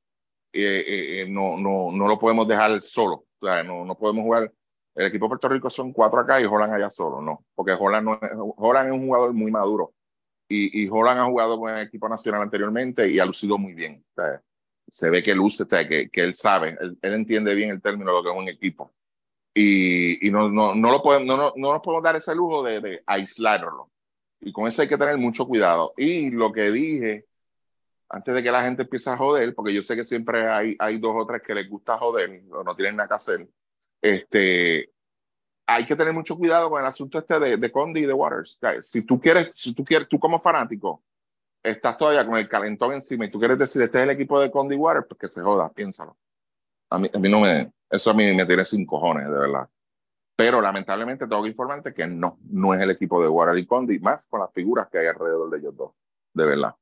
Eh, 0.54 1.22
eh, 1.22 1.26
no, 1.30 1.58
no, 1.58 1.92
no 1.92 2.08
lo 2.08 2.20
podemos 2.20 2.48
dejar 2.48 2.82
solo, 2.82 3.26
o 3.40 3.46
sea, 3.46 3.64
no, 3.64 3.86
no 3.86 3.98
podemos 3.98 4.24
jugar. 4.24 4.52
El 4.94 5.08
equipo 5.08 5.26
de 5.26 5.30
Puerto 5.30 5.50
Rico 5.50 5.70
son 5.70 5.94
cuatro 5.94 6.20
acá 6.20 6.42
y 6.42 6.46
Holland 6.46 6.74
allá 6.74 6.90
solo, 6.90 7.22
no, 7.22 7.46
porque 7.56 7.72
Holland, 7.72 8.06
no 8.06 8.14
es, 8.16 8.32
Holland 8.58 8.90
es 8.90 8.94
un 8.94 9.08
jugador 9.08 9.34
muy 9.34 9.50
maduro 9.50 9.94
y, 10.52 10.84
y 10.84 10.90
Holland 10.90 11.22
ha 11.22 11.26
jugado 11.26 11.58
con 11.58 11.74
el 11.74 11.88
equipo 11.88 12.10
nacional 12.10 12.42
anteriormente 12.42 13.10
y 13.10 13.20
ha 13.20 13.26
lucido 13.26 13.58
muy 13.58 13.74
bien. 13.74 14.04
se 14.92 15.10
ve 15.10 15.24
que 15.24 15.34
luce, 15.34 15.66
que, 15.88 16.10
que, 16.10 16.24
él 16.24 16.34
sabe, 16.34 16.78
él, 16.82 16.98
entiende 17.02 17.54
bien 17.56 17.70
el 17.70 17.82
término 17.82 18.12
de 18.12 18.18
lo 18.18 18.24
que 18.24 18.30
es 18.30 18.36
un 18.36 18.50
equipo. 18.50 18.94
Y, 19.54 20.28
y 20.28 20.32
no, 20.32 20.50
no, 20.50 20.76
no, 20.76 20.92
lo 20.92 21.02
podemos, 21.02 21.28
no, 21.28 21.38
no, 21.38 21.54
no, 21.56 21.74
nos 21.74 21.82
podemos 21.82 22.04
dar 22.04 22.16
ese 22.16 22.34
lujo 22.34 22.64
de, 22.64 22.80
de 22.80 23.04
aislarlo. 23.06 23.90
Y 24.40 24.52
con 24.52 24.68
eso 24.68 24.82
hay 24.82 24.88
que 24.88 24.98
tener 24.98 25.18
mucho 25.18 25.46
cuidado. 25.46 25.94
Y 25.98 26.32
lo 26.32 26.52
que 26.52 26.72
dije, 26.72 27.26
antes 28.10 28.34
de 28.34 28.44
que 28.44 28.52
la 28.52 28.64
gente 28.64 28.84
empiece 28.84 29.10
a 29.10 29.18
joder, 29.18 29.54
porque 29.56 29.74
yo 29.74 29.82
sé 29.82 29.96
que 29.96 30.04
siempre 30.04 30.50
hay, 30.50 30.76
hay 30.80 30.98
dos 30.98 31.14
o 31.16 31.26
tres 31.26 31.42
que 31.46 31.54
les 31.54 31.70
gusta 31.70 31.98
joder 31.98 32.44
o 32.52 32.64
no 32.64 32.76
tienen 32.76 32.96
nada 32.96 33.08
que 33.08 33.16
hacer, 33.16 33.48
este, 34.02 34.92
hay 35.66 35.86
que 35.86 35.96
tener 35.96 36.14
mucho 36.14 36.38
cuidado 36.38 36.70
con 36.70 36.82
el 36.82 36.88
asunto 36.88 37.18
este 37.18 37.40
de, 37.40 37.58
de 37.58 37.72
Condi 37.72 38.02
y 38.02 38.06
de 38.06 38.14
Waters. 38.14 38.58
Si 38.84 39.04
tú 39.04 39.20
quieres, 39.20 39.56
si 39.56 39.74
tú 39.74 39.86
quieres, 39.86 40.08
tú 40.10 40.20
como 40.20 40.40
fanático, 40.40 41.04
estás 41.64 41.98
todavía 41.98 42.26
con 42.26 42.38
el 42.38 42.50
calentón 42.50 42.94
encima 42.94 43.26
y 43.26 43.32
tú 43.32 43.40
quieres 43.40 43.58
decir, 43.58 43.82
este 43.82 44.00
es 44.00 44.04
el 44.04 44.10
equipo 44.10 44.40
de 44.40 44.52
Condi 44.52 44.76
Waters, 44.76 45.06
pues 45.08 45.20
que 45.20 45.28
se 45.28 45.42
joda, 45.42 45.70
piénsalo. 45.70 46.18
A 46.92 47.00
mí, 47.00 47.10
a 47.14 47.18
mí 47.18 47.30
no 47.30 47.40
me, 47.40 47.72
eso 47.90 48.12
a 48.12 48.14
mí 48.14 48.36
me 48.36 48.46
tiene 48.46 48.64
sin 48.66 48.86
cojones, 48.86 49.26
de 49.26 49.38
verdad. 49.38 49.68
Pero 50.36 50.62
lamentablemente 50.62 51.28
tengo 51.28 51.44
que 51.44 51.50
informarte 51.50 51.94
que 51.94 52.08
no, 52.08 52.38
no 52.50 52.74
es 52.74 52.82
el 52.82 52.92
equipo 52.92 53.22
de 53.22 53.60
y 53.60 53.66
Condi, 53.66 54.00
más 54.00 54.26
con 54.28 54.40
las 54.40 54.52
figuras 54.54 54.88
que 54.90 55.00
hay 55.00 55.08
alrededor 55.08 55.50
de 55.50 55.58
ellos 55.58 55.76
dos, 55.76 55.92
de 56.34 56.46
verdad. 56.46 56.76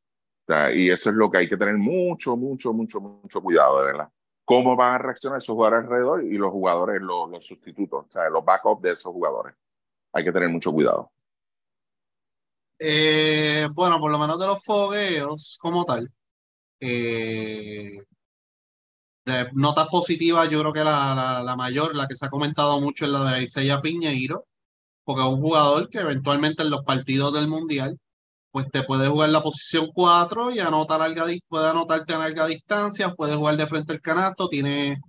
y 0.73 0.89
eso 0.89 1.09
es 1.09 1.15
lo 1.15 1.31
que 1.31 1.39
hay 1.39 1.49
que 1.49 1.57
tener 1.57 1.77
mucho, 1.77 2.35
mucho, 2.37 2.73
mucho, 2.73 2.99
mucho 2.99 3.41
cuidado, 3.41 3.79
de 3.79 3.85
verdad 3.85 4.09
cómo 4.49 4.75
van 4.75 4.95
a 4.95 4.97
reaccionar 4.97 5.37
esos 5.37 5.53
jugadores 5.53 5.85
alrededor 5.85 6.23
y 6.23 6.35
los 6.35 6.51
jugadores, 6.51 6.99
los, 7.03 7.29
los 7.29 7.45
sustitutos, 7.45 8.07
o 8.09 8.11
sea, 8.11 8.31
los 8.31 8.43
backups 8.43 8.81
de 8.81 8.93
esos 8.93 9.13
jugadores. 9.13 9.53
Hay 10.11 10.23
que 10.23 10.31
tener 10.31 10.49
mucho 10.49 10.71
cuidado. 10.71 11.11
Eh, 12.79 13.67
bueno, 13.71 13.99
por 13.99 14.09
lo 14.11 14.17
menos 14.17 14.39
de 14.39 14.47
los 14.47 14.65
fogueos 14.65 15.55
como 15.61 15.85
tal. 15.85 16.11
Eh, 16.79 18.03
de 19.29 19.49
notas 19.53 19.87
positivas, 19.87 20.49
yo 20.49 20.59
creo 20.61 20.73
que 20.73 20.83
la, 20.83 21.43
la, 21.43 21.55
mayor, 21.55 21.95
la 21.95 22.07
que 22.07 22.15
se 22.15 22.25
ha 22.25 22.29
comentado 22.29 22.81
mucho 22.81 23.05
es 23.05 23.11
la 23.11 23.33
de 23.33 23.43
Isaiah 23.43 23.81
Piñeiro, 23.81 24.45
porque 25.03 25.21
es 25.21 25.27
un 25.27 25.41
jugador 25.41 25.89
que 25.89 25.99
eventualmente 25.99 26.63
en 26.63 26.69
los 26.71 26.83
partidos 26.83 27.33
del 27.33 27.47
Mundial, 27.47 27.97
pues 28.51 28.67
te 28.71 28.83
puede 28.83 29.07
jugar 29.07 29.29
la 29.29 29.43
posición 29.43 29.89
4 29.93 30.51
y 30.51 30.59
anota 30.59 30.97
larga, 30.97 31.25
puede 31.47 31.69
anotarte 31.69 32.13
a 32.13 32.19
larga 32.19 32.47
distancia, 32.47 33.13
puede 33.13 33.35
jugar 33.35 33.57
de 33.57 33.67
frente 33.67 33.93
al 33.93 34.01
canasto, 34.01 34.49
tiene 34.49 34.99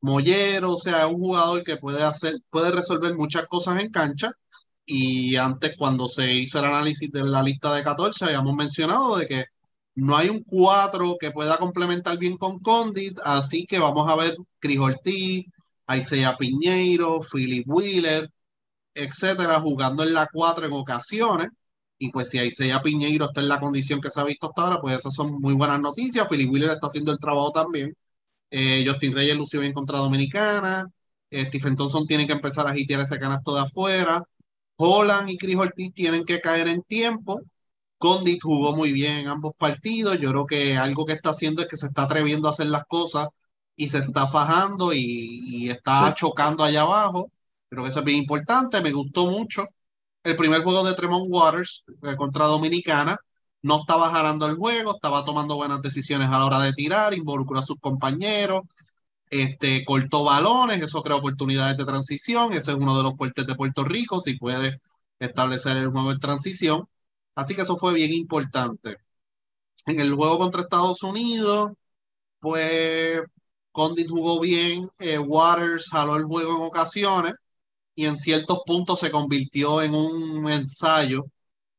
mollero, 0.00 0.72
o 0.74 0.78
sea, 0.78 1.00
es 1.06 1.12
un 1.12 1.20
jugador 1.20 1.64
que 1.64 1.76
puede 1.76 2.02
hacer, 2.02 2.36
puede 2.50 2.70
resolver 2.70 3.14
muchas 3.16 3.46
cosas 3.46 3.80
en 3.82 3.90
cancha. 3.90 4.32
Y 4.86 5.36
antes, 5.36 5.74
cuando 5.78 6.08
se 6.08 6.32
hizo 6.32 6.58
el 6.58 6.64
análisis 6.66 7.10
de 7.12 7.22
la 7.24 7.42
lista 7.42 7.74
de 7.74 7.84
14, 7.84 8.24
habíamos 8.26 8.54
mencionado 8.56 9.16
de 9.18 9.26
que 9.26 9.44
no 9.94 10.16
hay 10.16 10.28
un 10.28 10.42
4 10.44 11.16
que 11.20 11.30
pueda 11.30 11.58
complementar 11.58 12.18
bien 12.18 12.36
con 12.36 12.60
Condit, 12.60 13.18
así 13.24 13.66
que 13.66 13.78
vamos 13.78 14.10
a 14.10 14.16
ver 14.16 14.36
Cris 14.58 14.78
Ortiz, 14.78 15.44
Isaiah 15.88 16.36
Piñeiro, 16.36 17.20
Philip 17.20 17.64
Wheeler, 17.68 18.30
etcétera, 18.94 19.60
jugando 19.60 20.02
en 20.04 20.14
la 20.14 20.28
4 20.32 20.66
en 20.66 20.72
ocasiones. 20.72 21.48
Y 21.98 22.10
pues 22.10 22.30
si 22.30 22.38
Isaiah 22.40 22.82
Piñeiro 22.82 23.26
está 23.26 23.40
en 23.40 23.48
la 23.48 23.60
condición 23.60 24.00
que 24.00 24.10
se 24.10 24.20
ha 24.20 24.24
visto 24.24 24.48
hasta 24.48 24.62
ahora, 24.62 24.80
pues 24.80 24.98
esas 24.98 25.14
son 25.14 25.40
muy 25.40 25.54
buenas 25.54 25.80
noticias. 25.80 26.28
Philip 26.28 26.50
Wheeler 26.50 26.70
está 26.70 26.88
haciendo 26.88 27.12
el 27.12 27.18
trabajo 27.18 27.52
también. 27.52 27.94
Eh, 28.50 28.84
Justin 28.86 29.14
Reyes 29.14 29.36
lució 29.36 29.60
bien 29.60 29.72
contra 29.72 29.98
Dominicana. 29.98 30.86
Eh, 31.30 31.46
Stephen 31.46 31.76
Thompson 31.76 32.06
tiene 32.06 32.26
que 32.26 32.32
empezar 32.32 32.66
a 32.66 32.70
agitear 32.70 33.00
ese 33.02 33.18
canasto 33.18 33.54
de 33.54 33.62
afuera. 33.62 34.22
Holland 34.76 35.30
y 35.30 35.38
Chris 35.38 35.56
Ortiz 35.56 35.92
tienen 35.94 36.24
que 36.24 36.40
caer 36.40 36.68
en 36.68 36.82
tiempo. 36.82 37.40
Condit 38.00 38.42
jugó 38.42 38.74
muy 38.74 38.92
bien 38.92 39.18
en 39.18 39.28
ambos 39.28 39.52
partidos. 39.58 40.18
Yo 40.18 40.30
creo 40.30 40.46
que 40.46 40.78
algo 40.78 41.04
que 41.06 41.12
está 41.14 41.30
haciendo 41.30 41.62
es 41.62 41.68
que 41.68 41.76
se 41.76 41.86
está 41.86 42.04
atreviendo 42.04 42.48
a 42.48 42.52
hacer 42.52 42.68
las 42.68 42.84
cosas 42.86 43.28
y 43.76 43.88
se 43.90 43.98
está 43.98 44.26
fajando 44.26 44.92
y, 44.94 45.68
está 45.70 46.14
chocando 46.14 46.64
allá 46.64 46.82
abajo. 46.82 47.30
Creo 47.68 47.84
que 47.84 47.90
eso 47.90 48.00
es 48.00 48.04
bien 48.06 48.18
importante. 48.18 48.80
Me 48.80 48.92
gustó 48.92 49.26
mucho 49.26 49.66
el 50.24 50.36
primer 50.36 50.62
juego 50.62 50.82
de 50.84 50.94
Tremont 50.94 51.26
Waters 51.28 51.84
eh, 52.02 52.16
contra 52.16 52.46
Dominicana. 52.46 53.18
No 53.62 53.80
estaba 53.80 54.10
jalando 54.10 54.46
el 54.46 54.56
juego, 54.56 54.94
estaba 54.94 55.24
tomando 55.24 55.56
buenas 55.56 55.82
decisiones 55.82 56.28
a 56.30 56.38
la 56.38 56.46
hora 56.46 56.60
de 56.60 56.72
tirar, 56.72 57.12
involucró 57.14 57.58
a 57.58 57.62
sus 57.62 57.78
compañeros, 57.80 58.62
este, 59.30 59.84
cortó 59.84 60.24
balones, 60.24 60.82
eso 60.82 61.02
crea 61.02 61.16
oportunidades 61.16 61.76
de 61.76 61.84
transición, 61.84 62.54
ese 62.54 62.72
es 62.72 62.76
uno 62.78 62.96
de 62.96 63.02
los 63.02 63.16
fuertes 63.18 63.46
de 63.46 63.54
Puerto 63.54 63.84
Rico, 63.84 64.20
si 64.22 64.38
puede 64.38 64.80
establecer 65.18 65.76
el 65.76 65.90
juego 65.90 66.12
de 66.12 66.18
transición. 66.18 66.88
Así 67.34 67.54
que 67.54 67.62
eso 67.62 67.76
fue 67.76 67.94
bien 67.94 68.12
importante. 68.12 68.96
En 69.86 70.00
el 70.00 70.14
juego 70.14 70.38
contra 70.38 70.62
Estados 70.62 71.02
Unidos, 71.02 71.72
pues 72.40 73.20
Condit 73.72 74.08
jugó 74.10 74.40
bien, 74.40 74.90
eh, 74.98 75.18
Waters 75.18 75.90
jaló 75.90 76.16
el 76.16 76.24
juego 76.24 76.56
en 76.56 76.62
ocasiones 76.62 77.34
y 77.94 78.06
en 78.06 78.16
ciertos 78.16 78.60
puntos 78.66 79.00
se 79.00 79.10
convirtió 79.10 79.82
en 79.82 79.94
un 79.94 80.50
ensayo 80.50 81.26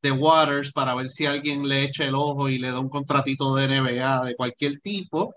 de 0.02 0.12
Waters 0.12 0.72
para 0.72 0.94
ver 0.94 1.10
si 1.10 1.26
alguien 1.26 1.68
le 1.68 1.84
echa 1.84 2.04
el 2.04 2.14
ojo 2.14 2.48
y 2.48 2.58
le 2.58 2.70
da 2.72 2.80
un 2.80 2.88
contratito 2.90 3.54
de 3.54 3.66
NBA 3.66 4.24
de 4.24 4.36
cualquier 4.36 4.80
tipo. 4.80 5.34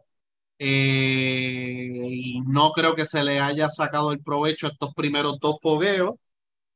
Eh, 0.59 1.89
y 2.11 2.41
no 2.41 2.71
creo 2.71 2.95
que 2.95 3.05
se 3.05 3.23
le 3.23 3.39
haya 3.39 3.69
sacado 3.69 4.11
el 4.11 4.21
provecho 4.21 4.67
a 4.67 4.71
estos 4.71 4.93
primeros 4.93 5.37
dos 5.41 5.57
fogueos 5.61 6.15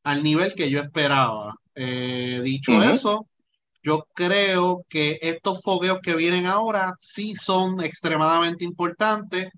al 0.04 0.24
nivel 0.24 0.54
que 0.56 0.70
yo 0.70 0.82
esperaba. 0.82 1.56
Eh, 1.82 2.42
dicho 2.44 2.84
eso, 2.84 3.26
yo 3.82 4.06
creo 4.14 4.86
que 4.90 5.18
estos 5.22 5.62
fogueos 5.62 6.00
que 6.04 6.16
vienen 6.16 6.46
ahora 6.46 6.94
sí 6.98 7.36
son 7.36 7.82
extremadamente 7.82 8.66
importantes. 8.66 9.50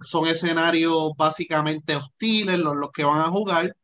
Son 0.00 0.26
escenarios 0.26 1.12
básicamente 1.16 1.96
hostiles 1.96 2.58
los, 2.58 2.74
los 2.76 2.90
que 2.90 3.04
van 3.04 3.20
a 3.20 3.30
jugar. 3.30 3.76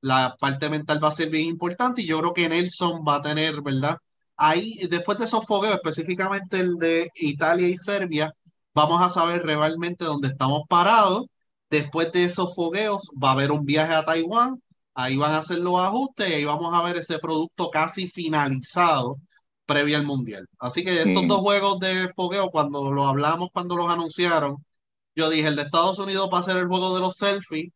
La 0.00 0.36
parte 0.38 0.68
mental 0.70 1.02
va 1.02 1.08
a 1.08 1.12
ser 1.12 1.30
bien 1.30 1.48
importante 1.48 2.02
y 2.02 2.06
yo 2.06 2.20
creo 2.20 2.32
que 2.34 2.48
Nelson 2.48 3.02
va 3.06 3.16
a 3.16 3.22
tener, 3.22 3.62
¿verdad? 3.62 3.96
Ahí, 4.36 4.78
después 4.88 5.18
de 5.18 5.24
esos 5.24 5.44
fogueos, 5.46 5.74
específicamente 5.74 6.60
el 6.60 6.76
de 6.76 7.10
Italia 7.16 7.68
y 7.68 7.76
Serbia, 7.76 8.32
vamos 8.74 9.02
a 9.02 9.08
saber 9.08 9.42
realmente 9.44 10.04
dónde 10.04 10.28
estamos 10.28 10.62
parados. 10.68 11.26
Después 11.70 12.12
de 12.12 12.24
esos 12.24 12.54
fogueos 12.54 13.10
va 13.22 13.30
a 13.30 13.32
haber 13.32 13.50
un 13.50 13.64
viaje 13.64 13.94
a 13.94 14.04
Taiwán, 14.04 14.62
ahí 14.96 15.16
van 15.16 15.32
a 15.32 15.38
hacer 15.38 15.58
los 15.58 15.78
ajustes 15.78 16.28
y 16.30 16.32
ahí 16.32 16.44
vamos 16.44 16.72
a 16.74 16.82
ver 16.82 16.96
ese 16.96 17.18
producto 17.18 17.70
casi 17.70 18.08
finalizado 18.08 19.16
previo 19.66 19.98
al 19.98 20.06
Mundial. 20.06 20.48
Así 20.58 20.84
que 20.84 21.02
estos 21.02 21.28
dos 21.28 21.40
juegos 21.40 21.78
de 21.80 22.08
fogueo, 22.14 22.50
cuando 22.50 22.90
lo 22.90 23.06
hablamos, 23.06 23.50
cuando 23.52 23.76
los 23.76 23.90
anunciaron, 23.92 24.64
yo 25.14 25.28
dije, 25.28 25.48
el 25.48 25.56
de 25.56 25.62
Estados 25.62 25.98
Unidos 25.98 26.30
va 26.32 26.38
a 26.38 26.42
ser 26.42 26.56
el 26.56 26.66
juego 26.66 26.94
de 26.94 27.00
los 27.00 27.16
selfies, 27.16 27.72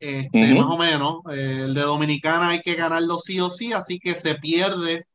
este, 0.00 0.54
más 0.54 0.66
o 0.66 0.76
menos. 0.76 1.20
Eh, 1.30 1.62
el 1.66 1.74
de 1.74 1.82
Dominicana 1.82 2.50
hay 2.50 2.60
que 2.60 2.74
ganarlo 2.74 3.18
sí 3.20 3.40
o 3.40 3.50
sí, 3.50 3.72
así 3.72 4.00
que 4.00 4.14
se 4.14 4.34
pierde 4.34 5.06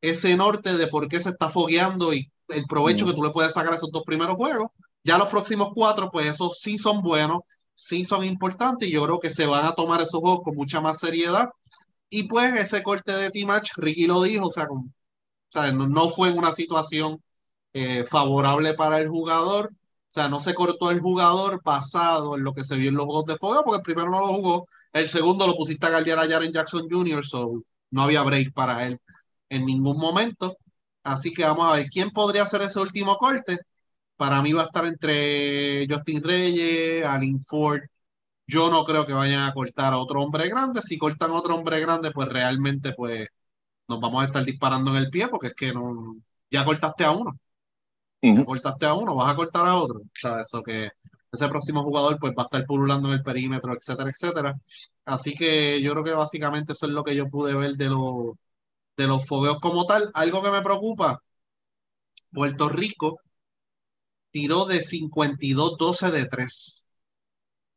ese 0.00 0.36
norte 0.36 0.76
de 0.76 0.86
por 0.86 1.08
qué 1.08 1.20
se 1.20 1.30
está 1.30 1.48
fogueando 1.50 2.14
y 2.14 2.30
el 2.48 2.64
provecho 2.64 3.06
que 3.06 3.14
tú 3.14 3.22
le 3.22 3.30
puedes 3.30 3.54
sacar 3.54 3.72
a 3.72 3.76
esos 3.76 3.90
dos 3.90 4.02
primeros 4.04 4.36
juegos. 4.36 4.70
Ya 5.04 5.18
los 5.18 5.28
próximos 5.28 5.70
cuatro, 5.74 6.10
pues 6.12 6.26
esos 6.26 6.58
sí 6.60 6.78
son 6.78 7.02
buenos, 7.02 7.40
sí 7.74 8.04
son 8.04 8.24
importantes 8.24 8.88
y 8.88 8.92
yo 8.92 9.04
creo 9.04 9.20
que 9.20 9.30
se 9.30 9.46
van 9.46 9.66
a 9.66 9.72
tomar 9.72 10.00
esos 10.00 10.20
juegos 10.20 10.40
con 10.44 10.54
mucha 10.56 10.80
más 10.80 10.98
seriedad. 10.98 11.50
Y 12.10 12.24
pues 12.24 12.54
ese 12.54 12.82
corte 12.82 13.12
de 13.12 13.30
T-Match, 13.30 13.72
Ricky 13.76 14.06
lo 14.06 14.22
dijo, 14.22 14.46
o 14.48 14.50
sea, 14.50 14.66
o 14.70 14.86
sea 15.50 15.72
no, 15.72 16.08
fue 16.08 16.28
en 16.28 16.38
una 16.38 16.52
situación 16.52 17.22
eh, 17.72 18.04
favorable 18.08 18.74
para 18.74 19.00
el 19.00 19.08
jugador. 19.08 19.70
O 19.72 20.14
sea, 20.14 20.28
no 20.28 20.40
se 20.40 20.54
cortó 20.54 20.90
el 20.90 21.00
jugador 21.00 21.62
basado 21.64 22.36
en 22.36 22.44
lo 22.44 22.52
que 22.54 22.64
se 22.64 22.76
vio 22.76 22.90
en 22.90 22.96
los 22.96 23.06
juegos 23.06 23.26
de 23.26 23.36
fuego, 23.36 23.64
porque 23.64 23.78
el 23.78 23.82
primero 23.82 24.10
no 24.10 24.20
lo 24.20 24.28
jugó, 24.28 24.66
el 24.92 25.08
segundo 25.08 25.46
lo 25.46 25.56
pusiste 25.56 25.86
a 25.86 25.90
guardiar 25.90 26.18
a 26.18 26.28
Jaren 26.28 26.52
Jackson 26.52 26.86
Jr., 26.90 27.24
so 27.26 27.62
no 27.90 28.02
había 28.02 28.22
break 28.22 28.52
para 28.52 28.86
él 28.86 29.00
en 29.48 29.66
ningún 29.66 29.98
momento. 29.98 30.56
Así 31.04 31.32
que 31.32 31.44
vamos 31.44 31.70
a 31.70 31.76
ver 31.76 31.86
quién 31.88 32.10
podría 32.10 32.42
hacer 32.44 32.62
ese 32.62 32.80
último 32.80 33.16
corte. 33.16 33.58
Para 34.16 34.42
mí 34.42 34.52
va 34.52 34.62
a 34.62 34.64
estar 34.66 34.86
entre 34.86 35.86
Justin 35.88 36.22
Reyes, 36.22 37.04
Alin 37.04 37.42
Ford. 37.44 37.82
Yo 38.46 38.70
no 38.70 38.84
creo 38.84 39.06
que 39.06 39.12
vayan 39.14 39.48
a 39.48 39.54
cortar 39.54 39.92
a 39.92 39.98
otro 39.98 40.22
hombre 40.22 40.48
grande. 40.48 40.82
Si 40.82 40.98
cortan 40.98 41.30
a 41.30 41.34
otro 41.34 41.56
hombre 41.56 41.80
grande, 41.80 42.10
pues 42.12 42.28
realmente 42.28 42.92
pues 42.94 43.28
nos 43.88 44.00
vamos 44.00 44.22
a 44.22 44.26
estar 44.26 44.44
disparando 44.44 44.90
en 44.92 44.98
el 44.98 45.10
pie 45.10 45.28
porque 45.28 45.48
es 45.48 45.54
que 45.54 45.72
no, 45.72 46.16
ya 46.50 46.64
cortaste 46.64 47.04
a 47.04 47.12
uno. 47.12 47.38
Ya 48.22 48.44
cortaste 48.44 48.86
a 48.86 48.94
uno, 48.94 49.16
vas 49.16 49.32
a 49.32 49.36
cortar 49.36 49.66
a 49.66 49.76
otro. 49.76 49.98
O 50.00 50.10
sea, 50.14 50.42
eso 50.42 50.62
que 50.62 50.90
ese 51.32 51.48
próximo 51.48 51.82
jugador 51.82 52.18
pues 52.20 52.32
va 52.38 52.42
a 52.44 52.46
estar 52.46 52.64
pululando 52.66 53.08
en 53.08 53.14
el 53.14 53.22
perímetro, 53.22 53.74
etcétera, 53.74 54.10
etcétera. 54.10 54.54
Así 55.04 55.34
que 55.34 55.80
yo 55.82 55.92
creo 55.92 56.04
que 56.04 56.12
básicamente 56.12 56.72
eso 56.72 56.86
es 56.86 56.92
lo 56.92 57.04
que 57.04 57.16
yo 57.16 57.28
pude 57.28 57.54
ver 57.54 57.72
de 57.76 57.86
los 57.88 58.36
de 58.96 59.06
los 59.06 59.26
fogueos 59.26 59.60
como 59.60 59.86
tal. 59.86 60.10
Algo 60.14 60.42
que 60.42 60.50
me 60.50 60.62
preocupa, 60.62 61.22
Puerto 62.32 62.68
Rico 62.68 63.20
tiró 64.32 64.64
de 64.64 64.80
52-12 64.80 66.10
de 66.10 66.24
3. 66.24 66.90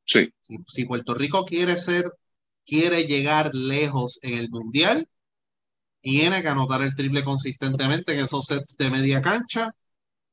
Sí. 0.06 0.34
Si, 0.68 0.86
Puerto 0.86 1.14
Rico 1.14 1.46
quiere 1.46 1.78
ser, 1.78 2.12
quiere 2.66 3.06
llegar 3.06 3.54
lejos 3.54 4.20
en 4.24 4.40
el 4.40 4.50
Mundial, 4.50 5.08
tiene 6.02 6.42
que 6.42 6.48
anotar 6.48 6.82
el 6.82 6.96
triple 6.96 7.24
consistentemente 7.24 8.14
en 8.14 8.22
esos 8.22 8.46
sets 8.46 8.78
de 8.78 8.90
media 8.90 9.22
cancha, 9.22 9.70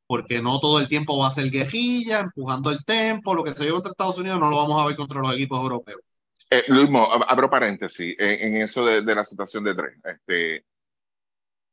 porque 0.07 0.40
no 0.40 0.61
todo 0.61 0.78
el 0.78 0.89
tiempo 0.89 1.19
va 1.19 1.28
a 1.28 1.32
ser 1.32 1.51
guerrilla, 1.51 2.20
empujando 2.20 2.70
el 2.70 2.85
tempo, 2.85 3.35
lo 3.35 3.43
que 3.43 3.53
se 3.53 3.65
ve 3.65 3.73
contra 3.73 3.90
Estados 3.90 4.19
Unidos 4.19 4.39
no 4.39 4.51
lo 4.51 4.57
vamos 4.57 4.81
a 4.81 4.86
ver 4.86 4.97
contra 4.97 5.20
los 5.20 5.35
equipos 5.35 5.59
europeos. 5.61 6.01
Eh, 6.51 6.65
abro 7.28 7.49
paréntesis 7.49 8.15
en, 8.19 8.59
eso 8.59 8.85
de, 8.85 9.01
de, 9.01 9.15
la 9.15 9.24
situación 9.24 9.65
de 9.65 9.74
tres. 9.74 9.94
Este, 10.05 10.66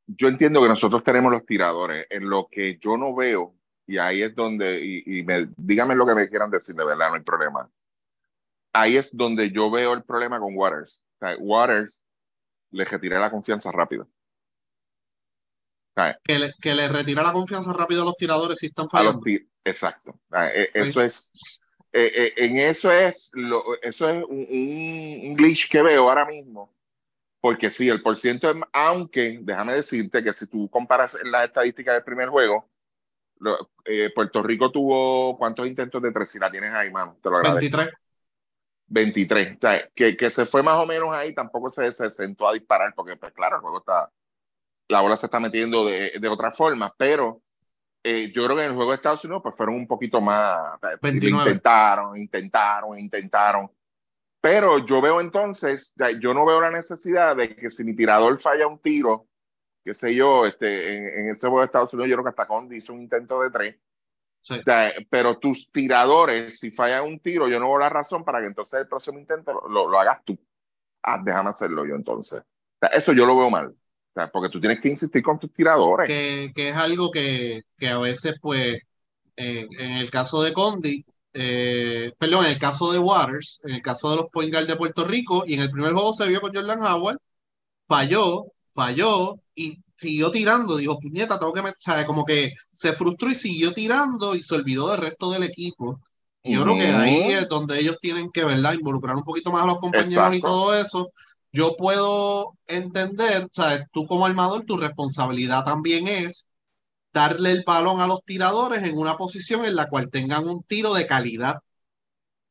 yo 0.08 0.30
entiendo 0.30 0.62
que 0.62 0.70
nosotros 0.70 1.04
tenemos 1.04 1.32
los 1.32 1.46
tiradores. 1.46 2.08
En 2.10 2.30
lo 2.30 2.48
que 2.50 2.78
yo 2.80 2.96
no 2.96 3.14
veo, 3.14 3.59
y 3.90 3.98
ahí 3.98 4.22
es 4.22 4.36
donde, 4.36 4.80
y, 4.84 5.24
me, 5.24 5.50
díganme 5.58 5.96
lo 5.96 6.06
que 6.06 6.14
me 6.14 6.30
quieran 6.30 6.52
decir, 6.52 6.76
de 6.76 6.86
verdad, 6.86 7.10
no 7.10 7.16
hay 7.16 7.22
problema. 7.22 7.68
Ahí 8.72 8.96
es 8.96 9.18
donde 9.18 9.50
yo 9.50 9.72
veo 9.72 9.94
el 9.94 10.04
problema 10.04 10.40
con 10.40 10.56
Waters. 10.56 11.02
Waters 11.40 12.00
le 12.70 12.86
retira 12.86 13.20
la 13.20 13.32
confianza 13.32 13.72
rápido. 13.72 14.08
Que 16.24 16.38
le, 16.38 16.54
que 16.62 16.76
le, 16.76 16.88
retira 16.88 17.24
la 17.24 17.34
confianza 17.34 17.74
rápido 17.74 18.04
a 18.04 18.06
los 18.06 18.16
tiradores 18.16 18.60
si 18.60 18.68
están 18.68 18.88
fallando. 18.88 19.22
Exacto. 19.66 20.20
E, 20.32 20.70
eso 20.76 21.02
es. 21.02 21.32
E, 21.92 22.34
e, 22.38 22.46
en 22.46 22.58
eso 22.58 22.92
es, 22.92 23.32
lo, 23.34 23.64
eso 23.82 24.08
es 24.08 24.24
un, 24.24 24.48
un 24.50 25.34
glitch 25.34 25.68
que 25.68 25.82
veo 25.82 26.08
ahora 26.08 26.26
mismo 26.26 26.72
porque 27.42 27.72
sí, 27.72 27.88
el 27.88 28.02
porciento 28.02 28.52
es, 28.52 28.58
aunque 28.74 29.40
déjame 29.42 29.74
decirte 29.74 30.24
que 30.24 30.34
si 30.34 30.46
tú 30.46 30.70
comparas 30.70 31.18
las 31.24 31.46
estadísticas 31.46 31.96
del 31.96 32.04
primer 32.04 32.30
juego, 32.30 32.70
eh, 33.86 34.12
Puerto 34.14 34.44
Rico 34.44 34.72
tuvo 34.72 35.38
cuántos 35.38 35.68
intentos 35.68 36.02
de 36.02 36.12
tres, 36.12 36.30
si 36.30 36.40
la 36.40 36.52
tienes 36.52 36.74
ahí, 36.74 36.92
mano, 36.92 37.18
te 37.22 37.30
lo 37.30 37.42
23. 37.42 37.90
23. 38.88 39.56
O 39.56 39.60
sea, 39.62 39.90
que, 39.94 40.18
que 40.18 40.30
se 40.30 40.46
fue 40.46 40.64
más 40.64 40.76
o 40.76 40.86
menos 40.86 41.12
ahí, 41.12 41.34
tampoco 41.34 41.72
se, 41.72 41.92
se 41.92 42.10
sentó 42.10 42.48
a 42.48 42.54
disparar, 42.54 42.94
porque 42.96 43.16
pues 43.16 43.32
claro, 43.34 43.58
el 43.58 43.62
juego 43.62 43.80
está, 43.80 44.12
la 44.88 45.02
bola 45.02 45.16
se 45.16 45.28
está 45.28 45.40
metiendo 45.40 45.86
de, 45.86 46.14
de 46.20 46.28
otra 46.28 46.52
forma, 46.52 46.94
pero 46.98 47.42
eh, 48.04 48.32
yo 48.34 48.46
creo 48.46 48.56
que 48.56 48.64
en 48.64 48.70
el 48.70 48.76
juego 48.76 48.92
de 48.92 48.96
Estados 48.96 49.24
Unidos 49.26 49.44
pues 49.44 49.56
fueron 49.56 49.76
un 49.76 49.88
poquito 49.88 50.22
más, 50.22 50.58
29. 51.02 51.44
intentaron, 51.44 52.18
intentaron, 52.18 52.98
intentaron. 52.98 53.72
Pero 54.42 54.86
yo 54.86 55.02
veo 55.02 55.20
entonces, 55.20 55.94
yo 56.20 56.34
no 56.34 56.46
veo 56.46 56.62
la 56.62 56.72
necesidad 56.72 57.36
de 57.36 57.56
que 57.56 57.70
si 57.70 57.84
mi 57.84 57.94
tirador 57.94 58.40
falla 58.40 58.68
un 58.68 58.80
tiro, 58.80 59.28
qué 59.84 59.94
sé 59.94 60.14
yo, 60.16 60.46
este, 60.46 60.98
en, 60.98 61.20
en 61.20 61.30
ese 61.32 61.48
juego 61.48 61.60
de 61.60 61.66
Estados 61.66 61.94
Unidos, 61.94 62.10
yo 62.10 62.16
creo 62.16 62.24
que 62.26 62.30
hasta 62.30 62.48
Condi 62.48 62.78
hizo 62.78 62.94
un 62.94 63.02
intento 63.02 63.42
de 63.42 63.52
tres. 63.52 63.76
Sí. 64.42 64.54
O 64.60 64.64
sea, 64.64 64.94
pero 65.10 65.38
tus 65.38 65.72
tiradores, 65.72 66.60
si 66.60 66.72
fallan 66.72 67.06
un 67.06 67.20
tiro, 67.20 67.48
yo 67.50 67.60
no 67.60 67.68
veo 67.68 67.80
la 67.80 67.90
razón 67.90 68.24
para 68.24 68.40
que 68.40 68.48
entonces 68.48 68.80
el 68.80 68.88
próximo 68.88 69.20
intento 69.20 69.54
lo, 69.54 69.68
lo, 69.68 69.90
lo 69.90 70.00
hagas 70.00 70.24
tú. 70.24 70.40
Ah, 71.04 71.22
déjame 71.24 71.50
hacerlo 71.50 71.86
yo 71.86 71.96
entonces. 71.96 72.40
O 72.40 72.88
sea, 72.88 72.90
eso 72.90 73.14
yo 73.14 73.26
lo 73.26 73.38
veo 73.38 73.50
mal. 73.50 73.68
O 73.68 74.14
sea, 74.14 74.32
porque 74.32 74.50
tú 74.50 74.60
tienes 74.60 74.80
que 74.80 74.90
insistir 74.90 75.22
con 75.22 75.38
tus 75.40 75.52
tiradores. 75.52 76.08
que, 76.08 76.52
que 76.56 76.70
es 76.70 76.76
algo 76.76 77.12
que, 77.12 77.64
que 77.78 77.90
a 77.90 77.98
veces, 77.98 78.36
pues, 78.42 78.78
eh, 79.36 79.68
en 79.78 79.92
el 79.92 80.10
caso 80.10 80.42
de 80.42 80.54
Condi, 80.54 81.06
eh, 81.34 82.12
perdón, 82.18 82.46
en 82.46 82.52
el 82.52 82.60
caso 82.60 82.92
de 82.92 83.00
Waters, 83.00 83.62
en 83.64 83.76
el 83.76 83.82
caso 83.82 84.10
de 84.10 84.16
los 84.18 84.26
point 84.32 84.52
guard 84.52 84.68
de 84.68 84.76
Puerto 84.76 85.06
Rico, 85.06 85.44
y 85.46 85.54
en 85.54 85.62
el 85.62 85.70
primer 85.70 85.94
juego 85.94 86.14
se 86.14 86.28
vio 86.28 86.42
con 86.42 86.54
Jordan 86.54 86.82
Howard, 86.82 87.18
falló, 87.88 88.46
falló 88.80 89.40
y 89.56 89.78
siguió 89.98 90.32
tirando. 90.32 90.78
Dijo, 90.78 91.00
puñeta, 91.00 91.38
tengo 91.38 91.54
que 91.54 91.62
meter, 91.62 91.78
¿sabe? 91.80 92.06
Como 92.06 92.24
que 92.26 92.54
se 92.72 92.94
frustró 92.94 93.30
y 93.30 93.36
siguió 93.36 93.74
tirando 93.74 94.36
y 94.36 94.44
se 94.44 94.56
olvidó 94.56 94.90
del 94.90 95.02
resto 95.02 95.32
del 95.32 95.44
equipo. 95.44 96.00
Y 96.42 96.54
yo 96.54 96.64
creo 96.64 96.78
que 96.78 96.88
ahí 96.88 97.32
es 97.34 97.50
donde 97.50 97.78
ellos 97.80 97.98
tienen 98.00 98.32
que, 98.32 98.46
¿verdad?, 98.46 98.74
involucrar 98.74 99.16
un 99.16 99.24
poquito 99.24 99.52
más 99.52 99.64
a 99.64 99.68
los 99.68 99.80
compañeros 99.80 100.34
y 100.34 100.38
Exacto. 100.38 100.48
todo 100.48 100.74
eso. 100.74 101.12
Yo 101.52 101.76
puedo 101.76 102.58
entender, 102.68 103.48
¿sabes? 103.52 103.84
Tú 103.92 104.08
como 104.08 104.26
armador, 104.26 104.64
tu 104.64 104.78
responsabilidad 104.78 105.66
también 105.66 106.08
es 106.08 106.48
darle 107.12 107.52
el 107.52 107.64
balón 107.66 108.00
a 108.00 108.08
los 108.08 108.24
tiradores 108.24 108.84
en 108.84 108.98
una 108.98 109.18
posición 109.18 109.66
en 109.66 109.76
la 109.76 109.90
cual 109.90 110.10
tengan 110.10 110.48
un 110.48 110.64
tiro 110.64 110.94
de 110.94 111.08
calidad. 111.08 111.58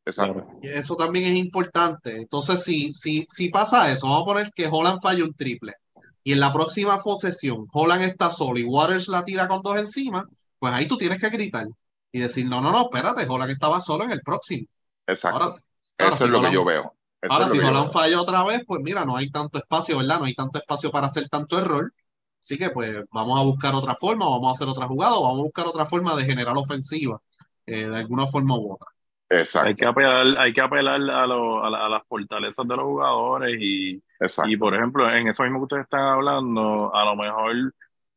Exacto. 0.04 0.46
Y 0.62 0.68
Eso 0.68 0.96
también 0.96 1.24
es 1.26 1.38
importante. 1.38 2.16
Entonces, 2.16 2.62
si, 2.62 2.92
si, 2.92 3.26
si 3.30 3.48
pasa 3.48 3.90
eso, 3.90 4.06
vamos 4.06 4.22
a 4.22 4.26
poner 4.26 4.52
que 4.54 4.68
Holland 4.70 5.00
falla 5.00 5.24
un 5.24 5.34
triple 5.34 5.74
y 6.24 6.32
en 6.32 6.40
la 6.40 6.52
próxima 6.52 6.98
posesión 7.00 7.66
Holland 7.72 8.02
está 8.02 8.30
solo 8.30 8.58
y 8.58 8.64
Waters 8.64 9.08
la 9.08 9.24
tira 9.24 9.48
con 9.48 9.62
dos 9.62 9.78
encima, 9.78 10.24
pues 10.58 10.72
ahí 10.72 10.86
tú 10.86 10.96
tienes 10.96 11.18
que 11.18 11.30
gritar 11.30 11.66
y 12.12 12.20
decir, 12.20 12.46
no, 12.48 12.60
no, 12.60 12.72
no, 12.72 12.82
espérate, 12.82 13.26
Holland 13.28 13.50
estaba 13.52 13.80
solo 13.80 14.04
en 14.04 14.10
el 14.12 14.20
próximo. 14.22 14.66
Exacto. 15.06 15.42
Ahora, 15.42 15.52
ahora 15.98 16.14
Eso 16.14 16.16
si 16.18 16.24
es 16.24 16.30
lo 16.30 16.40
que 16.40 16.46
Holland- 16.46 16.54
yo 16.54 16.64
veo. 16.64 16.94
Eso 17.20 17.32
Ahora, 17.32 17.48
si 17.48 17.58
que 17.58 17.64
Holland 17.64 17.90
falla 17.90 18.20
otra 18.20 18.44
vez, 18.44 18.62
pues 18.66 18.80
mira, 18.82 19.04
no 19.04 19.16
hay 19.16 19.30
tanto 19.30 19.58
espacio, 19.58 19.98
¿verdad? 19.98 20.18
No 20.20 20.26
hay 20.26 20.34
tanto 20.34 20.58
espacio 20.58 20.90
para 20.90 21.06
hacer 21.08 21.28
tanto 21.28 21.58
error. 21.58 21.92
Así 22.40 22.56
que, 22.56 22.70
pues, 22.70 22.96
vamos 23.10 23.40
a 23.40 23.42
buscar 23.42 23.74
otra 23.74 23.96
forma, 23.96 24.28
vamos 24.28 24.48
a 24.48 24.52
hacer 24.52 24.68
otra 24.68 24.86
jugada, 24.86 25.16
o 25.16 25.24
vamos 25.24 25.40
a 25.40 25.42
buscar 25.42 25.66
otra 25.66 25.84
forma 25.84 26.14
de 26.14 26.24
generar 26.24 26.56
ofensiva, 26.56 27.20
eh, 27.66 27.88
de 27.88 27.96
alguna 27.96 28.28
forma 28.28 28.56
u 28.56 28.74
otra. 28.74 28.86
Exacto. 29.30 29.68
Hay 29.68 29.74
que 29.74 29.84
apelar, 29.84 30.26
hay 30.38 30.52
que 30.52 30.60
apelar 30.60 30.94
a, 31.10 31.26
lo- 31.26 31.64
a, 31.64 31.68
la- 31.70 31.86
a 31.86 31.88
las 31.88 32.02
fortalezas 32.06 32.66
de 32.68 32.76
los 32.76 32.84
jugadores 32.84 33.58
y, 33.60 34.00
Exacto. 34.20 34.50
y, 34.50 34.56
por 34.56 34.74
ejemplo, 34.74 35.10
en 35.12 35.28
eso 35.28 35.42
mismo 35.44 35.58
que 35.60 35.64
ustedes 35.64 35.84
están 35.84 36.00
hablando, 36.00 36.94
a 36.94 37.04
lo 37.04 37.16
mejor 37.16 37.54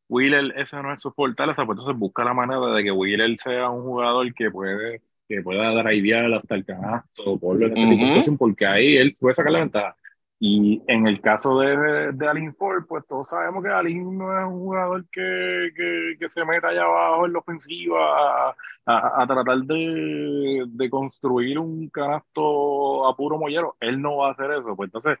Wheeler, 0.08 0.52
esa 0.58 0.82
no 0.82 0.92
es 0.92 1.00
su 1.00 1.10
fortaleza, 1.12 1.64
pues 1.64 1.78
entonces 1.78 1.98
busca 1.98 2.24
la 2.24 2.34
manera 2.34 2.60
de 2.66 2.82
que 2.84 2.90
Wheeler 2.92 3.38
sea 3.40 3.70
un 3.70 3.82
jugador 3.82 4.32
que 4.34 4.50
puede 4.50 5.00
que 5.28 5.40
pueda 5.42 5.70
drivear 5.82 6.30
hasta 6.34 6.54
el 6.56 6.64
canasto, 6.66 7.38
por 7.38 7.62
en 7.62 7.72
ese 7.72 7.86
de 7.86 7.94
Ujú. 7.94 8.04
situación, 8.06 8.36
porque 8.36 8.66
ahí 8.66 8.92
él 8.96 9.14
puede 9.18 9.34
sacar 9.34 9.52
la 9.52 9.60
ventaja. 9.60 9.96
Y 10.44 10.82
en 10.88 11.06
el 11.06 11.20
caso 11.20 11.60
de, 11.60 12.12
de 12.12 12.28
Alin 12.28 12.52
Ford, 12.56 12.84
pues 12.88 13.06
todos 13.06 13.28
sabemos 13.28 13.62
que 13.64 13.70
Alin 13.70 14.18
no 14.18 14.36
es 14.38 14.44
un 14.44 14.58
jugador 14.60 15.04
que, 15.10 15.70
que, 15.76 16.16
que 16.18 16.28
se 16.28 16.44
meta 16.44 16.68
allá 16.68 16.82
abajo 16.82 17.26
en 17.26 17.32
la 17.32 17.38
ofensiva 17.38 18.48
a, 18.50 18.56
a- 18.86 19.22
a 19.22 19.26
tratar 19.26 19.58
de, 19.60 20.64
de 20.66 20.90
construir 20.90 21.58
un 21.60 21.88
canasto 21.90 23.06
a 23.06 23.16
puro 23.16 23.38
mollero. 23.38 23.76
Él 23.80 24.02
no 24.02 24.16
va 24.18 24.28
a 24.28 24.32
hacer 24.32 24.50
eso. 24.50 24.74
Pues 24.76 24.88
entonces 24.88 25.18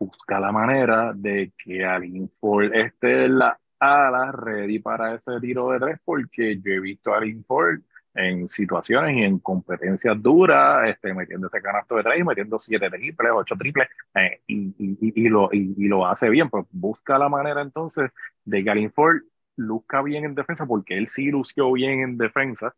busca 0.00 0.40
la 0.40 0.52
manera 0.52 1.12
de 1.14 1.52
que 1.58 1.84
Alin 1.86 2.30
Ford 2.40 2.74
esté 2.74 3.26
en 3.26 3.38
la 3.40 3.60
ala 3.80 4.32
ready 4.32 4.80
para 4.80 5.14
ese 5.14 5.40
tiro 5.40 5.70
de 5.72 5.80
tres, 5.80 6.00
porque 6.04 6.60
yo 6.60 6.72
he 6.72 6.80
visto 6.80 7.14
a 7.14 7.18
Alin 7.18 7.44
Ford 7.44 7.80
en 8.14 8.48
situaciones 8.48 9.16
y 9.16 9.22
en 9.24 9.38
competencias 9.40 10.20
duras, 10.22 10.88
este, 10.88 11.14
metiendo 11.14 11.46
ese 11.48 11.62
canasto 11.62 11.96
de 11.96 12.02
tres 12.04 12.20
y 12.20 12.24
metiendo 12.24 12.58
siete 12.58 12.90
triples, 12.90 13.30
ocho 13.34 13.56
triples, 13.56 13.88
eh, 14.14 14.42
y, 14.48 14.74
y- 14.78 14.98
y- 15.26 15.28
lo, 15.30 15.50
y, 15.52 15.88
lo 15.88 16.06
hace 16.06 16.28
bien. 16.30 16.50
Pues 16.50 16.66
busca 16.72 17.18
la 17.18 17.28
manera 17.28 17.62
entonces 17.62 18.10
de 18.44 18.64
que 18.64 18.70
Alin 18.70 18.92
Ford 18.92 19.18
luzca 19.56 20.02
bien 20.02 20.24
en 20.24 20.34
defensa, 20.34 20.66
porque 20.66 20.98
él 20.98 21.08
sí 21.08 21.30
lució 21.30 21.72
bien 21.72 22.00
en 22.00 22.18
defensa, 22.18 22.74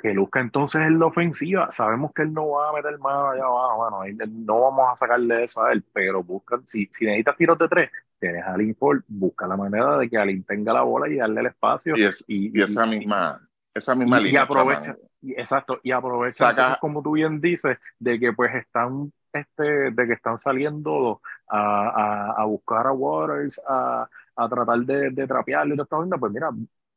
que 0.00 0.12
luzca 0.12 0.40
entonces 0.40 0.82
en 0.82 0.98
la 0.98 1.06
ofensiva. 1.06 1.70
Sabemos 1.72 2.12
que 2.12 2.22
él 2.22 2.32
no 2.32 2.48
va 2.50 2.70
a 2.70 2.72
meter 2.74 2.98
mano 2.98 3.30
allá 3.30 3.44
abajo, 3.44 3.78
mano, 3.84 4.00
ahí 4.02 4.12
no 4.14 4.60
vamos 4.60 4.92
a 4.92 4.96
sacarle 4.96 5.44
eso 5.44 5.62
a 5.64 5.72
él, 5.72 5.82
pero 5.92 6.22
busca, 6.22 6.60
si, 6.66 6.88
si 6.92 7.06
necesitas 7.06 7.36
tiros 7.36 7.58
de 7.58 7.68
tres, 7.68 7.90
tienes 8.18 8.44
a 8.44 8.54
Alin 8.54 8.74
Ford, 8.76 9.02
busca 9.08 9.46
la 9.46 9.56
manera 9.56 9.96
de 9.98 10.08
que 10.10 10.18
Alin 10.18 10.44
tenga 10.44 10.72
la 10.72 10.82
bola 10.82 11.08
y 11.08 11.16
darle 11.16 11.40
el 11.40 11.46
espacio. 11.46 11.96
Y, 11.96 12.04
es- 12.04 12.24
y, 12.28 12.58
y 12.58 12.62
esa 12.62 12.86
y- 12.86 12.98
misma, 12.98 13.48
esa 13.74 13.94
misma 13.94 14.18
y- 14.18 14.22
y 14.22 14.24
línea. 14.26 14.42
aprovecha, 14.42 14.96
exacto, 15.22 15.80
y 15.82 15.90
aprovecha 15.92 16.34
Saca- 16.50 16.78
como 16.80 17.02
tú 17.02 17.12
bien 17.12 17.40
dices, 17.40 17.78
de 17.98 18.18
que 18.20 18.32
pues 18.32 18.54
están, 18.54 19.12
este, 19.32 19.90
de 19.90 20.06
que 20.06 20.12
están 20.12 20.38
saliendo 20.38 21.20
a, 21.48 22.32
a, 22.36 22.42
a 22.42 22.44
buscar 22.44 22.86
a 22.86 22.92
Waters, 22.92 23.60
a, 23.66 24.08
a 24.36 24.48
tratar 24.48 24.78
de, 24.80 25.10
de 25.10 25.26
trapearle 25.26 25.74
y 25.74 25.76
toda 25.76 25.84
esta 25.84 25.96
onda, 25.98 26.18
pues 26.18 26.32
mira, 26.32 26.50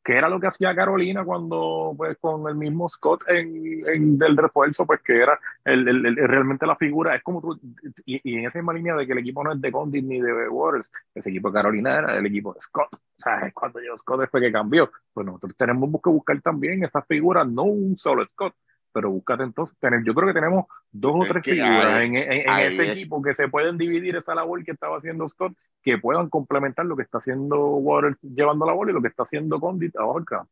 ¿qué 0.04 0.18
era 0.18 0.30
lo 0.30 0.40
que 0.40 0.48
hacía 0.48 0.76
Carolina 0.76 1.24
cuando, 1.26 1.94
pues, 1.98 2.18
con 2.20 2.48
el 2.50 2.56
mismo 2.56 2.88
Scott 2.90 3.24
en, 3.28 3.88
en 3.88 4.18
del 4.18 4.38
refuerzo, 4.38 4.86
pues 4.86 5.02
que 5.02 5.18
era 5.22 5.40
el, 5.66 5.88
el- 5.88 6.06
el- 6.06 6.16
realmente 6.28 6.66
la 6.66 6.76
figura, 6.76 7.16
es 7.16 7.24
como 7.24 7.42
tú, 7.42 7.60
y, 8.06 8.20
y 8.24 8.38
en 8.40 8.46
esa 8.46 8.60
misma 8.60 8.74
línea 8.74 8.96
de 8.96 9.06
que 9.06 9.14
el 9.14 9.20
equipo 9.20 9.44
no 9.44 9.52
es 9.54 9.62
de 9.62 9.72
Condit 9.72 10.04
ni 10.06 10.20
de 10.22 10.48
Waters, 10.50 10.92
ese 11.14 11.30
equipo 11.30 11.50
de 11.50 11.54
Carolina 11.56 11.98
era 12.00 12.18
el 12.18 12.26
equipo 12.26 12.54
de 12.54 12.62
Scott, 12.62 12.90
o 12.96 13.00
sea, 13.18 13.52
cuando 13.54 13.80
llegó 13.80 13.98
Scott 13.98 14.22
después 14.22 14.42
que 14.42 14.52
cambió, 14.52 14.90
pues 15.14 15.26
nosotros 15.26 15.56
tenemos 15.58 15.90
que 16.04 16.10
buscar 16.10 16.42
también 16.42 16.84
esas 16.84 17.06
figuras, 17.08 17.48
no 17.48 17.64
un 17.64 17.98
solo 17.98 18.24
Scott, 18.26 18.56
pero 18.92 19.10
búscate 19.12 19.44
entonces, 19.44 19.76
tener, 19.80 20.04
yo 20.06 20.14
creo 20.14 20.28
que 20.28 20.34
tenemos 20.34 20.66
dos 20.92 21.14
o 21.16 21.24
Es 21.24 21.30
tres 21.30 21.44
que 21.44 21.52
figuras 21.54 22.02
en, 22.02 22.16
en- 22.16 22.60
ese 22.60 22.84
es- 22.86 22.92
equipo 22.92 23.22
que 23.22 23.34
se 23.34 23.48
pueden 23.48 23.78
dividir 23.78 24.16
esa 24.16 24.36
labor 24.36 24.64
que 24.64 24.72
estaba 24.72 24.98
haciendo 24.98 25.28
Scott, 25.30 25.54
que 25.82 25.98
puedan 25.98 26.30
complementar 26.30 26.86
lo 26.86 26.96
que 26.96 27.04
está 27.04 27.20
haciendo 27.20 27.58
Waters 27.76 28.20
llevando 28.22 28.66
la 28.66 28.74
bola 28.74 28.92
y 28.92 28.94
lo 28.96 29.02
que 29.02 29.08
está 29.10 29.24
haciendo 29.24 29.60
Condit 29.60 29.96
abajo 29.98 30.16
del 30.20 30.26
campo. 30.26 30.52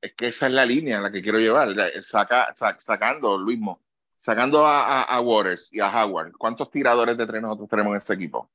Es 0.00 0.14
que 0.14 0.26
esa 0.28 0.46
es 0.48 0.52
la 0.52 0.66
línea 0.66 0.98
en 0.98 1.02
la 1.02 1.10
que 1.10 1.22
quiero 1.22 1.38
llevar. 1.38 1.74
Saca, 2.02 2.52
sa- 2.54 2.76
sacando, 2.78 3.38
Luismo, 3.38 3.80
sacando 4.16 4.66
a, 4.66 5.02
a, 5.02 5.02
a 5.04 5.20
Waters 5.20 5.72
y 5.72 5.80
a 5.80 5.88
Howard. 6.04 6.32
¿Cuántos 6.32 6.70
tiradores 6.70 7.16
de 7.16 7.26
tres 7.26 7.40
nosotros 7.40 7.68
tenemos 7.70 7.92
en 7.92 7.96
este 7.96 8.14
equipo? 8.14 8.50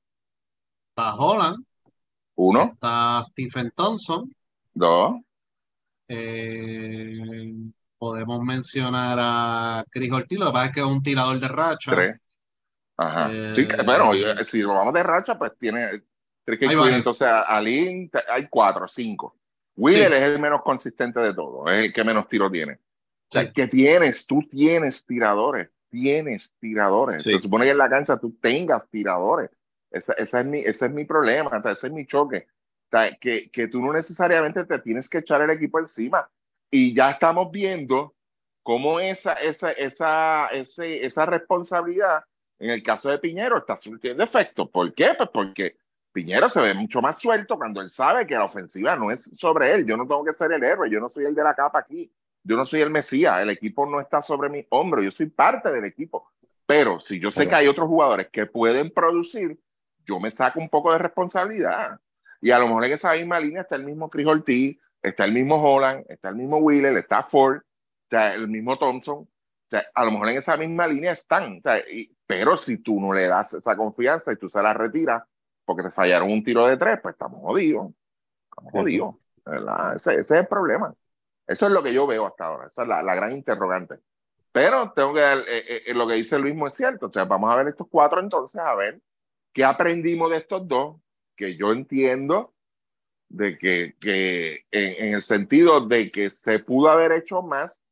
Está 0.90 1.16
Holland, 1.16 1.66
Uno, 2.36 2.72
está 2.74 3.24
Stephen 3.32 3.72
Thompson, 3.72 4.32
dos, 4.74 5.16
eh, 6.08 7.54
podemos 8.00 8.42
mencionar 8.44 9.18
a 9.22 9.84
Chris 9.92 10.12
Ortiz, 10.12 10.40
lo 10.40 10.48
que 10.48 10.52
pasa 10.54 10.66
es 10.68 10.72
que 10.72 10.80
es 10.80 10.86
un 10.86 11.04
tirador 11.04 11.40
de 11.40 11.48
racha. 11.48 11.92
tres. 11.92 12.18
Ajá. 12.98 13.30
Eh, 13.32 13.54
Sí, 13.56 13.68
bueno, 13.86 14.12
si 14.44 14.62
lo 14.62 14.74
vamos 14.74 14.94
de 14.94 15.04
racha, 15.04 15.38
pues 15.38 15.52
tiene. 15.58 16.04
Tienes 16.46 16.60
que 16.60 16.66
incluir 16.66 16.94
entonces 16.94 17.28
a, 17.28 17.42
a 17.44 17.62
Lin, 17.62 18.10
hay 18.30 18.48
cuatro, 18.50 18.88
cinco. 18.88 19.38
Wheeler 19.76 20.12
Sí. 20.12 20.18
es 20.18 20.24
el 20.24 20.40
menos 20.40 20.62
consistente 20.64 21.20
de 21.20 21.34
todos, 21.34 21.72
es 21.72 21.86
el 21.86 21.94
que 21.94 22.04
menos 22.04 22.28
tiro 22.28 22.50
tiene. 22.50 22.74
O 22.74 23.32
sea, 23.32 23.52
que 23.52 23.68
tienes, 23.68 24.26
tú 24.26 24.42
tienes 24.50 25.06
tiradores, 25.06 25.70
tienes 25.90 26.52
tiradores. 26.60 27.22
Sí. 27.24 27.30
Se 27.30 27.40
supone 27.40 27.66
que 27.66 27.72
en 27.72 27.78
la 27.78 27.90
cancha 27.90 28.18
tú 28.18 28.36
tengas 28.42 28.90
tiradores. 28.90 29.52
Esa, 29.92 30.14
esa 30.14 30.40
es 30.40 30.46
mi, 30.48 30.60
ese 30.60 30.88
es 30.88 30.92
mi 30.92 31.06
problema, 31.06 31.58
o 31.58 31.62
sea, 31.62 31.72
ese 31.74 31.88
es 31.88 31.94
mi 31.94 32.06
choque. 32.08 32.48
O 32.92 32.98
sea, 32.98 33.16
que, 33.18 33.50
que 33.52 33.68
tú 33.68 33.80
no 33.82 33.94
necesariamente 33.94 34.66
te 34.66 34.80
tienes 34.80 35.08
que 35.08 35.20
echar 35.20 35.42
el 35.44 35.52
equipo 35.52 35.78
encima. 35.80 36.28
Y 36.72 36.94
ya 36.94 37.12
estamos 37.12 37.52
viendo 37.52 38.16
cómo 38.64 39.00
esa, 39.00 39.34
esa, 39.34 39.72
esa, 39.72 40.48
ese, 40.48 41.06
esa 41.06 41.26
responsabilidad, 41.26 42.24
en 42.60 42.72
el 42.72 42.84
caso 42.84 43.10
de 43.10 43.18
Piñero, 43.18 43.58
está 43.58 43.76
surtiendo 43.76 44.24
efecto. 44.24 44.70
¿Por 44.70 44.94
qué? 44.94 45.14
Pues 45.18 45.30
porque 45.34 45.78
Piñero 46.12 46.50
se 46.50 46.62
ve 46.62 46.74
mucho 46.74 47.02
más 47.02 47.20
suelto 47.20 47.58
cuando 47.58 47.82
él 47.82 47.90
sabe 47.90 48.28
que 48.28 48.36
la 48.36 48.46
ofensiva 48.46 48.96
no 48.96 49.12
es 49.12 49.32
sobre 49.36 49.74
él. 49.74 49.86
Yo 49.86 49.98
no 49.98 50.08
tengo 50.08 50.24
que 50.24 50.34
ser 50.34 50.52
el 50.52 50.64
héroe, 50.64 50.90
yo 50.90 51.00
no 51.00 51.10
soy 51.10 51.26
el 51.26 51.36
de 51.36 51.44
la 51.44 51.56
capa 51.56 51.80
aquí. 51.80 52.12
Yo 52.44 52.56
no 52.56 52.66
soy 52.66 52.82
el 52.82 52.90
Mesías, 52.90 53.42
el 53.42 53.50
equipo 53.50 53.86
no 53.86 54.00
está 54.00 54.22
sobre 54.22 54.50
mi 54.50 54.66
hombro, 54.70 55.04
yo 55.04 55.12
soy 55.12 55.28
parte 55.28 55.72
del 55.72 55.86
equipo. 55.86 56.32
Pero 56.66 57.00
si 57.00 57.20
yo 57.20 57.32
sé 57.32 57.48
que 57.48 57.56
hay 57.56 57.68
otros 57.68 57.88
jugadores 57.88 58.30
que 58.30 58.46
pueden 58.46 58.92
producir, 58.92 59.60
yo 60.06 60.20
me 60.20 60.32
saco 60.32 60.60
un 60.60 60.70
poco 60.70 60.92
de 60.92 61.00
responsabilidad. 61.00 62.00
Y 62.42 62.52
a 62.52 62.60
lo 62.60 62.68
mejor 62.68 62.86
en 62.86 62.94
esa 62.94 63.14
misma 63.14 63.40
línea 63.40 63.62
está 63.62 63.76
el 63.76 63.84
mismo 63.84 64.10
Chris 64.10 64.28
Ortiz, 64.28 64.78
está 65.02 65.26
el 65.26 65.34
mismo 65.34 65.56
Holland, 65.62 66.06
está 66.10 66.30
el 66.30 66.36
mismo 66.36 66.58
Wheeler, 66.58 66.98
está 66.98 67.24
Ford, 67.24 67.62
sea, 68.10 68.34
el 68.34 68.48
mismo 68.48 68.78
Thompson. 68.78 69.18
O 69.20 69.28
sea, 69.70 69.84
a 69.94 70.06
lo 70.06 70.12
mejor 70.12 70.30
en 70.30 70.38
esa 70.38 70.58
misma 70.58 70.88
línea 70.88 71.12
están. 71.12 71.58
O 71.60 71.62
sea, 71.62 71.80
y- 71.90 72.12
pero 72.26 72.58
si 72.58 72.78
tú 72.80 73.00
no 73.00 73.14
le 73.14 73.28
das 73.28 73.54
esa 73.54 73.76
confianza 73.78 74.32
y 74.32 74.38
tú 74.38 74.50
se 74.50 74.62
la 74.62 74.74
retiras 74.74 75.24
porque 75.66 75.84
te 75.84 75.92
fallaron 75.92 76.32
un 76.32 76.44
tiro 76.44 76.66
de 76.68 76.78
tres, 76.78 77.00
pues 77.02 77.14
estamos 77.14 77.42
jodidos. 77.42 77.92
Estamos 78.50 78.72
jodidos. 78.72 79.16
Ese, 79.96 80.14
ese, 80.16 80.20
es 80.20 80.32
el 80.32 80.48
problema. 80.48 80.94
Eso 81.48 81.68
es 81.68 81.72
lo 81.72 81.84
que 81.84 81.94
yo 81.94 82.08
veo 82.08 82.26
hasta 82.26 82.46
ahora. 82.46 82.68
Esa 82.68 82.84
es 82.84 82.88
la, 82.88 83.04
la 83.04 83.16
gran 83.16 83.32
interrogante. 83.32 83.96
Pero 84.52 84.92
tengo 84.94 85.14
que 85.14 85.20
dar, 85.22 85.38
eh, 85.48 85.84
eh, 85.88 85.94
lo 85.94 86.08
que 86.08 86.16
dice 86.16 86.40
Luis 86.40 86.56
es 86.68 86.74
cierto. 86.76 87.08
O 87.08 87.12
sea, 87.12 87.26
vamos 87.26 87.52
a 87.52 87.56
ver 87.56 87.68
estos 87.68 87.88
cuatro 87.90 88.20
entonces, 88.20 88.60
a 88.62 88.74
ver 88.76 89.02
qué 89.54 89.64
aprendimos 89.64 90.30
de 90.32 90.38
estos 90.38 90.68
dos, 90.68 90.98
que 91.36 91.56
yo 91.56 91.72
entiendo 91.72 92.54
de 93.30 93.58
que, 93.58 93.96
que 94.00 94.66
en, 94.72 95.06
en, 95.08 95.14
el 95.14 95.22
sentido 95.22 95.88
de 95.88 96.12
que 96.12 96.30
se 96.30 96.60
pudo 96.60 96.90
haber 96.90 97.12
hecho 97.12 97.42
más 97.42 97.84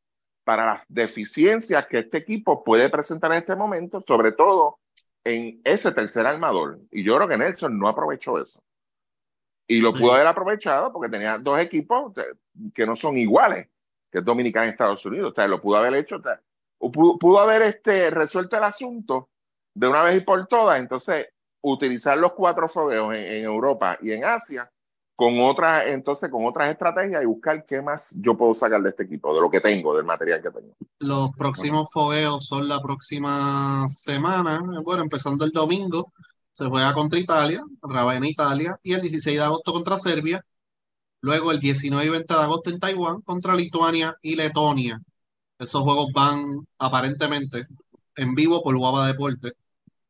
para 0.43 0.65
las 0.65 0.85
deficiencias 0.89 1.87
que 1.87 1.99
este 1.99 2.17
equipo 2.17 2.63
puede 2.63 2.89
presentar 2.89 3.31
en 3.31 3.39
este 3.39 3.55
momento, 3.55 4.03
sobre 4.05 4.31
todo 4.31 4.79
en 5.23 5.61
ese 5.63 5.91
tercer 5.91 6.25
armador. 6.25 6.79
Y 6.89 7.03
yo 7.03 7.15
creo 7.17 7.27
que 7.27 7.37
Nelson 7.37 7.77
no 7.77 7.87
aprovechó 7.87 8.41
eso. 8.41 8.63
Y 9.67 9.81
lo 9.81 9.91
sí. 9.91 9.99
pudo 9.99 10.13
haber 10.13 10.27
aprovechado 10.27 10.91
porque 10.91 11.11
tenía 11.11 11.37
dos 11.37 11.59
equipos 11.59 12.13
que 12.73 12.85
no 12.85 12.95
son 12.95 13.17
iguales, 13.17 13.67
que 14.09 14.19
es 14.19 14.25
Dominicana 14.25 14.67
y 14.67 14.69
Estados 14.69 15.05
Unidos. 15.05 15.31
O 15.31 15.35
sea, 15.35 15.47
lo 15.47 15.61
pudo 15.61 15.77
haber 15.77 15.93
hecho, 15.95 16.15
o 16.15 16.21
sea, 16.21 16.41
pudo, 16.79 17.19
pudo, 17.19 17.39
haber 17.39 17.63
este, 17.63 18.09
resuelto 18.09 18.57
el 18.57 18.63
asunto 18.63 19.29
de 19.73 19.87
una 19.87 20.01
vez 20.03 20.17
y 20.17 20.21
por 20.21 20.47
todas. 20.47 20.79
Entonces, 20.79 21.27
utilizar 21.61 22.17
los 22.17 22.31
cuatro 22.31 22.69
fogueos 22.69 23.13
en, 23.13 23.21
en 23.21 23.43
Europa 23.43 23.97
y 24.01 24.13
en 24.13 24.23
Asia 24.23 24.71
con 25.17 25.39
otras, 25.39 25.87
entonces, 25.87 26.29
con 26.29 26.45
otras 26.45 26.69
estrategias 26.69 27.23
y 27.23 27.25
buscar 27.25 27.65
qué 27.65 27.81
más 27.81 28.13
yo 28.19 28.37
puedo 28.37 28.53
sacar 28.53 28.83
de 28.83 28.91
este 28.91 29.01
equipo, 29.01 29.33
de 29.33 29.41
lo 29.41 29.49
que 29.49 29.59
tengo, 29.59 29.95
del 29.95 30.05
material 30.05 30.43
que 30.43 30.51
tengo. 30.51 30.75
Los 30.99 31.31
próximos 31.31 31.87
fogueos 31.91 32.45
son 32.45 32.67
la 32.67 32.79
próxima 32.83 33.89
semana, 33.89 34.61
bueno, 34.83 35.01
empezando 35.01 35.43
el 35.43 35.51
domingo, 35.51 36.13
se 36.51 36.67
juega 36.67 36.93
contra 36.93 37.17
Italia, 37.17 37.63
Ravenna 37.81 38.29
Italia, 38.29 38.79
y 38.83 38.93
el 38.93 39.01
16 39.01 39.39
de 39.39 39.43
agosto 39.43 39.73
contra 39.73 39.97
Serbia, 39.97 40.45
luego 41.21 41.51
el 41.51 41.59
19 41.59 42.05
y 42.05 42.09
20 42.09 42.31
de 42.35 42.39
agosto 42.39 42.69
en 42.69 42.79
Taiwán 42.79 43.21
contra 43.21 43.55
Lituania 43.55 44.15
y 44.21 44.35
Letonia. 44.35 45.01
Esos 45.57 45.81
juegos 45.81 46.09
van 46.13 46.67
aparentemente 46.77 47.65
en 48.15 48.35
vivo 48.35 48.61
por 48.61 48.77
Guava 48.77 49.07
Deporte. 49.07 49.53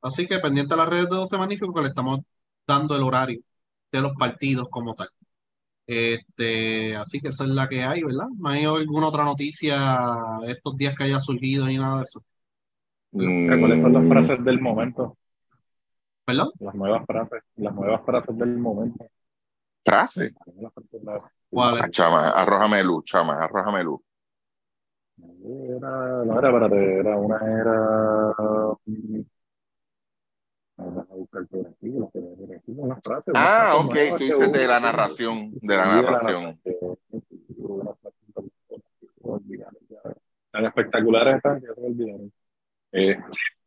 Así 0.02 0.28
que 0.28 0.40
pendiente 0.40 0.74
a 0.74 0.78
las 0.78 0.90
redes 0.90 1.10
de 1.10 1.16
12 1.16 1.38
Magníficos 1.38 1.74
que 1.74 1.82
le 1.82 1.88
estamos 1.88 2.20
dando 2.68 2.94
el 2.94 3.04
horario 3.04 3.40
de 3.92 4.02
los 4.02 4.14
partidos 4.14 4.68
como 4.70 4.94
tal. 4.94 5.10
Este, 5.86 6.96
así 6.98 7.22
que 7.22 7.30
esa 7.30 7.46
es 7.46 7.50
la 7.50 7.68
que 7.68 7.84
hay, 7.84 8.04
¿verdad? 8.04 8.28
No 8.38 8.50
hay 8.50 8.66
alguna 8.66 9.08
otra 9.08 9.24
noticia 9.24 9.78
estos 10.46 10.76
días 10.76 10.94
que 10.94 11.06
haya 11.06 11.20
surgido 11.20 11.66
ni 11.66 11.78
nada 11.78 11.98
de 11.98 12.04
eso. 12.04 12.22
Mm. 13.12 13.60
¿Cuáles 13.60 13.82
son 13.82 13.94
las 13.94 14.08
frases 14.08 14.44
del 14.44 14.60
momento? 14.60 15.18
¿Perdón? 16.26 16.52
Las 16.60 16.76
nuevas 16.76 17.06
frases, 17.06 17.42
las 17.56 17.74
nuevas 17.74 18.02
frases 18.06 18.38
del 18.38 18.58
momento. 18.58 19.06
¿Frases? 19.86 20.34
¿Cuáles? 21.50 21.84
Ah, 21.84 21.90
chama, 21.90 22.30
arrójame 22.32 22.84
luz, 22.84 23.06
chama, 23.06 23.42
arrójame 23.42 23.84
luz. 23.86 24.02
Era, 25.18 26.24
no 26.26 26.38
era, 26.38 26.50
espérate, 26.50 27.00
era 27.00 27.18
una 27.18 27.38
era 27.38 28.36
Ah, 33.34 33.78
ok, 33.78 33.96
tú 34.18 34.24
dices 34.24 34.52
de 34.52 34.68
la 34.68 34.80
narración, 34.80 35.52
de 35.62 35.76
la 35.76 36.02
narración. 36.02 36.60
Tan 40.52 40.66
espectaculares 40.66 41.36
están 41.38 41.60
que 41.60 41.68
se 41.68 41.82
olvidaron. 41.82 42.32
Eh. 42.92 43.18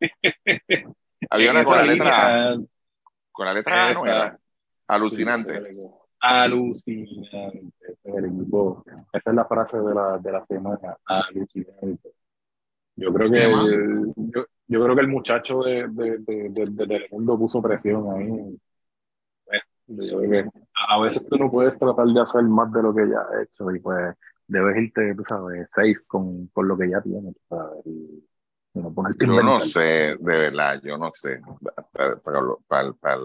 Había 1.30 1.64
con 1.64 1.76
la 1.76 1.82
letra 1.84 2.52
A. 2.52 2.58
Con 3.32 3.46
la 3.46 3.54
letra 3.54 3.88
A, 3.88 3.92
no 3.92 4.06
era. 4.06 4.38
Alucinante. 4.86 5.62
Alucinante. 6.20 7.72
Esa 9.12 9.30
es 9.30 9.34
la 9.34 9.44
frase 9.44 9.78
de 9.78 9.94
la, 9.94 10.18
de 10.18 10.32
la 10.32 10.46
semana. 10.46 10.96
Alucinante. 11.04 12.12
Yo 12.96 13.12
creo 13.12 13.30
que 13.30 14.14
yo, 14.16 14.44
yo 14.70 14.84
creo 14.84 14.94
que 14.94 15.00
el 15.00 15.08
muchacho 15.08 15.62
de, 15.62 15.88
de, 15.88 16.18
de, 16.18 16.64
de, 16.64 16.86
Telemundo 16.86 17.36
puso 17.36 17.60
presión 17.60 18.08
ahí. 18.12 18.56
Yo 19.88 20.18
creo 20.20 20.30
que 20.30 20.50
a 20.88 21.00
veces 21.00 21.26
tú 21.28 21.36
no 21.36 21.50
puedes 21.50 21.76
tratar 21.76 22.06
de 22.06 22.20
hacer 22.20 22.44
más 22.44 22.72
de 22.72 22.80
lo 22.80 22.94
que 22.94 23.08
ya 23.08 23.18
has 23.18 23.48
hecho 23.48 23.68
y 23.72 23.80
pues 23.80 24.14
debes 24.46 24.76
irte, 24.76 25.12
tú 25.16 25.24
sabes, 25.24 25.68
safe 25.70 25.96
con, 26.06 26.46
con 26.48 26.68
lo 26.68 26.78
que 26.78 26.88
ya 26.88 27.00
tienes, 27.00 27.34
¿sabes? 27.48 27.84
Y, 27.84 28.24
y 28.74 28.80
no 28.80 28.94
ponerte 28.94 29.26
yo 29.26 29.42
no 29.42 29.60
sé, 29.60 30.16
de 30.16 30.16
verdad, 30.20 30.80
yo 30.84 30.96
no 30.96 31.10
sé. 31.14 31.40
Para, 31.92 32.16
para, 32.20 32.40
para, 32.68 32.92
para, 32.92 33.14
el, 33.16 33.24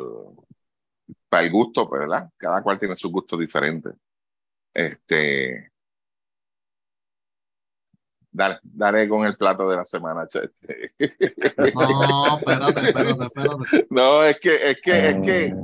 para 1.30 1.44
el 1.44 1.52
gusto, 1.52 1.88
pues, 1.88 2.02
¿verdad? 2.02 2.28
Cada 2.38 2.64
cual 2.64 2.80
tiene 2.80 2.96
su 2.96 3.12
gusto 3.12 3.38
diferente. 3.38 3.92
Este, 4.74 5.74
Dale, 8.36 8.60
dale 8.64 9.08
con 9.08 9.26
el 9.26 9.38
plato 9.38 9.70
de 9.70 9.78
la 9.78 9.86
semana, 9.86 10.28
Chete. 10.28 10.92
No, 11.74 12.38
espérate, 12.38 12.88
espérate, 12.88 13.24
espérate. 13.24 13.88
No, 13.90 14.24
es 14.26 14.40
que, 14.42 14.72
es 14.72 14.82
que, 14.82 15.10
es 15.10 15.16
que 15.22 15.56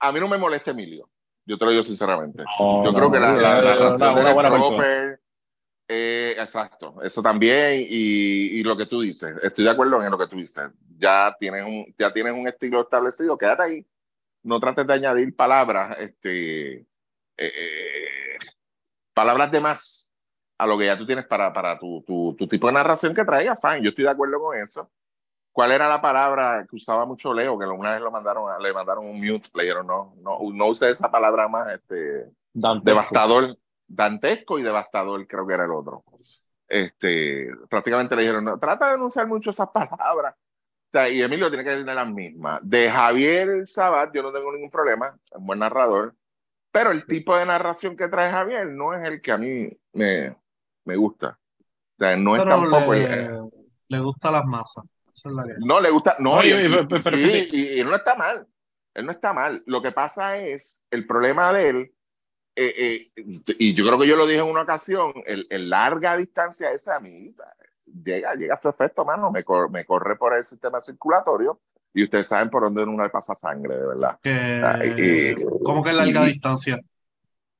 a 0.00 0.12
mí 0.12 0.20
no 0.20 0.28
me 0.28 0.36
molesta 0.36 0.72
Emilio. 0.72 1.08
Yo 1.46 1.56
te 1.56 1.64
lo 1.64 1.70
digo 1.70 1.82
sinceramente. 1.82 2.44
No, 2.58 2.84
Yo 2.84 2.92
creo 2.92 3.06
no, 3.06 3.12
que 3.12 3.20
la, 3.20 3.32
la, 3.32 3.62
la 3.62 3.74
narración 3.74 4.14
de 4.16 4.50
Proper, 4.50 5.20
eh, 5.88 6.36
exacto, 6.38 7.02
eso 7.02 7.22
también, 7.22 7.86
y, 7.88 8.58
y, 8.58 8.62
lo 8.64 8.76
que 8.76 8.84
tú 8.84 9.00
dices, 9.00 9.34
estoy 9.42 9.64
de 9.64 9.70
acuerdo 9.70 10.02
en 10.02 10.10
lo 10.10 10.18
que 10.18 10.28
tú 10.28 10.36
dices. 10.36 10.70
Ya 10.98 11.34
tienes 11.40 11.64
un, 11.64 11.94
ya 11.98 12.12
tienes 12.12 12.34
un 12.34 12.46
estilo 12.46 12.82
establecido, 12.82 13.38
quédate 13.38 13.62
ahí. 13.62 13.86
No 14.42 14.60
trates 14.60 14.86
de 14.86 14.92
añadir 14.92 15.34
palabras, 15.34 15.96
este, 15.98 16.86
eh, 17.38 18.38
palabras 19.14 19.50
de 19.50 19.60
más 19.60 20.09
a 20.60 20.66
lo 20.66 20.76
que 20.76 20.84
ya 20.84 20.98
tú 20.98 21.06
tienes 21.06 21.24
para, 21.26 21.54
para 21.54 21.78
tu, 21.78 22.02
tu, 22.02 22.36
tu 22.38 22.46
tipo 22.46 22.66
de 22.66 22.74
narración 22.74 23.14
que 23.14 23.24
traigas, 23.24 23.58
fine, 23.62 23.82
yo 23.82 23.88
estoy 23.88 24.04
de 24.04 24.10
acuerdo 24.10 24.38
con 24.38 24.58
eso. 24.58 24.90
¿Cuál 25.52 25.72
era 25.72 25.88
la 25.88 26.02
palabra 26.02 26.66
que 26.68 26.76
usaba 26.76 27.06
mucho 27.06 27.32
Leo? 27.32 27.58
Que 27.58 27.64
una 27.64 27.92
vez 27.92 28.00
lo 28.02 28.10
mandaron, 28.10 28.44
le 28.62 28.72
mandaron 28.74 29.06
un 29.06 29.18
mute, 29.18 29.48
le 29.54 29.62
dijeron, 29.62 29.86
no, 29.86 30.14
no, 30.20 30.38
no 30.52 30.66
use 30.66 30.90
esa 30.90 31.10
palabra 31.10 31.48
más, 31.48 31.72
este, 31.72 32.30
dantesco. 32.52 32.90
devastador, 32.90 33.58
dantesco 33.86 34.58
y 34.58 34.62
devastador, 34.62 35.26
creo 35.26 35.46
que 35.46 35.54
era 35.54 35.64
el 35.64 35.72
otro. 35.72 36.04
Este, 36.68 37.48
prácticamente 37.70 38.14
le 38.14 38.22
dijeron, 38.22 38.44
no, 38.44 38.58
trata 38.58 38.92
de 38.92 38.98
no 38.98 39.06
usar 39.06 39.26
mucho 39.26 39.52
esas 39.52 39.70
palabras. 39.70 40.34
O 40.34 40.90
sea, 40.92 41.08
y 41.08 41.22
Emilio 41.22 41.48
tiene 41.48 41.64
que 41.64 41.70
tener 41.70 41.94
las 41.94 42.10
mismas. 42.10 42.60
De 42.62 42.90
Javier 42.90 43.66
Sabat, 43.66 44.14
yo 44.14 44.22
no 44.22 44.30
tengo 44.30 44.52
ningún 44.52 44.70
problema, 44.70 45.16
es 45.24 45.32
un 45.32 45.46
buen 45.46 45.58
narrador, 45.58 46.14
pero 46.70 46.90
el 46.90 47.06
tipo 47.06 47.34
de 47.34 47.46
narración 47.46 47.96
que 47.96 48.08
trae 48.08 48.30
Javier 48.30 48.66
no 48.66 48.92
es 48.92 49.08
el 49.08 49.22
que 49.22 49.32
a 49.32 49.38
mí 49.38 49.70
me, 49.92 50.36
me 50.84 50.96
gusta. 50.96 51.38
O 51.60 51.64
sea, 51.98 52.16
no 52.16 52.36
es 52.36 52.44
tampoco 52.44 52.92
le, 52.94 53.04
el, 53.04 53.40
le 53.88 53.98
gusta 54.00 54.30
las 54.30 54.44
masas. 54.46 54.84
Esa 55.14 55.28
es 55.28 55.34
la 55.34 55.44
que... 55.44 55.52
No, 55.58 55.80
le 55.80 55.90
gusta. 55.90 56.16
No, 56.18 56.34
Oye, 56.34 56.48
y, 56.50 56.52
oye, 56.54 56.66
y- 56.66 56.70
pero- 56.86 56.88
pero- 56.88 57.16
sí, 57.16 57.48
y, 57.52 57.60
y 57.76 57.80
él 57.80 57.88
no 57.90 57.96
está 57.96 58.14
mal. 58.14 58.46
Él 58.94 59.06
no 59.06 59.12
está 59.12 59.32
mal. 59.32 59.62
Lo 59.66 59.82
que 59.82 59.92
pasa 59.92 60.36
es, 60.38 60.82
el 60.90 61.06
problema 61.06 61.52
de 61.52 61.68
él, 61.68 61.94
eh, 62.56 62.74
eh, 63.16 63.24
y 63.58 63.74
yo 63.74 63.84
creo 63.86 63.98
que 63.98 64.06
yo 64.06 64.16
lo 64.16 64.26
dije 64.26 64.40
en 64.40 64.46
una 64.48 64.62
ocasión, 64.62 65.12
el, 65.26 65.46
el 65.50 65.70
larga 65.70 66.16
distancia 66.16 66.72
esa 66.72 66.96
a 66.96 67.00
mí 67.00 67.34
llega, 68.04 68.34
llega 68.34 68.54
a 68.54 68.60
su 68.60 68.68
efecto, 68.68 69.04
mano. 69.04 69.30
Me, 69.30 69.44
cor- 69.44 69.70
me 69.70 69.84
corre 69.84 70.16
por 70.16 70.34
el 70.36 70.44
sistema 70.44 70.80
circulatorio 70.80 71.60
y 71.94 72.04
ustedes 72.04 72.26
saben 72.28 72.50
por 72.50 72.64
dónde 72.64 72.82
uno 72.82 73.02
le 73.04 73.10
pasa 73.10 73.34
sangre, 73.34 73.76
de 73.76 73.86
verdad. 73.86 74.18
¿Cómo 75.62 75.82
que 75.84 75.92
larga 75.92 76.24
y- 76.24 76.32
distancia? 76.32 76.80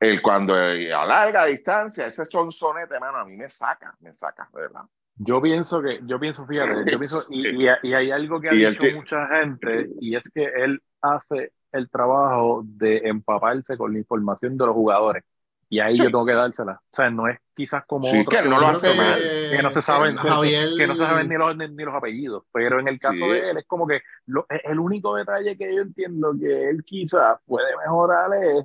El, 0.00 0.22
cuando 0.22 0.58
eh, 0.58 0.92
a 0.92 1.04
larga 1.04 1.44
distancia, 1.44 2.06
ese 2.06 2.24
sonsonete, 2.24 2.98
mano, 2.98 3.18
a 3.18 3.24
mí 3.24 3.36
me 3.36 3.48
saca, 3.50 3.94
me 4.00 4.12
saca, 4.14 4.48
de 4.54 4.62
verdad. 4.62 4.82
Yo 5.16 5.42
pienso 5.42 5.82
que, 5.82 6.00
yo 6.04 6.18
pienso, 6.18 6.46
fíjate, 6.46 6.90
yo 6.90 6.98
pienso, 6.98 7.26
y, 7.30 7.64
y, 7.64 7.68
y 7.82 7.92
hay 7.94 8.10
algo 8.10 8.40
que 8.40 8.48
ha 8.48 8.52
el 8.52 8.74
dicho 8.78 8.96
mucha 8.96 9.26
gente, 9.28 9.90
y 10.00 10.16
es 10.16 10.22
que 10.32 10.44
él 10.44 10.82
hace 11.02 11.52
el 11.72 11.90
trabajo 11.90 12.62
de 12.64 13.02
empaparse 13.04 13.76
con 13.76 13.92
la 13.92 13.98
información 13.98 14.56
de 14.56 14.64
los 14.66 14.74
jugadores. 14.74 15.22
Y 15.68 15.78
ahí 15.78 15.94
Sí. 15.94 16.02
yo 16.02 16.10
tengo 16.10 16.26
que 16.26 16.32
dársela. 16.32 16.72
O 16.82 16.96
sea, 16.96 17.10
no 17.10 17.28
es 17.28 17.38
quizás 17.54 17.86
como 17.86 18.04
Sí, 18.04 18.20
otros 18.26 18.42
que 18.42 18.48
no 18.48 18.58
lo 18.58 18.66
hace 18.66 18.90
que- 18.90 18.96
mal. 18.96 19.20
que 19.56 19.62
no 19.62 19.70
se 19.70 19.82
saben, 19.82 20.14
Eh, 20.14 20.18
Javier- 20.18 20.76
que 20.76 20.86
no 20.88 20.94
se 20.96 21.04
saben 21.04 21.28
ni 21.28 21.36
los, 21.36 21.56
ni, 21.56 21.68
ni 21.68 21.84
los 21.84 21.94
apellidos. 21.94 22.42
Pero 22.52 22.80
en 22.80 22.88
el 22.88 22.98
caso 22.98 23.14
Sí. 23.14 23.28
de 23.28 23.50
él 23.50 23.58
es 23.58 23.66
como 23.68 23.86
que 23.86 24.00
lo- 24.26 24.46
el 24.48 24.80
único 24.80 25.14
detalle 25.14 25.56
que 25.56 25.72
yo 25.76 25.82
entiendo 25.82 26.32
que 26.40 26.70
él 26.70 26.82
quizás 26.82 27.38
puede 27.46 27.76
mejorar 27.76 28.30
es 28.42 28.64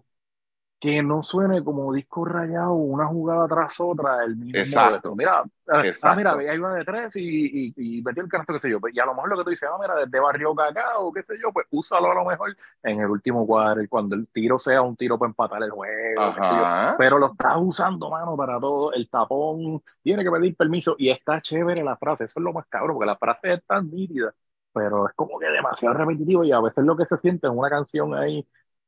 que 0.86 1.02
no 1.02 1.24
suene 1.24 1.64
como 1.64 1.92
disco 1.92 2.26
rayado, 2.26 2.74
una 2.74 3.08
jugada 3.08 3.48
tras 3.48 3.80
otra, 3.80 4.24
el 4.24 4.36
mismo 4.36 4.60
Exacto. 4.60 5.16
Mira, 5.16 5.44
ah, 5.68 5.82
Exacto. 5.84 6.16
mira, 6.16 6.52
hay 6.52 6.60
una 6.60 6.76
de 6.76 6.86
tres 6.86 7.16
y, 7.16 7.72
y, 7.72 7.74
y 7.76 8.04
metió 8.04 8.22
el 8.22 8.30
canasto, 8.30 8.54
qué 8.54 8.60
sé 8.60 8.70
yo. 8.70 8.78
Y 8.94 9.00
a 9.00 9.06
lo 9.08 9.16
mejor 9.16 9.32
lo 9.32 9.38
que 9.38 9.44
tú 9.46 9.50
dices, 9.50 9.68
ah, 9.68 9.78
mira, 9.82 9.96
desde 9.96 10.20
Barrio 10.20 10.54
Cacao, 10.54 11.12
qué 11.12 11.24
sé 11.24 11.40
yo, 11.42 11.52
pues 11.52 11.66
úsalo 11.72 12.12
a 12.12 12.14
lo 12.14 12.24
mejor 12.24 12.56
en 12.84 13.00
el 13.00 13.10
último 13.10 13.48
cuadro, 13.48 13.82
cuando 13.90 14.16
el 14.16 14.30
tiro 14.30 14.60
sea 14.60 14.84
un 14.84 14.96
tiro 14.96 15.18
para 15.18 15.30
empatar 15.30 15.64
el 15.64 15.72
juego, 15.72 16.22
yo. 16.36 16.96
Pero 17.00 17.18
lo 17.18 17.32
estás 17.32 17.58
usando, 17.58 18.12
mano, 18.12 18.38
para 18.38 18.60
todo. 18.60 18.94
El 18.94 19.10
tapón 19.10 19.82
tiene 20.04 20.24
que 20.24 20.30
pedir 20.30 20.56
permiso 20.56 20.96
y 21.00 21.10
está 21.10 21.42
chévere 21.42 21.84
la 21.84 21.98
frase. 21.98 22.26
Eso 22.26 22.40
es 22.40 22.44
lo 22.44 22.54
más 22.54 22.68
cabrón, 22.68 22.98
porque 22.98 23.08
la 23.08 23.18
frase 23.18 23.54
es 23.54 23.66
tan 23.66 23.90
nítida 23.90 24.36
pero 24.72 25.08
es 25.08 25.14
como 25.16 25.40
que 25.40 25.48
demasiado 25.48 25.96
repetitivo 25.96 26.44
y 26.44 26.52
a 26.52 26.60
veces 26.60 26.84
lo 26.84 26.98
que 26.98 27.06
se 27.06 27.16
siente 27.18 27.48
en 27.48 27.58
una 27.58 27.70
canción 27.70 28.14
ahí 28.14 28.46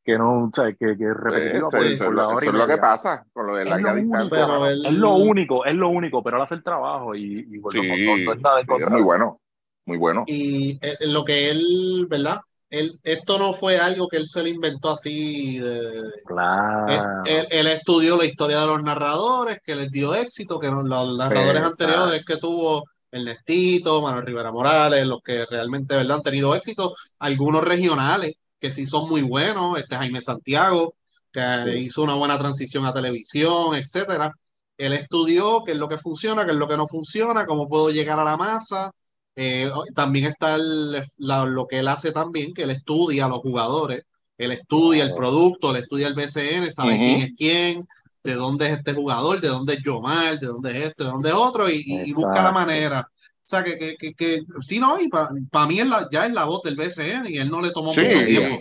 que 0.07 0.17
no, 0.17 0.45
o 0.45 0.51
sea, 0.53 0.67
que, 0.71 0.97
que 0.97 1.03
es 1.03 1.13
repetitivo. 1.13 1.67
Pues, 1.69 1.91
eso, 1.91 2.05
por, 2.05 2.15
eso, 2.15 2.29
por 2.29 2.43
eso 2.43 2.51
es 2.53 2.57
lo 2.57 2.65
que 2.67 2.77
pasa 2.77 3.25
con 3.33 3.45
lo 3.45 3.55
de 3.57 3.65
larga 3.65 3.91
único, 3.93 4.17
distancia. 4.17 4.69
él- 4.71 4.85
Es 4.85 4.93
lo 4.93 5.15
único, 5.15 5.65
es 5.65 5.75
lo 5.75 5.89
único, 5.89 6.23
pero 6.23 6.37
él 6.37 6.43
hace 6.43 6.55
el 6.55 6.63
trabajo 6.63 7.13
y, 7.13 7.45
y 7.51 7.57
bueno, 7.57 7.81
Sí, 7.83 7.87
no, 7.89 8.17
no 8.25 8.33
es 8.33 8.39
nada 8.41 8.59
en 8.59 8.65
sí, 8.65 8.67
contra. 8.69 8.87
es 8.87 8.91
muy 8.93 9.01
bueno, 9.01 9.41
muy 9.85 9.97
bueno. 9.97 10.23
Y 10.25 10.79
eh, 10.81 10.95
lo 11.07 11.25
que 11.25 11.51
él, 11.51 12.07
¿verdad? 12.09 12.39
Él, 12.69 12.99
esto 13.03 13.37
no 13.37 13.51
fue 13.53 13.77
algo 13.79 14.07
que 14.07 14.17
él 14.17 14.27
se 14.27 14.41
lo 14.43 14.47
inventó 14.47 14.91
así. 14.91 15.59
de- 15.59 15.79
Él, 15.99 16.13
Claro. 16.25 17.21
él- 17.25 17.47
él 17.51 17.67
estudió 17.67 18.17
la 18.17 18.25
historia 18.25 18.59
de 18.61 18.67
los 18.67 18.81
narradores, 18.83 19.59
que 19.63 19.75
les 19.75 19.91
dio 19.91 20.15
éxito, 20.15 20.57
que 20.59 20.71
no- 20.71 20.83
los 20.83 21.17
narradores 21.17 21.61
Exacto. 21.61 21.83
anteriores 21.83 22.25
que 22.25 22.37
tuvo 22.37 22.85
Ernestito, 23.11 24.01
Manuel 24.01 24.25
Rivera 24.25 24.51
Morales, 24.51 25.05
los 25.05 25.21
que 25.21 25.45
realmente 25.45 25.95
¿verdad? 25.95 26.17
han 26.17 26.23
tenido 26.23 26.55
éxito, 26.55 26.93
algunos 27.19 27.63
regionales 27.63 28.35
que 28.59 28.71
sí 28.71 28.85
son 28.87 29.09
muy 29.09 29.21
buenos, 29.21 29.77
este 29.77 29.95
Jaime 29.95 30.21
Santiago, 30.21 30.95
que 31.31 31.41
Sí. 31.65 31.69
hizo 31.79 32.03
una 32.03 32.15
buena 32.15 32.37
transición 32.37 32.85
a 32.85 32.93
televisión, 32.93 33.75
etcétera. 33.75 34.33
Él 34.77 34.93
estudió 34.93 35.63
qué 35.65 35.73
es 35.73 35.77
lo 35.77 35.87
que 35.89 35.97
funciona, 35.97 36.45
qué 36.45 36.51
es 36.51 36.57
lo 36.57 36.67
que 36.67 36.77
no 36.77 36.87
funciona, 36.87 37.45
cómo 37.45 37.67
puedo 37.67 37.89
llegar 37.89 38.19
a 38.19 38.23
la 38.23 38.37
masa. 38.37 38.91
Eh, 39.35 39.69
también 39.93 40.25
está 40.25 40.55
el- 40.55 41.03
la- 41.17 41.45
lo 41.45 41.67
que 41.67 41.79
él 41.79 41.87
hace 41.87 42.11
también, 42.11 42.53
que 42.53 42.63
él 42.63 42.71
estudia 42.71 43.25
a 43.25 43.29
los 43.29 43.39
jugadores, 43.39 44.03
él 44.37 44.51
estudia 44.51 45.03
el 45.03 45.13
producto, 45.13 45.71
él 45.71 45.83
estudia 45.83 46.07
el 46.07 46.15
BCN, 46.15 46.71
sabe 46.71 46.93
Ujú. 46.95 47.03
quién 47.03 47.21
es 47.21 47.31
quién, 47.37 47.87
de 48.23 48.33
dónde 48.33 48.67
es 48.67 48.77
este 48.79 48.93
jugador, 48.93 49.39
de 49.39 49.47
dónde 49.47 49.75
es 49.75 49.83
Yomar, 49.83 50.39
de 50.39 50.47
dónde 50.47 50.71
es 50.71 50.85
este, 50.89 51.03
de 51.03 51.09
dónde 51.11 51.29
es 51.29 51.35
otro, 51.35 51.69
y, 51.69 51.83
y- 51.85 52.13
busca 52.13 52.41
la 52.41 52.51
manera. 52.51 53.07
O 53.47 53.49
sea, 53.49 53.63
que, 53.63 53.77
que, 53.77 53.95
que, 53.97 54.13
que 54.13 54.41
sí, 54.59 54.77
no, 54.77 54.99
y 54.99 55.07
para 55.07 55.67
mí 55.67 55.79
es 55.79 55.87
la, 55.87 56.09
ya 56.11 56.25
es 56.25 56.33
la 56.33 56.43
voz 56.43 56.63
del 56.63 56.75
BCN 56.75 57.27
y 57.29 57.37
él 57.37 57.49
no 57.49 57.61
le 57.61 57.71
tomó 57.71 57.93
Sí, 57.93 58.01
mucho 58.01 58.25
tiempo. 58.25 58.57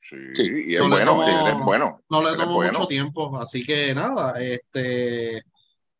sí, 0.00 0.16
Sí. 0.34 0.42
y 0.68 0.74
es 0.76 0.80
No 0.80 0.88
bueno, 0.88 1.12
tomó- 1.12 1.48
es 1.48 1.64
bueno. 1.64 2.00
No 2.08 2.22
le 2.22 2.36
tomó 2.38 2.54
bueno. 2.54 2.72
mucho 2.72 2.88
tiempo, 2.88 3.38
así 3.38 3.62
que 3.66 3.94
nada, 3.94 4.42
este, 4.42 5.42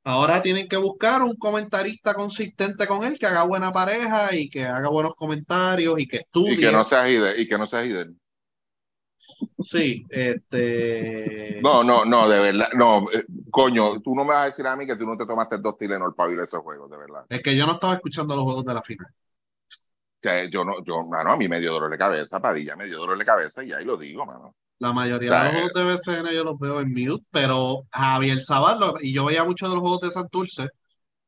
ahora 0.04 0.40
tienen 0.40 0.68
que 0.68 0.78
buscar 0.78 1.20
un 1.22 1.36
comentarista 1.36 2.14
consistente 2.14 2.86
con 2.86 3.04
él, 3.04 3.18
que 3.18 3.26
haga 3.26 3.42
buena 3.44 3.72
pareja 3.72 4.34
y 4.34 4.48
que 4.48 4.64
haga 4.64 4.88
buenos 4.88 5.14
comentarios 5.16 6.00
y 6.00 6.06
que 6.08 6.16
estudie. 6.16 6.54
Y 6.54 6.56
que 6.56 6.72
no 6.72 6.84
seas 6.86 7.10
Hidden, 7.10 7.34
y 7.38 7.46
que 7.46 7.58
no 7.58 7.66
seas 7.66 7.84
Hidden. 7.86 8.19
Sí, 9.58 10.06
este, 10.08 11.60
No, 11.62 11.84
no, 11.84 12.04
no, 12.04 12.28
de 12.28 12.38
verdad. 12.40 12.68
No, 12.74 13.04
eh, 13.12 13.24
coño, 13.50 14.00
tú 14.00 14.14
no 14.14 14.24
me 14.24 14.30
vas 14.30 14.42
a 14.42 14.46
decir 14.46 14.66
a 14.66 14.76
mí 14.76 14.86
que 14.86 14.96
tú 14.96 15.06
no 15.06 15.16
te 15.16 15.26
tomaste 15.26 15.58
dos 15.58 15.76
Tylenol 15.76 16.14
para 16.14 16.28
vivir 16.28 16.44
esos 16.44 16.60
juegos, 16.60 16.90
de 16.90 16.96
verdad. 16.96 17.24
es 17.28 17.42
que 17.42 17.56
yo 17.56 17.66
no 17.66 17.72
estaba 17.72 17.94
escuchando 17.94 18.34
los 18.34 18.44
juegos 18.44 18.64
de 18.64 18.74
la 18.74 18.82
final. 18.82 19.06
Que 20.20 20.50
yo 20.50 20.64
no, 20.64 20.84
yo, 20.84 21.02
mano, 21.02 21.32
a 21.32 21.36
mí 21.36 21.48
me 21.48 21.60
dio 21.60 21.72
dolor 21.72 21.90
de 21.90 21.98
cabeza, 21.98 22.40
Padilla 22.40 22.76
me 22.76 22.86
dio 22.86 22.98
dolor 22.98 23.18
de 23.18 23.24
cabeza 23.24 23.64
y 23.64 23.72
ahí 23.72 23.84
lo 23.84 23.96
digo, 23.96 24.26
mano. 24.26 24.54
La 24.78 24.92
mayoría 24.92 25.30
O 25.30 25.34
sea, 25.34 25.44
de 25.44 25.52
los 25.52 25.70
juegos 25.72 26.04
de 26.06 26.12
BCN 26.12 26.34
yo 26.34 26.44
los 26.44 26.58
veo 26.58 26.80
en 26.80 26.92
mute, 26.92 27.26
pero 27.30 27.86
Javier 27.92 28.40
Sabat, 28.40 28.78
y 29.02 29.12
yo 29.12 29.26
veía 29.26 29.44
muchos 29.44 29.68
de 29.68 29.74
los 29.74 29.82
juegos 29.82 30.00
de 30.00 30.10
Santurce, 30.10 30.64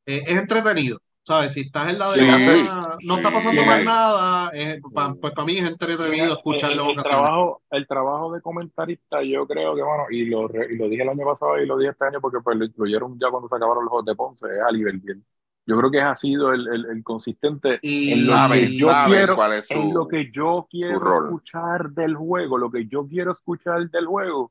eh, 0.06 0.22
es 0.26 0.38
entretenido, 0.38 0.98
¿sabes? 1.24 1.52
Si 1.52 1.60
estás 1.60 1.90
en 1.92 1.98
la 1.98 2.10
de 2.10 2.18
Sí, 2.18 2.26
gama, 2.26 2.96
no 3.04 3.16
está 3.16 3.30
pasando 3.30 3.62
Sí. 3.62 3.66
más 3.68 3.84
nada, 3.84 4.50
es- 4.54 4.80
pa- 4.92 5.14
pues 5.14 5.32
para 5.32 5.46
mí 5.46 5.56
es 5.58 5.68
entretenido 5.70 6.32
escucharlo 6.34 6.90
el, 6.90 6.96
el 6.98 7.02
trabajo, 7.02 7.62
el 7.70 7.86
trabajo 7.86 8.32
de 8.32 8.40
comentarista, 8.42 9.22
yo 9.22 9.46
creo 9.46 9.74
que, 9.74 9.82
bueno, 9.82 10.04
y 10.10 10.24
lo, 10.26 10.42
y 10.70 10.76
lo 10.76 10.88
dije 10.88 11.02
el 11.02 11.08
año 11.10 11.24
pasado 11.24 11.58
y 11.58 11.66
lo 11.66 11.76
dije 11.78 11.90
este 11.92 12.06
año 12.06 12.20
porque 12.20 12.40
pues 12.40 12.56
lo 12.56 12.64
incluyeron 12.64 13.18
ya 13.20 13.30
cuando 13.30 13.48
se 13.48 13.56
acabaron 13.56 13.84
los 13.84 13.90
juegos 13.90 14.06
de 14.06 14.14
Ponce, 14.16 14.46
es 14.46 14.60
Ali 14.66 14.82
Belguel. 14.84 15.22
Yo 15.64 15.76
creo 15.78 15.92
que 15.92 16.00
ha 16.00 16.16
sido 16.16 16.52
el, 16.52 16.66
el, 16.66 16.86
el 16.86 17.04
consistente 17.04 17.78
Y, 17.82 18.10
en 18.12 18.26
lo 18.26 18.32
Saben, 18.32 18.60
que 18.68 18.72
yo 18.76 18.88
quiero, 19.06 19.36
cuál 19.36 19.52
es 19.52 19.68
su, 19.68 19.74
en 19.74 19.94
lo 19.94 20.08
que 20.08 20.28
yo 20.32 20.66
quiero 20.68 21.14
escuchar 21.24 21.90
del 21.90 22.16
juego, 22.16 22.58
lo 22.58 22.68
que 22.68 22.86
yo 22.88 23.06
quiero 23.06 23.30
escuchar 23.30 23.88
del 23.88 24.06
juego, 24.06 24.50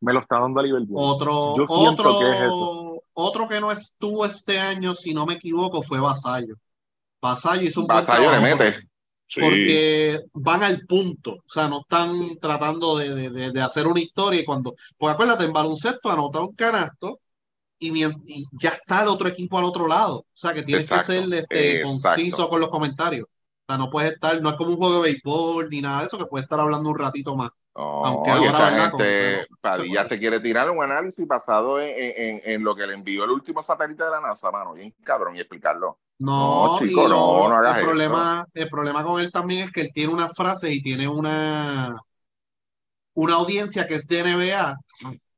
me 0.00 0.12
lo 0.12 0.18
está 0.20 0.40
dando 0.40 0.58
Ali 0.58 0.72
Belguel. 0.72 0.96
Otro, 0.96 1.56
Yo 1.56 1.66
siento 1.68 2.02
otro, 2.02 2.18
que 2.18 2.28
es 2.30 2.40
eso. 2.40 2.87
Otro 3.20 3.48
que 3.48 3.60
no 3.60 3.70
estuvo 3.72 4.24
este 4.24 4.58
año, 4.58 4.94
si 4.94 5.12
no 5.12 5.26
me 5.26 5.34
equivoco, 5.34 5.82
fue 5.82 5.98
Vasallo. 6.00 6.54
Vasallo 7.20 7.62
hizo 7.62 7.80
un 7.80 7.86
buen 7.86 7.98
Vasallo 7.98 8.30
le 8.30 8.40
mete. 8.40 8.88
Sí. 9.30 9.42
porque 9.42 10.20
van 10.32 10.62
al 10.62 10.86
punto, 10.86 11.32
o 11.32 11.48
sea, 11.48 11.68
no 11.68 11.80
están 11.80 12.38
tratando 12.40 12.96
de, 12.96 13.28
de- 13.30 13.50
de- 13.50 13.60
hacer 13.60 13.86
una 13.86 14.00
historia 14.00 14.40
y 14.40 14.44
cuando, 14.44 14.74
pues 14.96 15.12
acuérdate, 15.12 15.44
en 15.44 15.52
baloncesto 15.52 16.10
anota 16.10 16.40
un 16.40 16.54
canasto 16.54 17.20
y, 17.78 17.92
ya 18.52 18.70
está 18.70 19.02
el 19.02 19.08
otro 19.08 19.28
equipo 19.28 19.58
al 19.58 19.64
otro 19.64 19.86
lado, 19.86 20.20
o 20.20 20.26
sea, 20.32 20.54
que 20.54 20.62
tienes 20.62 20.84
Exacto, 20.84 21.12
que 21.12 21.18
ser 21.18 21.34
este, 21.34 21.82
conciso 21.82 22.48
con 22.48 22.58
los 22.60 22.70
comentarios, 22.70 23.26
sea, 23.68 23.78
no 23.78 23.90
puedes 23.90 24.12
estar, 24.12 24.40
no 24.42 24.50
es 24.50 24.56
como 24.56 24.70
un 24.72 24.76
juego 24.78 24.96
de 24.96 25.02
béisbol 25.12 25.68
ni 25.70 25.80
nada 25.80 26.00
de 26.00 26.06
eso, 26.06 26.18
que 26.18 26.26
puedes 26.26 26.44
estar 26.44 26.60
hablando 26.60 26.90
un 26.90 26.98
ratito 26.98 27.36
más. 27.36 27.50
No, 27.74 27.84
Aunque 28.00 28.30
ahora, 28.32 28.46
esta 28.46 28.70
¿verdad? 28.70 28.90
Como 28.90 29.14
gente, 29.16 29.46
no, 29.46 29.46
Padilla 29.60 30.06
se 30.06 30.08
te 30.08 30.18
quiere 30.18 30.40
tirar 30.40 30.68
un 30.70 30.82
análisis 30.82 31.26
basado 31.26 31.80
en, 31.80 31.90
en, 31.96 32.40
en 32.44 32.64
lo 32.64 32.74
que 32.74 32.86
le 32.86 32.94
envió 32.94 33.24
el 33.24 33.30
último 33.30 33.62
satélite 33.62 34.02
de 34.04 34.10
la 34.10 34.20
NASA, 34.20 34.50
mano, 34.50 34.72
bien 34.74 34.92
cabrón, 35.04 35.36
y 35.36 35.40
explicarlo. 35.40 36.00
No, 36.20 36.68
No, 36.68 36.68
chico, 36.70 37.06
lo- 37.08 37.08
no, 37.08 37.48
no 37.48 37.54
hagas 37.56 37.78
el 37.78 37.78
eso. 37.78 37.96
problema, 38.02 38.44
el 38.54 38.68
problema 38.68 39.04
con 39.04 39.20
él 39.20 39.30
también 39.32 39.66
es 39.68 39.72
que 39.72 39.82
él 39.82 39.90
tiene 39.94 40.12
una 40.12 40.28
frase 40.28 40.72
y 40.72 40.82
tiene 40.82 41.06
una, 41.08 41.96
una 43.14 43.34
audiencia 43.34 43.86
que 43.86 43.94
es 43.96 44.06
de 44.08 44.20
NBA, 44.20 44.74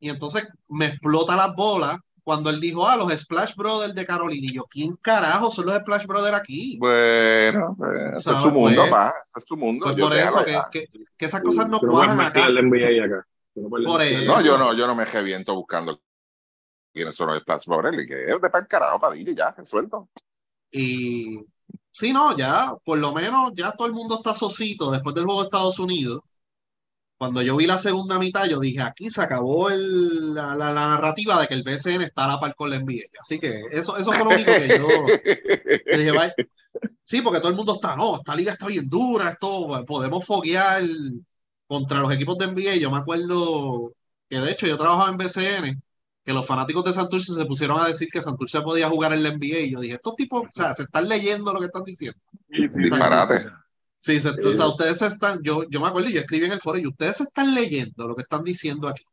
y 0.01 0.09
entonces 0.11 0.49
me 0.69 0.87
explota 0.87 1.37
las 1.37 1.55
bolas 1.55 1.99
cuando 2.31 2.49
él 2.51 2.61
dijo, 2.61 2.87
ah, 2.87 2.97
los 2.97 3.11
Splash 3.13 3.57
Brothers 3.57 3.93
de 3.93 4.07
Carolina, 4.07 4.47
y 4.49 4.55
yo, 4.55 4.63
¿quién 4.71 4.95
carajo 5.03 5.51
son 5.51 5.67
los 5.67 5.75
Splash 5.79 6.07
Brothers 6.07 6.37
aquí? 6.37 6.77
Bueno, 6.79 7.75
pues, 7.77 7.93
ese 7.97 8.31
es 8.31 8.37
su 8.37 8.51
mundo, 8.53 8.83
Pues- 8.83 8.91
pa, 8.91 9.15
ese 9.27 9.39
es 9.41 9.45
su 9.45 9.57
mundo. 9.57 9.87
Pues 9.87 9.97
por 9.99 10.17
eso, 10.17 10.45
que, 10.45 10.61
que, 10.71 10.87
que 11.19 11.25
esas 11.27 11.43
cosas 11.43 11.69
no 11.69 11.81
cuajan 11.81 12.21
acá. 12.21 12.49
no 12.49 13.69
puedes 13.69 13.87
Por 13.87 14.01
mezclar- 14.01 14.23
eso. 14.23 14.33
No, 14.33 14.41
yo 14.43 14.57
no, 14.59 14.75
yo 14.75 14.87
no 14.87 14.95
me 14.95 15.05
reviento 15.05 15.55
buscando 15.57 16.01
quiénes 16.93 17.17
son 17.17 17.29
los 17.35 17.43
Splash 17.43 17.67
Brothers, 17.67 18.03
y 18.03 18.07
que 18.07 18.25
es 18.33 18.41
de 18.41 18.49
pan 18.51 18.67
carajo, 18.69 19.01
Padilla, 19.01 19.31
y 19.33 19.35
ya, 19.35 19.51
resuelto. 19.51 20.09
Y 20.71 21.45
sí, 21.91 22.13
no, 22.13 22.37
ya, 22.37 22.73
por 22.85 22.99
lo 22.99 23.13
menos 23.13 23.51
ya 23.55 23.73
todo 23.73 23.89
el 23.89 23.93
mundo 23.93 24.17
está 24.17 24.35
sosito 24.35 24.91
después 24.93 25.15
del 25.15 25.25
juego 25.25 25.41
de 25.41 25.47
Estados 25.47 25.79
Unidos. 25.81 26.21
Cuando 27.21 27.43
yo 27.43 27.55
vi 27.55 27.67
la 27.67 27.77
segunda 27.79 28.19
mitad, 28.19 28.47
yo 28.47 28.59
dije, 28.61 28.81
aquí 28.81 29.11
se 29.11 29.21
acabó 29.21 29.69
el- 29.69 30.33
la, 30.33 30.55
la- 30.55 30.73
la 30.73 30.87
narrativa 30.89 31.39
de 31.39 31.49
que 31.49 31.53
el 31.53 31.63
BCN 31.63 32.03
está 32.05 32.25
a 32.25 32.29
la 32.29 32.41
par 32.41 32.55
con 32.55 32.71
la 32.71 32.77
NBA. 32.77 33.05
Así 33.21 33.39
que 33.39 33.65
eso, 33.71 33.99
eso 33.99 34.11
fue 34.11 34.25
lo 34.25 34.31
único 34.31 34.51
que 34.51 34.69
yo, 34.79 34.89
dije, 35.99 36.13
"Vaya". 36.13 36.33
Sí, 37.05 37.21
porque 37.21 37.41
todo 37.41 37.51
el 37.51 37.57
mundo 37.57 37.75
está, 37.75 37.95
no, 37.95 38.17
esta 38.17 38.35
liga 38.35 38.53
está 38.55 38.67
bien 38.69 38.89
dura, 38.89 39.29
esto 39.29 39.85
podemos 39.87 40.25
foguear 40.25 40.83
contra 41.67 41.99
los 42.01 42.11
equipos 42.15 42.39
de 42.39 42.47
NBA. 42.47 42.77
Yo 42.77 42.91
me 42.91 42.97
acuerdo 42.97 43.93
que 44.27 44.41
de 44.41 44.51
hecho 44.53 44.67
yo 44.67 44.79
trabajaba 44.79 45.11
en 45.11 45.19
BCN, 45.19 45.83
que 46.25 46.33
los 46.33 46.47
fanáticos 46.47 46.85
de 46.87 46.95
Santurce 46.95 47.35
se 47.35 47.45
pusieron 47.45 47.79
a 47.81 47.87
decir 47.89 48.09
que 48.11 48.23
Santurce 48.23 48.63
podía 48.63 48.89
jugar 48.89 49.13
en 49.13 49.25
la 49.25 49.29
NBA. 49.29 49.59
Y 49.59 49.71
yo 49.73 49.81
dije, 49.81 49.97
estos 49.97 50.17
tipos, 50.17 50.41
o 50.45 50.49
sea, 50.51 50.73
se 50.75 50.85
están 50.85 51.07
leyendo 51.07 51.53
lo 51.53 51.61
que 51.61 51.67
están 51.67 51.85
diciendo. 51.85 52.19
Disparate. 52.49 53.47
Sí, 54.01 54.19
se- 54.21 54.31
o 54.31 54.53
sea, 54.57 54.67
ustedes 54.67 54.99
se 54.99 55.07
están, 55.07 55.41
yo, 55.43 55.65
yo 55.69 55.81
me 55.81 55.89
acuerdo 55.89 56.09
yo 56.09 56.21
escribí 56.21 56.47
en 56.47 56.53
el 56.53 56.61
foro 56.61 56.79
y 56.79 56.87
ustedes 56.87 57.21
están 57.21 57.55
leyendo 57.55 58.09
lo 58.09 58.17
que 58.17 58.23
están 58.23 58.43
diciendo 58.43 58.89
aquí. 58.89 59.03
O 59.05 59.13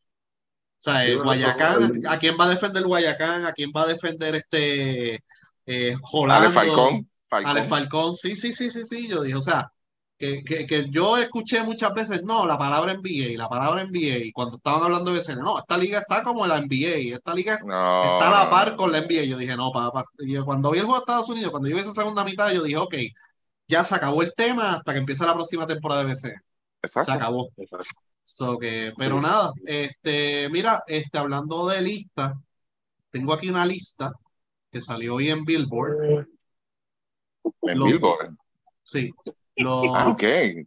sea, 0.80 1.06
eh, 1.06 1.16
bueno, 1.16 1.26
Guayacán, 1.26 2.02
¿a 2.08 2.18
quién 2.18 2.38
va 2.40 2.46
a 2.46 2.50
defender 2.50 2.84
Guayacán? 2.84 3.46
¿A 3.46 3.52
quién 3.52 3.72
va 3.76 3.82
a 3.84 3.88
defender 3.88 4.36
este 4.36 5.16
eh, 5.16 5.22
Ale 5.66 5.98
Jolando? 6.02 6.52
Falcón. 6.52 7.10
Falcón. 7.30 7.52
Ale 7.52 7.64
Falcón, 7.66 8.16
sí, 8.16 8.36
sí, 8.36 8.54
sí, 8.54 8.70
sí, 8.72 8.86
sí. 8.86 9.08
Yo 9.10 9.24
dije, 9.24 9.36
o 9.36 9.42
sea, 9.42 9.70
que, 10.18 10.44
que, 10.44 10.66
que 10.66 10.90
yo 10.90 11.18
escuché 11.18 11.64
muchas 11.64 11.94
veces, 11.94 12.24
no, 12.24 12.46
la 12.48 12.58
palabra 12.58 12.94
NBA, 12.94 13.38
la 13.38 13.50
palabra 13.50 13.82
NBA, 13.82 14.18
y 14.26 14.32
cuando 14.32 14.56
estaban 14.58 14.84
hablando 14.84 15.12
de 15.12 15.18
BCN, 15.18 15.42
no, 15.42 15.60
esta 15.60 15.78
liga 15.78 16.00
está 16.00 16.24
como 16.24 16.48
la 16.48 16.58
NBA, 16.58 17.16
esta 17.16 17.34
liga 17.36 17.60
No, 17.66 18.04
está 18.04 18.28
a 18.28 18.46
la 18.46 18.50
par 18.50 18.76
con 18.76 18.92
la 18.92 19.00
NBA. 19.00 19.24
Yo 19.26 19.38
dije, 19.38 19.58
no, 19.58 19.72
papá. 19.72 20.06
Y 20.20 20.34
yo 20.34 20.46
cuando 20.46 20.72
vi 20.72 20.80
el 20.80 20.86
juego 20.86 21.00
de 21.00 21.04
Estados 21.04 21.30
Unidos, 21.30 21.52
cuando 21.52 21.70
yo 21.70 21.76
vi 21.76 21.82
esa 21.82 21.92
segunda 21.92 22.24
mitad, 22.24 22.52
yo 22.52 22.64
dije, 22.64 22.78
ok, 22.78 22.96
ya 23.68 23.84
se 23.84 23.96
acabó 23.96 24.22
el 24.22 24.34
tema 24.36 24.76
hasta 24.76 24.94
que 24.94 25.00
empiece 25.00 25.26
la 25.26 25.34
próxima 25.34 25.68
temporada 25.68 26.04
de. 26.04 26.16
Se 26.16 26.36
Exacto. 26.82 27.12
acabó. 27.14 27.50
Exacto. 27.58 27.86
So 28.24 28.58
que, 28.58 28.92
pero 28.98 29.22
nada, 29.22 29.54
este, 29.66 30.50
mira, 30.50 30.84
este, 30.88 31.18
hablando 31.18 31.68
de 31.68 31.82
lista, 31.82 32.34
tengo 33.10 33.34
aquí 33.34 33.50
una 33.50 33.66
lista 33.66 34.12
que 34.72 34.82
salió 34.82 35.16
hoy 35.16 35.30
en 35.30 35.46
Billboard. 35.46 36.28
En 37.62 37.80
Los- 37.80 37.88
Billboard. 37.90 38.36
Sí, 38.84 39.12
los, 39.56 39.86
Ah, 39.94 40.10
ok, 40.10 40.20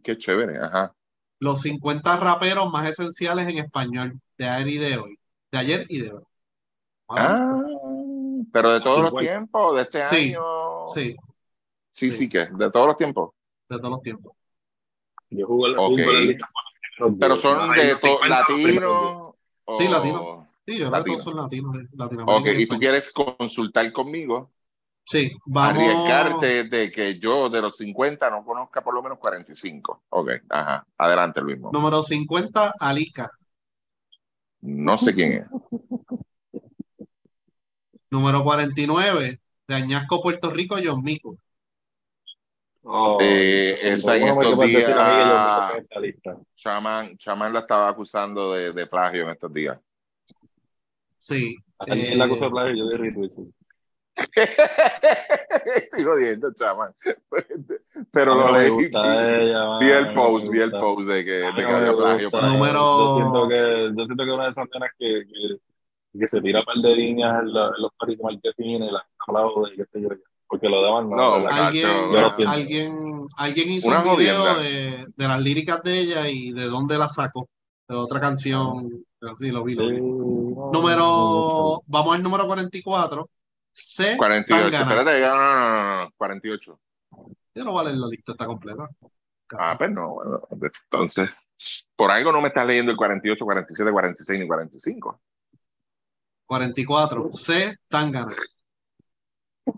qué 0.03 0.17
chévere. 0.17 0.57
Ajá. 0.59 0.93
los 1.39 1.61
50 1.61 2.17
raperos 2.17 2.71
más 2.71 2.87
esenciales 2.89 3.47
en 3.47 3.57
español 3.59 4.19
de 4.37 4.47
ayer 4.49 4.67
y 4.67 4.77
de 4.77 4.97
hoy. 4.97 5.19
De 5.51 5.57
ayer 5.57 5.85
y 5.89 6.01
de 6.01 6.13
hoy. 6.13 6.23
Ah, 7.09 7.57
pero 8.53 8.71
de 8.71 8.81
todos 8.81 9.01
los 9.11 9.19
tiempos, 9.21 9.75
de 9.75 9.81
este 9.81 10.07
Sí, 10.07 10.29
año. 10.33 10.87
Sí, 10.93 11.15
sí, 11.91 12.11
sí. 12.11 12.17
sí, 12.17 12.29
que 12.29 12.45
de 12.47 12.71
todos 12.71 12.87
los 12.87 12.97
tiempos. 12.97 13.31
de 13.69 13.77
todos 13.77 13.89
los 13.91 14.01
tiempos. 14.01 14.33
Yo 15.29 15.47
jugué 15.47 15.71
la, 15.71 15.81
Ok. 15.81 15.89
jugué 15.91 16.05
la 16.13 16.19
lista 16.21 16.49
con- 16.97 17.17
Pero 17.17 17.37
son 17.37 17.71
Ay, 17.71 17.79
de 17.81 17.91
los 17.93 18.01
to- 18.01 18.07
50 18.07 18.27
latinos. 18.39 19.35
Sí, 19.77 19.87
o- 19.87 19.91
latino. 19.91 20.47
Sí, 20.65 20.77
yo 20.77 20.91
creo 20.91 21.03
que 21.03 21.11
todos 21.11 21.23
son 21.23 21.35
latinos 21.37 21.75
Latinoamérica. 21.93 22.51
Ok, 22.51 22.59
y 22.59 22.65
tú 22.67 22.77
quieres 22.77 23.11
consultar 23.13 23.91
conmigo 23.93 24.51
Sí, 25.03 25.31
vamos. 25.45 25.81
Arriesgarte 25.81 26.63
de 26.65 26.91
que 26.91 27.17
yo 27.19 27.49
de 27.49 27.59
los 27.61 27.75
50 27.77 28.29
no 28.29 28.45
conozca 28.45 28.83
por 28.83 28.93
lo 28.93 29.01
menos 29.01 29.17
45. 29.17 30.03
Ok, 30.09 30.29
ajá. 30.49 30.85
Adelante, 30.97 31.41
Luis. 31.41 31.59
Mo. 31.59 31.71
Número 31.73 32.03
50, 32.03 32.73
Alica. 32.79 33.29
No 34.61 34.97
sé 34.99 35.13
quién 35.15 35.31
es. 35.31 36.61
Número 38.09 38.43
49, 38.43 39.39
de 39.67 39.75
Añasco, 39.75 40.21
Puerto 40.21 40.49
Rico, 40.51 40.75
John 40.83 41.01
Mico. 41.01 41.37
Oh, 42.83 43.17
Eh, 43.21 43.77
esa 43.81 44.15
en 44.15 44.29
¿cómo 44.29 44.39
me 44.41 44.47
estos 44.49 44.65
días-? 44.65 44.89
Chaman, 46.55 47.17
Chaman 47.17 47.53
la 47.53 47.59
estaba 47.59 47.87
acusando 47.89 48.53
de, 48.53 48.71
de 48.73 48.87
plagio 48.87 49.23
en 49.23 49.29
estos 49.29 49.53
días. 49.53 49.77
Sí. 51.17 51.55
Eh, 51.87 52.15
la 52.15 52.27
cosa 52.27 52.45
de 52.45 52.51
plagio, 52.51 52.75
yo 52.75 52.85
de 52.87 52.97
retweet. 52.97 53.31
Estoy 55.75 56.03
jodiendo, 56.03 56.51
Chaman. 56.53 56.93
Pero 58.11 58.35
lo 58.35 58.57
leí. 58.57 58.69
gusta 58.69 59.39
ella, 59.41 59.77
Vi 59.79 59.89
el 59.89 60.13
post, 60.13 60.49
vi 60.49 60.59
el 60.59 60.71
post 60.71 61.07
de 61.07 61.23
que, 61.25 61.31
de 61.31 61.53
que 61.55 61.63
había 61.63 61.93
plagio 61.95 62.29
ahí. 62.33 62.51
Número- 62.57 62.97
Yo 62.97 63.13
siento 63.15 63.47
que, 63.47 63.91
yo 63.97 64.05
siento 64.05 64.23
que 64.25 64.31
una 64.31 64.45
de 64.45 64.51
esas 64.51 64.67
nenas 64.73 64.89
que, 64.97 65.23
que, 65.27 66.19
que 66.19 66.27
se 66.27 66.41
tira 66.41 66.59
un 66.59 66.65
par 66.65 66.75
de 66.77 66.95
líneas 66.95 67.41
en, 67.41 67.53
la- 67.53 67.67
en 67.75 67.81
los 67.81 67.91
paritos 67.97 68.23
marquesines 68.23 68.89
y 68.89 68.91
las 68.91 69.03
aplaude 69.19 69.73
y 69.73 69.77
qué 69.77 69.85
sé 69.85 70.01
yo. 70.01 70.09
Porque 70.51 70.67
lo 70.67 70.83
demás 70.83 71.05
no. 71.05 71.15
No, 71.39 71.47
Alguien, 71.47 71.87
yo 71.87 72.11
lo 72.11 72.33
siento. 72.35 72.51
alguien, 72.51 73.27
alguien 73.37 73.71
hizo 73.71 73.87
Una 73.87 74.03
un 74.03 74.17
video 74.17 74.53
de, 74.55 75.07
de 75.15 75.27
las 75.29 75.41
líricas 75.41 75.81
de 75.81 75.97
ella 75.99 76.27
y 76.27 76.51
de 76.51 76.65
dónde 76.65 76.97
la 76.97 77.07
sacó. 77.07 77.47
De 77.87 77.95
otra 77.95 78.19
canción. 78.19 79.05
Así 79.21 79.49
lo 79.49 79.63
vi, 79.63 79.75
lo 79.75 79.87
Sí, 79.87 79.93
vi. 79.95 80.01
no, 80.01 80.69
Número, 80.73 81.81
vamos 81.85 82.15
al 82.15 82.21
número 82.23 82.45
44. 82.47 83.29
C. 83.71 84.17
48. 84.17 84.69
Tangana. 84.71 84.91
Espérate, 85.01 85.21
no, 85.21 85.27
no, 85.29 85.37
no, 85.37 85.95
no, 85.95 86.03
no, 86.03 86.11
48. 86.17 86.79
Yo 87.55 87.63
no 87.63 87.71
voy 87.71 87.81
a 87.81 87.83
leer 87.85 87.97
la 87.97 88.07
lista, 88.07 88.33
está 88.33 88.45
completa. 88.45 88.89
Ah, 89.57 89.75
pues 89.77 89.89
no, 89.91 90.15
bueno, 90.15 90.41
entonces, 90.51 91.29
por 91.95 92.11
algo 92.11 92.33
no 92.33 92.41
me 92.41 92.49
estás 92.49 92.67
leyendo 92.67 92.91
el 92.91 92.97
48, 92.97 93.43
47, 93.45 93.91
46 93.91 94.39
ni 94.39 94.47
45. 94.47 95.21
44. 96.45 97.29
C. 97.33 97.77
Tangana. 97.87 98.31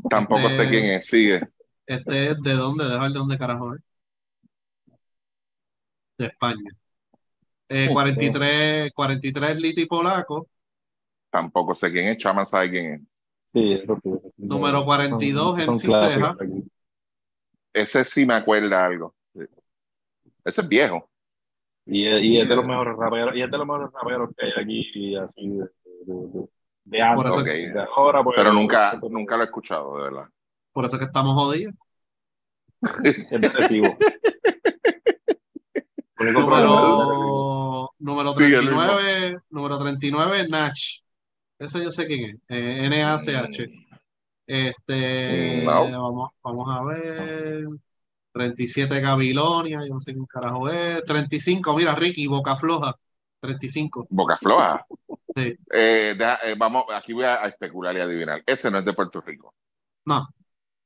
Tampoco 0.10 0.48
Este- 0.48 0.64
sé 0.64 0.70
quién 0.70 0.86
es, 0.86 1.06
sigue. 1.06 1.48
Este 1.86 2.32
es 2.32 2.42
de 2.42 2.54
dónde, 2.54 2.86
déjame 2.86 3.08
de 3.10 3.14
dónde 3.14 3.38
carajo 3.38 3.76
es. 3.76 3.82
De 6.18 6.26
España. 6.28 6.72
Eh, 7.70 7.90
43, 7.92 8.92
43 8.94 9.60
Liti 9.60 9.86
Polaco. 9.86 10.48
Tampoco 11.30 11.74
sé 11.74 11.92
quién 11.92 12.08
es, 12.10 12.18
Chaman 12.18 12.46
sabe 12.46 12.70
quién 12.70 12.94
es. 12.94 13.02
Sí, 13.54 13.74
eso 13.74 13.96
sí, 14.02 14.10
eso 14.10 14.22
sí. 14.36 14.44
Número 14.46 14.86
42, 14.86 15.64
Son- 15.64 15.76
son 15.76 15.92
MC 15.96 16.14
Ceja. 16.14 16.38
Ese 17.74 18.04
sí 18.06 18.26
me 18.26 18.36
acuerda 18.36 18.86
algo. 18.86 19.16
Ese 20.46 20.62
es 20.62 20.68
viejo. 20.68 21.10
Y, 21.86 22.06
es- 22.08 22.24
y 22.24 22.38
es 22.40 22.48
de 22.48 22.56
los 22.56 22.66
mejores 22.66 22.96
raperos, 22.96 23.36
y 23.36 23.42
es 23.42 23.50
de 23.52 23.58
los 23.58 23.66
mejores 23.68 23.90
raperos 23.92 24.30
que 24.38 24.46
hay 24.46 24.52
aquí, 24.64 24.92
y 24.94 25.16
así 25.16 25.48
de, 25.50 25.66
de, 26.06 26.14
de, 26.28 26.48
de 26.86 27.02
antes. 27.02 27.16
Por 27.16 27.28
eso- 27.28 27.40
Ok. 27.40 27.46
De 27.46 27.86
ahora, 27.96 28.24
pues, 28.24 28.36
Pero 28.38 28.54
nunca, 28.54 28.98
pues, 29.00 29.12
nunca 29.12 29.36
lo 29.38 29.44
he 29.44 29.46
escuchado, 29.46 29.98
de 29.98 30.04
verdad. 30.04 30.26
Por 30.72 30.86
eso 30.86 30.96
es 30.96 31.00
que 31.00 31.06
estamos 31.06 31.34
jodidos. 31.34 31.74
Es 33.32 33.42
depresivo. 33.42 33.98
Número, 36.20 37.90
número 38.00 38.34
Sigue, 38.34 38.58
39, 38.60 39.40
número 39.50 39.78
39, 39.80 40.48
Nach. 40.50 40.74
Ese 41.60 41.84
yo 41.84 41.92
sé 41.92 42.08
quién 42.08 42.30
es. 42.30 42.36
Eh, 42.50 42.86
N-A-C-H. 42.86 43.66
Este, 44.48 45.62
Mm, 45.64 45.66
no. 45.66 46.02
vamos, 46.02 46.30
vamos 46.44 46.70
a 46.76 46.84
ver. 46.84 47.66
37 48.32 49.00
Gabilonia, 49.00 49.82
yo 49.88 49.94
no 49.96 50.02
sé 50.02 50.14
quién 50.14 50.26
carajo 50.26 50.70
es. 50.70 51.04
35, 51.06 51.74
mira, 51.76 51.94
Ricky, 51.96 52.28
Boca 52.28 52.56
Floja. 52.56 52.96
35. 53.48 54.08
Boca 54.10 54.38
floja. 54.38 54.86
Sí. 55.36 55.58
Eh, 55.72 56.16
deja- 56.18 56.40
eh, 56.44 56.56
vamos, 56.58 56.86
aquí 56.94 57.12
voy 57.14 57.26
a, 57.26 57.44
a 57.44 57.48
especular 57.48 57.96
y 57.96 58.00
adivinar. 58.00 58.42
Ese 58.46 58.72
no 58.72 58.80
es 58.80 58.86
de 58.86 58.94
Puerto 58.94 59.20
Rico. 59.22 59.54
No, 60.06 60.28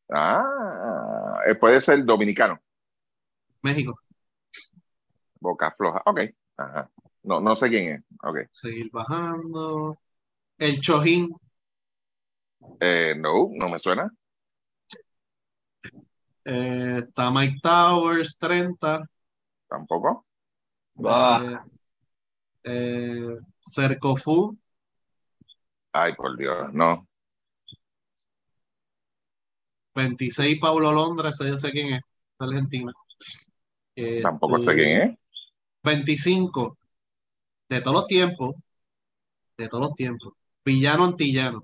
Ah, 0.10 1.40
eh, 1.48 1.56
puede 1.56 1.82
ser 1.82 2.04
dominicano. 2.06 2.60
México. 3.62 4.00
Boca 5.40 5.72
floja. 5.78 6.02
Ok. 6.06 6.22
Ajá. 6.56 6.90
No, 7.24 7.42
no 7.42 7.56
sé 7.58 7.70
quién 7.70 7.92
es. 7.94 8.04
Ok. 8.24 8.38
Seguir 8.52 8.90
bajando. 8.92 10.00
El 10.58 10.80
Chojín. 10.80 11.36
Eh, 12.80 13.16
no, 13.18 13.50
no 13.52 13.70
me 13.70 13.78
suena. 13.78 14.10
Eh, 16.46 17.00
está 17.06 17.30
Mike 17.30 17.58
Towers, 17.62 18.38
30. 18.40 19.06
Tampoco. 19.68 20.26
Ah, 21.06 21.42
Eh, 21.44 21.77
eh, 22.64 23.38
Cercofu, 23.60 24.58
Ay, 25.94 26.14
por 26.14 26.38
Dios, 26.38 26.72
no. 26.74 27.08
26 29.96 30.60
Paulo 30.60 30.92
Londra, 30.92 31.30
ese 31.30 31.48
yo 31.48 31.58
sé 31.58 31.72
quién 31.72 31.94
es, 31.96 32.02
de 32.40 32.46
Argentina. 32.46 32.94
Este, 33.96 34.22
Tampoco 34.22 34.62
sé 34.62 34.76
quién 34.76 35.02
es. 35.02 35.18
25, 35.84 36.78
de 37.70 37.82
todos 37.82 37.96
los 37.96 38.08
tiempos, 38.08 38.56
de 39.58 39.68
todos 39.68 39.88
los 39.88 39.96
tiempos. 39.96 40.34
Villano 40.64 41.06
antillano. 41.06 41.64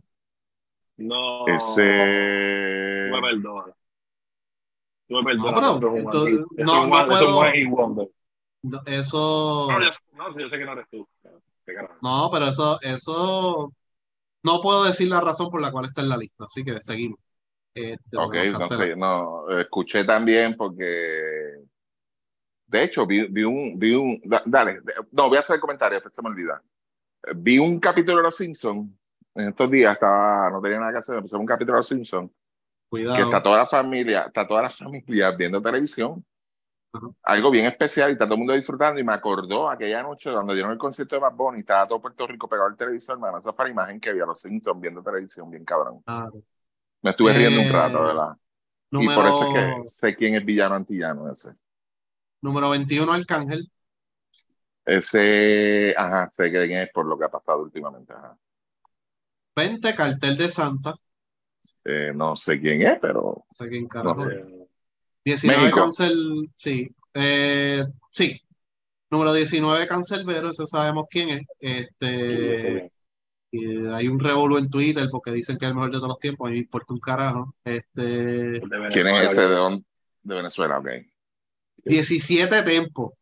no. 0.97 1.45
Ese. 1.47 3.09
Tú 3.09 3.15
me 3.15 3.21
perdonas. 3.21 3.75
Tú 5.07 5.21
me. 5.21 5.35
No, 5.35 5.53
pero, 5.79 5.97
entonces, 5.97 6.39
no- 6.57 6.87
no 6.87 7.05
puedo- 7.05 7.43
Eso, 8.85 9.67
No, 9.67 9.81
yo, 9.81 9.89
no, 10.13 10.37
yo 10.39 10.49
sé 10.49 10.57
que 10.57 10.65
no 10.65 10.73
eres 10.73 10.87
tú. 10.89 11.07
No, 12.01 12.29
pero 12.31 12.47
eso, 12.49 12.79
eso, 12.81 13.73
no 14.43 14.61
puedo 14.61 14.85
decir 14.85 15.09
la 15.09 15.21
razón 15.21 15.49
por 15.51 15.61
la 15.61 15.71
cual 15.71 15.85
está 15.87 16.01
en 16.01 16.09
la 16.09 16.17
lista, 16.17 16.45
así 16.45 16.63
que 16.65 16.81
seguimos. 16.81 17.19
Este, 17.75 17.99
Ok, 18.15 18.35
nos 18.35 18.47
no 18.59 18.69
cancelan. 18.69 18.89
sé, 18.89 18.95
no, 18.95 19.49
escuché 19.59 20.03
también 20.05 20.55
porque, 20.55 21.63
de 22.67 22.83
hecho, 22.83 23.05
vi, 23.05 23.27
vi 23.27 23.43
un, 23.43 23.77
vi 23.77 23.93
un, 23.93 24.19
da- 24.25 24.43
dale, 24.45 24.79
no, 25.11 25.27
voy 25.29 25.37
a 25.37 25.39
hacer 25.41 25.55
el 25.55 25.61
comentario, 25.61 25.95
después 25.97 26.13
se 26.15 26.21
me 26.21 26.29
olvida. 26.29 26.61
Vi 27.37 27.59
un 27.59 27.79
capítulo 27.79 28.17
de 28.17 28.23
Los 28.23 28.37
Simpsons, 28.37 28.89
en 29.35 29.49
estos 29.49 29.71
días 29.71 29.93
estaba, 29.95 30.49
no 30.51 30.61
tenía 30.61 30.79
nada 30.79 30.93
que 30.93 30.99
hacer, 30.99 31.15
me 31.17 31.23
puse 31.23 31.37
un 31.37 31.45
capítulo 31.47 31.73
de 31.75 31.79
Los 31.79 31.87
Simpsons, 31.89 32.31
Cuidado. 32.89 33.13
que 33.13 33.23
está 33.23 33.43
toda 33.43 33.59
la 33.59 33.67
familia, 33.67 34.23
está 34.27 34.47
toda 34.47 34.63
la 34.63 34.69
familia 34.71 35.31
viendo 35.31 35.61
televisión. 35.61 36.25
Algo 37.23 37.51
bien 37.51 37.65
especial 37.65 38.09
y 38.09 38.13
está 38.13 38.25
todo 38.25 38.35
el 38.35 38.39
mundo 38.39 38.53
disfrutando 38.53 38.99
y 38.99 39.03
me 39.03 39.13
acordó 39.13 39.69
aquella 39.69 40.03
noche 40.03 40.31
cuando 40.31 40.53
dieron 40.53 40.71
el 40.71 40.77
concierto 40.77 41.15
de 41.15 41.21
Bad 41.21 41.33
Bunny, 41.33 41.59
estaba 41.59 41.85
todo 41.87 42.01
Puerto 42.01 42.27
Rico 42.27 42.47
pegado 42.47 42.67
al 42.69 42.77
televisor, 42.77 43.15
hermano, 43.15 43.39
esa 43.39 43.53
fue 43.53 43.65
la 43.65 43.71
imagen 43.71 43.99
que 43.99 44.13
vi 44.13 44.19
a 44.21 44.25
Los 44.25 44.41
Simpsons 44.41 44.79
viendo 44.81 45.01
televisión, 45.01 45.49
bien 45.49 45.65
cabrón. 45.65 46.01
Claro. 46.05 46.33
Me 47.01 47.11
estuve 47.11 47.33
riendo 47.33 47.61
un 47.61 47.67
Eh, 47.67 47.71
rato, 47.71 48.03
¿verdad? 48.03 48.37
Y 48.91 48.95
Número, 48.95 49.15
por 49.21 49.25
eso 49.29 49.47
es 49.47 49.53
que 49.83 49.89
sé 49.89 50.15
quién 50.15 50.35
es 50.35 50.45
villano 50.45 50.75
antillano 50.75 51.31
ese. 51.31 51.53
número 52.41 52.69
21, 52.69 53.11
Arcángel. 53.11 53.71
Ese, 54.85 55.93
ajá, 55.97 56.29
sé 56.29 56.51
quién 56.51 56.71
es 56.73 56.89
por 56.91 57.05
lo 57.05 57.17
que 57.17 57.25
ha 57.25 57.29
pasado 57.31 57.61
últimamente. 57.61 58.13
Ajá. 58.13 58.37
20, 59.55 59.95
Cartel 59.95 60.37
de 60.37 60.47
Santa. 60.49 60.95
Eh, 61.85 62.11
no 62.13 62.35
sé 62.35 62.59
quién 62.59 62.81
es, 62.81 62.99
pero 63.01 63.21
No 63.21 63.45
sé 63.49 63.69
quién 63.69 63.87
carajo 63.87 64.15
No 64.15 64.29
sé. 64.29 64.62
Es. 65.25 65.41
19 65.41 65.61
México. 65.61 65.79
Cancel, 65.79 66.49
sí. 66.55 66.89
Eh, 67.13 67.85
sí. 68.09 68.39
Número 69.09 69.33
19 69.33 69.85
Cancelbero, 69.85 70.49
eso 70.49 70.65
sabemos 70.65 71.05
quién 71.09 71.29
es. 71.29 71.41
Este, 71.59 72.91
y 73.51 73.85
hay 73.85 74.07
un 74.07 74.19
revolú 74.19 74.57
en 74.57 74.69
Twitter 74.69 75.07
porque 75.11 75.31
dicen 75.31 75.57
que 75.57 75.65
es 75.65 75.69
el 75.69 75.75
mejor 75.75 75.91
de 75.91 75.97
todos 75.97 76.09
los 76.09 76.19
tiempos, 76.19 76.47
a 76.47 76.49
mí 76.49 76.55
me 76.55 76.61
importa 76.61 76.93
un 76.95 76.99
carajo. 76.99 77.53
Este, 77.63 78.59
¿quién 78.91 79.07
es 79.07 79.31
ese 79.31 79.41
de, 79.41 79.55
dónde? 79.55 79.83
de 80.23 80.35
Venezuela? 80.35 80.79
Ok. 80.79 80.87
17 81.85 82.63
Tempo. 82.63 83.15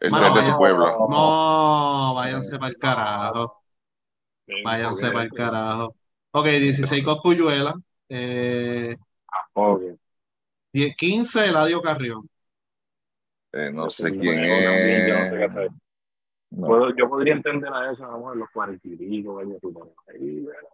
Ese 0.00 0.16
es 0.16 0.34
de 0.34 0.42
tu 0.42 0.58
pueblo. 0.58 1.06
No, 1.08 2.14
váyanse 2.16 2.58
para 2.58 2.70
el 2.70 2.76
carajo. 2.76 3.62
Váyanse 4.64 5.10
para 5.12 5.22
el 5.22 5.32
carajo. 5.32 5.94
Ok, 6.32 6.46
16 6.46 7.04
Coscuyuela. 7.04 7.74
Eh, 8.08 8.96
Ok. 9.52 9.82
10 10.74 10.94
15 10.96 11.46
Eladio 11.46 11.80
Carrión. 11.80 12.28
Eh, 13.52 13.70
no 13.72 13.86
Ese 13.86 14.02
sé 14.02 14.08
es 14.08 14.12
quién 14.18 14.34
también, 14.34 15.06
yo 15.08 15.14
no 15.14 15.24
sé 15.26 15.30
qué 15.38 15.44
es. 15.66 15.72
No. 16.50 16.66
Puedo- 16.66 16.96
yo 16.96 17.08
podría 17.08 17.34
entender 17.34 17.72
a 17.72 17.92
eso, 17.92 18.02
vamos, 18.02 18.34
en 18.34 18.40
los 18.40 18.50
cuarenta 18.50 18.86
y 18.88 18.96
¿verdad? 20.40 20.68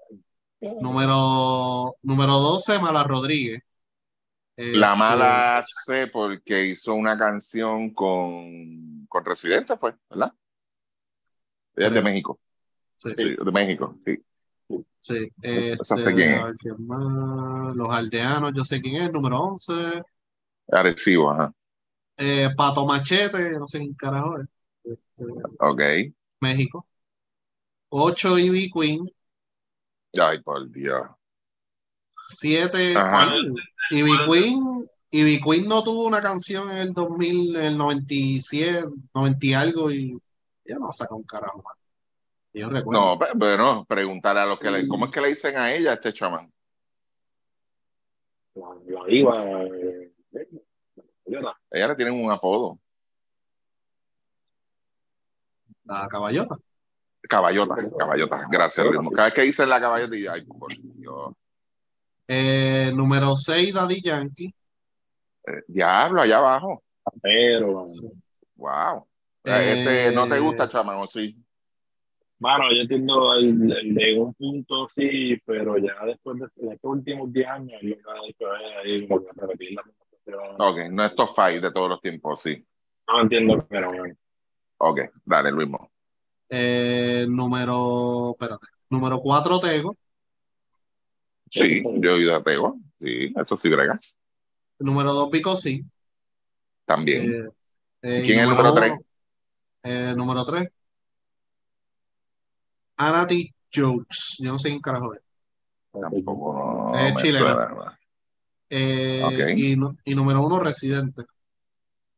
Número, 0.81 1.97
número 2.03 2.33
12, 2.33 2.79
Mala 2.79 3.05
Rodríguez. 3.05 3.63
La 4.57 4.89
Este, 4.89 4.99
mala 4.99 5.63
sé 5.85 6.07
porque 6.09 6.65
hizo 6.67 6.95
una 6.95 7.17
canción 7.19 7.95
con, 7.95 9.07
con 9.07 9.25
Residente, 9.25 9.77
fue, 9.77 9.95
¿verdad? 10.09 10.33
Ella 11.77 11.89
es 11.89 11.95
de. 11.95 12.03
México. 12.03 12.41
Sí, 12.97 13.13
Sí, 13.17 13.25
de 13.25 13.53
México, 13.53 13.97
sí. 14.05 14.23
Sí. 14.99 15.31
Esa 15.43 15.97
sé 15.97 16.11
este, 16.11 16.15
quién 16.15 16.31
es. 16.33 17.77
Los 17.77 17.93
aldeanos, 17.93 18.53
yo 18.55 18.65
sé 18.65 18.81
quién 18.81 18.97
es, 18.97 19.13
número 19.13 19.41
11. 19.41 20.03
Arecibo, 20.71 21.31
ajá. 21.31 21.53
Eh, 22.17 22.51
Pato 22.57 22.85
Machete, 22.85 23.59
no 23.59 23.67
sé 23.67 23.79
quién 23.79 23.95
carajo 23.95 24.39
es. 24.39 24.47
Este, 24.85 25.25
Ok. 25.59 25.81
México. 26.41 26.87
8 27.91 28.39
Ivy 28.39 28.71
Queen. 28.71 29.11
Ay, 30.19 30.41
por 30.43 30.71
Dios. 30.71 31.09
7 32.27 32.97
Ajá. 32.97 33.33
Ivy 33.91 34.13
Queen. 34.27 34.89
Ivy 35.13 35.41
Queen 35.41 35.69
no 35.69 35.83
tuvo 35.83 36.05
una 36.05 36.21
canción 36.21 36.71
en 36.71 36.79
el 36.79 36.93
2000, 36.93 37.57
en 37.57 37.65
el 37.65 37.79
97, 37.79 38.89
90 39.13 39.47
y 39.47 39.55
algo 39.55 39.91
y 39.91 40.17
ya 40.65 40.79
no 40.79 40.93
saca 40.93 41.15
un 41.15 41.25
carajo 41.25 41.63
más. 41.63 41.77
Yo 42.53 42.69
recuerdo. 42.69 43.01
No, 43.01 43.19
pe- 43.19 43.33
bueno, 43.35 43.85
preguntarle 43.85 44.41
a 44.43 44.47
los 44.47 44.59
que 44.59 44.71
le, 44.71 44.89
¿cómo 44.89 45.07
es 45.07 45.11
que 45.13 45.21
le 45.21 45.29
dicen 45.29 45.57
a 45.57 45.73
ella 45.73 45.93
a 45.93 45.95
este 45.95 46.13
chamán? 46.13 46.53
La, 48.55 48.67
la 48.89 49.05
diva. 49.07 49.63
eh. 49.65 50.13
Ella 51.71 51.89
le 51.89 51.95
tienen 51.95 52.15
un 52.15 52.31
apodo. 52.31 52.79
La 55.85 56.09
caballota. 56.09 56.57
Caballota, 57.29 57.77
caballota. 57.99 58.47
Gracias. 58.51 58.87
Cada 59.15 59.25
vez 59.27 59.35
que 59.35 59.43
dicen 59.43 59.69
la 59.69 59.81
caballota, 59.81 60.33
ay, 60.33 60.45
por 60.45 60.73
Dios. 60.75 61.33
Eh, 62.27 62.91
número 62.95 63.37
6, 63.37 63.75
Daddy 63.75 64.01
Yankee. 64.01 64.55
Eh, 65.47 65.63
diablo, 65.69 66.23
allá 66.23 66.39
abajo. 66.39 66.83
Pero, 67.23 67.85
Wow. 68.57 69.07
Eh, 69.45 69.73
Ese 69.79 70.13
no 70.15 70.29
te 70.29 70.39
gusta, 70.39 70.69
chamán, 70.69 70.97
o 70.99 71.07
sí. 71.09 71.37
Bueno, 72.41 72.73
yo 72.73 72.81
entiendo 72.81 73.35
el, 73.35 73.71
el 73.71 73.95
de 73.95 74.19
un 74.19 74.33
punto 74.33 74.89
sí, 74.89 75.39
pero 75.45 75.77
ya 75.77 75.93
después 76.07 76.39
de, 76.41 76.47
de 76.57 76.75
estos 76.75 76.91
últimos 76.91 77.31
10 77.31 77.47
años, 77.47 77.79
yo 77.83 77.95
cada 78.03 78.23
vez 78.23 78.35
que 78.39 78.47
ahí 78.83 79.07
como 79.07 79.21
que 79.27 79.31
repetir 79.37 79.73
la 79.75 79.83
conversación. 79.83 80.57
Ok, 80.59 80.91
no 80.91 81.05
es 81.05 81.15
top 81.15 81.35
five 81.35 81.61
de 81.61 81.71
todos 81.71 81.91
los 81.91 82.01
tiempos, 82.01 82.41
sí. 82.41 82.65
No 83.09 83.21
entiendo, 83.21 83.67
pero 83.69 83.93
bueno. 83.93 84.15
Ok, 84.79 85.01
dale, 85.23 85.51
Luis. 85.51 85.69
Mo. 85.69 85.91
Eh, 86.49 87.27
número, 87.29 88.31
espérate, 88.31 88.67
número 88.89 89.21
4, 89.21 89.61
Tego. 89.61 89.97
Sí, 91.51 91.83
yo 91.85 92.11
he 92.11 92.15
oído 92.15 92.35
a 92.35 92.43
Tego. 92.43 92.79
Sí, 92.99 93.35
eso 93.37 93.57
sí, 93.59 93.69
brega. 93.69 93.99
Número 94.79 95.13
2, 95.13 95.29
Pico 95.29 95.57
sí. 95.59 95.85
También. 96.87 97.31
Eh, 97.31 97.49
eh, 98.03 98.23
¿Quién 98.25 98.39
es 98.39 98.45
el 98.45 98.49
número 98.49 98.73
uno, 98.73 98.75
tres? 98.75 98.93
eh, 99.83 100.15
número 100.17 100.45
3. 100.45 100.71
Anati 103.01 103.53
Jokes. 103.73 104.37
Yo 104.39 104.53
no 104.53 104.59
sé 104.59 104.69
quién 104.69 104.81
carajo 104.81 105.15
es. 105.15 105.21
Tampoco 105.93 106.53
no 106.93 106.99
Es 106.99 107.15
me 107.15 107.21
chileno. 107.23 107.55
suena. 107.55 107.99
Eh, 108.69 109.55
y, 109.57 110.15
número 110.15 110.43
1, 110.43 110.61
Residente. 110.61 111.25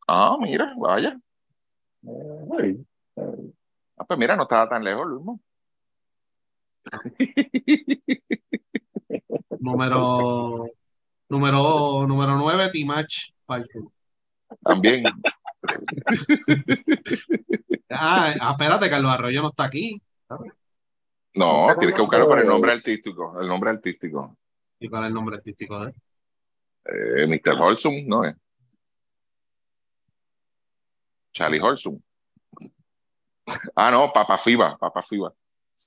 Ah, 0.06 0.36
mira, 0.40 0.74
vaya. 0.78 1.18
Eh, 2.06 2.76
Ah, 3.96 4.04
pues 4.04 4.18
mira, 4.18 4.34
no 4.34 4.42
estaba 4.42 4.68
tan 4.68 4.82
lejos, 4.82 5.06
Luis. 5.06 5.38
Número, 9.60 10.66
número, 11.28 12.06
número 12.06 12.36
9, 12.36 12.70
Timach. 12.72 13.30
También. 14.64 15.04
Ah, 17.90 18.34
ah, 18.40 18.50
espérate, 18.52 18.90
Carlos 18.90 19.12
Arroyo 19.12 19.42
no 19.42 19.48
está 19.50 19.64
aquí. 19.64 20.02
No, 21.34 21.74
tienes 21.78 21.96
que 21.96 22.02
buscarlo 22.02 22.28
por 22.28 22.38
el 22.38 22.46
nombre 22.46 22.72
artístico. 22.72 23.40
El 23.40 23.48
nombre 23.48 23.70
artístico. 23.70 24.36
¿Y 24.78 24.88
cuál 24.88 25.04
es 25.04 25.08
el 25.08 25.14
nombre 25.14 25.36
artístico 25.36 25.80
de 25.80 25.86
él? 25.86 25.94
Eh, 26.84 27.26
Mr. 27.26 27.58
Holsum, 27.60 28.06
¿no 28.06 28.24
es? 28.24 28.36
Charlie 31.32 31.60
Holsum. 31.60 32.00
Ah, 33.74 33.90
no, 33.90 34.12
Papa 34.12 34.38
Fiba, 34.38 34.76
Papa 34.76 35.02
Fiba. 35.02 35.34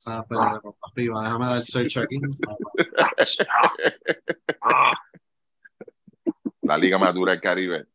Ah, 0.08 0.22
espérate, 0.22 0.60
por 0.62 0.76
arriba, 0.82 1.24
déjame 1.24 1.46
dar 1.46 1.64
search 1.64 1.98
aquí. 1.98 2.20
La 6.62 6.78
Liga 6.78 6.98
Madura 6.98 7.34
del 7.34 7.42
Caribe. 7.42 7.86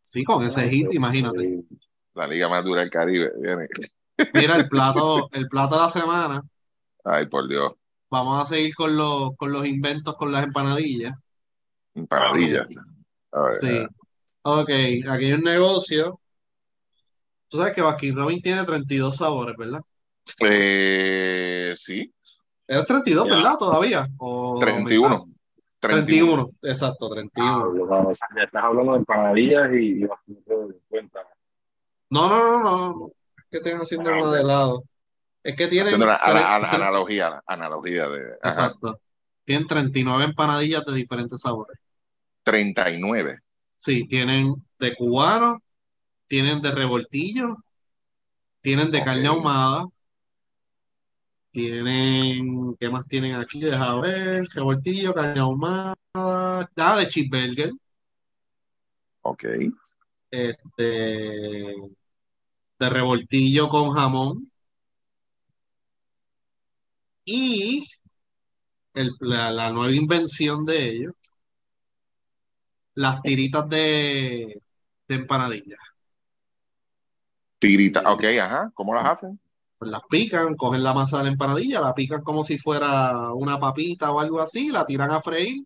Sí, 0.00 0.22
con 0.24 0.44
ese 0.44 0.68
hit, 0.68 0.94
imagínate. 0.94 1.64
La 2.14 2.28
Liga 2.28 2.48
Madura 2.48 2.80
del 2.80 2.90
Caribe. 2.90 3.32
Viene. 3.38 3.68
Mira, 4.34 4.56
el 4.56 4.68
plato, 4.68 5.28
el 5.32 5.48
plato 5.48 5.76
de 5.76 5.80
la 5.82 5.90
semana. 5.90 6.42
Ay, 7.04 7.26
por 7.26 7.48
Dios. 7.48 7.72
Vamos 8.10 8.42
a 8.42 8.46
seguir 8.46 8.74
con 8.74 8.96
los, 8.96 9.34
con 9.36 9.52
los 9.52 9.66
inventos 9.66 10.16
con 10.16 10.30
las 10.30 10.44
empanadillas. 10.44 11.14
A 12.10 12.32
ver, 12.32 13.52
Sí. 13.52 13.86
Ok, 14.42 14.68
aquí 15.08 15.24
hay 15.26 15.32
un 15.32 15.42
negocio. 15.42 16.20
Tú 17.48 17.58
sabes 17.58 17.74
que 17.74 17.82
Baskin 17.82 18.16
Robbins 18.16 18.42
tiene 18.42 18.64
32 18.64 19.16
sabores, 19.16 19.56
¿verdad? 19.56 19.80
Eh, 20.40 21.74
sí, 21.76 22.12
Es 22.66 22.86
32, 22.86 23.26
Ya. 23.28 23.34
¿verdad? 23.36 23.56
Todavía. 23.58 24.06
O 24.18 24.58
31. 24.60 25.28
31, 25.80 26.50
exacto, 26.62 27.08
31. 27.10 27.60
Pablo, 27.60 27.86
vamos, 27.86 28.12
o 28.12 28.14
sea, 28.14 28.28
ya 28.36 28.42
estás 28.44 28.62
hablando 28.62 28.92
de 28.92 28.98
empanadillas 28.98 29.72
y, 29.72 30.02
y 30.02 30.04
bastante 30.04 30.54
de 30.54 30.78
cuenta. 30.88 31.20
No, 32.10 32.28
no, 32.28 32.60
no, 32.60 32.62
no, 32.62 33.10
que 33.52 33.58
estén 33.58 33.78
haciendo 33.78 34.10
Ah, 34.10 34.18
una 34.18 34.28
ok. 34.30 34.34
de 34.36 34.44
lado. 34.44 34.84
Es 35.44 35.56
que 35.56 35.68
tienen. 35.68 35.86
Haciendo 35.86 36.06
una 36.06 36.16
analogía, 36.16 37.42
analogía 37.46 38.08
de. 38.08 38.32
Ajá, 38.42 38.50
Exacto. 38.50 39.00
Tienen 39.44 39.66
39 39.66 40.24
empanadillas 40.24 40.84
de 40.84 40.94
diferentes 40.94 41.40
sabores. 41.40 41.78
39. 42.44 43.38
Sí, 43.76 44.06
tienen 44.08 44.54
de 44.78 44.94
cubano, 44.94 45.62
tienen 46.28 46.62
de 46.62 46.70
revoltillo, 46.72 47.56
tienen 48.60 48.90
de 48.90 48.98
Ok. 48.98 49.04
carne 49.04 49.28
ahumada, 49.28 49.84
tienen, 51.50 52.76
¿qué 52.80 52.88
más 52.90 53.06
tienen 53.06 53.34
aquí? 53.34 53.60
Deja 53.60 53.94
ver, 54.00 54.44
revoltillo, 54.54 55.12
carne 55.14 55.40
ahumada, 55.40 55.94
ah, 56.14 56.96
de 56.98 57.08
cheeseburger, 57.08 57.72
Ok. 59.22 59.44
este, 60.30 61.74
de 62.82 62.90
revoltillo 62.90 63.68
con 63.70 63.92
jamón 63.92 64.50
y 67.24 67.84
el- 68.94 69.12
la, 69.20 69.50
la 69.50 69.70
nueva 69.70 69.92
invención 69.94 70.64
de 70.64 70.88
ellos, 70.88 71.12
las 72.94 73.22
tiritas 73.22 73.68
de, 73.68 74.62
de 75.08 75.14
empanadilla. 75.14 75.76
Tirita. 77.60 78.02
Ok, 78.12 78.24
ajá. 78.40 78.70
¿Cómo 78.74 78.94
las 78.94 79.06
hacen? 79.06 79.40
pues 79.78 79.90
las 79.90 80.00
pican, 80.08 80.54
cogen 80.56 80.82
la 80.84 80.94
masa 80.94 81.18
de 81.18 81.24
la 81.24 81.30
empanadilla, 81.30 81.80
la 81.80 81.94
pican 81.94 82.22
como 82.22 82.44
si 82.44 82.58
fuera 82.58 83.32
una 83.34 83.58
papita 83.58 84.10
o 84.12 84.20
algo 84.20 84.40
así, 84.40 84.68
la 84.70 84.86
tiran 84.86 85.10
a 85.10 85.20
freír 85.22 85.64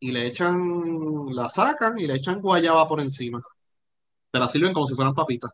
y 0.00 0.12
le 0.12 0.26
echan, 0.26 1.26
la 1.34 1.48
sacan 1.50 1.98
y 1.98 2.06
le 2.08 2.16
echan 2.16 2.40
guayaba 2.42 2.86
por 2.88 3.00
encima. 3.00 3.42
Te 4.32 4.38
la 4.40 4.48
sirven 4.48 4.72
como 4.74 4.86
si 4.86 4.94
fueran 4.94 5.14
papitas. 5.14 5.50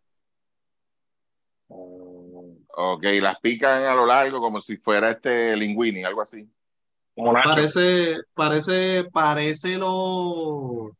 Ok, 2.78 3.04
las 3.22 3.40
pican 3.40 3.84
a 3.84 3.94
lo 3.94 4.04
largo 4.04 4.38
como 4.38 4.60
si 4.60 4.76
fuera 4.76 5.10
este 5.10 5.56
linguini, 5.56 6.04
algo 6.04 6.20
así. 6.20 6.46
Como. 7.14 7.32
Parece, 7.32 8.18
parece, 8.34 9.04
parece 9.10 9.78
lo, 9.78 10.90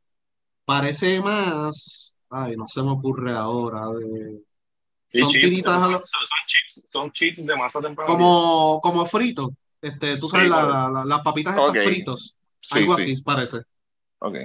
parece 0.65 1.21
más, 1.21 2.17
ay, 2.31 2.57
no 2.57 2.67
se 2.67 2.83
me 2.83 2.91
ocurre 2.93 3.33
ahora, 3.35 3.89
de- 3.91 4.43
Sí, 5.09 5.21
son 5.21 5.29
chips, 5.31 5.45
tiritas 5.45 5.77
a 5.77 5.81
son, 5.81 5.93
lo- 5.93 5.99
son 5.99 6.39
chips, 6.47 6.91
son 6.91 7.13
chips 7.13 7.47
de 7.47 7.57
masa 7.57 7.81
temprana. 7.81 8.11
como, 8.11 8.81
como 8.83 9.05
frito. 9.07 9.53
Este, 9.83 10.17
tú 10.17 10.29
sabes, 10.29 10.47
Sí, 10.47 10.51
la- 10.51 10.63
claro. 10.63 10.73
la- 10.73 10.89
la- 11.01 11.05
las 11.05 11.21
papitas 11.21 11.59
Ok. 11.59 11.77
fritos, 11.85 12.37
Sí, 12.59 12.79
algo 12.79 12.97
sí. 12.99 13.13
así 13.13 13.23
parece. 13.23 13.59
Ok. 14.19 14.37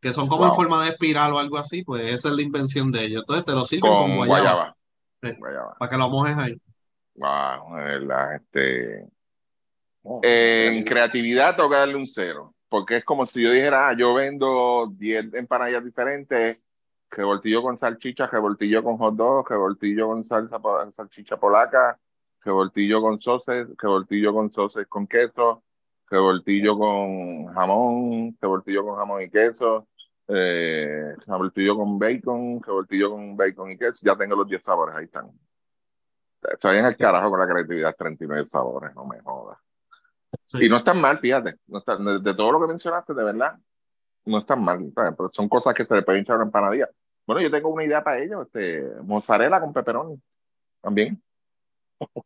que 0.00 0.12
son 0.12 0.26
como 0.26 0.44
en 0.46 0.52
forma 0.52 0.82
de 0.82 0.90
espiral 0.90 1.32
o 1.32 1.38
algo 1.38 1.56
así, 1.58 1.84
pues 1.84 2.10
esa 2.10 2.28
es 2.28 2.34
la 2.34 2.42
invención 2.42 2.90
de 2.90 3.04
ellos. 3.04 3.20
Entonces 3.20 3.44
te 3.44 3.52
lo 3.52 3.64
sirven 3.64 3.88
con, 3.92 4.00
Con 4.08 4.16
guayaba, 4.16 4.40
guayaba. 4.40 4.76
Sí. 5.22 5.32
Para 5.78 5.90
que 5.90 5.96
lo 5.96 6.08
mojes 6.08 6.36
ahí. 6.36 6.60
Wow, 7.14 7.76
de 7.76 7.84
verdad, 7.84 8.34
este. 8.36 9.06
Oh, 10.02 10.20
En 10.22 10.82
creatividad 10.82 11.54
tengo 11.54 11.70
que 11.70 11.76
darle 11.76 11.94
un 11.94 12.06
cero, 12.06 12.54
porque 12.68 12.96
es 12.96 13.04
como 13.04 13.26
si 13.26 13.42
yo 13.42 13.52
dijera, 13.52 13.88
ah, 13.88 13.94
yo 13.96 14.14
vendo 14.14 14.90
10 14.96 15.32
empanadillas 15.34 15.84
diferentes, 15.84 16.60
revoltillo 17.08 17.62
con 17.62 17.78
salchicha, 17.78 18.26
revoltillo 18.26 18.82
con 18.82 18.96
hot 18.98 19.14
dog, 19.14 19.48
revoltillo 19.48 20.08
con 20.08 20.24
salsa, 20.24 20.58
salchicha 20.90 21.36
polaca, 21.36 21.98
revoltillo 22.40 23.00
con 23.00 23.20
sauces, 23.20 23.68
revoltillo 23.78 24.32
con 24.32 24.52
sauces 24.52 24.86
con 24.88 25.06
queso, 25.06 25.62
revoltillo 26.10 26.76
con 26.76 27.46
jamón, 27.54 28.36
revoltillo 28.40 28.84
con 28.84 28.96
jamón 28.96 29.22
y 29.22 29.30
queso, 29.30 29.86
eh, 30.28 31.14
revoltillo 31.26 31.76
con 31.76 31.98
bacon, 31.98 32.62
revoltillo 32.62 33.10
con 33.10 33.36
bacon 33.36 33.72
y 33.72 33.78
queso, 33.78 34.00
ya 34.02 34.16
tengo 34.16 34.36
los 34.36 34.48
10 34.48 34.62
sabores, 34.62 34.94
ahí 34.96 35.04
están. 35.04 35.30
Estoy 36.42 36.78
en 36.78 36.86
el 36.86 36.96
carajo 36.96 37.30
con 37.30 37.38
la 37.40 37.46
creatividad 37.46 37.94
39 37.96 38.44
sabores, 38.46 38.94
no 38.94 39.04
me 39.06 39.20
jodas. 39.20 39.58
Sí. 40.44 40.66
Y 40.66 40.68
no 40.68 40.76
están 40.76 41.00
mal, 41.00 41.18
fíjate. 41.18 41.56
No 41.66 41.78
está- 41.78 41.96
de, 41.96 42.18
de 42.20 42.34
todo 42.34 42.52
lo 42.52 42.60
que 42.60 42.66
mencionaste, 42.66 43.14
de 43.14 43.22
verdad, 43.22 43.58
no 44.24 44.38
están 44.38 44.62
mal. 44.62 44.90
¿sabes? 44.94 45.14
Pero 45.16 45.30
son 45.32 45.48
cosas 45.48 45.74
que 45.74 45.84
se 45.84 45.94
le 45.94 46.02
pueden 46.02 46.22
echar 46.22 46.36
una 46.36 46.46
empanadilla. 46.46 46.88
Bueno, 47.26 47.40
yo 47.42 47.50
tengo 47.50 47.68
una 47.68 47.84
idea 47.84 48.02
para 48.02 48.18
ello, 48.18 48.42
este, 48.42 48.82
mozzarella 49.04 49.60
con 49.60 49.72
pepperoni. 49.72 50.20
También. 50.80 51.22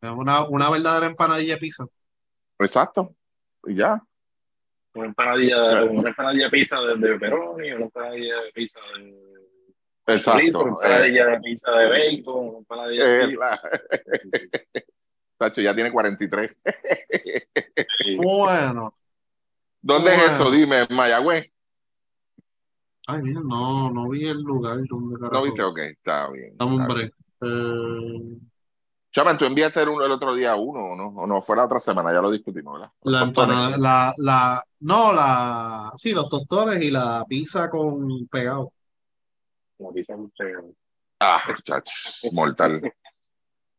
Una, 0.00 0.48
una 0.48 0.70
verdadera 0.70 1.06
empanadilla 1.06 1.54
de 1.54 1.60
pizza. 1.60 1.84
Exacto. 2.58 3.14
Y 3.66 3.74
ya. 3.74 4.02
Una 4.96 5.06
empanadilla, 5.06 5.84
una 5.84 6.08
empanadilla 6.08 6.44
de 6.46 6.50
pizza 6.50 6.80
de, 6.80 6.96
de 6.96 7.08
pepperoni, 7.12 7.72
una 7.72 7.84
empanadilla 7.84 8.40
de 8.42 8.52
pizza 8.52 8.80
de 8.96 10.14
Exacto. 10.14 10.60
una 10.60 10.70
empanadilla 10.72 11.26
de 11.26 11.40
pizza 11.40 11.70
de 11.72 11.86
bacon, 11.88 12.48
una 12.48 12.58
empanadilla 12.58 13.04
Eh, 13.04 13.08
de 13.08 13.24
eh, 13.24 13.36
la- 13.36 13.60
Tacho, 15.38 15.60
ya 15.60 15.74
tiene 15.74 15.92
43. 15.92 16.56
Sí. 17.98 18.16
Bueno. 18.16 18.94
¿Dónde 19.82 20.12
es 20.12 20.16
Bueno. 20.18 20.32
eso? 20.32 20.50
Dime, 20.50 20.86
en 20.88 20.96
Mayagüez. 20.96 21.52
Ay, 23.08 23.22
mira, 23.22 23.40
no, 23.44 23.90
no 23.90 24.08
vi 24.08 24.26
el 24.26 24.40
lugar 24.40 24.78
donde 24.88 25.16
carajo. 25.18 25.34
¿No 25.34 25.42
viste? 25.42 25.62
Ok, 25.62 25.78
está 25.78 26.30
bien. 26.30 26.56
Dame 26.56 26.74
un 26.76 26.88
break. 26.88 27.14
Eh, 27.42 28.38
Chaman, 29.16 29.38
tú 29.38 29.46
enviaste 29.46 29.80
el, 29.80 29.88
el 29.88 30.12
otro 30.12 30.34
día 30.34 30.54
uno, 30.56 30.88
¿o 30.90 30.94
no? 30.94 31.06
O 31.22 31.26
no, 31.26 31.40
fue 31.40 31.56
la 31.56 31.64
otra 31.64 31.80
semana, 31.80 32.12
ya 32.12 32.20
lo 32.20 32.30
discutimos, 32.30 32.74
¿verdad? 32.74 32.92
la 33.04 33.20
Los 33.20 33.32
tostones. 33.32 33.56
empanada, 33.56 33.78
la, 33.78 34.14
la, 34.18 34.64
no, 34.80 35.10
la, 35.10 35.90
sí, 35.96 36.12
los 36.12 36.28
tostones 36.28 36.82
y 36.82 36.90
la 36.90 37.24
pizza 37.26 37.70
con 37.70 38.26
pegado. 38.26 38.74
Como 39.78 39.94
pizza 39.94 40.12
con 40.12 40.28
pepperoni. 40.28 40.74
Ah, 41.18 41.40
chacho, 41.64 41.90
mortal. 42.30 42.92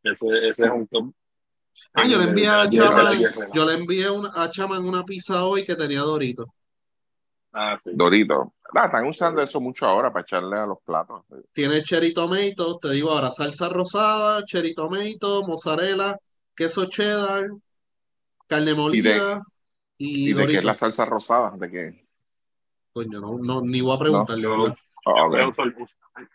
Ese, 0.02 0.26
ese 0.50 0.66
es 0.66 0.72
un 0.72 0.88
top. 0.88 1.12
Ah, 1.94 2.08
yo 2.08 2.18
le 2.18 2.24
envié 2.24 2.48
a 2.48 2.68
Chaman, 2.68 3.20
yo 3.54 3.64
le 3.64 3.74
envié 3.76 4.10
una, 4.10 4.32
a 4.34 4.50
Chaman 4.50 4.84
una 4.84 5.04
pizza 5.04 5.46
hoy 5.46 5.64
que 5.64 5.76
tenía 5.76 6.00
Dorito. 6.00 6.52
Ah, 7.54 7.80
sí. 7.84 7.92
Dorito. 7.94 8.54
Ah, 8.76 8.86
están 8.86 9.08
usando 9.08 9.42
eso 9.42 9.60
mucho 9.62 9.86
ahora 9.86 10.12
para 10.12 10.22
echarle 10.22 10.58
a 10.58 10.66
los 10.66 10.80
platos. 10.84 11.24
Tiene 11.54 11.82
cherry 11.84 12.14
tomato, 12.14 12.78
te 12.78 12.92
digo 12.92 13.12
ahora, 13.12 13.32
salsa 13.32 13.70
rosada, 13.70 14.44
cherry 14.46 14.76
tomato, 14.76 15.44
mozzarella, 15.48 16.18
queso 16.56 16.86
cheddar, 16.86 17.50
carne 18.48 18.74
molida 18.74 19.42
y, 19.98 20.32
¿Y 20.32 20.34
de 20.34 20.48
qué 20.48 20.58
es 20.58 20.66
la 20.66 20.76
salsa 20.76 21.06
rosada? 21.06 21.52
¿De 21.58 21.72
qué? 21.72 22.08
Coño, 22.94 23.22
no, 23.22 23.38
no, 23.38 23.62
ni 23.62 23.82
voy 23.82 23.96
a 23.96 24.00
preguntarle. 24.00 24.48
Ah, 25.06 25.50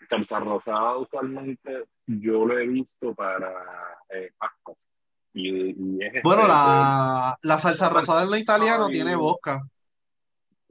salsa 0.08 0.40
rosada 0.40 0.96
usualmente 0.96 1.84
yo 2.06 2.46
lo 2.46 2.58
he 2.58 2.66
visto 2.66 3.14
para 3.14 3.52
eh, 4.08 4.30
pasta. 4.38 4.72
Y, 5.34 5.98
y 5.98 6.04
es 6.04 6.22
Bueno, 6.22 6.42
este, 6.42 6.52
la, 6.52 7.38
la 7.42 7.58
salsa 7.58 7.88
rosada 7.88 8.22
en 8.22 8.30
lo 8.30 8.36
italiano 8.36 8.86
Ay. 8.86 8.92
tiene 8.92 9.16
vodka. 9.16 9.60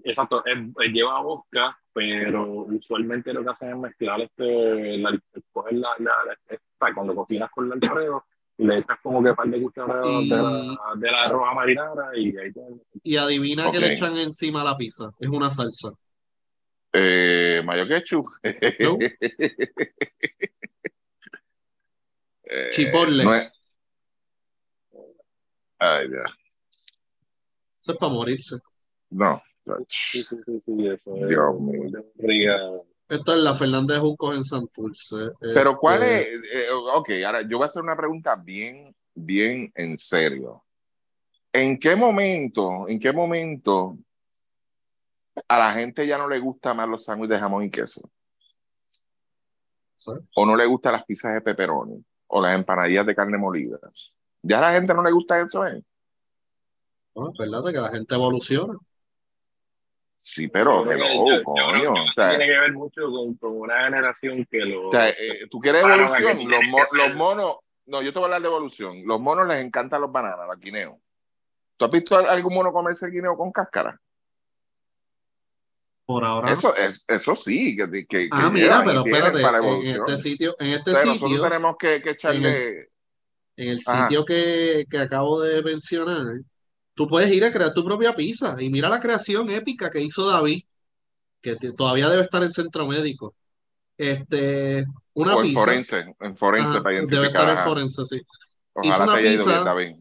Exacto, 0.03 0.43
lleva 0.91 1.21
vodka, 1.21 1.77
pero 1.93 2.51
usualmente 2.63 3.33
lo 3.33 3.43
que 3.43 3.49
hacen 3.51 3.69
es 3.69 3.77
mezclar 3.77 4.21
este, 4.21 4.97
la, 4.97 5.19
coger 5.51 5.73
la, 5.73 5.89
la, 5.99 6.11
la- 6.25 6.37
esta, 6.49 6.93
cuando 6.93 7.13
cocinas 7.15 7.49
con 7.51 7.65
el 7.67 7.73
Alfredo, 7.73 8.25
y 8.57 8.65
le 8.65 8.79
echas 8.79 8.97
como 9.03 9.23
que 9.23 9.29
un 9.29 9.35
par 9.35 9.47
de 9.47 9.61
cucharadas 9.61 10.05
Y- 10.05 10.29
de 10.29 10.35
la, 10.37 10.75
de 10.95 11.11
la 11.11 11.23
roja 11.29 11.53
marinara 11.53 12.17
y 12.17 12.35
ahí 12.37 12.51
te- 12.51 12.61
Y 13.03 13.17
adivina 13.17 13.71
qué 13.71 13.79
le 13.79 13.93
echan 13.93 14.17
encima 14.17 14.61
a 14.61 14.65
la 14.65 14.77
pizza. 14.77 15.11
Es 15.19 15.29
una 15.29 15.49
salsa. 15.51 15.91
Eh, 16.93 17.61
mayo 17.63 17.87
ketchup. 17.87 18.25
No. 18.79 18.97
Eh, 22.53 22.69
Chipotle. 22.73 23.23
no 23.23 23.33
es- 23.33 23.51
Ay, 25.79 26.09
ya. 26.09 26.23
Eso 27.81 27.93
es 27.93 27.97
para 27.97 28.11
morirse. 28.11 28.57
No. 29.09 29.41
Sí, 29.87 30.23
sí, 30.23 30.37
sí, 30.45 30.59
sí, 30.61 30.87
eso 30.87 31.15
es. 31.15 31.27
Dios 31.27 31.59
mío. 31.59 32.85
Es 33.07 33.21
la 33.27 33.53
Fernández 33.53 33.99
Juncos 33.99 34.35
en 34.37 34.43
Santurce. 34.43 35.31
Pero 35.39 35.77
¿cuál 35.77 36.01
Este, 36.03 36.33
es? 36.33 36.43
eh, 36.53 36.71
ok, 36.71 37.09
ahora 37.25 37.41
yo 37.41 37.57
voy 37.57 37.63
a 37.63 37.65
hacer 37.65 37.83
una 37.83 37.95
pregunta 37.95 38.35
bien, 38.35 38.95
bien 39.13 39.71
en 39.75 39.97
serio. 39.97 40.63
¿En 41.51 41.77
qué 41.77 41.95
momento, 41.95 42.87
en 42.87 42.97
qué 42.97 43.11
momento 43.11 43.97
a 45.47 45.59
la 45.59 45.73
gente 45.73 46.07
ya 46.07 46.17
no 46.17 46.29
le 46.29 46.39
gusta 46.39 46.73
más 46.73 46.87
los 46.87 47.03
sándwiches 47.03 47.35
de 47.35 47.39
jamón 47.39 47.65
y 47.65 47.69
queso? 47.69 48.09
¿sí? 49.97 50.11
¿O 50.35 50.45
no 50.45 50.55
le 50.55 50.65
gustan 50.65 50.93
las 50.93 51.03
pizzas 51.05 51.33
de 51.33 51.41
pepperoni? 51.41 52.03
¿O 52.27 52.41
las 52.41 52.55
empanadillas 52.55 53.05
de 53.05 53.15
carne 53.15 53.37
molida? 53.37 53.77
¿Ya 54.41 54.59
a 54.59 54.61
la 54.61 54.73
gente 54.73 54.93
no 54.93 55.03
le 55.03 55.11
gusta 55.11 55.41
eso? 55.41 55.67
¿eh? 55.67 55.83
No, 57.13 57.29
es 57.29 57.37
verdad 57.37 57.63
que 57.65 57.79
la 57.79 57.89
gente 57.89 58.15
evoluciona. 58.15 58.77
Sí, 60.23 60.47
pero 60.49 60.85
Yo 60.85 60.91
hello, 60.91 61.05
yo- 61.05 61.37
yo 61.37 61.43
creo 61.43 61.43
coño. 61.43 61.93
que 61.95 61.99
O 61.99 62.13
sea, 62.13 62.29
tiene 62.29 62.45
que 62.45 62.59
ver 62.59 62.73
mucho 62.73 63.01
con, 63.09 63.33
con 63.35 63.57
una 63.59 63.85
generación 63.85 64.45
que 64.49 64.59
lo. 64.59 64.89
o 64.89 64.91
sea, 64.91 65.09
eh, 65.09 65.47
tú 65.49 65.59
quieres 65.59 65.81
evolución. 65.81 66.37
que 66.37 66.43
Los, 66.45 66.61
mo- 66.69 66.85
los 66.91 67.15
monos, 67.15 67.55
no, 67.87 68.01
yo 68.03 68.13
te 68.13 68.19
voy 68.19 68.23
a 68.23 68.25
hablar 68.27 68.41
de 68.43 68.47
evolución. 68.47 68.93
Los 69.05 69.19
monos 69.19 69.47
les 69.47 69.63
encantan 69.65 69.99
los 69.99 70.11
bananas, 70.11 70.47
los 70.47 70.59
guineos. 70.59 70.93
¿Tú 71.75 71.85
has 71.85 71.91
visto 71.91 72.15
a 72.15 72.31
algún 72.31 72.53
mono 72.53 72.71
comerse 72.71 73.07
el 73.07 73.11
guineo 73.13 73.35
con 73.35 73.51
cáscara? 73.51 73.99
Por 76.05 76.23
ahora. 76.23 76.51
Eso, 76.53 76.75
es, 76.75 77.03
eso 77.07 77.35
sí, 77.35 77.75
que, 77.75 77.89
que, 77.89 78.05
que 78.07 78.29
ah, 78.31 78.51
mira, 78.53 78.81
pero 78.85 79.03
espérate. 79.03 79.41
para 79.41 79.57
En 79.57 79.81
este 79.87 80.17
sitio, 80.17 80.55
en 80.59 80.67
este 80.67 80.91
O 80.91 80.95
sea, 80.95 81.05
nosotros 81.05 81.29
sitio, 81.31 81.43
tenemos 81.49 81.75
que, 81.79 82.01
que 82.03 82.09
echarle. 82.11 82.89
en 83.57 83.69
el 83.69 83.79
Ajá. 83.87 84.03
sitio 84.07 84.23
que, 84.25 84.85
que 84.89 84.97
acabo 84.99 85.41
de 85.41 85.63
mencionar, 85.63 86.41
tú 87.01 87.07
puedes 87.07 87.31
ir 87.31 87.43
a 87.43 87.51
crear 87.51 87.73
tu 87.73 87.83
propia 87.83 88.15
pizza. 88.15 88.55
Y 88.59 88.69
mira 88.69 88.89
la 88.89 88.99
creación 88.99 89.49
épica 89.49 89.89
que 89.89 90.01
hizo 90.01 90.29
David, 90.29 90.63
que 91.41 91.55
te- 91.57 91.73
todavía 91.73 92.09
debe 92.09 92.23
estar 92.23 92.43
en 92.43 92.51
centro 92.51 92.87
médico. 92.87 93.35
Este, 93.97 94.85
una 95.13 95.35
o 95.35 95.39
en 95.41 95.45
pizza. 95.45 95.61
forense, 95.61 96.15
en 96.19 96.37
forense 96.37 96.73
Ajá, 96.73 96.83
para 96.83 97.01
debe 97.01 97.27
estar 97.27 97.49
en 97.49 97.57
forense, 97.59 98.05
sí. 98.05 98.21
Ojalá 98.73 98.89
hizo 98.89 99.03
una 99.03 99.13
te 99.13 99.19
haya 99.19 99.31
ido 99.31 99.45
pizza. 99.45 99.51
bien, 99.51 99.65
David. 99.65 99.95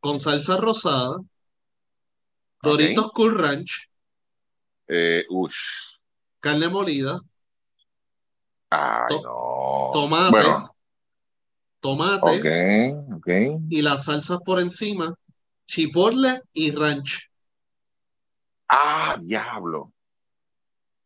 Con 0.00 0.20
salsa 0.20 0.56
rosada, 0.58 1.16
Doritos 2.62 3.12
Cool 3.12 3.34
Ranch, 3.38 3.90
Eh, 4.88 5.24
carne 6.40 6.68
molida, 6.68 7.20
Ay, 8.70 9.08
To- 9.10 9.22
no. 9.22 9.90
tomate, 9.92 10.32
Bueno, 10.32 10.74
tomate 11.80 12.40
y 13.68 13.82
las 13.82 14.04
salsas 14.04 14.38
por 14.44 14.60
encima, 14.60 15.14
chipotle 15.72 16.42
y 16.52 16.70
ranch. 16.70 17.30
Ah, 18.68 19.16
diablo. 19.18 19.90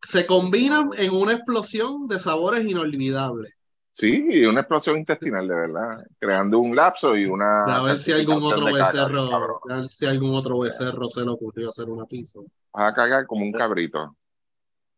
Se 0.03 0.27
combinan 0.27 0.91
en 0.99 1.13
una 1.13 1.35
explosión 1.35 2.09
de 2.09 2.19
sabores 2.19 2.67
inolvidables. 2.67 3.55
Sí, 3.91 4.45
una 4.45 4.61
explosión 4.61 4.99
intestinal, 4.99 5.47
de 5.47 5.55
verdad. 5.55 6.05
Creando 6.19 6.59
un 6.59 6.75
lapso 6.75 7.17
y 7.17 7.27
una. 7.27 7.65
A 7.65 7.83
ver 7.83 7.99
si 7.99 8.13
algún 8.13 8.43
otro 8.43 8.67
caca, 8.67 8.79
becerro, 8.79 9.63
a 9.71 9.77
ver 9.77 9.89
si 9.89 10.05
algún 10.05 10.35
otro 10.35 10.59
becerro 10.59 11.09
se 11.09 11.23
le 11.23 11.31
ocurrió 11.31 11.69
hacer 11.69 11.89
una 11.89 12.05
pizza. 12.05 12.41
Vas 12.73 12.93
a 12.93 12.95
cagar 12.95 13.27
como 13.27 13.45
un 13.45 13.53
cabrito. 13.53 14.17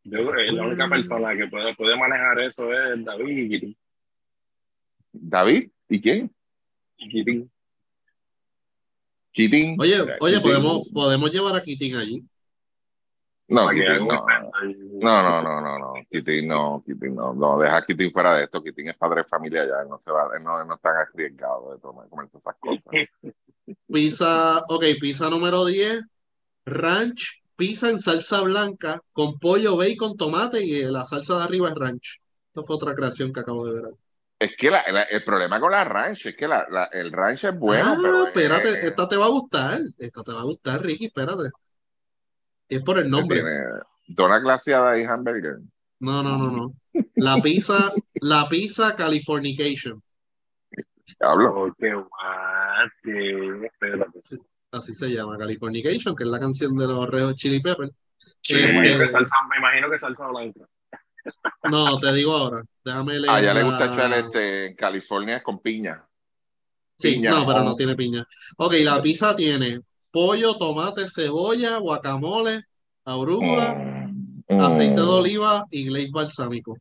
Yo 0.02 0.18
creo 0.26 0.32
que 0.32 0.52
la 0.52 0.62
única 0.62 0.88
persona 0.88 1.36
que 1.36 1.46
puede, 1.46 1.76
puede 1.76 1.96
manejar 1.96 2.40
eso 2.40 2.72
es 2.72 3.04
David 3.04 3.52
y. 3.52 3.78
David, 5.12 5.70
¿y 5.88 6.00
quién? 6.00 6.34
Y 6.96 7.48
Oye, 9.78 10.02
oye, 10.20 10.36
Kitín. 10.36 10.42
podemos, 10.42 10.88
podemos 10.92 11.30
llevar 11.30 11.54
a 11.54 11.62
Kitín 11.62 11.96
allí. 11.96 12.24
No, 13.48 13.68
un 13.68 13.76
no. 13.76 14.26
No, 15.00 15.22
no, 15.22 15.42
no, 15.42 15.60
no, 15.60 15.78
no. 15.78 15.94
Kitín 16.10 16.48
no, 16.48 16.82
Kitín 16.84 17.14
no. 17.14 17.32
No, 17.32 17.58
deja 17.58 17.76
a 17.76 17.84
Kitín 17.84 18.10
fuera 18.12 18.34
de 18.34 18.44
esto. 18.44 18.62
Kitín 18.62 18.88
es 18.88 18.96
padre 18.96 19.22
de 19.22 19.28
familia 19.28 19.64
ya. 19.64 19.82
Él 19.82 19.88
no 19.88 20.00
se 20.04 20.10
va, 20.10 20.28
él 20.36 20.42
no, 20.42 20.60
él 20.60 20.66
no 20.66 20.74
está 20.74 20.90
arriesgado 20.90 21.72
de 21.72 21.80
tomar, 21.80 22.08
comerse 22.08 22.38
esas 22.38 22.56
cosas. 22.58 22.92
Pizza, 23.86 24.64
ok, 24.68 24.84
pizza 25.00 25.30
número 25.30 25.64
10, 25.66 26.00
ranch, 26.64 27.42
pizza 27.54 27.90
en 27.90 28.00
salsa 28.00 28.40
blanca 28.40 29.00
con 29.12 29.38
pollo, 29.38 29.76
bacon, 29.76 30.16
tomate 30.16 30.64
y 30.64 30.82
la 30.84 31.04
salsa 31.04 31.36
de 31.36 31.44
arriba 31.44 31.68
es 31.68 31.74
ranch. 31.74 32.20
Esta 32.48 32.62
fue 32.62 32.76
otra 32.76 32.94
creación 32.94 33.32
que 33.32 33.40
acabo 33.40 33.66
de 33.66 33.82
ver. 33.82 33.94
Es 34.40 34.54
que 34.56 34.70
la- 34.70 34.84
la- 34.90 35.02
el 35.02 35.24
problema 35.24 35.58
con 35.58 35.72
la 35.72 35.84
ranch 35.84 36.26
es 36.26 36.36
que 36.36 36.46
la, 36.46 36.64
la- 36.70 36.88
el 36.92 37.10
ranch 37.10 37.44
es 37.44 37.58
bueno, 37.58 37.84
ah, 37.88 37.98
pero. 38.00 38.26
espérate, 38.28 38.68
eh, 38.70 38.86
esta 38.86 39.08
te 39.08 39.16
va 39.16 39.26
a 39.26 39.30
gustar. 39.30 39.80
Esta 39.98 40.22
te 40.22 40.32
va 40.32 40.40
a 40.40 40.44
gustar, 40.44 40.80
Ricky, 40.80 41.06
espérate. 41.06 41.50
Es 42.68 42.80
por 42.82 42.98
el 42.98 43.10
nombre. 43.10 43.40
tiene 43.40 43.56
dona 44.06 44.38
glaseada 44.38 44.98
y 44.98 45.04
hamburger. 45.04 45.58
No, 46.00 46.22
no, 46.22 46.38
no, 46.38 46.52
no. 46.52 46.74
La 47.16 47.36
pizza, 47.42 47.92
la 48.20 48.48
pizza 48.48 48.94
Californication. 48.94 50.00
Hablo. 51.20 51.54
Oh, 51.54 51.74
qué. 51.76 51.94
Espérate. 53.64 54.18
Así 54.70 54.94
se 54.94 55.08
llama, 55.08 55.38
Californication, 55.38 56.14
que 56.14 56.24
es 56.24 56.28
la 56.30 56.38
canción 56.38 56.76
de 56.76 56.86
los 56.86 57.08
Rejos 57.08 57.34
Chili 57.36 57.60
Peppers. 57.60 57.90
Sí, 58.42 58.54
Me 58.54 58.60
imagino, 58.70 58.82
Este, 58.94 59.06
que 59.06 59.10
salsa, 59.12 59.36
me 59.50 59.56
imagino 59.56 59.90
que 59.90 59.98
salsa 59.98 60.26
blanca. 60.28 60.60
No, 61.70 61.98
te 61.98 62.12
digo 62.12 62.32
ahora. 62.34 62.62
Déjame 62.84 63.18
leer. 63.18 63.30
A 63.30 63.40
ella 63.40 63.54
le 63.54 63.62
la- 63.62 63.68
gusta 63.68 63.86
echar 63.86 64.12
este, 64.12 64.66
en 64.68 64.76
California 64.76 65.36
es 65.38 65.42
con 65.42 65.60
piña. 65.60 66.04
Sí, 66.98 67.14
Piña, 67.14 67.30
no, 67.30 67.46
pero 67.46 67.62
no. 67.62 67.74
tiene 67.76 67.94
piña. 67.94 68.26
Ok, 68.56 68.74
la 68.82 69.00
pizza 69.00 69.36
tiene 69.36 69.80
pollo, 70.12 70.56
tomate, 70.56 71.06
cebolla, 71.08 71.78
guacamole, 71.78 72.64
arúgula, 73.04 73.74
Mm, 74.50 74.62
aceite 74.62 75.00
de 75.00 75.06
mm. 75.06 75.10
oliva 75.10 75.66
y 75.70 75.84
glaze 75.88 76.10
balsámico. 76.10 76.76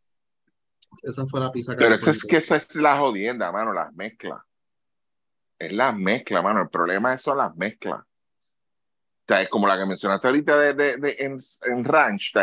Esa 1.03 1.25
fue 1.27 1.39
la 1.41 1.51
pizza 1.51 1.75
Pero 1.77 1.95
esa 1.95 2.11
es 2.11 2.23
que 2.23 2.37
esa 2.37 2.55
es 2.55 2.73
la 2.75 2.97
jodienda, 2.97 3.51
mano, 3.51 3.73
las 3.73 3.93
mezclas. 3.93 4.41
Es 5.59 5.73
la 5.73 5.91
mezcla, 5.91 6.41
mano. 6.41 6.61
El 6.61 6.69
problema 6.69 7.13
es 7.13 7.21
son 7.21 7.37
las 7.37 7.55
mezclas. 7.55 7.99
O 8.01 9.23
sea, 9.27 9.41
es 9.41 9.49
como 9.49 9.67
la 9.67 9.77
que 9.77 9.85
mencionaste 9.85 10.27
ahorita 10.27 10.57
de, 10.57 10.73
de, 10.73 10.97
de- 10.97 11.15
en, 11.19 11.37
en 11.65 11.83
ranch, 11.83 12.33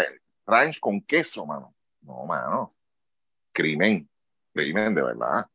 ranch 0.47 0.79
con 0.79 1.01
queso, 1.01 1.47
mano. 1.47 1.74
No, 2.05 2.25
mano. 2.27 2.69
Crimen. 3.53 4.09
Crimen, 4.53 4.95
de 4.95 5.03
verdad. 5.03 5.47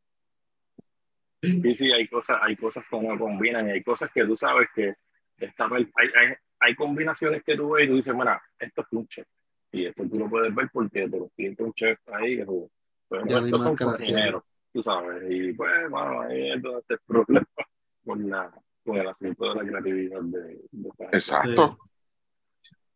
Sí, 1.41 1.75
sí, 1.75 1.91
hay 1.91 2.07
cosas, 2.07 2.37
hay 2.41 2.55
cosas 2.57 2.83
no 2.91 3.17
combinan 3.17 3.67
y 3.67 3.71
hay 3.71 3.83
cosas 3.83 4.09
que 4.13 4.25
tú 4.25 4.35
sabes 4.35 4.67
que 4.75 4.93
está. 5.37 5.65
Hay, 5.65 5.85
hay, 5.95 6.33
hay 6.59 6.75
combinaciones 6.75 7.43
que 7.43 7.55
tú 7.55 7.71
ves 7.71 7.85
y 7.85 7.87
tú 7.87 7.95
dices, 7.95 8.13
mira, 8.13 8.41
esto 8.57 8.81
es 8.81 8.87
un 8.91 9.07
chef. 9.07 9.27
Y 9.71 9.85
esto 9.85 10.03
tú 10.09 10.17
lo 10.17 10.29
puedes 10.29 10.53
ver 10.53 10.69
porque 10.73 11.07
te 11.07 11.17
lo 11.17 11.29
siente 11.35 11.63
un 11.63 11.73
chef 11.73 11.99
ahí 12.13 12.37
que 12.37 12.45
jugó. 12.45 12.69
Pero 13.07 13.25
Ya 13.25 13.39
no 13.39 13.45
hay 13.45 13.51
estos 13.51 13.63
son 13.63 13.75
cocineros, 13.75 14.43
tú 14.73 14.83
sabes. 14.83 15.23
Y 15.29 15.53
pues, 15.53 15.89
bueno, 15.89 16.21
ahí 16.21 16.51
es 16.51 16.61
donde 16.61 16.79
está 16.79 16.93
el 16.95 16.99
problema 17.05 17.47
con, 18.05 18.29
la, 18.29 18.51
con 18.83 18.97
el 18.97 19.07
asunto 19.07 19.49
de 19.49 19.55
la 19.55 19.69
creatividad 19.69 20.21
de, 20.21 20.59
de 20.71 20.89
esta 21.11 21.41
gente. 21.43 21.77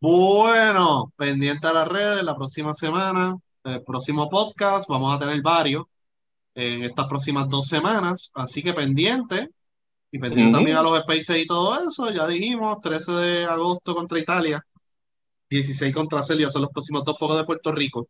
Bueno, 0.04 1.14
pendiente 1.16 1.66
a 1.66 1.72
las 1.72 1.88
redes, 1.88 2.24
la 2.24 2.36
próxima 2.36 2.74
semana, 2.74 3.38
el 3.64 3.84
próximo 3.84 4.28
podcast, 4.30 4.90
vamos 4.90 5.16
a 5.16 5.20
tener 5.20 5.42
varios 5.42 5.86
en 6.56 6.84
estas 6.84 7.08
próximas 7.08 7.48
dos 7.48 7.68
semanas, 7.68 8.30
así 8.36 8.62
que 8.62 8.74
pendiente, 8.74 9.48
y 10.12 10.20
pendiente 10.20 10.52
también 10.58 10.76
a 10.76 10.82
los 10.82 11.00
Spaces 11.00 11.44
y 11.44 11.48
todo 11.48 11.88
eso, 11.88 12.12
ya 12.12 12.28
dijimos, 12.28 12.82
13 12.82 13.14
de 13.14 13.46
agosto 13.46 13.96
contra 13.96 14.20
Italia, 14.20 14.62
16 15.50 15.94
contra 15.96 16.22
Serbia, 16.24 16.50
son 16.52 16.64
los 16.64 16.72
próximos 16.72 17.06
dos 17.06 17.18
focos 17.18 17.38
de 17.38 17.46
Puerto 17.46 17.72
Rico, 17.72 18.10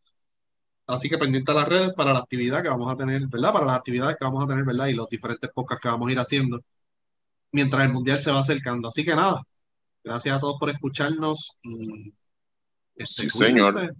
así 0.87 1.09
que 1.09 1.19
pendiente 1.19 1.51
a 1.51 1.55
las 1.55 1.67
redes 1.69 1.93
para 1.95 2.13
la 2.13 2.19
actividad 2.21 2.63
que 2.63 2.69
vamos 2.69 2.91
a 2.91 2.97
tener, 2.97 3.27
¿verdad? 3.27 3.53
Para 3.53 3.67
las 3.67 3.75
actividades 3.77 4.17
que 4.19 4.25
vamos 4.25 4.43
a 4.43 4.47
tener, 4.47 4.65
¿verdad? 4.65 4.87
Y 4.87 4.93
los 4.93 5.09
diferentes 5.09 5.51
podcasts 5.53 5.83
que 5.83 5.89
vamos 5.89 6.09
a 6.09 6.11
ir 6.13 6.19
haciendo 6.19 6.59
mientras 7.51 7.83
el 7.85 7.93
Mundial 7.93 8.19
se 8.19 8.31
va 8.31 8.39
acercando, 8.39 8.87
así 8.87 9.05
que 9.05 9.15
nada. 9.15 9.43
Gracias 10.03 10.35
a 10.35 10.39
todos 10.39 10.57
por 10.59 10.69
escucharnos 10.69 11.57
y 11.63 12.13
este, 12.95 13.23
Sí, 13.23 13.29
señor. 13.29 13.95